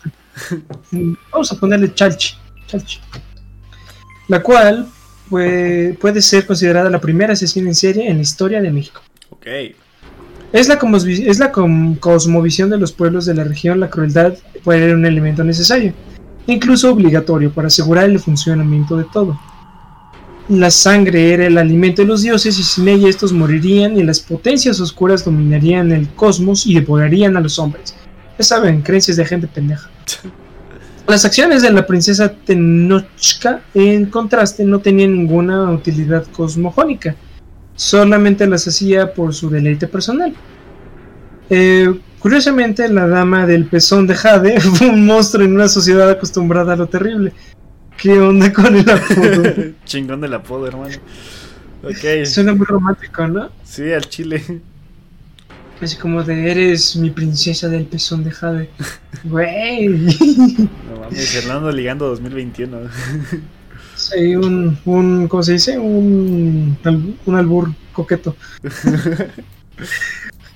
Vamos 1.31 1.51
a 1.51 1.59
ponerle 1.59 1.93
Chalchi. 1.93 2.35
Chalchi. 2.67 2.99
La 4.27 4.41
cual 4.41 4.87
puede, 5.29 6.21
ser 6.21 6.45
considerada 6.45 6.89
la 6.89 7.01
primera 7.01 7.33
asesina 7.33 7.69
en 7.69 7.75
serie 7.75 8.09
en 8.09 8.17
la 8.17 8.23
historia 8.23 8.61
de 8.61 8.71
México. 8.71 9.01
Ok. 9.29 9.47
Es 10.51 10.67
la, 10.67 10.79
es 11.05 11.39
la 11.39 11.51
cosmovisión 11.51 12.69
de 12.69 12.77
los 12.77 12.91
pueblos 12.91 13.25
de 13.25 13.33
la 13.33 13.43
región, 13.43 13.79
la 13.79 13.89
crueldad 13.89 14.35
puede 14.63 14.81
ser 14.81 14.95
un 14.95 15.05
elemento 15.05 15.43
necesario, 15.43 15.93
incluso 16.45 16.91
obligatorio, 16.91 17.51
para 17.51 17.67
asegurar 17.67 18.05
el 18.05 18.19
funcionamiento 18.19 18.95
de 18.95 19.05
todo. 19.11 19.39
La 20.49 20.69
sangre 20.69 21.33
era 21.33 21.47
el 21.47 21.57
alimento 21.57 22.01
de 22.01 22.07
los 22.07 22.21
dioses 22.21 22.59
y 22.59 22.63
sin 22.63 22.87
ella 22.87 23.07
estos 23.07 23.31
morirían 23.31 23.97
y 23.97 24.03
las 24.03 24.19
potencias 24.19 24.79
oscuras 24.79 25.25
dominarían 25.25 25.91
el 25.91 26.09
cosmos 26.09 26.67
y 26.67 26.75
devorarían 26.75 27.37
a 27.37 27.39
los 27.39 27.57
hombres. 27.57 27.95
Ya 28.37 28.43
saben, 28.43 28.81
creencias 28.81 29.17
de 29.17 29.25
gente 29.25 29.47
pendeja. 29.47 29.89
Las 31.07 31.25
acciones 31.25 31.61
de 31.61 31.71
la 31.71 31.85
princesa 31.85 32.31
Tenochca, 32.31 33.61
en 33.73 34.05
contraste, 34.05 34.63
no 34.63 34.79
tenían 34.79 35.15
ninguna 35.15 35.69
utilidad 35.71 36.25
cosmogónica, 36.27 37.15
solamente 37.75 38.47
las 38.47 38.67
hacía 38.67 39.13
por 39.13 39.33
su 39.33 39.49
deleite 39.49 39.87
personal. 39.87 40.33
Eh, 41.49 41.93
Curiosamente, 42.23 42.87
la 42.87 43.05
dama 43.05 43.45
del 43.45 43.65
pezón 43.65 44.07
de 44.07 44.15
Jade 44.15 44.61
fue 44.61 44.87
un 44.87 45.05
monstruo 45.05 45.43
en 45.43 45.55
una 45.55 45.67
sociedad 45.67 46.09
acostumbrada 46.09 46.71
a 46.71 46.75
lo 46.77 46.87
terrible. 46.87 47.33
¿Qué 47.97 48.17
onda 48.17 48.53
con 48.53 48.73
el 48.77 48.89
apodo? 48.89 49.43
Chingón 49.83 50.21
del 50.21 50.33
apodo, 50.33 50.65
hermano. 50.65 50.95
Ok. 51.83 52.25
Suena 52.25 52.53
muy 52.53 52.65
romántico, 52.65 53.27
¿no? 53.27 53.49
Sí, 53.65 53.91
al 53.91 54.07
chile. 54.07 54.41
Así 55.83 55.97
como 55.97 56.23
de 56.23 56.49
eres 56.49 56.95
mi 56.95 57.09
princesa 57.09 57.67
del 57.67 57.85
pezón 57.85 58.23
de 58.23 58.31
Jade. 58.31 58.69
Güey. 59.23 59.87
No 59.87 61.01
mames, 61.01 61.29
Fernando 61.29 61.71
ligando 61.71 62.07
2021. 62.09 62.77
Sí, 63.95 64.35
un, 64.35 64.77
un, 64.85 65.27
¿cómo 65.29 65.43
se 65.43 65.53
dice? 65.53 65.77
Un, 65.79 66.77
un 67.25 67.35
albur 67.35 67.71
coqueto. 67.93 68.35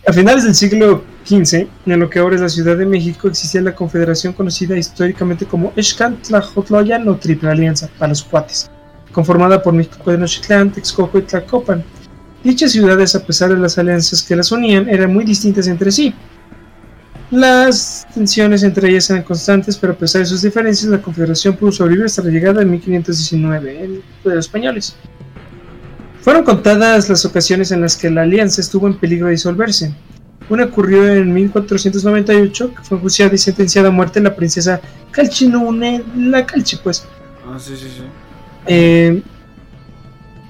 A 0.07 0.13
finales 0.13 0.43
del 0.45 0.55
siglo 0.55 1.03
XV, 1.25 1.67
en 1.85 1.99
lo 1.99 2.09
que 2.09 2.19
ahora 2.19 2.35
es 2.35 2.41
la 2.41 2.47
Ciudad 2.49 2.77
de 2.77 2.85
México, 2.85 3.27
existía 3.27 3.61
la 3.61 3.75
confederación 3.75 4.31
conocida 4.33 4.77
históricamente 4.77 5.45
como 5.45 5.73
Tlaxcotloyan 5.73 7.07
o 7.09 7.17
Triple 7.17 7.49
Alianza 7.49 7.89
para 7.97 8.09
los 8.09 8.23
cuates, 8.23 8.71
conformada 9.11 9.61
por 9.61 9.73
México, 9.73 9.97
Tenochtitlán, 10.05 10.71
Texcoco 10.71 11.19
y 11.19 11.23
Tlacopan. 11.23 11.83
Dichas 12.47 12.71
ciudades, 12.71 13.13
a 13.13 13.25
pesar 13.25 13.49
de 13.49 13.57
las 13.57 13.77
alianzas 13.77 14.23
que 14.23 14.33
las 14.33 14.53
unían, 14.53 14.87
eran 14.87 15.13
muy 15.13 15.25
distintas 15.25 15.67
entre 15.67 15.91
sí. 15.91 16.13
Las 17.29 18.07
tensiones 18.13 18.63
entre 18.63 18.89
ellas 18.89 19.09
eran 19.09 19.23
constantes, 19.23 19.75
pero 19.75 19.91
a 19.91 19.97
pesar 19.97 20.21
de 20.21 20.27
sus 20.27 20.43
diferencias, 20.43 20.89
la 20.89 21.01
confederación 21.01 21.57
pudo 21.57 21.73
sobrevivir 21.73 22.05
hasta 22.05 22.23
la 22.23 22.29
llegada 22.29 22.61
de 22.61 22.65
1519 22.67 23.73
de 23.73 24.01
los 24.23 24.45
españoles. 24.45 24.95
Fueron 26.21 26.45
contadas 26.45 27.09
las 27.09 27.25
ocasiones 27.25 27.73
en 27.73 27.81
las 27.81 27.97
que 27.97 28.09
la 28.09 28.21
alianza 28.21 28.61
estuvo 28.61 28.87
en 28.87 28.97
peligro 28.97 29.25
de 29.25 29.33
disolverse. 29.33 29.93
Una 30.49 30.63
ocurrió 30.63 31.05
en 31.05 31.33
1498, 31.33 32.75
que 32.75 32.81
fue 32.81 32.95
enjuiciada 32.95 33.35
y 33.35 33.39
sentenciada 33.39 33.89
a 33.89 33.91
muerte 33.91 34.21
la 34.21 34.33
princesa 34.33 34.79
Calchinune, 35.11 36.01
la 36.15 36.45
Calchi, 36.45 36.77
pues. 36.77 37.03
Ah, 37.45 37.59
sí, 37.59 37.75
sí, 37.75 37.87
sí. 37.93 38.03
Eh, 38.67 39.21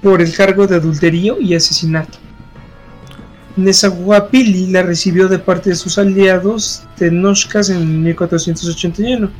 por 0.02 0.20
el 0.22 0.32
cargo 0.34 0.66
de 0.66 0.76
adulterio 0.76 1.40
y 1.40 1.54
asesinato. 1.54 2.18
Nezahuapili 3.56 4.68
la 4.68 4.82
recibió 4.82 5.26
de 5.28 5.40
parte 5.40 5.70
de 5.70 5.76
sus 5.76 5.98
aliados 5.98 6.84
Tenochcas 6.96 7.70
en 7.70 8.04
1481, 8.04 9.30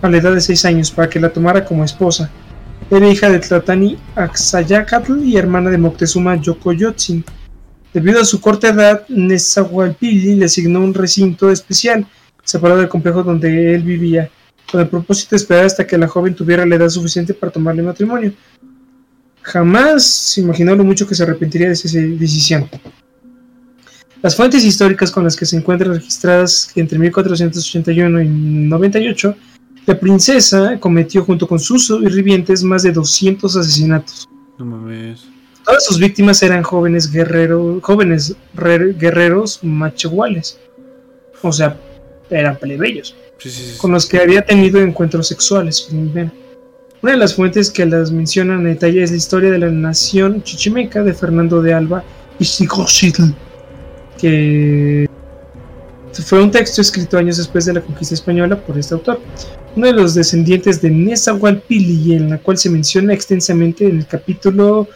a 0.00 0.08
la 0.08 0.16
edad 0.18 0.34
de 0.34 0.40
6 0.40 0.64
años, 0.66 0.90
para 0.90 1.08
que 1.08 1.18
la 1.18 1.32
tomara 1.32 1.64
como 1.64 1.84
esposa. 1.84 2.30
Era 2.90 3.08
hija 3.08 3.30
de 3.30 3.40
Tlatani 3.40 3.96
Axayacatl 4.14 5.24
y 5.24 5.36
hermana 5.36 5.70
de 5.70 5.78
Moctezuma 5.78 6.36
Yocoyotzin. 6.36 7.24
Debido 7.92 8.20
a 8.20 8.24
su 8.24 8.40
corta 8.40 8.68
edad, 8.68 9.08
Nezahualpili 9.08 10.36
le 10.36 10.44
asignó 10.44 10.80
un 10.80 10.94
recinto 10.94 11.50
especial, 11.50 12.06
separado 12.44 12.80
del 12.80 12.88
complejo 12.88 13.22
donde 13.22 13.74
él 13.74 13.82
vivía, 13.82 14.30
con 14.70 14.80
el 14.80 14.88
propósito 14.88 15.30
de 15.30 15.36
esperar 15.38 15.64
hasta 15.64 15.86
que 15.86 15.98
la 15.98 16.06
joven 16.06 16.34
tuviera 16.34 16.66
la 16.66 16.76
edad 16.76 16.88
suficiente 16.88 17.34
para 17.34 17.52
tomarle 17.52 17.82
matrimonio. 17.82 18.32
Jamás 19.44 20.04
se 20.04 20.40
imaginó 20.40 20.74
lo 20.74 20.84
mucho 20.84 21.06
que 21.06 21.14
se 21.14 21.22
arrepentiría 21.22 21.68
de 21.68 21.74
esa 21.74 21.88
decisión. 21.98 22.68
Las 24.22 24.34
fuentes 24.34 24.64
históricas 24.64 25.10
con 25.10 25.22
las 25.22 25.36
que 25.36 25.46
se 25.46 25.56
encuentran 25.56 25.94
registradas 25.94 26.72
entre 26.74 26.98
1481 26.98 28.22
y 28.22 28.28
98 28.28 29.36
la 29.86 30.00
princesa 30.00 30.78
cometió 30.80 31.24
junto 31.24 31.46
con 31.46 31.58
sus 31.58 31.88
sirvientes 31.88 32.62
más 32.62 32.82
de 32.82 32.92
200 32.92 33.54
asesinatos. 33.54 34.26
No 34.58 34.64
mames. 34.64 35.26
Todas 35.62 35.84
sus 35.84 35.98
víctimas 35.98 36.42
eran 36.42 36.62
jóvenes 36.62 37.10
guerreros, 37.10 37.82
jóvenes 37.82 38.34
guerreros 38.54 39.60
machehuales. 39.62 40.58
O 41.42 41.52
sea, 41.52 41.78
eran 42.30 42.56
plebeyos. 42.56 43.14
con 43.78 43.92
los 43.92 44.06
que 44.06 44.18
había 44.18 44.42
tenido 44.42 44.80
encuentros 44.80 45.28
sexuales. 45.28 45.88
Una 47.04 47.12
de 47.12 47.18
las 47.18 47.34
fuentes 47.34 47.70
que 47.70 47.84
las 47.84 48.10
mencionan 48.10 48.60
en 48.60 48.64
detalle 48.64 49.02
es 49.02 49.10
la 49.10 49.18
historia 49.18 49.50
de 49.50 49.58
la 49.58 49.70
nación 49.70 50.42
chichimeca 50.42 51.02
de 51.02 51.12
Fernando 51.12 51.60
de 51.60 51.74
Alba 51.74 52.02
y 52.38 52.46
Xicoxitl, 52.46 53.24
que 54.18 55.06
fue 56.24 56.42
un 56.42 56.50
texto 56.50 56.80
escrito 56.80 57.18
años 57.18 57.36
después 57.36 57.66
de 57.66 57.74
la 57.74 57.82
conquista 57.82 58.14
española 58.14 58.58
por 58.58 58.78
este 58.78 58.94
autor 58.94 59.20
uno 59.76 59.86
de 59.86 59.92
los 59.92 60.14
descendientes 60.14 60.80
de 60.80 60.88
Nezahualpili, 60.88 62.14
en 62.14 62.30
la 62.30 62.38
cual 62.38 62.56
se 62.56 62.70
menciona 62.70 63.12
extensamente 63.12 63.86
en 63.86 63.98
el 63.98 64.06
capítulo 64.06 64.88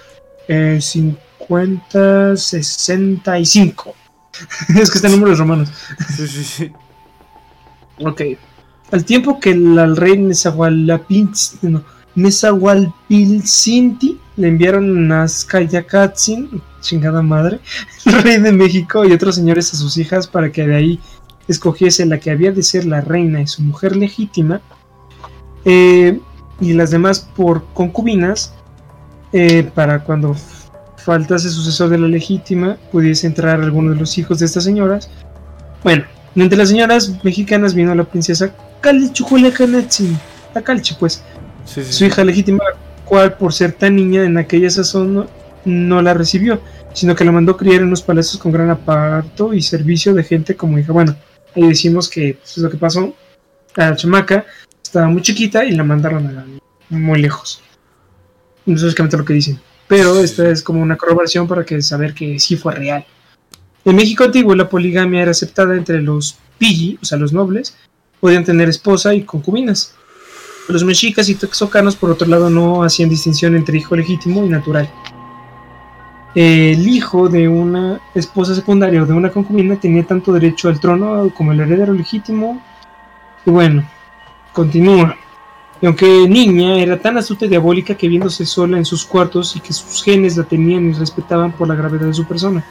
eh, 0.48 0.78
50, 0.80 2.39
65. 2.39 3.94
es 4.80 4.90
que 4.90 4.97
está 4.97 5.09
en 5.09 5.12
números 5.12 5.39
romanos. 5.39 5.68
sí, 6.16 6.26
sí, 6.26 6.43
sí. 6.43 6.72
Ok. 8.02 8.22
Al 8.93 9.05
tiempo 9.05 9.39
que 9.39 9.51
el, 9.51 9.94
rey 9.94 10.16
Nezahualpilcinti 12.19 14.19
le 14.36 14.49
enviaron 14.49 15.09
Nazcayacatzin, 15.09 16.61
chingada 16.81 17.23
madre, 17.23 17.61
rey 18.23 18.39
de 18.39 18.53
México 18.53 19.05
y 19.05 19.12
otros 19.12 19.36
señores 19.36 19.73
a 19.73 19.77
sus 19.77 19.97
hijas 19.97 20.27
para 20.27 20.51
que 20.51 20.66
de 20.66 20.74
ahí 20.74 21.01
escogiese 21.47 22.07
la 22.07 22.19
que 22.19 22.31
había 22.31 22.53
de 22.53 22.62
ser 22.62 22.86
la 22.86 23.01
reina 23.01 23.40
y 23.40 23.47
su 23.47 23.62
mujer 23.62 23.97
legítima, 23.97 24.61
eh, 25.65 26.20
y 26.61 26.73
las 26.73 26.90
demás 26.90 27.28
por 27.36 27.65
concubinas, 27.73 28.53
eh, 29.32 29.70
para 29.74 30.05
cuando 30.05 30.35
faltase 30.97 31.51
sucesor 31.51 31.89
de 31.89 31.99
la 31.99 32.09
legítima, 32.09 32.77
pudiese 32.90 33.27
entrar 33.27 33.61
alguno 33.61 33.90
de 33.90 33.97
los 33.97 34.19
hijos 34.19 34.40
de 34.40 34.47
estas 34.47 34.65
señoras. 34.65 35.09
Bueno, 35.85 36.05
entre 36.35 36.59
las 36.59 36.69
señoras 36.69 37.24
mexicanas 37.24 37.74
vino 37.74 37.95
la 37.95 38.05
princesa 38.05 38.53
Calichujulecanetzi, 38.81 40.16
la 40.55 40.62
Calchi, 40.62 40.95
pues, 40.99 41.23
su 41.69 42.05
hija 42.05 42.24
legítima, 42.24 42.65
cual 43.05 43.36
por 43.36 43.53
ser 43.53 43.73
tan 43.73 43.97
niña 43.97 44.24
en 44.24 44.39
aquella 44.39 44.70
sazón 44.70 45.28
no, 45.65 46.03
la 46.03 46.15
recibió, 46.15 46.61
sino 46.95 47.15
que 47.15 47.24
la 47.24 47.32
mandó 47.32 47.57
criar 47.57 47.82
en 47.82 47.89
unos 47.89 48.03
palacios 48.03 48.40
con 48.40 48.53
gran 48.53 48.70
aparto 48.70 49.53
y 49.53 49.62
servicio 49.62 50.15
de 50.15 50.24
gente 50.24 50.57
como 50.57 50.78
hija. 50.78 50.93
Bueno, 50.93 51.16
y 51.55 51.66
decimos 51.66 52.09
que 52.09 52.39
pues, 52.39 52.57
es 52.57 52.62
lo 52.62 52.70
que 52.70 52.77
pasó. 52.77 53.15
La 53.74 53.95
chamaca 53.95 54.45
estaba 54.82 55.09
muy 55.09 55.23
chiquita 55.23 55.65
y 55.65 55.73
la 55.73 55.85
mandaron 55.85 56.27
a 56.27 56.47
muy 56.89 57.20
lejos. 57.20 57.61
No 58.65 58.74
es 58.74 58.82
básicamente 58.82 59.16
lo 59.16 59.24
que 59.24 59.35
dicen. 59.35 59.61
Pero 59.86 60.19
esta 60.20 60.49
es 60.51 60.62
como 60.62 60.82
una 60.82 60.97
corroboración 60.97 61.49
para 61.49 61.65
que 61.65 61.81
saber 61.81 62.12
que 62.12 62.39
sí 62.39 62.57
fue 62.57 62.74
real. 62.74 63.07
En 63.85 63.97
México 63.97 64.24
antiguo 64.24 64.55
la 64.55 64.69
poligamia 64.69 65.23
era 65.23 65.31
aceptada 65.31 65.74
entre 65.74 66.03
los 66.03 66.36
pilli, 66.59 66.99
o 67.01 67.05
sea, 67.07 67.16
los 67.16 67.32
nobles, 67.32 67.77
podían 68.20 68.45
tener 68.45 68.69
esposa 68.69 69.15
y 69.15 69.23
concubinas. 69.23 69.95
Los 70.69 70.85
mexicas 70.85 71.28
y 71.28 71.35
texocanos, 71.35 71.97
por 71.97 72.11
otro 72.11 72.28
lado, 72.28 72.51
no 72.51 72.82
hacían 72.82 73.09
distinción 73.09 73.57
entre 73.57 73.78
hijo 73.78 73.97
legítimo 73.97 74.45
y 74.45 74.49
natural 74.49 74.90
el 76.35 76.86
hijo 76.86 77.28
de 77.28 77.49
una 77.49 78.01
esposa 78.15 78.55
secundaria 78.55 79.03
o 79.03 79.07
de 79.07 79.12
una 79.12 79.31
concubina 79.31 79.74
tenía 79.74 80.07
tanto 80.07 80.32
derecho 80.32 80.69
al 80.69 80.78
trono 80.78 81.31
como 81.35 81.51
el 81.51 81.61
heredero 81.61 81.93
legítimo. 81.93 82.61
Y 83.45 83.51
bueno, 83.51 83.82
continúa. 84.53 85.16
Y 85.81 85.86
aunque 85.86 86.07
niña, 86.28 86.78
era 86.78 86.97
tan 86.97 87.16
astuta 87.16 87.47
y 87.47 87.49
diabólica 87.49 87.97
que 87.97 88.09
viéndose 88.09 88.45
sola 88.45 88.78
en 88.78 88.85
sus 88.85 89.05
cuartos 89.05 89.57
y 89.57 89.61
que 89.61 89.73
sus 89.73 90.03
genes 90.03 90.36
la 90.36 90.45
tenían 90.45 90.90
y 90.90 90.93
respetaban 90.93 91.51
por 91.51 91.66
la 91.66 91.74
gravedad 91.74 92.07
de 92.07 92.15
su 92.15 92.24
persona, 92.24 92.65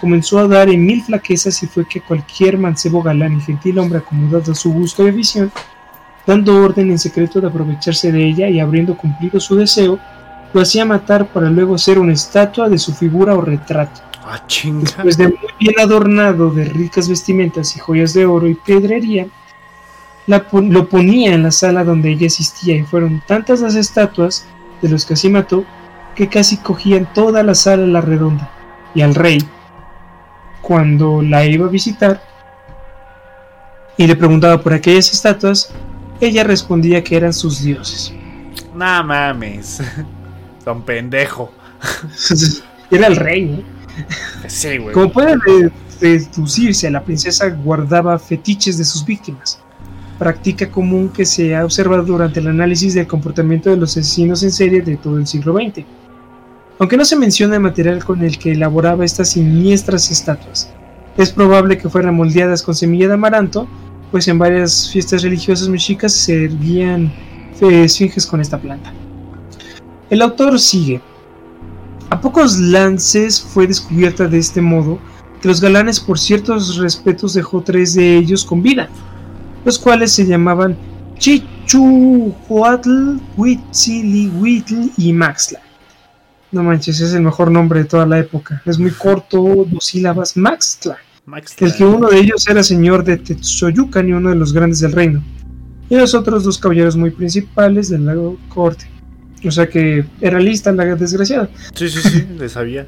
comenzó 0.00 0.38
a 0.38 0.48
dar 0.48 0.68
en 0.68 0.84
mil 0.86 1.02
flaquezas 1.02 1.62
y 1.62 1.66
fue 1.66 1.86
que 1.86 2.00
cualquier 2.00 2.58
mancebo 2.58 3.02
galán 3.02 3.36
y 3.36 3.40
gentil 3.40 3.78
hombre 3.78 3.98
acomodado 3.98 4.52
a 4.52 4.54
su 4.54 4.72
gusto 4.72 5.06
y 5.06 5.10
visión, 5.12 5.50
dando 6.28 6.62
orden 6.62 6.90
en 6.90 6.98
secreto 6.98 7.40
de 7.40 7.46
aprovecharse 7.46 8.12
de 8.12 8.22
ella 8.22 8.50
y 8.50 8.60
habiendo 8.60 8.98
cumplido 8.98 9.40
su 9.40 9.56
deseo, 9.56 9.98
lo 10.52 10.60
hacía 10.60 10.84
matar 10.84 11.26
para 11.28 11.48
luego 11.48 11.74
hacer 11.74 11.98
una 11.98 12.12
estatua 12.12 12.68
de 12.68 12.76
su 12.76 12.92
figura 12.92 13.34
o 13.34 13.40
retrato. 13.40 14.02
Ah. 14.22 14.42
Después 14.46 15.16
de 15.16 15.28
muy 15.28 15.38
bien 15.58 15.80
adornado 15.80 16.50
de 16.50 16.66
ricas 16.66 17.08
vestimentas 17.08 17.74
y 17.74 17.78
joyas 17.78 18.12
de 18.12 18.26
oro 18.26 18.46
y 18.46 18.54
pedrería, 18.54 19.26
lo 20.26 20.88
ponía 20.90 21.32
en 21.32 21.44
la 21.44 21.50
sala 21.50 21.82
donde 21.82 22.10
ella 22.10 22.26
existía 22.26 22.76
y 22.76 22.82
fueron 22.82 23.22
tantas 23.26 23.60
las 23.62 23.74
estatuas 23.74 24.46
de 24.82 24.90
los 24.90 25.06
que 25.06 25.14
así 25.14 25.30
mató 25.30 25.64
que 26.14 26.28
casi 26.28 26.58
cogían 26.58 27.10
toda 27.14 27.42
la 27.42 27.54
sala 27.54 27.84
a 27.84 27.86
la 27.86 28.00
redonda. 28.02 28.50
Y 28.94 29.00
al 29.00 29.14
rey, 29.14 29.38
cuando 30.60 31.22
la 31.22 31.46
iba 31.46 31.66
a 31.66 31.70
visitar 31.70 32.20
y 33.96 34.06
le 34.06 34.14
preguntaba 34.14 34.60
por 34.60 34.74
aquellas 34.74 35.10
estatuas, 35.10 35.72
ella 36.20 36.44
respondía 36.44 37.02
que 37.02 37.16
eran 37.16 37.32
sus 37.32 37.62
dioses. 37.62 38.12
No 38.74 39.04
mames. 39.04 39.80
Don 40.64 40.82
pendejo. 40.82 41.52
Era 42.90 43.06
el 43.06 43.16
rey, 43.16 43.44
¿no? 43.44 43.62
Sí, 44.48 44.78
güey. 44.78 44.94
Como 44.94 45.12
puede 45.12 45.36
deducirse, 46.00 46.90
la 46.90 47.02
princesa 47.02 47.48
guardaba 47.48 48.18
fetiches 48.18 48.78
de 48.78 48.84
sus 48.84 49.04
víctimas. 49.04 49.60
Práctica 50.18 50.70
común 50.70 51.10
que 51.10 51.24
se 51.24 51.54
ha 51.54 51.64
observado 51.64 52.02
durante 52.02 52.40
el 52.40 52.48
análisis 52.48 52.94
del 52.94 53.06
comportamiento 53.06 53.70
de 53.70 53.76
los 53.76 53.96
asesinos 53.96 54.42
en 54.42 54.50
serie 54.50 54.82
de 54.82 54.96
todo 54.96 55.18
el 55.18 55.26
siglo 55.26 55.54
XX. 55.54 55.84
Aunque 56.78 56.96
no 56.96 57.04
se 57.04 57.16
menciona 57.16 57.56
el 57.56 57.60
material 57.60 58.04
con 58.04 58.22
el 58.22 58.38
que 58.38 58.52
elaboraba 58.52 59.04
estas 59.04 59.30
siniestras 59.30 60.10
estatuas, 60.10 60.72
Es 61.16 61.32
probable 61.32 61.78
que 61.78 61.88
fueran 61.88 62.14
moldeadas 62.14 62.62
con 62.62 62.76
semilla 62.76 63.08
de 63.08 63.14
amaranto, 63.14 63.66
pues 64.10 64.28
en 64.28 64.38
varias 64.38 64.90
fiestas 64.90 65.22
religiosas 65.22 65.68
mexicas 65.68 66.12
se 66.12 66.48
servían 66.48 67.12
esfinges 67.60 68.26
con 68.26 68.40
esta 68.40 68.58
planta. 68.58 68.92
El 70.10 70.22
autor 70.22 70.58
sigue. 70.58 71.00
A 72.10 72.20
pocos 72.20 72.58
lances 72.58 73.40
fue 73.40 73.66
descubierta 73.66 74.26
de 74.26 74.38
este 74.38 74.62
modo 74.62 74.98
que 75.42 75.48
los 75.48 75.60
galanes 75.60 76.00
por 76.00 76.18
ciertos 76.18 76.76
respetos 76.76 77.34
dejó 77.34 77.62
tres 77.62 77.94
de 77.94 78.16
ellos 78.16 78.44
con 78.44 78.62
vida, 78.62 78.88
los 79.64 79.78
cuales 79.78 80.12
se 80.12 80.26
llamaban 80.26 80.76
Chichuhuatl, 81.18 82.90
Huitzilihuitl 83.36 84.90
y 84.96 85.12
Maxla. 85.12 85.60
No 86.50 86.62
manches, 86.62 87.00
es 87.00 87.12
el 87.12 87.20
mejor 87.22 87.50
nombre 87.50 87.80
de 87.80 87.84
toda 87.84 88.06
la 88.06 88.18
época. 88.18 88.62
Es 88.64 88.78
muy 88.78 88.90
corto, 88.90 89.66
dos 89.68 89.84
sílabas, 89.84 90.36
Maxtla. 90.36 90.96
El 91.60 91.74
que 91.74 91.84
uno 91.84 92.08
de 92.08 92.18
ellos 92.18 92.46
era 92.48 92.62
señor 92.62 93.04
de 93.04 93.18
Tetsoyucan 93.18 94.08
y 94.08 94.12
uno 94.12 94.30
de 94.30 94.36
los 94.36 94.52
grandes 94.52 94.80
del 94.80 94.92
reino. 94.92 95.22
Y 95.90 95.96
los 95.96 96.14
otros 96.14 96.44
dos 96.44 96.58
caballeros 96.58 96.96
muy 96.96 97.10
principales 97.10 97.88
del 97.88 98.06
lago 98.06 98.38
corte. 98.48 98.86
O 99.44 99.50
sea 99.50 99.68
que 99.68 100.04
era 100.20 100.40
lista 100.40 100.72
la 100.72 100.84
desgraciada. 100.96 101.48
Sí, 101.74 101.88
sí, 101.88 102.00
sí, 102.00 102.26
le 102.38 102.48
sabía. 102.48 102.86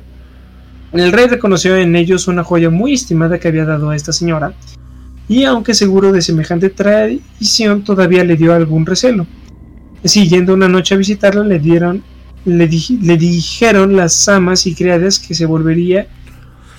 El 0.92 1.12
rey 1.12 1.28
reconoció 1.28 1.76
en 1.76 1.94
ellos 1.94 2.26
una 2.28 2.42
joya 2.42 2.70
muy 2.70 2.94
estimada 2.94 3.38
que 3.38 3.48
había 3.48 3.64
dado 3.64 3.90
a 3.90 3.96
esta 3.96 4.12
señora, 4.12 4.54
y 5.28 5.44
aunque 5.44 5.74
seguro 5.74 6.10
de 6.10 6.20
semejante 6.20 6.70
traición, 6.70 7.84
todavía 7.84 8.24
le 8.24 8.36
dio 8.36 8.52
algún 8.52 8.84
recelo. 8.84 9.26
Siguiendo 10.02 10.54
una 10.54 10.68
noche 10.68 10.96
a 10.96 10.98
visitarla, 10.98 11.44
le 11.44 11.60
dieron, 11.60 12.02
le, 12.44 12.68
le 12.68 13.16
dijeron 13.16 13.94
las 13.94 14.28
amas 14.28 14.66
y 14.66 14.74
criadas 14.74 15.20
que 15.20 15.36
se 15.36 15.46
volvería, 15.46 16.08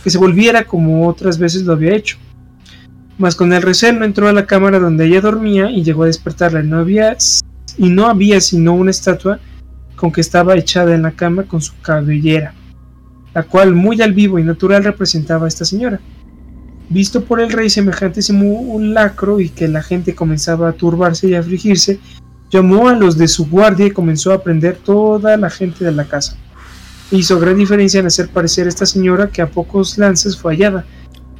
que 0.03 0.09
se 0.09 0.17
volviera 0.17 0.65
como 0.65 1.07
otras 1.07 1.37
veces 1.37 1.63
lo 1.63 1.73
había 1.73 1.95
hecho. 1.95 2.17
Mas 3.17 3.35
con 3.35 3.53
el 3.53 3.61
recelo 3.61 4.03
entró 4.03 4.27
a 4.27 4.33
la 4.33 4.45
cámara 4.45 4.79
donde 4.79 5.05
ella 5.05 5.21
dormía 5.21 5.69
y 5.69 5.83
llegó 5.83 6.03
a 6.03 6.07
despertarla. 6.07 6.63
No 6.63 6.79
había, 6.79 7.15
y 7.77 7.89
no 7.89 8.07
había 8.07 8.41
sino 8.41 8.73
una 8.73 8.91
estatua 8.91 9.39
con 9.95 10.11
que 10.11 10.21
estaba 10.21 10.55
echada 10.55 10.95
en 10.95 11.03
la 11.03 11.11
cama 11.11 11.43
con 11.43 11.61
su 11.61 11.79
cabellera, 11.81 12.55
la 13.35 13.43
cual 13.43 13.75
muy 13.75 14.01
al 14.01 14.13
vivo 14.13 14.39
y 14.39 14.43
natural 14.43 14.83
representaba 14.83 15.45
a 15.45 15.47
esta 15.47 15.65
señora. 15.65 15.99
Visto 16.89 17.23
por 17.23 17.39
el 17.39 17.51
rey 17.51 17.69
semejante 17.69 18.21
lacro 18.79 19.39
y 19.39 19.49
que 19.49 19.67
la 19.67 19.83
gente 19.83 20.15
comenzaba 20.15 20.69
a 20.69 20.73
turbarse 20.73 21.29
y 21.29 21.35
a 21.35 21.39
afligirse, 21.39 21.99
llamó 22.49 22.89
a 22.89 22.95
los 22.95 23.17
de 23.17 23.27
su 23.27 23.47
guardia 23.47 23.85
y 23.85 23.91
comenzó 23.91 24.33
a 24.33 24.43
prender 24.43 24.75
toda 24.75 25.37
la 25.37 25.49
gente 25.49 25.85
de 25.85 25.91
la 25.91 26.05
casa. 26.05 26.35
Hizo 27.11 27.39
gran 27.39 27.57
diferencia 27.57 27.99
en 27.99 28.05
hacer 28.05 28.29
parecer 28.29 28.65
a 28.65 28.69
esta 28.69 28.85
señora 28.85 29.27
que 29.27 29.41
a 29.41 29.49
pocos 29.49 29.97
lances 29.97 30.37
fue 30.37 30.53
hallada, 30.53 30.85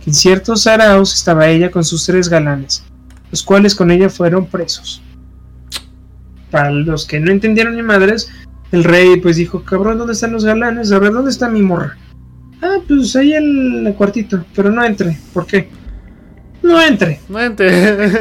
que 0.03 0.09
en 0.09 0.13
ciertos 0.13 0.67
araos 0.67 1.13
estaba 1.13 1.47
ella 1.47 1.71
con 1.71 1.85
sus 1.85 2.05
tres 2.05 2.27
galanes, 2.27 2.83
los 3.31 3.41
cuales 3.41 3.73
con 3.73 3.89
ella 3.89 4.09
fueron 4.09 4.45
presos. 4.45 5.01
Para 6.49 6.71
los 6.71 7.05
que 7.05 7.21
no 7.21 7.31
entendieron 7.31 7.77
ni 7.77 7.83
madres, 7.83 8.29
el 8.73 8.83
rey 8.83 9.17
pues 9.21 9.37
dijo, 9.37 9.63
cabrón, 9.63 9.97
¿dónde 9.97 10.13
están 10.13 10.33
los 10.33 10.43
galanes? 10.43 10.91
A 10.91 10.99
ver, 10.99 11.13
¿dónde 11.13 11.31
está 11.31 11.47
mi 11.49 11.61
morra? 11.61 11.97
Ah, 12.61 12.77
pues 12.87 13.15
ahí 13.15 13.33
en 13.33 13.87
el 13.87 13.93
cuartito, 13.95 14.43
pero 14.53 14.69
no 14.71 14.83
entre. 14.83 15.17
¿Por 15.33 15.47
qué? 15.47 15.69
No 16.61 16.81
entre. 16.81 17.19
No 17.29 17.39
entre. 17.39 17.69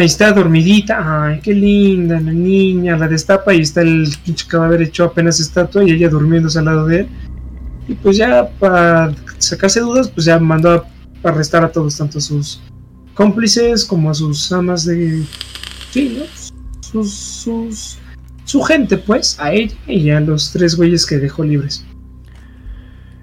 Ahí 0.00 0.06
está 0.06 0.32
dormidita. 0.32 1.26
Ay, 1.26 1.40
qué 1.42 1.52
linda 1.52 2.18
la 2.18 2.32
niña. 2.32 2.96
La 2.96 3.06
destapa 3.06 3.52
y 3.52 3.60
está 3.60 3.82
el 3.82 4.08
pinche 4.24 4.46
cadáver 4.48 4.80
hecho 4.80 5.04
apenas 5.04 5.38
estatua 5.40 5.84
y 5.84 5.90
ella 5.90 6.08
durmiéndose 6.08 6.58
al 6.58 6.64
lado 6.64 6.86
de 6.86 7.00
él. 7.00 7.08
Y 7.86 7.92
pues 7.94 8.16
ya 8.16 8.48
para 8.58 9.14
sacarse 9.36 9.80
dudas, 9.80 10.08
pues 10.08 10.24
ya 10.24 10.38
mandó 10.38 10.70
a 10.72 11.28
arrestar 11.28 11.64
a 11.64 11.70
todos, 11.70 11.98
tanto 11.98 12.16
a 12.16 12.20
sus 12.22 12.62
cómplices 13.12 13.84
como 13.84 14.10
a 14.10 14.14
sus 14.14 14.50
amas 14.52 14.86
de. 14.86 15.22
Sí, 15.90 16.16
¿no? 16.18 16.24
Sus, 16.80 17.12
sus, 17.12 17.98
su 18.46 18.62
gente, 18.62 18.96
pues, 18.96 19.38
a 19.38 19.52
ella 19.52 19.74
y 19.86 20.08
a 20.08 20.20
los 20.20 20.50
tres 20.50 20.76
güeyes 20.76 21.04
que 21.04 21.18
dejó 21.18 21.44
libres. 21.44 21.84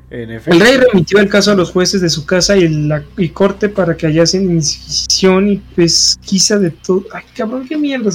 El 0.09 0.59
rey 0.59 0.77
remitió 0.77 1.19
el 1.19 1.27
caso 1.27 1.51
a 1.51 1.55
los 1.55 1.71
jueces 1.71 1.99
de 1.99 2.09
su 2.09 2.25
casa 2.25 2.55
y, 2.55 2.69
la, 2.69 3.03
corte 3.34 3.67
para 3.67 3.97
que 3.97 4.07
hallasen 4.07 4.49
inquisición 4.49 5.49
y 5.49 5.57
pesquisa 5.57 6.57
de 6.57 6.71
todo. 6.71 7.03
Ay, 7.13 7.23
cabrón, 7.35 7.67
qué 7.67 7.77
mierda. 7.77 8.09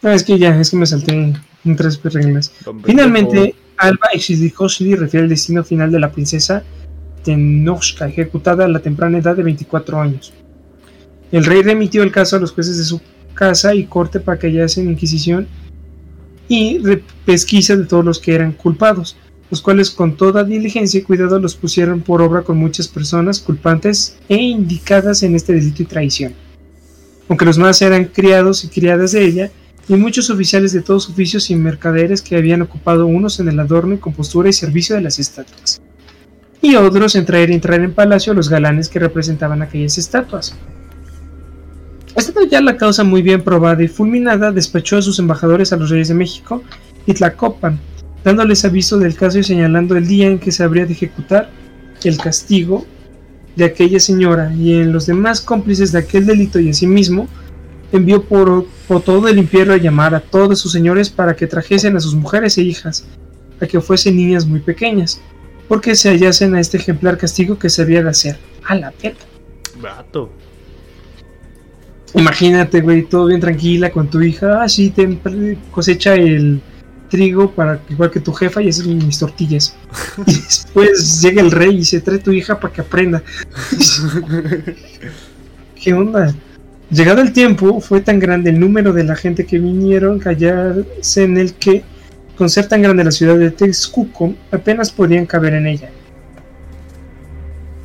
No, 0.00 0.10
es 0.10 0.24
que 0.24 0.38
ya, 0.38 0.58
es 0.58 0.70
que 0.70 0.76
me 0.78 0.86
salté 0.86 1.34
en 1.64 1.76
tres 1.76 2.00
reglas. 2.02 2.52
Finalmente, 2.84 3.54
Alba 3.76 4.08
Exilikoshli 4.14 4.94
refiere 4.94 5.24
el 5.24 5.30
destino 5.30 5.62
final 5.62 5.92
de 5.92 6.00
la 6.00 6.10
princesa 6.10 6.64
Tenochca, 7.22 8.08
ejecutada 8.08 8.64
a 8.64 8.68
la 8.68 8.78
temprana 8.78 9.18
edad 9.18 9.36
de 9.36 9.42
24 9.42 10.00
años. 10.00 10.32
El 11.30 11.44
rey 11.44 11.60
remitió 11.60 12.02
el 12.02 12.10
caso 12.10 12.36
a 12.36 12.40
los 12.40 12.52
jueces 12.52 12.78
de 12.78 12.84
su 12.84 13.02
casa 13.34 13.74
y 13.74 13.84
corte 13.84 14.20
para 14.20 14.38
que 14.38 14.46
hallasen 14.46 14.88
inquisición 14.88 15.46
y 16.48 16.80
pesquisa 17.26 17.76
de 17.76 17.84
todos 17.84 18.04
los 18.04 18.18
que 18.18 18.34
eran 18.34 18.52
culpados 18.52 19.16
los 19.50 19.60
cuales 19.60 19.90
con 19.90 20.16
toda 20.16 20.44
diligencia 20.44 21.00
y 21.00 21.02
cuidado 21.02 21.40
los 21.40 21.56
pusieron 21.56 22.00
por 22.00 22.22
obra 22.22 22.42
con 22.42 22.56
muchas 22.56 22.88
personas 22.88 23.40
culpantes 23.40 24.16
e 24.28 24.36
indicadas 24.36 25.22
en 25.22 25.34
este 25.34 25.52
delito 25.52 25.82
y 25.82 25.86
traición. 25.86 26.34
Aunque 27.28 27.44
los 27.44 27.58
más 27.58 27.82
eran 27.82 28.06
criados 28.06 28.64
y 28.64 28.68
criadas 28.68 29.12
de 29.12 29.24
ella, 29.24 29.50
y 29.88 29.94
muchos 29.94 30.30
oficiales 30.30 30.72
de 30.72 30.82
todos 30.82 31.08
oficios 31.08 31.50
y 31.50 31.56
mercaderes 31.56 32.22
que 32.22 32.36
habían 32.36 32.62
ocupado 32.62 33.06
unos 33.06 33.40
en 33.40 33.48
el 33.48 33.58
adorno 33.58 33.94
y 33.94 33.98
compostura 33.98 34.48
y 34.48 34.52
servicio 34.52 34.94
de 34.94 35.02
las 35.02 35.18
estatuas, 35.18 35.82
y 36.62 36.76
otros 36.76 37.16
en 37.16 37.26
traer 37.26 37.50
y 37.50 37.54
entrar 37.54 37.80
en 37.80 37.92
palacio 37.92 38.32
a 38.32 38.36
los 38.36 38.48
galanes 38.48 38.88
que 38.88 39.00
representaban 39.00 39.62
aquellas 39.62 39.98
estatuas. 39.98 40.54
Estando 42.14 42.44
ya 42.44 42.60
la 42.60 42.76
causa 42.76 43.02
muy 43.02 43.22
bien 43.22 43.42
probada 43.42 43.82
y 43.82 43.88
fulminada, 43.88 44.52
despachó 44.52 44.98
a 44.98 45.02
sus 45.02 45.18
embajadores 45.18 45.72
a 45.72 45.76
los 45.76 45.90
reyes 45.90 46.08
de 46.08 46.14
México 46.14 46.62
y 47.06 47.14
Tlacopan, 47.14 47.80
dándoles 48.24 48.64
aviso 48.64 48.98
del 48.98 49.14
caso 49.14 49.38
y 49.38 49.44
señalando 49.44 49.96
el 49.96 50.06
día 50.06 50.26
en 50.26 50.38
que 50.38 50.52
se 50.52 50.62
habría 50.62 50.86
de 50.86 50.92
ejecutar 50.92 51.50
el 52.04 52.16
castigo 52.16 52.86
de 53.56 53.64
aquella 53.64 54.00
señora 54.00 54.52
y 54.54 54.74
en 54.74 54.92
los 54.92 55.06
demás 55.06 55.40
cómplices 55.40 55.92
de 55.92 55.98
aquel 55.98 56.26
delito 56.26 56.58
y 56.58 56.70
asimismo 56.70 57.28
envió 57.92 58.22
por, 58.22 58.66
todo 59.04 59.28
el 59.28 59.38
infierno 59.38 59.74
a 59.74 59.78
llamar 59.78 60.14
a 60.14 60.20
todos 60.20 60.58
sus 60.58 60.72
señores 60.72 61.10
para 61.10 61.34
que 61.34 61.46
trajesen 61.46 61.96
a 61.96 62.00
sus 62.00 62.14
mujeres 62.14 62.56
e 62.58 62.62
hijas, 62.62 63.04
a 63.60 63.66
que 63.66 63.80
fuesen 63.80 64.16
niñas 64.16 64.46
muy 64.46 64.60
pequeñas, 64.60 65.20
porque 65.68 65.94
se 65.94 66.10
hallasen 66.10 66.54
a 66.54 66.60
este 66.60 66.76
ejemplar 66.76 67.18
castigo 67.18 67.58
que 67.58 67.68
se 67.68 67.82
había 67.82 68.02
de 68.02 68.10
hacer. 68.10 68.38
A 68.64 68.74
la 68.74 68.90
peta. 68.90 69.24
Vato. 69.80 70.30
Imagínate, 72.14 72.80
güey, 72.80 73.04
todo 73.04 73.26
bien 73.26 73.40
tranquila 73.40 73.90
con 73.90 74.08
tu 74.08 74.20
hija, 74.20 74.62
así 74.62 74.92
ah, 74.92 74.94
te 74.96 75.58
cosecha 75.70 76.14
el, 76.14 76.60
trigo 77.10 77.50
para 77.50 77.82
igual 77.90 78.10
que 78.10 78.20
tu 78.20 78.32
jefa 78.32 78.62
y 78.62 78.72
son 78.72 78.96
mis 78.96 79.18
tortillas. 79.18 79.76
y 80.26 80.32
después 80.32 81.20
llega 81.20 81.42
el 81.42 81.50
rey 81.50 81.78
y 81.78 81.84
se 81.84 82.00
trae 82.00 82.18
tu 82.18 82.32
hija 82.32 82.58
para 82.58 82.72
que 82.72 82.80
aprenda. 82.80 83.22
¿Qué 85.74 85.92
onda? 85.92 86.34
Llegado 86.90 87.20
el 87.20 87.32
tiempo, 87.32 87.80
fue 87.80 88.00
tan 88.00 88.18
grande 88.18 88.50
el 88.50 88.58
número 88.58 88.92
de 88.92 89.04
la 89.04 89.14
gente 89.14 89.46
que 89.46 89.58
vinieron 89.58 90.20
a 90.20 90.24
callarse 90.24 91.22
en 91.22 91.38
el 91.38 91.54
que, 91.54 91.84
con 92.36 92.50
ser 92.50 92.66
tan 92.66 92.82
grande 92.82 93.04
la 93.04 93.12
ciudad 93.12 93.36
de 93.36 93.50
Texcuco, 93.50 94.34
apenas 94.50 94.90
podían 94.90 95.26
caber 95.26 95.54
en 95.54 95.66
ella. 95.66 95.90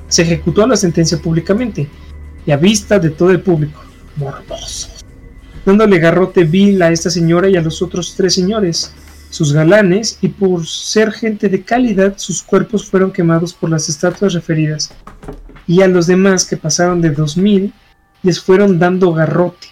Se 0.08 0.24
ejecutó 0.24 0.66
la 0.66 0.76
sentencia 0.76 1.20
públicamente 1.20 1.88
y 2.46 2.52
a 2.52 2.58
vista 2.58 2.98
de 2.98 3.12
todo 3.12 3.32
el 3.32 3.42
público. 3.42 3.82
Morbosos. 4.16 5.06
Dándole 5.66 6.00
garrote 6.00 6.44
vil 6.44 6.82
a 6.82 6.92
esta 6.92 7.10
señora 7.10 7.50
y 7.50 7.58
a 7.58 7.62
los 7.62 7.82
otros 7.82 8.16
tres 8.16 8.34
señores, 8.34 8.94
sus 9.36 9.52
galanes, 9.52 10.18
y 10.22 10.30
por 10.30 10.66
ser 10.66 11.12
gente 11.12 11.50
de 11.50 11.64
calidad 11.64 12.14
sus 12.18 12.42
cuerpos 12.42 12.90
fueron 12.90 13.12
quemados 13.12 13.54
por 13.54 13.70
las 13.70 13.90
estatuas 13.90 14.34
referidas, 14.34 14.94
y 15.68 15.82
a 15.82 15.88
los 15.88 16.08
demás 16.08 16.46
que 16.46 16.58
pasaron 16.58 17.02
de 17.02 17.10
dos 17.10 17.36
mil 17.36 17.74
les 18.24 18.40
fueron 18.40 18.80
dando 18.80 19.12
garrote. 19.14 19.68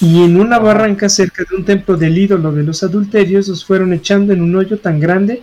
Y 0.00 0.24
en 0.24 0.40
una 0.40 0.58
barranca 0.58 1.08
cerca 1.08 1.44
de 1.48 1.56
un 1.56 1.64
templo 1.64 1.96
del 1.96 2.16
ídolo 2.18 2.52
de 2.52 2.62
los 2.62 2.82
adulterios 2.82 3.48
los 3.48 3.64
fueron 3.64 3.92
echando 3.92 4.32
en 4.32 4.42
un 4.42 4.56
hoyo 4.56 4.78
tan 4.78 4.98
grande 4.98 5.42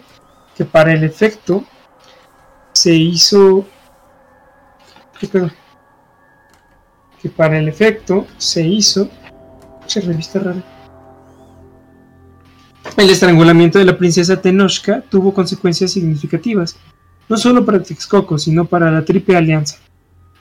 que 0.55 0.65
para 0.65 0.93
el 0.93 1.03
efecto 1.03 1.63
se 2.73 2.93
hizo... 2.93 3.65
¿Qué 5.19 5.27
Que 7.21 7.29
para 7.29 7.59
el 7.59 7.69
efecto 7.69 8.27
se 8.37 8.61
hizo... 8.67 9.09
Se 9.87 10.01
revista 10.01 10.39
rara 10.39 10.63
el 12.97 13.09
estrangulamiento 13.09 13.79
de 13.79 13.85
la 13.85 13.97
princesa 13.97 14.41
Tenochca 14.41 15.01
tuvo 15.09 15.33
consecuencias 15.33 15.91
significativas, 15.91 16.75
no 17.29 17.37
solo 17.37 17.65
para 17.65 17.81
Texcoco, 17.81 18.37
sino 18.37 18.65
para 18.65 18.91
la 18.91 19.05
Triple 19.05 19.37
Alianza. 19.37 19.77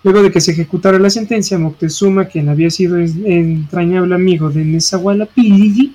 Luego 0.03 0.23
de 0.23 0.31
que 0.31 0.41
se 0.41 0.53
ejecutara 0.53 0.99
la 0.99 1.11
sentencia, 1.11 1.59
Moctezuma, 1.59 2.25
quien 2.25 2.49
había 2.49 2.71
sido 2.71 2.99
entrañable 2.99 4.15
amigo 4.15 4.51
de 4.51 4.65
Nezahualapilli, 4.65 5.95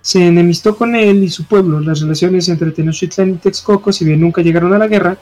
se 0.00 0.26
enemistó 0.26 0.76
con 0.76 0.96
él 0.96 1.22
y 1.22 1.30
su 1.30 1.44
pueblo. 1.44 1.78
Las 1.80 2.00
relaciones 2.00 2.48
entre 2.48 2.72
Tenochtitlán 2.72 3.30
y 3.30 3.34
Texcoco, 3.34 3.92
si 3.92 4.04
bien 4.04 4.20
nunca 4.20 4.42
llegaron 4.42 4.72
a 4.72 4.78
la 4.78 4.88
guerra, 4.88 5.18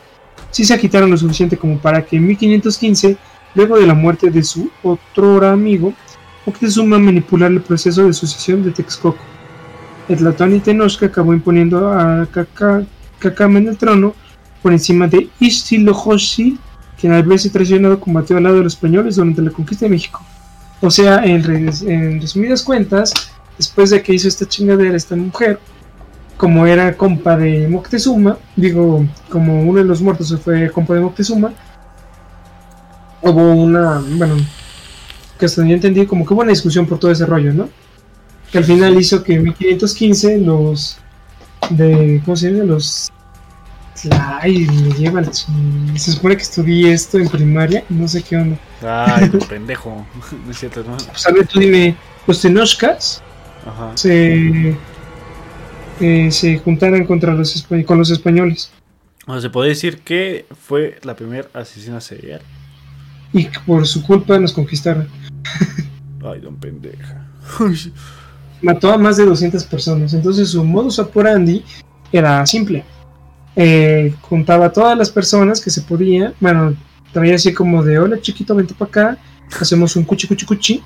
sí 0.51 0.65
se 0.65 0.75
agitaron 0.75 1.11
lo 1.11 1.17
suficiente 1.17 1.57
como 1.57 1.79
para 1.79 2.05
que 2.05 2.17
en 2.17 2.27
1515, 2.27 3.17
luego 3.55 3.79
de 3.79 3.87
la 3.87 3.95
muerte 3.95 4.31
de 4.31 4.43
su 4.43 4.71
otro 4.83 5.47
amigo, 5.47 5.93
Moctezuma 6.47 6.99
manipular 6.99 7.51
el 7.51 7.61
proceso 7.61 8.07
de 8.07 8.13
sucesión 8.13 8.65
de 8.65 8.71
Texcoco. 8.71 9.32
Y 10.13 10.61
Tenochca 10.61 11.07
acabó 11.07 11.33
imponiendo 11.35 11.93
a 11.93 12.27
Cacama 13.19 13.59
en 13.59 13.69
el 13.69 13.77
trono 13.77 14.15
por 14.63 14.73
encima 14.73 15.07
de 15.07 15.29
Ixtlojochtli, 15.41 16.59
quien 17.01 17.13
al 17.13 17.23
verse 17.25 17.51
traicionado 17.51 17.99
combatió 17.99 18.37
al 18.37 18.45
lado 18.45 18.57
de 18.57 18.65
los 18.65 18.75
españoles 18.75 19.17
durante 19.17 19.43
la 19.43 19.51
conquista 19.51 19.87
de 19.87 19.91
México. 19.91 20.21
O 20.81 20.91
sea, 20.91 21.25
en, 21.25 22.21
resumidas 22.21 22.63
cuentas, 22.63 23.13
después 23.57 23.91
de 23.91 24.03
que 24.03 24.15
hizo 24.15 24.29
esta 24.29 24.47
chingadera 24.47 24.97
esta 24.97 25.17
mujer, 25.17 25.59
como 26.37 26.67
era 26.67 26.97
compa 26.97 27.37
de 27.37 27.69
Moctezuma, 27.69 28.37
digo, 28.57 29.07
como 29.29 29.63
uno 29.63 29.79
de 29.79 29.85
los 29.85 30.03
muertos 30.03 30.37
fue 30.43 30.71
compa 30.71 30.95
de 30.95 31.01
Moctezuma, 31.01 31.53
hubo 33.23 33.53
una, 33.55 34.03
bueno, 34.17 34.37
que 35.39 35.47
hasta 35.47 35.65
yo 35.65 35.75
entendí 35.75 36.07
como 36.07 36.27
que 36.27 36.35
hubo 36.35 36.43
una 36.43 36.51
discusión 36.51 36.87
por 36.87 36.99
todo 36.99 37.11
ese 37.11 37.27
rollo, 37.27 37.53
¿no? 37.53 37.69
Que 38.53 38.59
al 38.59 38.65
final 38.65 39.01
hizo 39.01 39.25
que 39.25 39.35
en 39.35 39.45
1515 39.45 40.39
los 40.39 40.99
de, 41.71 42.21
¿cómo 42.25 42.37
se 42.37 42.53
llama? 42.53 42.65
Los 42.65 43.11
Ay, 44.11 44.67
me 44.67 44.95
lleva 44.95 45.23
Se 45.33 46.13
supone 46.13 46.37
que 46.37 46.43
estudié 46.43 46.93
esto 46.93 47.19
en 47.19 47.29
primaria 47.29 47.85
no 47.89 48.09
sé 48.09 48.23
qué 48.23 48.37
onda. 48.37 48.59
Ay, 48.83 49.31
pendejo. 49.49 50.07
no 50.45 50.51
es 50.51 50.59
cierto, 50.59 50.83
¿no? 50.85 50.97
Pues 50.97 51.27
a 51.27 51.33
ver, 51.33 51.47
tú 51.47 51.61
dime, 51.61 51.97
los 52.27 52.41
Tenochcas 52.41 53.23
se, 53.95 54.77
eh, 56.01 56.31
se 56.31 56.59
juntaron 56.59 57.05
contra 57.05 57.35
los 57.35 57.67
con 57.87 57.99
los 57.99 58.11
españoles. 58.11 58.71
O 59.27 59.41
se 59.41 59.51
puede 59.51 59.69
decir 59.69 60.01
que 60.01 60.47
fue 60.61 60.99
la 61.03 61.15
primera 61.15 61.49
asesina 61.55 62.01
serial. 62.01 62.43
Y 63.33 63.49
por 63.67 63.87
su 63.87 64.03
culpa 64.03 64.39
nos 64.39 64.53
conquistaron. 64.53 65.09
Ay, 66.25 66.41
don 66.41 66.57
pendeja. 66.57 67.25
Mató 68.63 68.93
a 68.93 68.99
más 68.99 69.17
de 69.17 69.27
200 69.27 69.65
personas. 69.65 70.15
Entonces 70.15 70.49
su 70.51 70.65
modus 70.65 70.99
operandi 70.99 71.65
era 72.13 72.47
simple 72.47 72.85
eh, 73.55 74.15
juntaba 74.23 74.67
a 74.67 74.73
todas 74.73 74.97
las 74.97 75.11
personas 75.11 75.61
que 75.61 75.71
se 75.71 75.83
podía, 75.83 76.33
bueno, 76.41 76.75
traía 77.13 77.35
así 77.35 77.53
como 77.53 77.83
de, 77.83 77.99
hola 77.99 78.21
chiquito, 78.21 78.55
vente 78.55 78.75
para 78.75 78.89
acá, 78.89 79.19
hacemos 79.61 79.95
un 79.97 80.05
cuchi 80.05 80.27
cuchi 80.27 80.47
cuchi, 80.47 80.83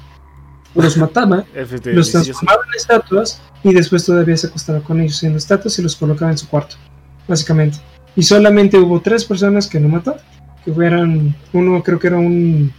los 0.74 0.96
mataba, 0.96 1.44
los 1.84 2.10
transformaba 2.10 2.62
en 2.68 2.74
estatuas 2.74 3.40
y 3.62 3.72
después 3.72 4.04
todavía 4.04 4.36
se 4.36 4.48
acostaba 4.48 4.80
con 4.80 5.00
ellos 5.00 5.22
en 5.22 5.36
estatuas 5.36 5.78
y 5.78 5.82
los 5.82 5.94
colocaba 5.94 6.32
en 6.32 6.38
su 6.38 6.48
cuarto, 6.48 6.76
básicamente. 7.28 7.78
Y 8.16 8.22
solamente 8.22 8.78
hubo 8.78 9.00
tres 9.00 9.24
personas 9.24 9.68
que 9.68 9.78
no 9.78 9.88
mató, 9.88 10.16
que 10.64 10.72
fueran, 10.72 11.36
uno 11.52 11.82
creo 11.84 11.98
que 12.00 12.08
era 12.08 12.18
un 12.18 12.72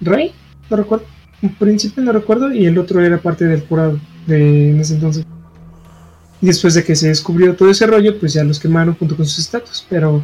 rey, 0.00 0.34
no 0.68 0.76
recuerdo, 0.76 1.04
un 1.40 1.54
príncipe, 1.54 2.00
no 2.00 2.10
recuerdo, 2.10 2.52
y 2.52 2.66
el 2.66 2.78
otro 2.78 3.00
era 3.00 3.18
parte 3.18 3.44
del 3.44 3.64
jurado 3.64 4.00
de 4.26 4.70
en 4.70 4.80
ese 4.80 4.94
entonces. 4.94 5.24
Y 6.40 6.46
después 6.46 6.74
de 6.74 6.84
que 6.84 6.94
se 6.94 7.08
descubrió 7.08 7.54
todo 7.54 7.70
ese 7.70 7.86
rollo, 7.86 8.18
pues 8.18 8.34
ya 8.34 8.44
los 8.44 8.58
quemaron 8.58 8.94
junto 8.94 9.16
con 9.16 9.26
sus 9.26 9.38
estatuas. 9.40 9.86
Pero 9.88 10.22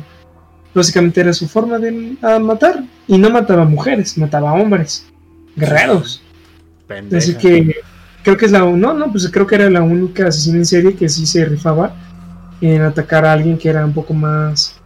básicamente 0.75 1.21
era 1.21 1.33
su 1.33 1.49
forma 1.49 1.79
de 1.79 2.17
matar. 2.41 2.85
Y 3.07 3.19
no 3.19 3.31
mataba 3.31 3.65
mujeres, 3.65 4.17
mataba 4.19 4.53
hombres, 4.53 5.07
guerreros. 5.57 6.23
Así 7.17 7.35
que 7.35 7.77
creo 8.23 8.37
que 8.37 8.47
es 8.47 8.53
la 8.53 8.61
no, 8.61 8.95
no, 8.95 9.11
pues 9.11 9.29
creo 9.31 9.47
que 9.47 9.55
era 9.55 9.71
la 9.71 9.83
única 9.83 10.27
asesina 10.27 10.59
en 10.59 10.67
serie 10.67 10.95
que 10.95 11.09
sí 11.09 11.25
se 11.25 11.45
rifaba 11.45 11.95
en 12.61 12.83
atacar 12.83 13.25
a 13.25 13.33
alguien 13.33 13.57
que 13.57 13.69
era 13.69 13.85
un 13.85 13.95
poco 13.95 14.13
más 14.13 14.77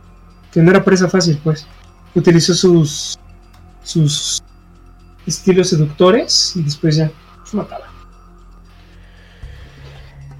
que 0.53 0.63
no 0.63 0.71
era 0.71 0.85
presa 0.85 1.09
fácil, 1.09 1.39
pues. 1.43 1.67
Utilizó 2.15 2.55
sus 2.55 3.19
sus 3.83 4.43
estilos 5.27 5.69
seductores 5.69 6.53
y 6.55 6.63
después 6.63 6.97
ya 6.97 7.11
mataba. 7.53 7.94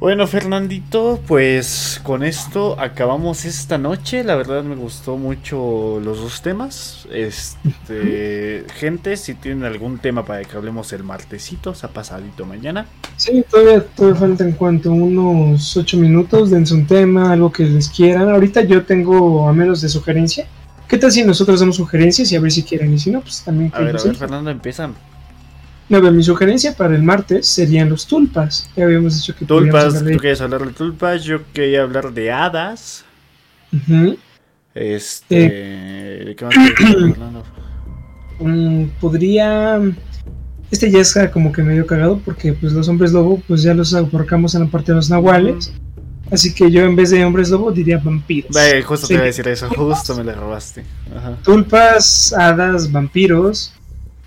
Bueno, 0.05 0.27
Fernandito, 0.27 1.19
pues 1.27 1.99
con 2.03 2.25
esto 2.25 2.79
acabamos 2.79 3.47
esta 3.47 3.79
noche. 3.79 4.23
La 4.23 4.35
verdad 4.37 4.63
me 4.63 4.75
gustó 4.75 5.17
mucho 5.17 5.99
los 6.05 6.21
dos 6.21 6.43
temas. 6.43 7.09
Este, 7.11 8.67
gente, 8.75 9.17
si 9.17 9.33
tienen 9.33 9.65
algún 9.65 9.97
tema 9.97 10.23
para 10.23 10.45
que 10.45 10.55
hablemos 10.59 10.93
el 10.93 11.05
martesito, 11.05 11.73
ha 11.81 11.89
pasadito 11.89 12.45
mañana. 12.45 12.85
Sí, 13.17 13.47
todavía, 13.51 13.83
todavía 13.83 14.21
falta 14.21 14.45
en 14.45 14.53
cuanto 14.53 14.93
unos 14.93 15.75
ocho 15.75 15.97
minutos, 15.97 16.51
dense 16.51 16.75
un 16.75 16.87
tema, 16.87 17.33
algo 17.33 17.51
que 17.51 17.65
les 17.65 17.89
quieran. 17.89 18.29
Ahorita 18.29 18.61
yo 18.61 18.85
tengo 18.85 19.49
a 19.49 19.55
menos 19.55 19.81
de 19.81 19.89
sugerencia. 19.89 20.47
¿Qué 20.87 20.99
tal 20.99 21.13
si 21.13 21.25
nosotros 21.25 21.61
damos 21.61 21.77
sugerencias 21.77 22.31
y 22.31 22.37
a 22.37 22.41
ver 22.41 22.53
si 22.53 22.63
quieren? 22.63 22.93
Y 22.93 22.99
si 22.99 23.11
no, 23.11 23.23
pues 23.23 23.43
también. 23.43 23.73
A 23.75 23.81
ver, 23.81 23.97
a 23.97 24.03
ver, 24.03 24.17
Fernando, 24.17 24.51
empieza. 24.51 24.91
No, 25.89 26.01
mi 26.11 26.23
sugerencia 26.23 26.75
para 26.75 26.95
el 26.95 27.03
martes 27.03 27.47
serían 27.47 27.91
los 27.91 28.07
tulpas. 28.07 28.71
Ya 28.77 28.85
habíamos 28.85 29.17
dicho 29.17 29.35
que 29.37 29.45
tulpas. 29.45 30.03
Tú 30.03 30.17
querías 30.19 30.41
hablar 30.41 30.67
de 30.67 30.73
tulpas, 30.73 31.25
yo 31.25 31.41
quería 31.53 31.83
hablar 31.83 32.13
de 32.13 32.33
hadas. 32.33 33.05
Este. 34.75 35.51
Eh, 35.51 36.37
¿Qué 36.37 36.45
más 36.45 36.55
mm, 38.41 38.85
podría. 39.01 39.81
Este 40.71 40.91
ya 40.91 41.01
es 41.01 41.17
como 41.33 41.53
que 41.53 41.63
medio 41.63 41.87
cagado 41.87 42.19
porque 42.25 42.55
pues 42.55 42.73
los 42.73 42.89
hombres 42.89 43.13
lobo 43.13 43.41
pues 43.47 43.63
ya 43.63 43.75
los 43.75 43.95
aporcamos 43.95 44.55
en 44.55 44.63
la 44.63 44.69
parte 44.69 44.93
de 44.93 44.97
los 44.97 45.11
nahuales. 45.11 45.73
Así 46.31 46.55
que 46.55 46.71
yo 46.71 46.83
en 46.83 46.97
vez 46.97 47.11
de 47.11 47.25
hombres 47.25 47.51
lobo 47.51 47.71
diría 47.71 47.99
vampiros. 47.99 48.57
justo 48.85 49.07
te 49.07 49.15
iba 49.15 49.23
a 49.23 49.27
decir 49.27 49.47
eso, 49.47 49.69
justo 49.69 50.17
me 50.17 50.25
lo 50.25 50.35
robaste. 50.35 50.83
Tulpas, 51.45 52.33
hadas, 52.33 52.91
vampiros. 52.91 53.75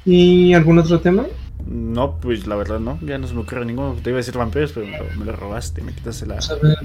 ¿Y 0.06 0.54
algún 0.54 0.80
otro 0.80 1.02
tema? 1.02 1.26
No, 1.70 2.18
pues 2.20 2.48
la 2.48 2.56
verdad 2.56 2.80
no, 2.80 2.98
ya 3.02 3.18
no 3.18 3.28
se 3.28 3.34
me 3.34 3.42
ocurre 3.42 3.66
ninguno. 3.66 3.96
Te 4.02 4.10
iba 4.10 4.18
a 4.18 4.22
decir 4.22 4.38
vampiros, 4.38 4.72
pero 4.72 4.86
me 5.18 5.26
lo, 5.26 5.36
robaste, 5.36 5.82
me 5.82 5.92
quitaste 5.92 6.26
la. 6.26 6.36
A 6.36 6.56
ver, 6.62 6.78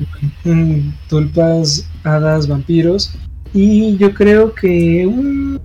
mm, 0.44 0.92
tulpas, 1.08 1.88
hadas, 2.02 2.48
vampiros. 2.48 3.14
Y 3.54 3.96
yo 3.96 4.12
creo 4.12 4.52
que 4.54 5.06
un. 5.06 5.60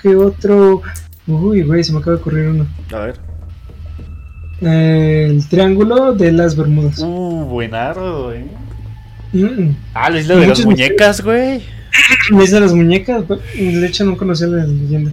que 0.00 0.14
otro. 0.14 0.82
Uy, 1.26 1.62
güey, 1.62 1.82
se 1.82 1.92
me 1.92 1.98
acaba 1.98 2.16
de 2.16 2.22
ocurrir 2.22 2.48
uno. 2.48 2.66
A 2.92 2.98
ver. 2.98 3.16
el 4.60 5.48
triángulo 5.48 6.12
de 6.12 6.30
las 6.30 6.56
Bermudas. 6.56 7.00
Uh, 7.00 7.46
buenardo, 7.46 8.32
eh. 8.32 8.46
Mm. 9.32 9.70
Ah, 9.92 10.08
la 10.08 10.20
isla 10.20 10.36
de 10.36 10.46
las 10.46 10.64
muñecas, 10.64 11.20
güey. 11.20 11.62
La 12.30 12.44
isla 12.44 12.60
de 12.60 12.66
las 12.66 12.74
muñecas, 12.74 13.24
de 13.28 13.86
hecho 13.86 14.04
no 14.04 14.16
conocía 14.16 14.46
la 14.46 14.66
leyenda. 14.66 15.12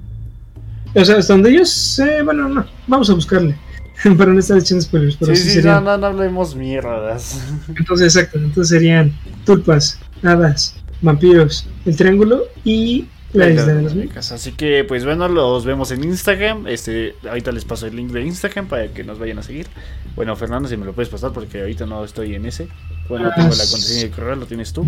O 0.95 1.06
sea, 1.06 1.18
hasta 1.18 1.34
donde 1.34 1.49
ellos, 1.49 1.70
sé, 1.70 2.22
bueno, 2.22 2.48
no, 2.48 2.65
vamos 2.88 3.10
a 3.10 3.14
buscarle. 3.14 3.56
Para 4.18 4.34
no 4.34 4.40
estar 4.40 4.57
echando 4.57 4.82
spoilers. 4.82 5.18
Pero 5.18 5.36
sí, 5.36 5.49
sí, 5.49 5.61
no, 5.64 5.82
no, 5.82 5.98
no 5.98 6.07
hablemos 6.07 6.56
mierdas. 6.56 7.41
Entonces, 7.68 8.15
exacto. 8.15 8.38
Entonces 8.38 8.70
serían 8.70 9.14
tulpas, 9.45 9.99
hadas, 10.22 10.76
vampiros, 11.02 11.68
el 11.86 11.95
triángulo 11.95 12.44
y 12.64 13.07
la 13.34 13.49
isla 13.49 13.74
de 13.74 13.82
las 13.82 13.95
mecas. 13.95 14.32
Así 14.32 14.52
que, 14.52 14.84
pues 14.84 15.06
bueno, 15.06 15.28
los 15.28 15.65
vemos 15.65 15.91
en 15.91 16.03
Instagram. 16.03 16.68
Este, 16.68 17.15
ahorita 17.28 17.52
les 17.52 17.65
paso 17.65 17.88
el 17.88 17.95
link 17.95 18.11
de 18.11 18.22
Instagram 18.22 18.68
para 18.68 18.88
que 18.90 19.03
nos 19.03 19.18
vayan 19.20 19.40
a 19.40 19.44
seguir. 19.44 19.68
Bueno, 20.15 20.36
Fernando, 20.36 20.70
si 20.70 20.78
me 20.78 20.86
lo 20.86 20.94
puedes 20.94 21.10
pasar 21.10 21.32
porque 21.32 21.61
ahorita 21.61 21.86
no 21.86 22.03
estoy 22.03 22.36
en 22.36 22.45
ese. 22.45 22.68
Bueno, 23.10 23.32
tengo 23.36 23.49
la 23.49 23.65
contraseña 23.65 24.03
de 24.03 24.11
correo, 24.11 24.36
lo 24.36 24.45
tienes 24.45 24.74
tú. 24.74 24.88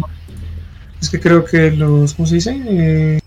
Es 1.02 1.10
que 1.10 1.20
creo 1.20 1.44
que 1.44 1.72
los, 1.72 2.14
¿cómo 2.14 2.28
se 2.28 2.36
dice? 2.36 2.62
Eh, 2.66 3.20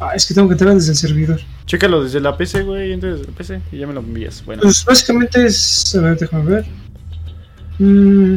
Ah, 0.00 0.12
es 0.14 0.26
que 0.26 0.34
tengo 0.34 0.48
que 0.48 0.54
entrar 0.54 0.74
desde 0.74 0.92
el 0.92 0.98
servidor. 0.98 1.40
Chécalo 1.66 2.04
desde 2.04 2.20
la 2.20 2.36
PC, 2.36 2.62
güey, 2.62 2.92
entra 2.92 3.12
desde 3.12 3.26
la 3.26 3.32
PC 3.32 3.60
y 3.72 3.78
ya 3.78 3.86
me 3.86 3.94
lo 3.94 4.00
envías. 4.00 4.44
Bueno. 4.44 4.62
Pues 4.62 4.84
básicamente 4.84 5.46
es. 5.46 5.94
A 5.94 6.00
ver, 6.00 6.18
déjame 6.18 6.50
ver. 6.50 6.66
Mm. 7.78 8.36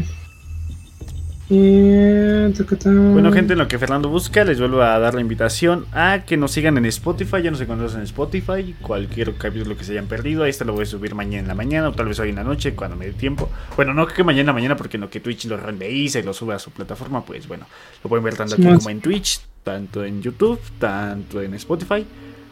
Bueno, 1.50 3.32
gente, 3.32 3.54
en 3.54 3.60
lo 3.60 3.70
que 3.70 3.80
Fernando 3.80 4.10
busca, 4.10 4.44
les 4.44 4.60
vuelvo 4.60 4.82
a 4.82 5.00
dar 5.00 5.14
la 5.14 5.22
invitación 5.22 5.86
a 5.94 6.24
que 6.26 6.36
nos 6.36 6.52
sigan 6.52 6.78
en 6.78 6.86
Spotify. 6.88 7.42
Ya 7.42 7.52
nos 7.52 7.62
encontramos 7.62 7.96
en 7.96 8.02
Spotify. 8.02 8.76
Cualquier 8.82 9.34
capítulo 9.36 9.78
que 9.78 9.86
se 9.86 9.94
hayan 9.94 10.08
perdido, 10.08 10.44
ahí 10.44 10.50
está 10.50 10.66
lo 10.66 10.74
voy 10.74 10.84
a 10.84 10.86
subir 10.86 11.16
mañana 11.16 11.40
en 11.40 11.48
la 11.48 11.56
mañana 11.56 11.88
o 11.88 11.94
tal 11.94 12.08
vez 12.08 12.20
hoy 12.20 12.30
en 12.30 12.36
la 12.36 12.44
noche, 12.44 12.76
cuando 12.76 12.98
me 12.98 13.06
dé 13.06 13.14
tiempo. 13.14 13.50
Bueno, 13.78 13.94
no 13.94 14.08
que 14.08 14.26
mañana 14.26 14.42
en 14.42 14.48
la 14.48 14.54
mañana, 14.54 14.76
porque 14.76 14.98
no 14.98 15.10
que 15.10 15.22
Twitch 15.22 15.46
lo 15.46 15.56
renderiza 15.56 16.20
y 16.20 16.24
lo 16.24 16.34
sube 16.34 16.54
a 16.54 16.60
su 16.60 16.72
plataforma, 16.72 17.24
pues 17.24 17.48
bueno, 17.48 17.66
lo 18.04 18.10
pueden 18.10 18.26
ver 18.26 18.36
tanto 18.36 18.56
aquí 18.56 18.64
como 18.64 18.90
en 18.90 19.00
Twitch, 19.00 19.40
tanto 19.64 20.04
en 20.04 20.22
YouTube, 20.22 20.60
tanto 20.80 21.42
en 21.42 21.54
Spotify 21.54 22.06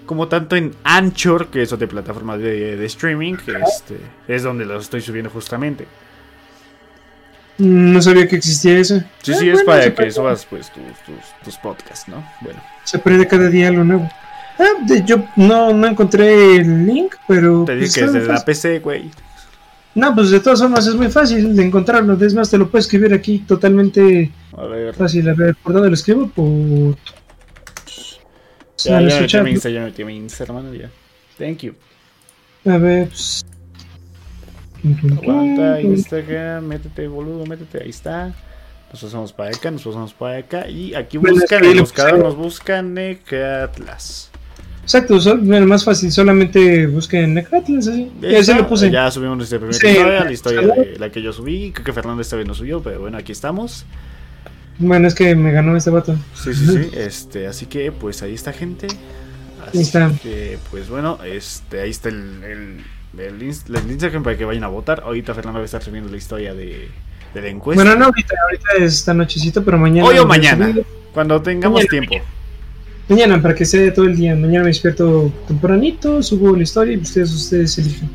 como 0.06 0.28
tanto 0.28 0.56
en 0.56 0.74
Anchor, 0.84 1.48
que 1.48 1.62
es 1.62 1.74
otra 1.74 1.88
plataforma 1.88 2.38
de, 2.38 2.84
streaming, 2.86 3.36
que 3.36 3.54
este, 3.54 3.98
es 4.28 4.44
donde 4.44 4.66
lo 4.66 4.80
estoy 4.80 5.02
subiendo 5.02 5.30
justamente. 5.30 5.86
No 7.58 8.02
sabía 8.02 8.28
que 8.28 8.36
existía 8.36 8.78
eso. 8.78 9.02
Sí, 9.22 9.34
sí, 9.34 9.50
ah, 9.50 9.54
es 9.54 9.64
para 9.64 9.94
que 9.94 10.12
subas 10.12 10.46
pues, 10.46 10.72
tus, 10.72 10.84
tus, 11.44 11.58
podcasts, 11.58 12.08
¿no? 12.08 12.24
Bueno. 12.42 12.62
Se 12.84 12.98
aprende 12.98 13.28
cada 13.28 13.48
día 13.48 13.70
algo 13.70 13.84
nuevo. 13.84 14.10
Ah, 14.60 14.86
yo 15.06 15.24
no, 15.38 15.74
no 15.74 15.88
encontré 15.88 16.58
el 16.58 16.86
link, 16.86 17.16
pero. 17.28 17.64
Te 17.66 17.76
dije 17.76 17.86
pues, 17.86 17.94
que 17.96 18.06
es 18.06 18.14
de 18.14 18.34
la 18.34 18.44
PC, 18.44 18.80
güey. 18.80 19.10
No, 19.96 20.14
pues 20.14 20.30
de 20.30 20.42
todas 20.42 20.60
formas 20.60 20.86
es 20.88 20.96
muy 20.96 21.10
fácil 21.10 21.56
de 21.56 21.64
encontrarlo. 21.64 22.18
Es 22.22 22.34
más, 22.34 22.52
te 22.52 22.58
lo 22.58 22.70
puedo 22.70 22.82
escribir 22.82 23.14
aquí 23.14 23.40
totalmente 23.40 24.32
a 24.58 24.66
ver. 24.66 24.94
fácil. 24.94 25.30
A 25.30 25.34
ver, 25.34 25.56
¿por 25.56 25.72
dónde 25.72 25.88
lo 25.88 25.96
escribo? 25.96 26.28
Por. 26.28 26.98
Ya, 28.86 29.02
ya 29.02 29.22
metí 29.22 29.42
mi 29.42 29.52
Insta, 29.52 29.70
ya 29.70 29.84
metí 29.84 30.04
mi 30.04 30.16
Insta, 30.16 30.44
hermano, 30.44 30.74
ya. 30.74 30.90
Thank 31.38 31.60
you. 31.60 31.74
A 32.66 32.78
ver, 32.78 33.08
pues... 33.10 33.46
Aguanta, 35.12 35.82
Instagram, 35.82 36.66
métete, 36.66 37.08
boludo, 37.08 37.46
métete, 37.46 37.82
ahí 37.84 37.90
está. 37.90 38.34
Nos 38.92 39.02
pasamos 39.02 39.34
para 39.34 39.50
acá, 39.50 39.72
nos 39.72 39.84
pasamos 39.84 40.14
para 40.14 40.38
acá. 40.38 40.70
Y 40.70 40.94
aquí 40.94 41.18
buscan, 41.18 41.66
el 41.66 41.80
buscador 41.80 42.20
nos 42.20 42.36
buscan 42.36 42.94
Necatlas. 42.94 44.30
Exacto, 44.84 45.18
bueno, 45.42 45.66
más 45.66 45.84
fácil, 45.84 46.12
solamente 46.12 46.86
busquen 46.86 47.34
Necatlas, 47.34 47.88
así. 47.88 48.12
Ya, 48.22 48.44
se 48.44 48.54
lo 48.54 48.68
puse. 48.68 48.92
Ya 48.92 49.10
subimos 49.10 49.38
nuestra 49.38 49.58
primera 49.58 49.76
historia, 49.76 50.24
la 50.24 50.32
historia 50.32 50.62
de 50.62 51.00
la 51.00 51.10
que 51.10 51.22
yo 51.22 51.34
subí. 51.34 51.72
Creo 51.72 51.84
que 51.84 51.94
Fernando 51.94 52.22
esta 52.22 52.36
vez 52.36 52.48
no 52.48 52.54
subió, 52.54 52.84
pero 52.84 53.00
bueno, 53.02 53.18
aquí 53.18 53.32
estamos. 53.32 53.86
Bueno, 54.78 55.08
es 55.08 55.16
que 55.16 55.36
me 55.36 55.52
ganó 55.52 55.76
este 55.76 55.90
vato. 55.90 56.16
Sí, 56.34 56.54
sí, 56.54 56.66
sí. 56.66 56.90
Este, 56.96 57.48
así 57.48 57.66
que, 57.66 57.92
pues 57.92 58.22
ahí 58.24 58.34
está, 58.34 58.52
gente. 58.52 58.88
Así 59.66 59.78
ahí 59.78 59.84
está. 59.84 60.12
que, 60.22 60.58
pues 60.70 60.90
bueno, 60.90 61.18
este, 61.24 61.82
ahí 61.82 61.90
está 61.90 62.10
el, 62.10 62.44
el, 62.44 63.20
el, 63.20 63.42
Instagram 63.44 64.24
para 64.24 64.38
que 64.38 64.46
vayan 64.46 64.64
a 64.64 64.68
votar. 64.68 65.02
Ahorita 65.06 65.34
Fernando 65.34 65.60
va 65.60 65.64
a 65.64 65.66
estar 65.66 65.82
subiendo 65.82 66.10
la 66.10 66.18
historia 66.18 66.54
de, 66.54 66.90
de 67.34 67.42
la 67.42 67.48
encuesta. 67.48 67.84
Bueno, 67.84 67.98
no, 67.98 68.06
ahorita, 68.06 68.36
ahorita 68.44 68.86
es 68.86 68.94
esta 68.96 69.14
nochecito, 69.14 69.64
pero 69.64 69.78
mañana. 69.78 70.08
Hoy 70.08 70.18
o 70.18 70.26
mañana, 70.26 70.74
cuando 71.14 71.42
tengamos 71.42 71.86
tiempo. 71.88 72.16
Mañana, 73.08 73.42
para 73.42 73.54
que 73.54 73.66
sea 73.66 73.94
todo 73.94 74.06
el 74.06 74.16
día. 74.16 74.36
Mañana 74.36 74.62
me 74.62 74.68
despierto 74.68 75.32
tempranito, 75.48 76.22
subo 76.24 76.56
la 76.56 76.64
historia 76.64 76.94
y 76.96 76.98
ustedes, 76.98 77.32
ustedes 77.32 77.78
eligen. 77.78 78.10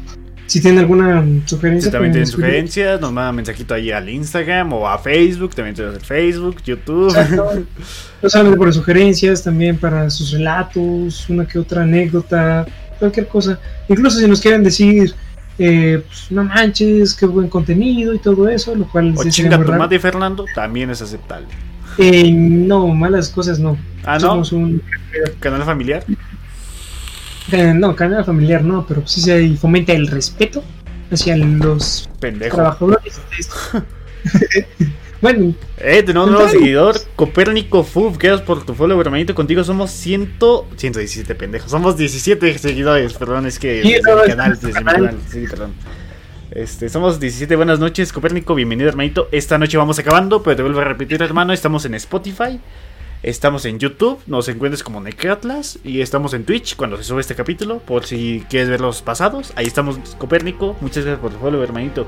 Si 0.50 0.60
tienen 0.60 0.80
alguna 0.80 1.24
sugerencia. 1.46 1.90
Si 1.90 1.92
también 1.92 2.10
tienen 2.10 2.26
sugerencias, 2.26 3.00
nos 3.00 3.12
mandan 3.12 3.36
mensajito 3.36 3.72
ahí 3.72 3.92
al 3.92 4.08
Instagram 4.08 4.72
o 4.72 4.88
a 4.88 4.98
Facebook. 4.98 5.54
También 5.54 5.76
tenemos 5.76 5.96
el 5.96 6.04
Facebook, 6.04 6.56
YouTube. 6.64 7.14
No 8.20 8.28
solamente 8.28 8.58
por 8.58 8.74
sugerencias, 8.74 9.44
también 9.44 9.78
para 9.78 10.10
sus 10.10 10.32
relatos, 10.32 11.30
una 11.30 11.46
que 11.46 11.56
otra 11.56 11.82
anécdota, 11.82 12.66
cualquier 12.98 13.28
cosa. 13.28 13.60
Incluso 13.88 14.18
si 14.18 14.26
nos 14.26 14.40
quieren 14.40 14.64
decir, 14.64 15.14
eh, 15.56 16.02
pues, 16.04 16.32
no 16.32 16.42
manches, 16.42 17.14
qué 17.14 17.26
buen 17.26 17.46
contenido 17.46 18.12
y 18.12 18.18
todo 18.18 18.48
eso, 18.48 18.74
lo 18.74 18.88
cual. 18.88 19.14
O 19.16 19.22
chinga 19.30 19.56
tu 19.56 19.70
madre, 19.70 20.00
Fernando, 20.00 20.46
también 20.52 20.90
es 20.90 21.00
aceptable. 21.00 21.46
Eh, 21.96 22.28
no, 22.32 22.88
malas 22.88 23.28
cosas 23.28 23.60
no. 23.60 23.78
Ah, 24.02 24.14
no. 24.14 24.20
Somos 24.20 24.50
un 24.50 24.82
canal 25.38 25.62
familiar. 25.62 26.04
Eh, 27.52 27.72
no, 27.74 27.96
canal 27.96 28.24
familiar 28.24 28.62
no, 28.62 28.86
pero 28.86 29.06
sí 29.06 29.20
se 29.20 29.56
fomenta 29.56 29.92
el 29.92 30.06
respeto 30.06 30.62
hacia 31.10 31.36
los 31.36 32.08
trabajadores. 32.50 33.20
bueno, 35.20 35.54
eh, 35.78 36.02
tenemos 36.02 36.28
un 36.28 36.34
nuevo 36.34 36.48
seguidor, 36.48 36.96
Copérnico 37.16 37.82
Fuf, 37.82 38.18
quedas 38.18 38.40
por 38.42 38.64
tu 38.64 38.74
follow, 38.74 39.00
hermanito. 39.00 39.34
Contigo 39.34 39.64
somos 39.64 39.90
100, 39.90 40.34
117 40.76 41.34
pendejos. 41.34 41.70
Somos 41.70 41.96
17 41.96 42.58
seguidores, 42.58 43.14
perdón, 43.14 43.46
es 43.46 43.58
que 43.58 43.82
sí, 43.82 43.92
desde 43.94 44.14
mi 44.14 44.28
canal, 44.28 44.58
desde 44.60 44.68
mi 44.68 44.84
canal, 44.84 45.18
sí, 45.28 45.44
perdón. 45.48 45.72
Este, 46.52 46.88
somos 46.88 47.20
17, 47.20 47.54
buenas 47.54 47.78
noches, 47.78 48.12
Copérnico, 48.12 48.54
bienvenido 48.56 48.88
hermanito. 48.88 49.28
Esta 49.30 49.56
noche 49.56 49.76
vamos 49.76 49.98
acabando, 49.98 50.42
pero 50.42 50.56
te 50.56 50.62
vuelvo 50.62 50.80
a 50.80 50.84
repetir, 50.84 51.22
hermano, 51.22 51.52
estamos 51.52 51.84
en 51.84 51.94
Spotify, 51.94 52.60
estamos 53.22 53.64
en 53.64 53.78
YouTube, 53.78 54.18
nos 54.26 54.48
encuentres 54.48 54.82
como 54.82 55.00
Necatlas 55.00 55.78
y 55.84 56.00
estamos 56.00 56.34
en 56.34 56.44
Twitch 56.44 56.76
cuando 56.76 56.96
se 56.96 57.04
sube 57.04 57.20
este 57.20 57.34
capítulo, 57.34 57.78
por 57.78 58.06
si 58.06 58.44
quieres 58.48 58.68
ver 58.68 58.80
los 58.80 59.02
pasados. 59.02 59.52
Ahí 59.56 59.66
estamos, 59.66 59.98
Copérnico, 60.18 60.76
muchas 60.80 61.04
gracias 61.04 61.20
por 61.20 61.32
tu 61.32 61.38
follow, 61.38 61.62
hermanito. 61.62 62.06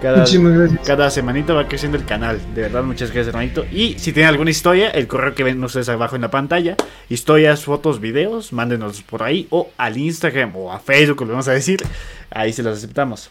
Cada, 0.00 0.24
cada 0.86 1.10
semanita 1.10 1.54
va 1.54 1.66
creciendo 1.66 1.98
el 1.98 2.04
canal. 2.04 2.40
De 2.54 2.62
verdad, 2.62 2.84
muchas 2.84 3.10
gracias, 3.10 3.28
hermanito. 3.28 3.64
Y 3.72 3.98
si 3.98 4.12
tienen 4.12 4.28
alguna 4.28 4.50
historia, 4.50 4.90
el 4.90 5.08
correo 5.08 5.34
que 5.34 5.42
ven 5.42 5.62
ustedes 5.64 5.88
abajo 5.88 6.14
en 6.14 6.22
la 6.22 6.30
pantalla, 6.30 6.76
historias, 7.08 7.64
fotos, 7.64 8.00
videos, 8.00 8.52
mándenos 8.52 9.02
por 9.02 9.24
ahí 9.24 9.48
o 9.50 9.70
al 9.76 9.96
Instagram 9.96 10.54
o 10.54 10.72
a 10.72 10.78
Facebook, 10.78 11.22
lo 11.22 11.28
vamos 11.32 11.48
a 11.48 11.52
decir. 11.52 11.82
Ahí 12.30 12.52
se 12.52 12.62
los 12.62 12.78
aceptamos. 12.78 13.28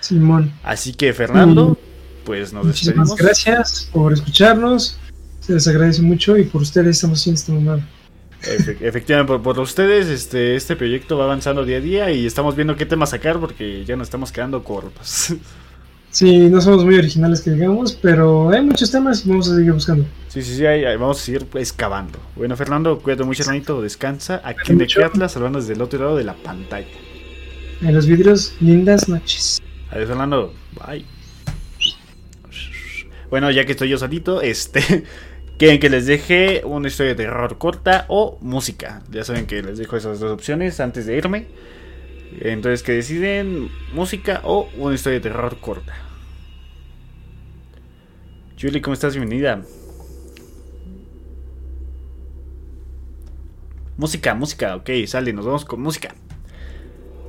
Simón. 0.00 0.52
Así 0.62 0.92
que 0.92 1.14
Fernando, 1.14 1.78
pues 2.26 2.52
nos 2.52 2.66
Muchísimas 2.66 3.08
despedimos. 3.08 3.44
gracias 3.46 3.88
por 3.90 4.12
escucharnos. 4.12 4.98
Se 5.44 5.52
les 5.52 5.68
agradece 5.68 6.00
mucho 6.00 6.38
y 6.38 6.44
por 6.44 6.62
ustedes 6.62 6.96
estamos 6.96 7.20
haciendo 7.20 7.38
esta 7.38 7.52
mamada. 7.52 7.86
efectivamente, 8.80 9.38
por, 9.40 9.60
ustedes, 9.60 10.06
este, 10.06 10.56
este 10.56 10.74
proyecto 10.74 11.18
va 11.18 11.24
avanzando 11.24 11.66
día 11.66 11.76
a 11.76 11.80
día 11.80 12.10
y 12.10 12.24
estamos 12.24 12.56
viendo 12.56 12.76
qué 12.76 12.86
tema 12.86 13.04
sacar 13.04 13.38
porque 13.38 13.84
ya 13.84 13.94
nos 13.94 14.06
estamos 14.06 14.32
quedando 14.32 14.64
cortos. 14.64 15.34
Sí, 16.10 16.48
no 16.48 16.60
somos 16.60 16.84
muy 16.84 16.94
originales 16.94 17.40
que 17.40 17.50
digamos, 17.50 17.92
pero 18.00 18.48
hay 18.50 18.62
muchos 18.62 18.88
temas 18.88 19.26
y 19.26 19.28
vamos 19.28 19.50
a 19.50 19.56
seguir 19.56 19.72
buscando. 19.72 20.06
Sí, 20.28 20.42
sí, 20.42 20.54
sí, 20.54 20.62
vamos 20.62 21.20
a 21.20 21.24
seguir 21.24 21.44
excavando. 21.54 22.20
Bueno, 22.36 22.56
Fernando, 22.56 23.00
cuídate 23.00 23.24
mucho, 23.24 23.42
hermanito, 23.42 23.82
descansa. 23.82 24.40
Aquí 24.44 24.70
en 24.70 24.78
The 24.78 25.04
Atlas, 25.04 25.36
hablando 25.36 25.58
desde 25.58 25.72
el 25.72 25.82
otro 25.82 25.98
lado 25.98 26.16
de 26.16 26.22
la 26.22 26.34
pantalla. 26.34 26.86
En 27.82 27.92
los 27.92 28.06
vidrios, 28.06 28.54
lindas 28.60 29.08
noches. 29.08 29.60
Adiós, 29.90 30.06
Fernando. 30.06 30.54
Bye. 30.86 31.04
Bueno, 33.28 33.50
ya 33.50 33.64
que 33.66 33.72
estoy 33.72 33.88
yo 33.88 33.98
solito, 33.98 34.40
este. 34.40 35.02
Quieren 35.58 35.78
que 35.78 35.88
les 35.88 36.06
deje 36.06 36.62
una 36.64 36.88
historia 36.88 37.14
de 37.14 37.24
terror 37.24 37.58
corta 37.58 38.06
o 38.08 38.38
música. 38.40 39.02
Ya 39.10 39.22
saben 39.22 39.46
que 39.46 39.62
les 39.62 39.78
dejo 39.78 39.96
esas 39.96 40.18
dos 40.18 40.32
opciones 40.32 40.80
antes 40.80 41.06
de 41.06 41.16
irme. 41.16 41.46
Entonces, 42.40 42.82
que 42.82 42.92
deciden 42.92 43.70
música 43.92 44.40
o 44.42 44.68
una 44.76 44.94
historia 44.94 45.20
de 45.20 45.28
terror 45.28 45.58
corta. 45.60 45.94
Julie, 48.60 48.82
¿cómo 48.82 48.94
estás? 48.94 49.14
Bienvenida. 49.14 49.62
Música, 53.96 54.34
música, 54.34 54.74
ok, 54.74 54.90
sale, 55.06 55.32
nos 55.32 55.46
vamos 55.46 55.64
con 55.64 55.80
música. 55.80 56.16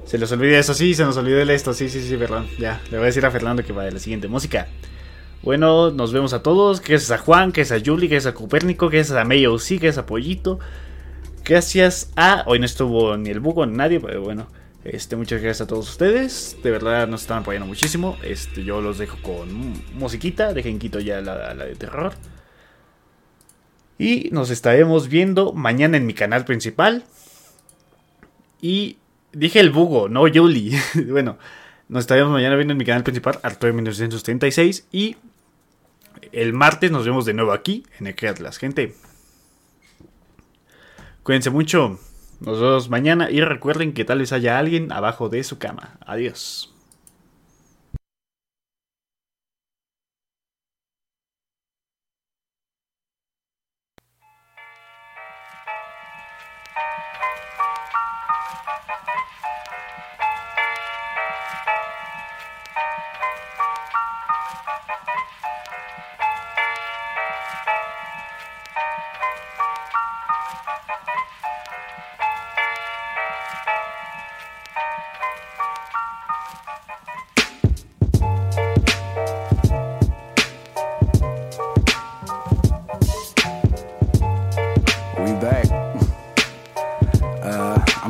Se 0.05 0.17
les 0.17 0.31
olvida 0.31 0.57
eso, 0.57 0.73
sí, 0.73 0.95
se 0.95 1.03
nos 1.03 1.15
olvidó 1.17 1.39
el 1.39 1.51
esto, 1.51 1.73
sí, 1.73 1.89
sí, 1.89 2.01
sí, 2.01 2.17
perdón. 2.17 2.47
Ya, 2.57 2.81
le 2.89 2.97
voy 2.97 3.03
a 3.03 3.05
decir 3.07 3.23
a 3.23 3.29
Fernando 3.29 3.63
que 3.63 3.71
vaya 3.71 3.91
la 3.91 3.99
siguiente 3.99 4.27
música. 4.27 4.67
Bueno, 5.41 5.91
nos 5.91 6.11
vemos 6.11 6.33
a 6.33 6.41
todos. 6.41 6.81
Gracias 6.81 7.11
a 7.11 7.17
Juan, 7.17 7.51
gracias 7.51 7.81
a 7.81 7.83
Julie, 7.85 8.07
gracias 8.07 8.33
a 8.33 8.35
Copérnico, 8.35 8.89
gracias 8.89 9.17
a 9.17 9.23
Mayo 9.25 9.57
sí, 9.59 9.77
gracias 9.77 9.99
a 9.99 10.05
Pollito. 10.05 10.59
Gracias 11.43 12.11
a. 12.15 12.43
Hoy 12.47 12.59
no 12.59 12.65
estuvo 12.65 13.15
ni 13.17 13.29
el 13.29 13.39
bugo 13.39 13.65
ni 13.65 13.77
nadie, 13.77 13.99
pero 13.99 14.21
bueno. 14.21 14.47
Este, 14.83 15.15
muchas 15.15 15.41
gracias 15.41 15.61
a 15.61 15.67
todos 15.67 15.89
ustedes. 15.89 16.57
De 16.63 16.71
verdad 16.71 17.07
nos 17.07 17.21
están 17.21 17.39
apoyando 17.39 17.65
muchísimo. 17.65 18.17
Este, 18.23 18.63
yo 18.63 18.81
los 18.81 18.97
dejo 18.97 19.17
con 19.21 19.73
musiquita. 19.93 20.53
Dejen 20.53 20.79
quito 20.79 20.99
ya 20.99 21.21
la, 21.21 21.53
la 21.53 21.65
de 21.65 21.75
terror. 21.75 22.13
Y 23.97 24.29
nos 24.31 24.49
estaremos 24.49 25.07
viendo 25.07 25.53
mañana 25.53 25.97
en 25.97 26.05
mi 26.05 26.13
canal 26.13 26.45
principal. 26.45 27.03
Y 28.61 28.97
Dije 29.35 29.59
el 29.59 29.69
bugo, 29.69 30.07
no 30.07 30.27
Yuli. 30.27 30.71
bueno, 31.09 31.37
nos 31.87 32.01
estaremos 32.01 32.31
mañana 32.31 32.55
viendo 32.55 32.73
en 32.73 32.77
mi 32.77 32.85
canal 32.85 33.03
principal, 33.03 33.39
Arturo 33.43 33.73
1936. 33.73 34.87
Y 34.91 35.17
el 36.31 36.53
martes 36.53 36.91
nos 36.91 37.05
vemos 37.05 37.25
de 37.25 37.33
nuevo 37.33 37.51
aquí, 37.51 37.85
en 37.99 38.07
el 38.07 38.27
Atlas, 38.27 38.57
gente. 38.57 38.95
Cuídense 41.23 41.49
mucho. 41.49 41.99
Nos 42.39 42.59
vemos 42.59 42.89
mañana 42.89 43.31
y 43.31 43.41
recuerden 43.41 43.93
que 43.93 44.05
tal 44.05 44.19
vez 44.19 44.33
haya 44.33 44.59
alguien 44.59 44.91
abajo 44.91 45.29
de 45.29 45.43
su 45.43 45.57
cama. 45.57 45.97
Adiós. 46.05 46.74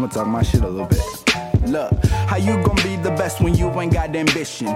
I'ma 0.05 0.13
talk 0.13 0.27
my 0.27 0.43
shit 0.43 0.61
a 0.61 0.67
little 0.67 0.85
bit. 0.85 1.01
Look, 1.67 1.91
how 2.29 2.35
you 2.37 2.61
gonna 2.63 2.83
be 2.83 2.95
the 2.95 3.09
best 3.17 3.41
when 3.41 3.55
you 3.55 3.71
ain't 3.81 3.91
got 3.91 4.15
ambition? 4.15 4.67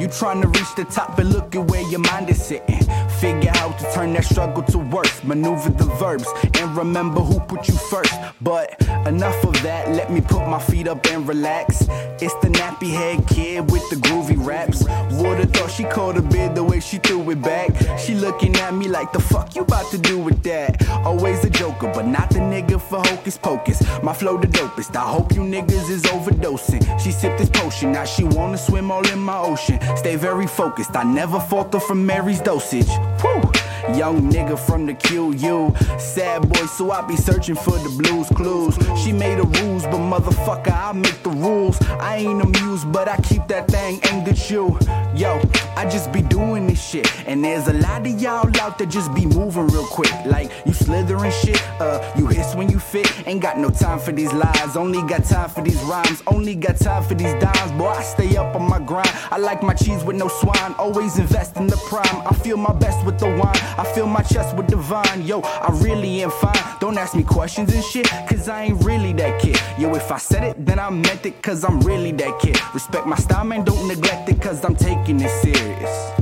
You 0.00 0.08
trying 0.08 0.42
to 0.42 0.48
reach 0.48 0.74
the 0.74 0.84
top, 0.84 1.16
but 1.16 1.26
look 1.26 1.54
at 1.54 1.70
where 1.70 1.88
your 1.88 2.00
mind 2.00 2.28
is 2.30 2.44
sitting. 2.44 2.80
Figure 3.22 3.52
out 3.54 3.78
to 3.78 3.88
turn 3.92 4.12
that 4.14 4.24
struggle 4.24 4.64
to 4.64 4.78
work, 4.78 5.06
maneuver 5.22 5.70
the 5.70 5.84
verbs, 5.84 6.26
and 6.58 6.76
remember 6.76 7.20
who 7.20 7.38
put 7.38 7.68
you 7.68 7.74
first. 7.74 8.12
But 8.40 8.82
enough 9.06 9.44
of 9.44 9.62
that, 9.62 9.90
let 9.90 10.10
me 10.10 10.20
put 10.20 10.48
my 10.48 10.58
feet 10.58 10.88
up 10.88 11.06
and 11.06 11.28
relax. 11.28 11.86
It's 12.20 12.34
the 12.42 12.48
nappy 12.48 12.90
head 12.90 13.24
kid 13.28 13.70
with 13.70 13.88
the 13.90 13.96
groovy 13.96 14.36
raps. 14.44 14.82
Would've 15.12 15.52
thought 15.52 15.70
she 15.70 15.84
called 15.84 16.16
a 16.16 16.22
bid 16.22 16.56
the 16.56 16.64
way 16.64 16.80
she 16.80 16.98
threw 16.98 17.30
it 17.30 17.40
back. 17.40 17.70
She 17.96 18.16
looking 18.16 18.56
at 18.56 18.74
me 18.74 18.88
like 18.88 19.12
the 19.12 19.20
fuck 19.20 19.54
you 19.54 19.62
about 19.62 19.88
to 19.92 19.98
do 19.98 20.18
with 20.18 20.42
that? 20.42 20.88
Always 21.06 21.44
a 21.44 21.50
joker, 21.50 21.92
but 21.94 22.08
not 22.08 22.28
the 22.30 22.40
nigga 22.40 22.80
for 22.80 23.06
hocus 23.06 23.38
pocus. 23.38 23.84
My 24.02 24.12
flow 24.12 24.36
the 24.36 24.48
dopest. 24.48 24.96
I 24.96 25.08
hope 25.08 25.32
you 25.32 25.42
niggas 25.42 25.88
is 25.90 26.02
overdosing. 26.02 26.82
She 26.98 27.12
sipped 27.12 27.38
this 27.38 27.50
potion, 27.50 27.92
now 27.92 28.04
she 28.04 28.24
wanna 28.24 28.58
swim 28.58 28.90
all 28.90 29.06
in 29.06 29.20
my 29.20 29.38
ocean. 29.38 29.78
Stay 29.96 30.16
very 30.16 30.48
focused. 30.48 30.96
I 30.96 31.04
never 31.04 31.38
falter 31.38 31.78
from 31.78 32.04
Mary's 32.04 32.40
dosage. 32.40 32.90
Woo! 33.20 33.61
Young 33.96 34.30
nigga 34.30 34.58
from 34.58 34.86
the 34.86 34.94
QU. 34.94 35.74
Sad 35.98 36.48
boy, 36.48 36.66
so 36.66 36.90
I 36.92 37.02
be 37.02 37.16
searching 37.16 37.56
for 37.56 37.76
the 37.78 37.88
blues 37.98 38.28
clues. 38.28 38.76
She 39.02 39.12
made 39.12 39.38
the 39.38 39.44
rules, 39.60 39.82
but 39.84 39.98
motherfucker, 39.98 40.72
I 40.72 40.92
make 40.92 41.22
the 41.22 41.30
rules. 41.30 41.80
I 41.98 42.16
ain't 42.18 42.40
amused, 42.40 42.92
but 42.92 43.08
I 43.08 43.16
keep 43.18 43.46
that 43.48 43.68
thing 43.68 44.00
aimed 44.10 44.28
at 44.28 44.50
you. 44.50 44.78
Yo, 45.16 45.40
I 45.76 45.88
just 45.90 46.12
be 46.12 46.22
doing 46.22 46.66
this 46.66 46.82
shit. 46.82 47.06
And 47.26 47.44
there's 47.44 47.66
a 47.68 47.72
lot 47.74 48.06
of 48.06 48.20
y'all 48.20 48.48
out 48.60 48.78
there 48.78 48.86
just 48.86 49.12
be 49.14 49.26
moving 49.26 49.66
real 49.66 49.86
quick. 49.86 50.12
Like 50.24 50.50
you 50.64 50.72
slithering 50.72 51.32
shit, 51.32 51.60
uh, 51.80 52.00
you 52.16 52.26
hiss 52.26 52.54
when 52.54 52.70
you 52.70 52.78
fit. 52.78 53.10
Ain't 53.26 53.42
got 53.42 53.58
no 53.58 53.68
time 53.68 53.98
for 53.98 54.12
these 54.12 54.32
lies, 54.32 54.76
only 54.76 55.02
got 55.02 55.24
time 55.24 55.50
for 55.50 55.62
these 55.62 55.82
rhymes. 55.82 56.22
Only 56.26 56.54
got 56.54 56.76
time 56.76 57.02
for 57.02 57.14
these 57.14 57.34
dimes, 57.34 57.72
boy. 57.72 57.88
I 57.88 58.02
stay 58.02 58.36
up 58.36 58.54
on 58.54 58.68
my 58.68 58.78
grind. 58.78 59.10
I 59.30 59.38
like 59.38 59.62
my 59.62 59.74
cheese 59.74 60.04
with 60.04 60.16
no 60.16 60.28
swine, 60.28 60.74
always 60.78 61.18
invest 61.18 61.56
in 61.56 61.66
the 61.66 61.76
prime. 61.88 62.26
I 62.26 62.34
feel 62.34 62.56
my 62.56 62.72
best 62.72 63.04
with 63.04 63.18
the 63.18 63.26
wine. 63.26 63.71
I 63.78 63.84
fill 63.94 64.06
my 64.06 64.22
chest 64.22 64.56
with 64.56 64.66
divine. 64.66 65.22
Yo, 65.22 65.40
I 65.40 65.70
really 65.82 66.22
am 66.22 66.30
fine. 66.30 66.76
Don't 66.80 66.98
ask 66.98 67.14
me 67.14 67.22
questions 67.22 67.72
and 67.74 67.84
shit, 67.84 68.08
cause 68.28 68.48
I 68.48 68.64
ain't 68.64 68.84
really 68.84 69.12
that 69.14 69.40
kid. 69.40 69.58
Yo, 69.78 69.94
if 69.94 70.10
I 70.10 70.18
said 70.18 70.42
it, 70.44 70.66
then 70.66 70.78
I 70.78 70.90
meant 70.90 71.24
it, 71.24 71.42
cause 71.42 71.64
I'm 71.64 71.80
really 71.80 72.12
that 72.12 72.38
kid. 72.40 72.58
Respect 72.74 73.06
my 73.06 73.16
style, 73.16 73.44
man, 73.44 73.64
don't 73.64 73.88
neglect 73.88 74.28
it, 74.28 74.40
cause 74.40 74.64
I'm 74.64 74.76
taking 74.76 75.20
it 75.20 75.30
serious. 75.42 76.12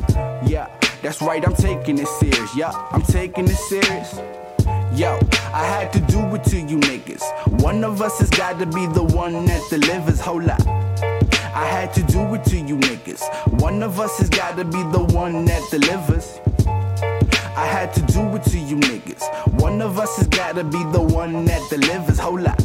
Yeah, 0.46 0.68
that's 1.02 1.20
right, 1.22 1.44
I'm 1.46 1.54
taking 1.54 1.98
it 1.98 2.08
serious. 2.08 2.54
Yeah, 2.56 2.70
I'm 2.92 3.02
taking 3.02 3.44
it 3.46 3.56
serious. 3.56 4.18
Yo, 4.94 5.18
I 5.52 5.64
had 5.64 5.92
to 5.92 6.00
do 6.00 6.18
it 6.34 6.44
to 6.44 6.56
you 6.56 6.78
niggas. 6.78 7.22
One 7.62 7.84
of 7.84 8.02
us 8.02 8.18
has 8.18 8.30
got 8.30 8.58
to 8.58 8.66
be 8.66 8.86
the 8.86 9.02
one 9.02 9.44
that 9.46 9.62
delivers. 9.70 10.20
Hold 10.20 10.48
up. 10.48 10.60
I 11.54 11.64
had 11.64 11.92
to 11.94 12.02
do 12.02 12.34
it 12.34 12.44
to 12.44 12.56
you 12.56 12.76
niggas. 12.76 13.22
One 13.60 13.82
of 13.82 13.98
us 13.98 14.18
has 14.18 14.28
got 14.28 14.56
to 14.56 14.64
be 14.64 14.82
the 14.92 15.04
one 15.14 15.44
that 15.46 15.62
delivers. 15.70 16.40
I 17.60 17.66
had 17.66 17.92
to 17.92 18.00
do 18.00 18.22
it 18.36 18.42
to 18.44 18.58
you 18.58 18.76
niggas. 18.76 19.22
One 19.60 19.82
of 19.82 19.98
us 19.98 20.16
has 20.16 20.28
gotta 20.28 20.64
be 20.64 20.82
the 20.92 21.02
one 21.02 21.44
that 21.44 21.60
delivers. 21.68 22.18
Hold 22.18 22.46
up. 22.46 22.58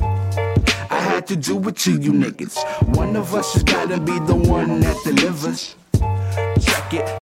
I 0.89 0.99
had 1.01 1.27
to 1.27 1.35
do 1.35 1.59
it 1.67 1.75
to 1.79 1.91
you 1.91 2.13
niggas. 2.13 2.55
One 2.95 3.17
of 3.17 3.35
us 3.35 3.53
has 3.55 3.63
gotta 3.63 3.99
be 3.99 4.17
the 4.19 4.35
one 4.35 4.79
that 4.79 4.95
delivers. 5.03 5.75
Check 6.61 6.93
it. 6.93 7.24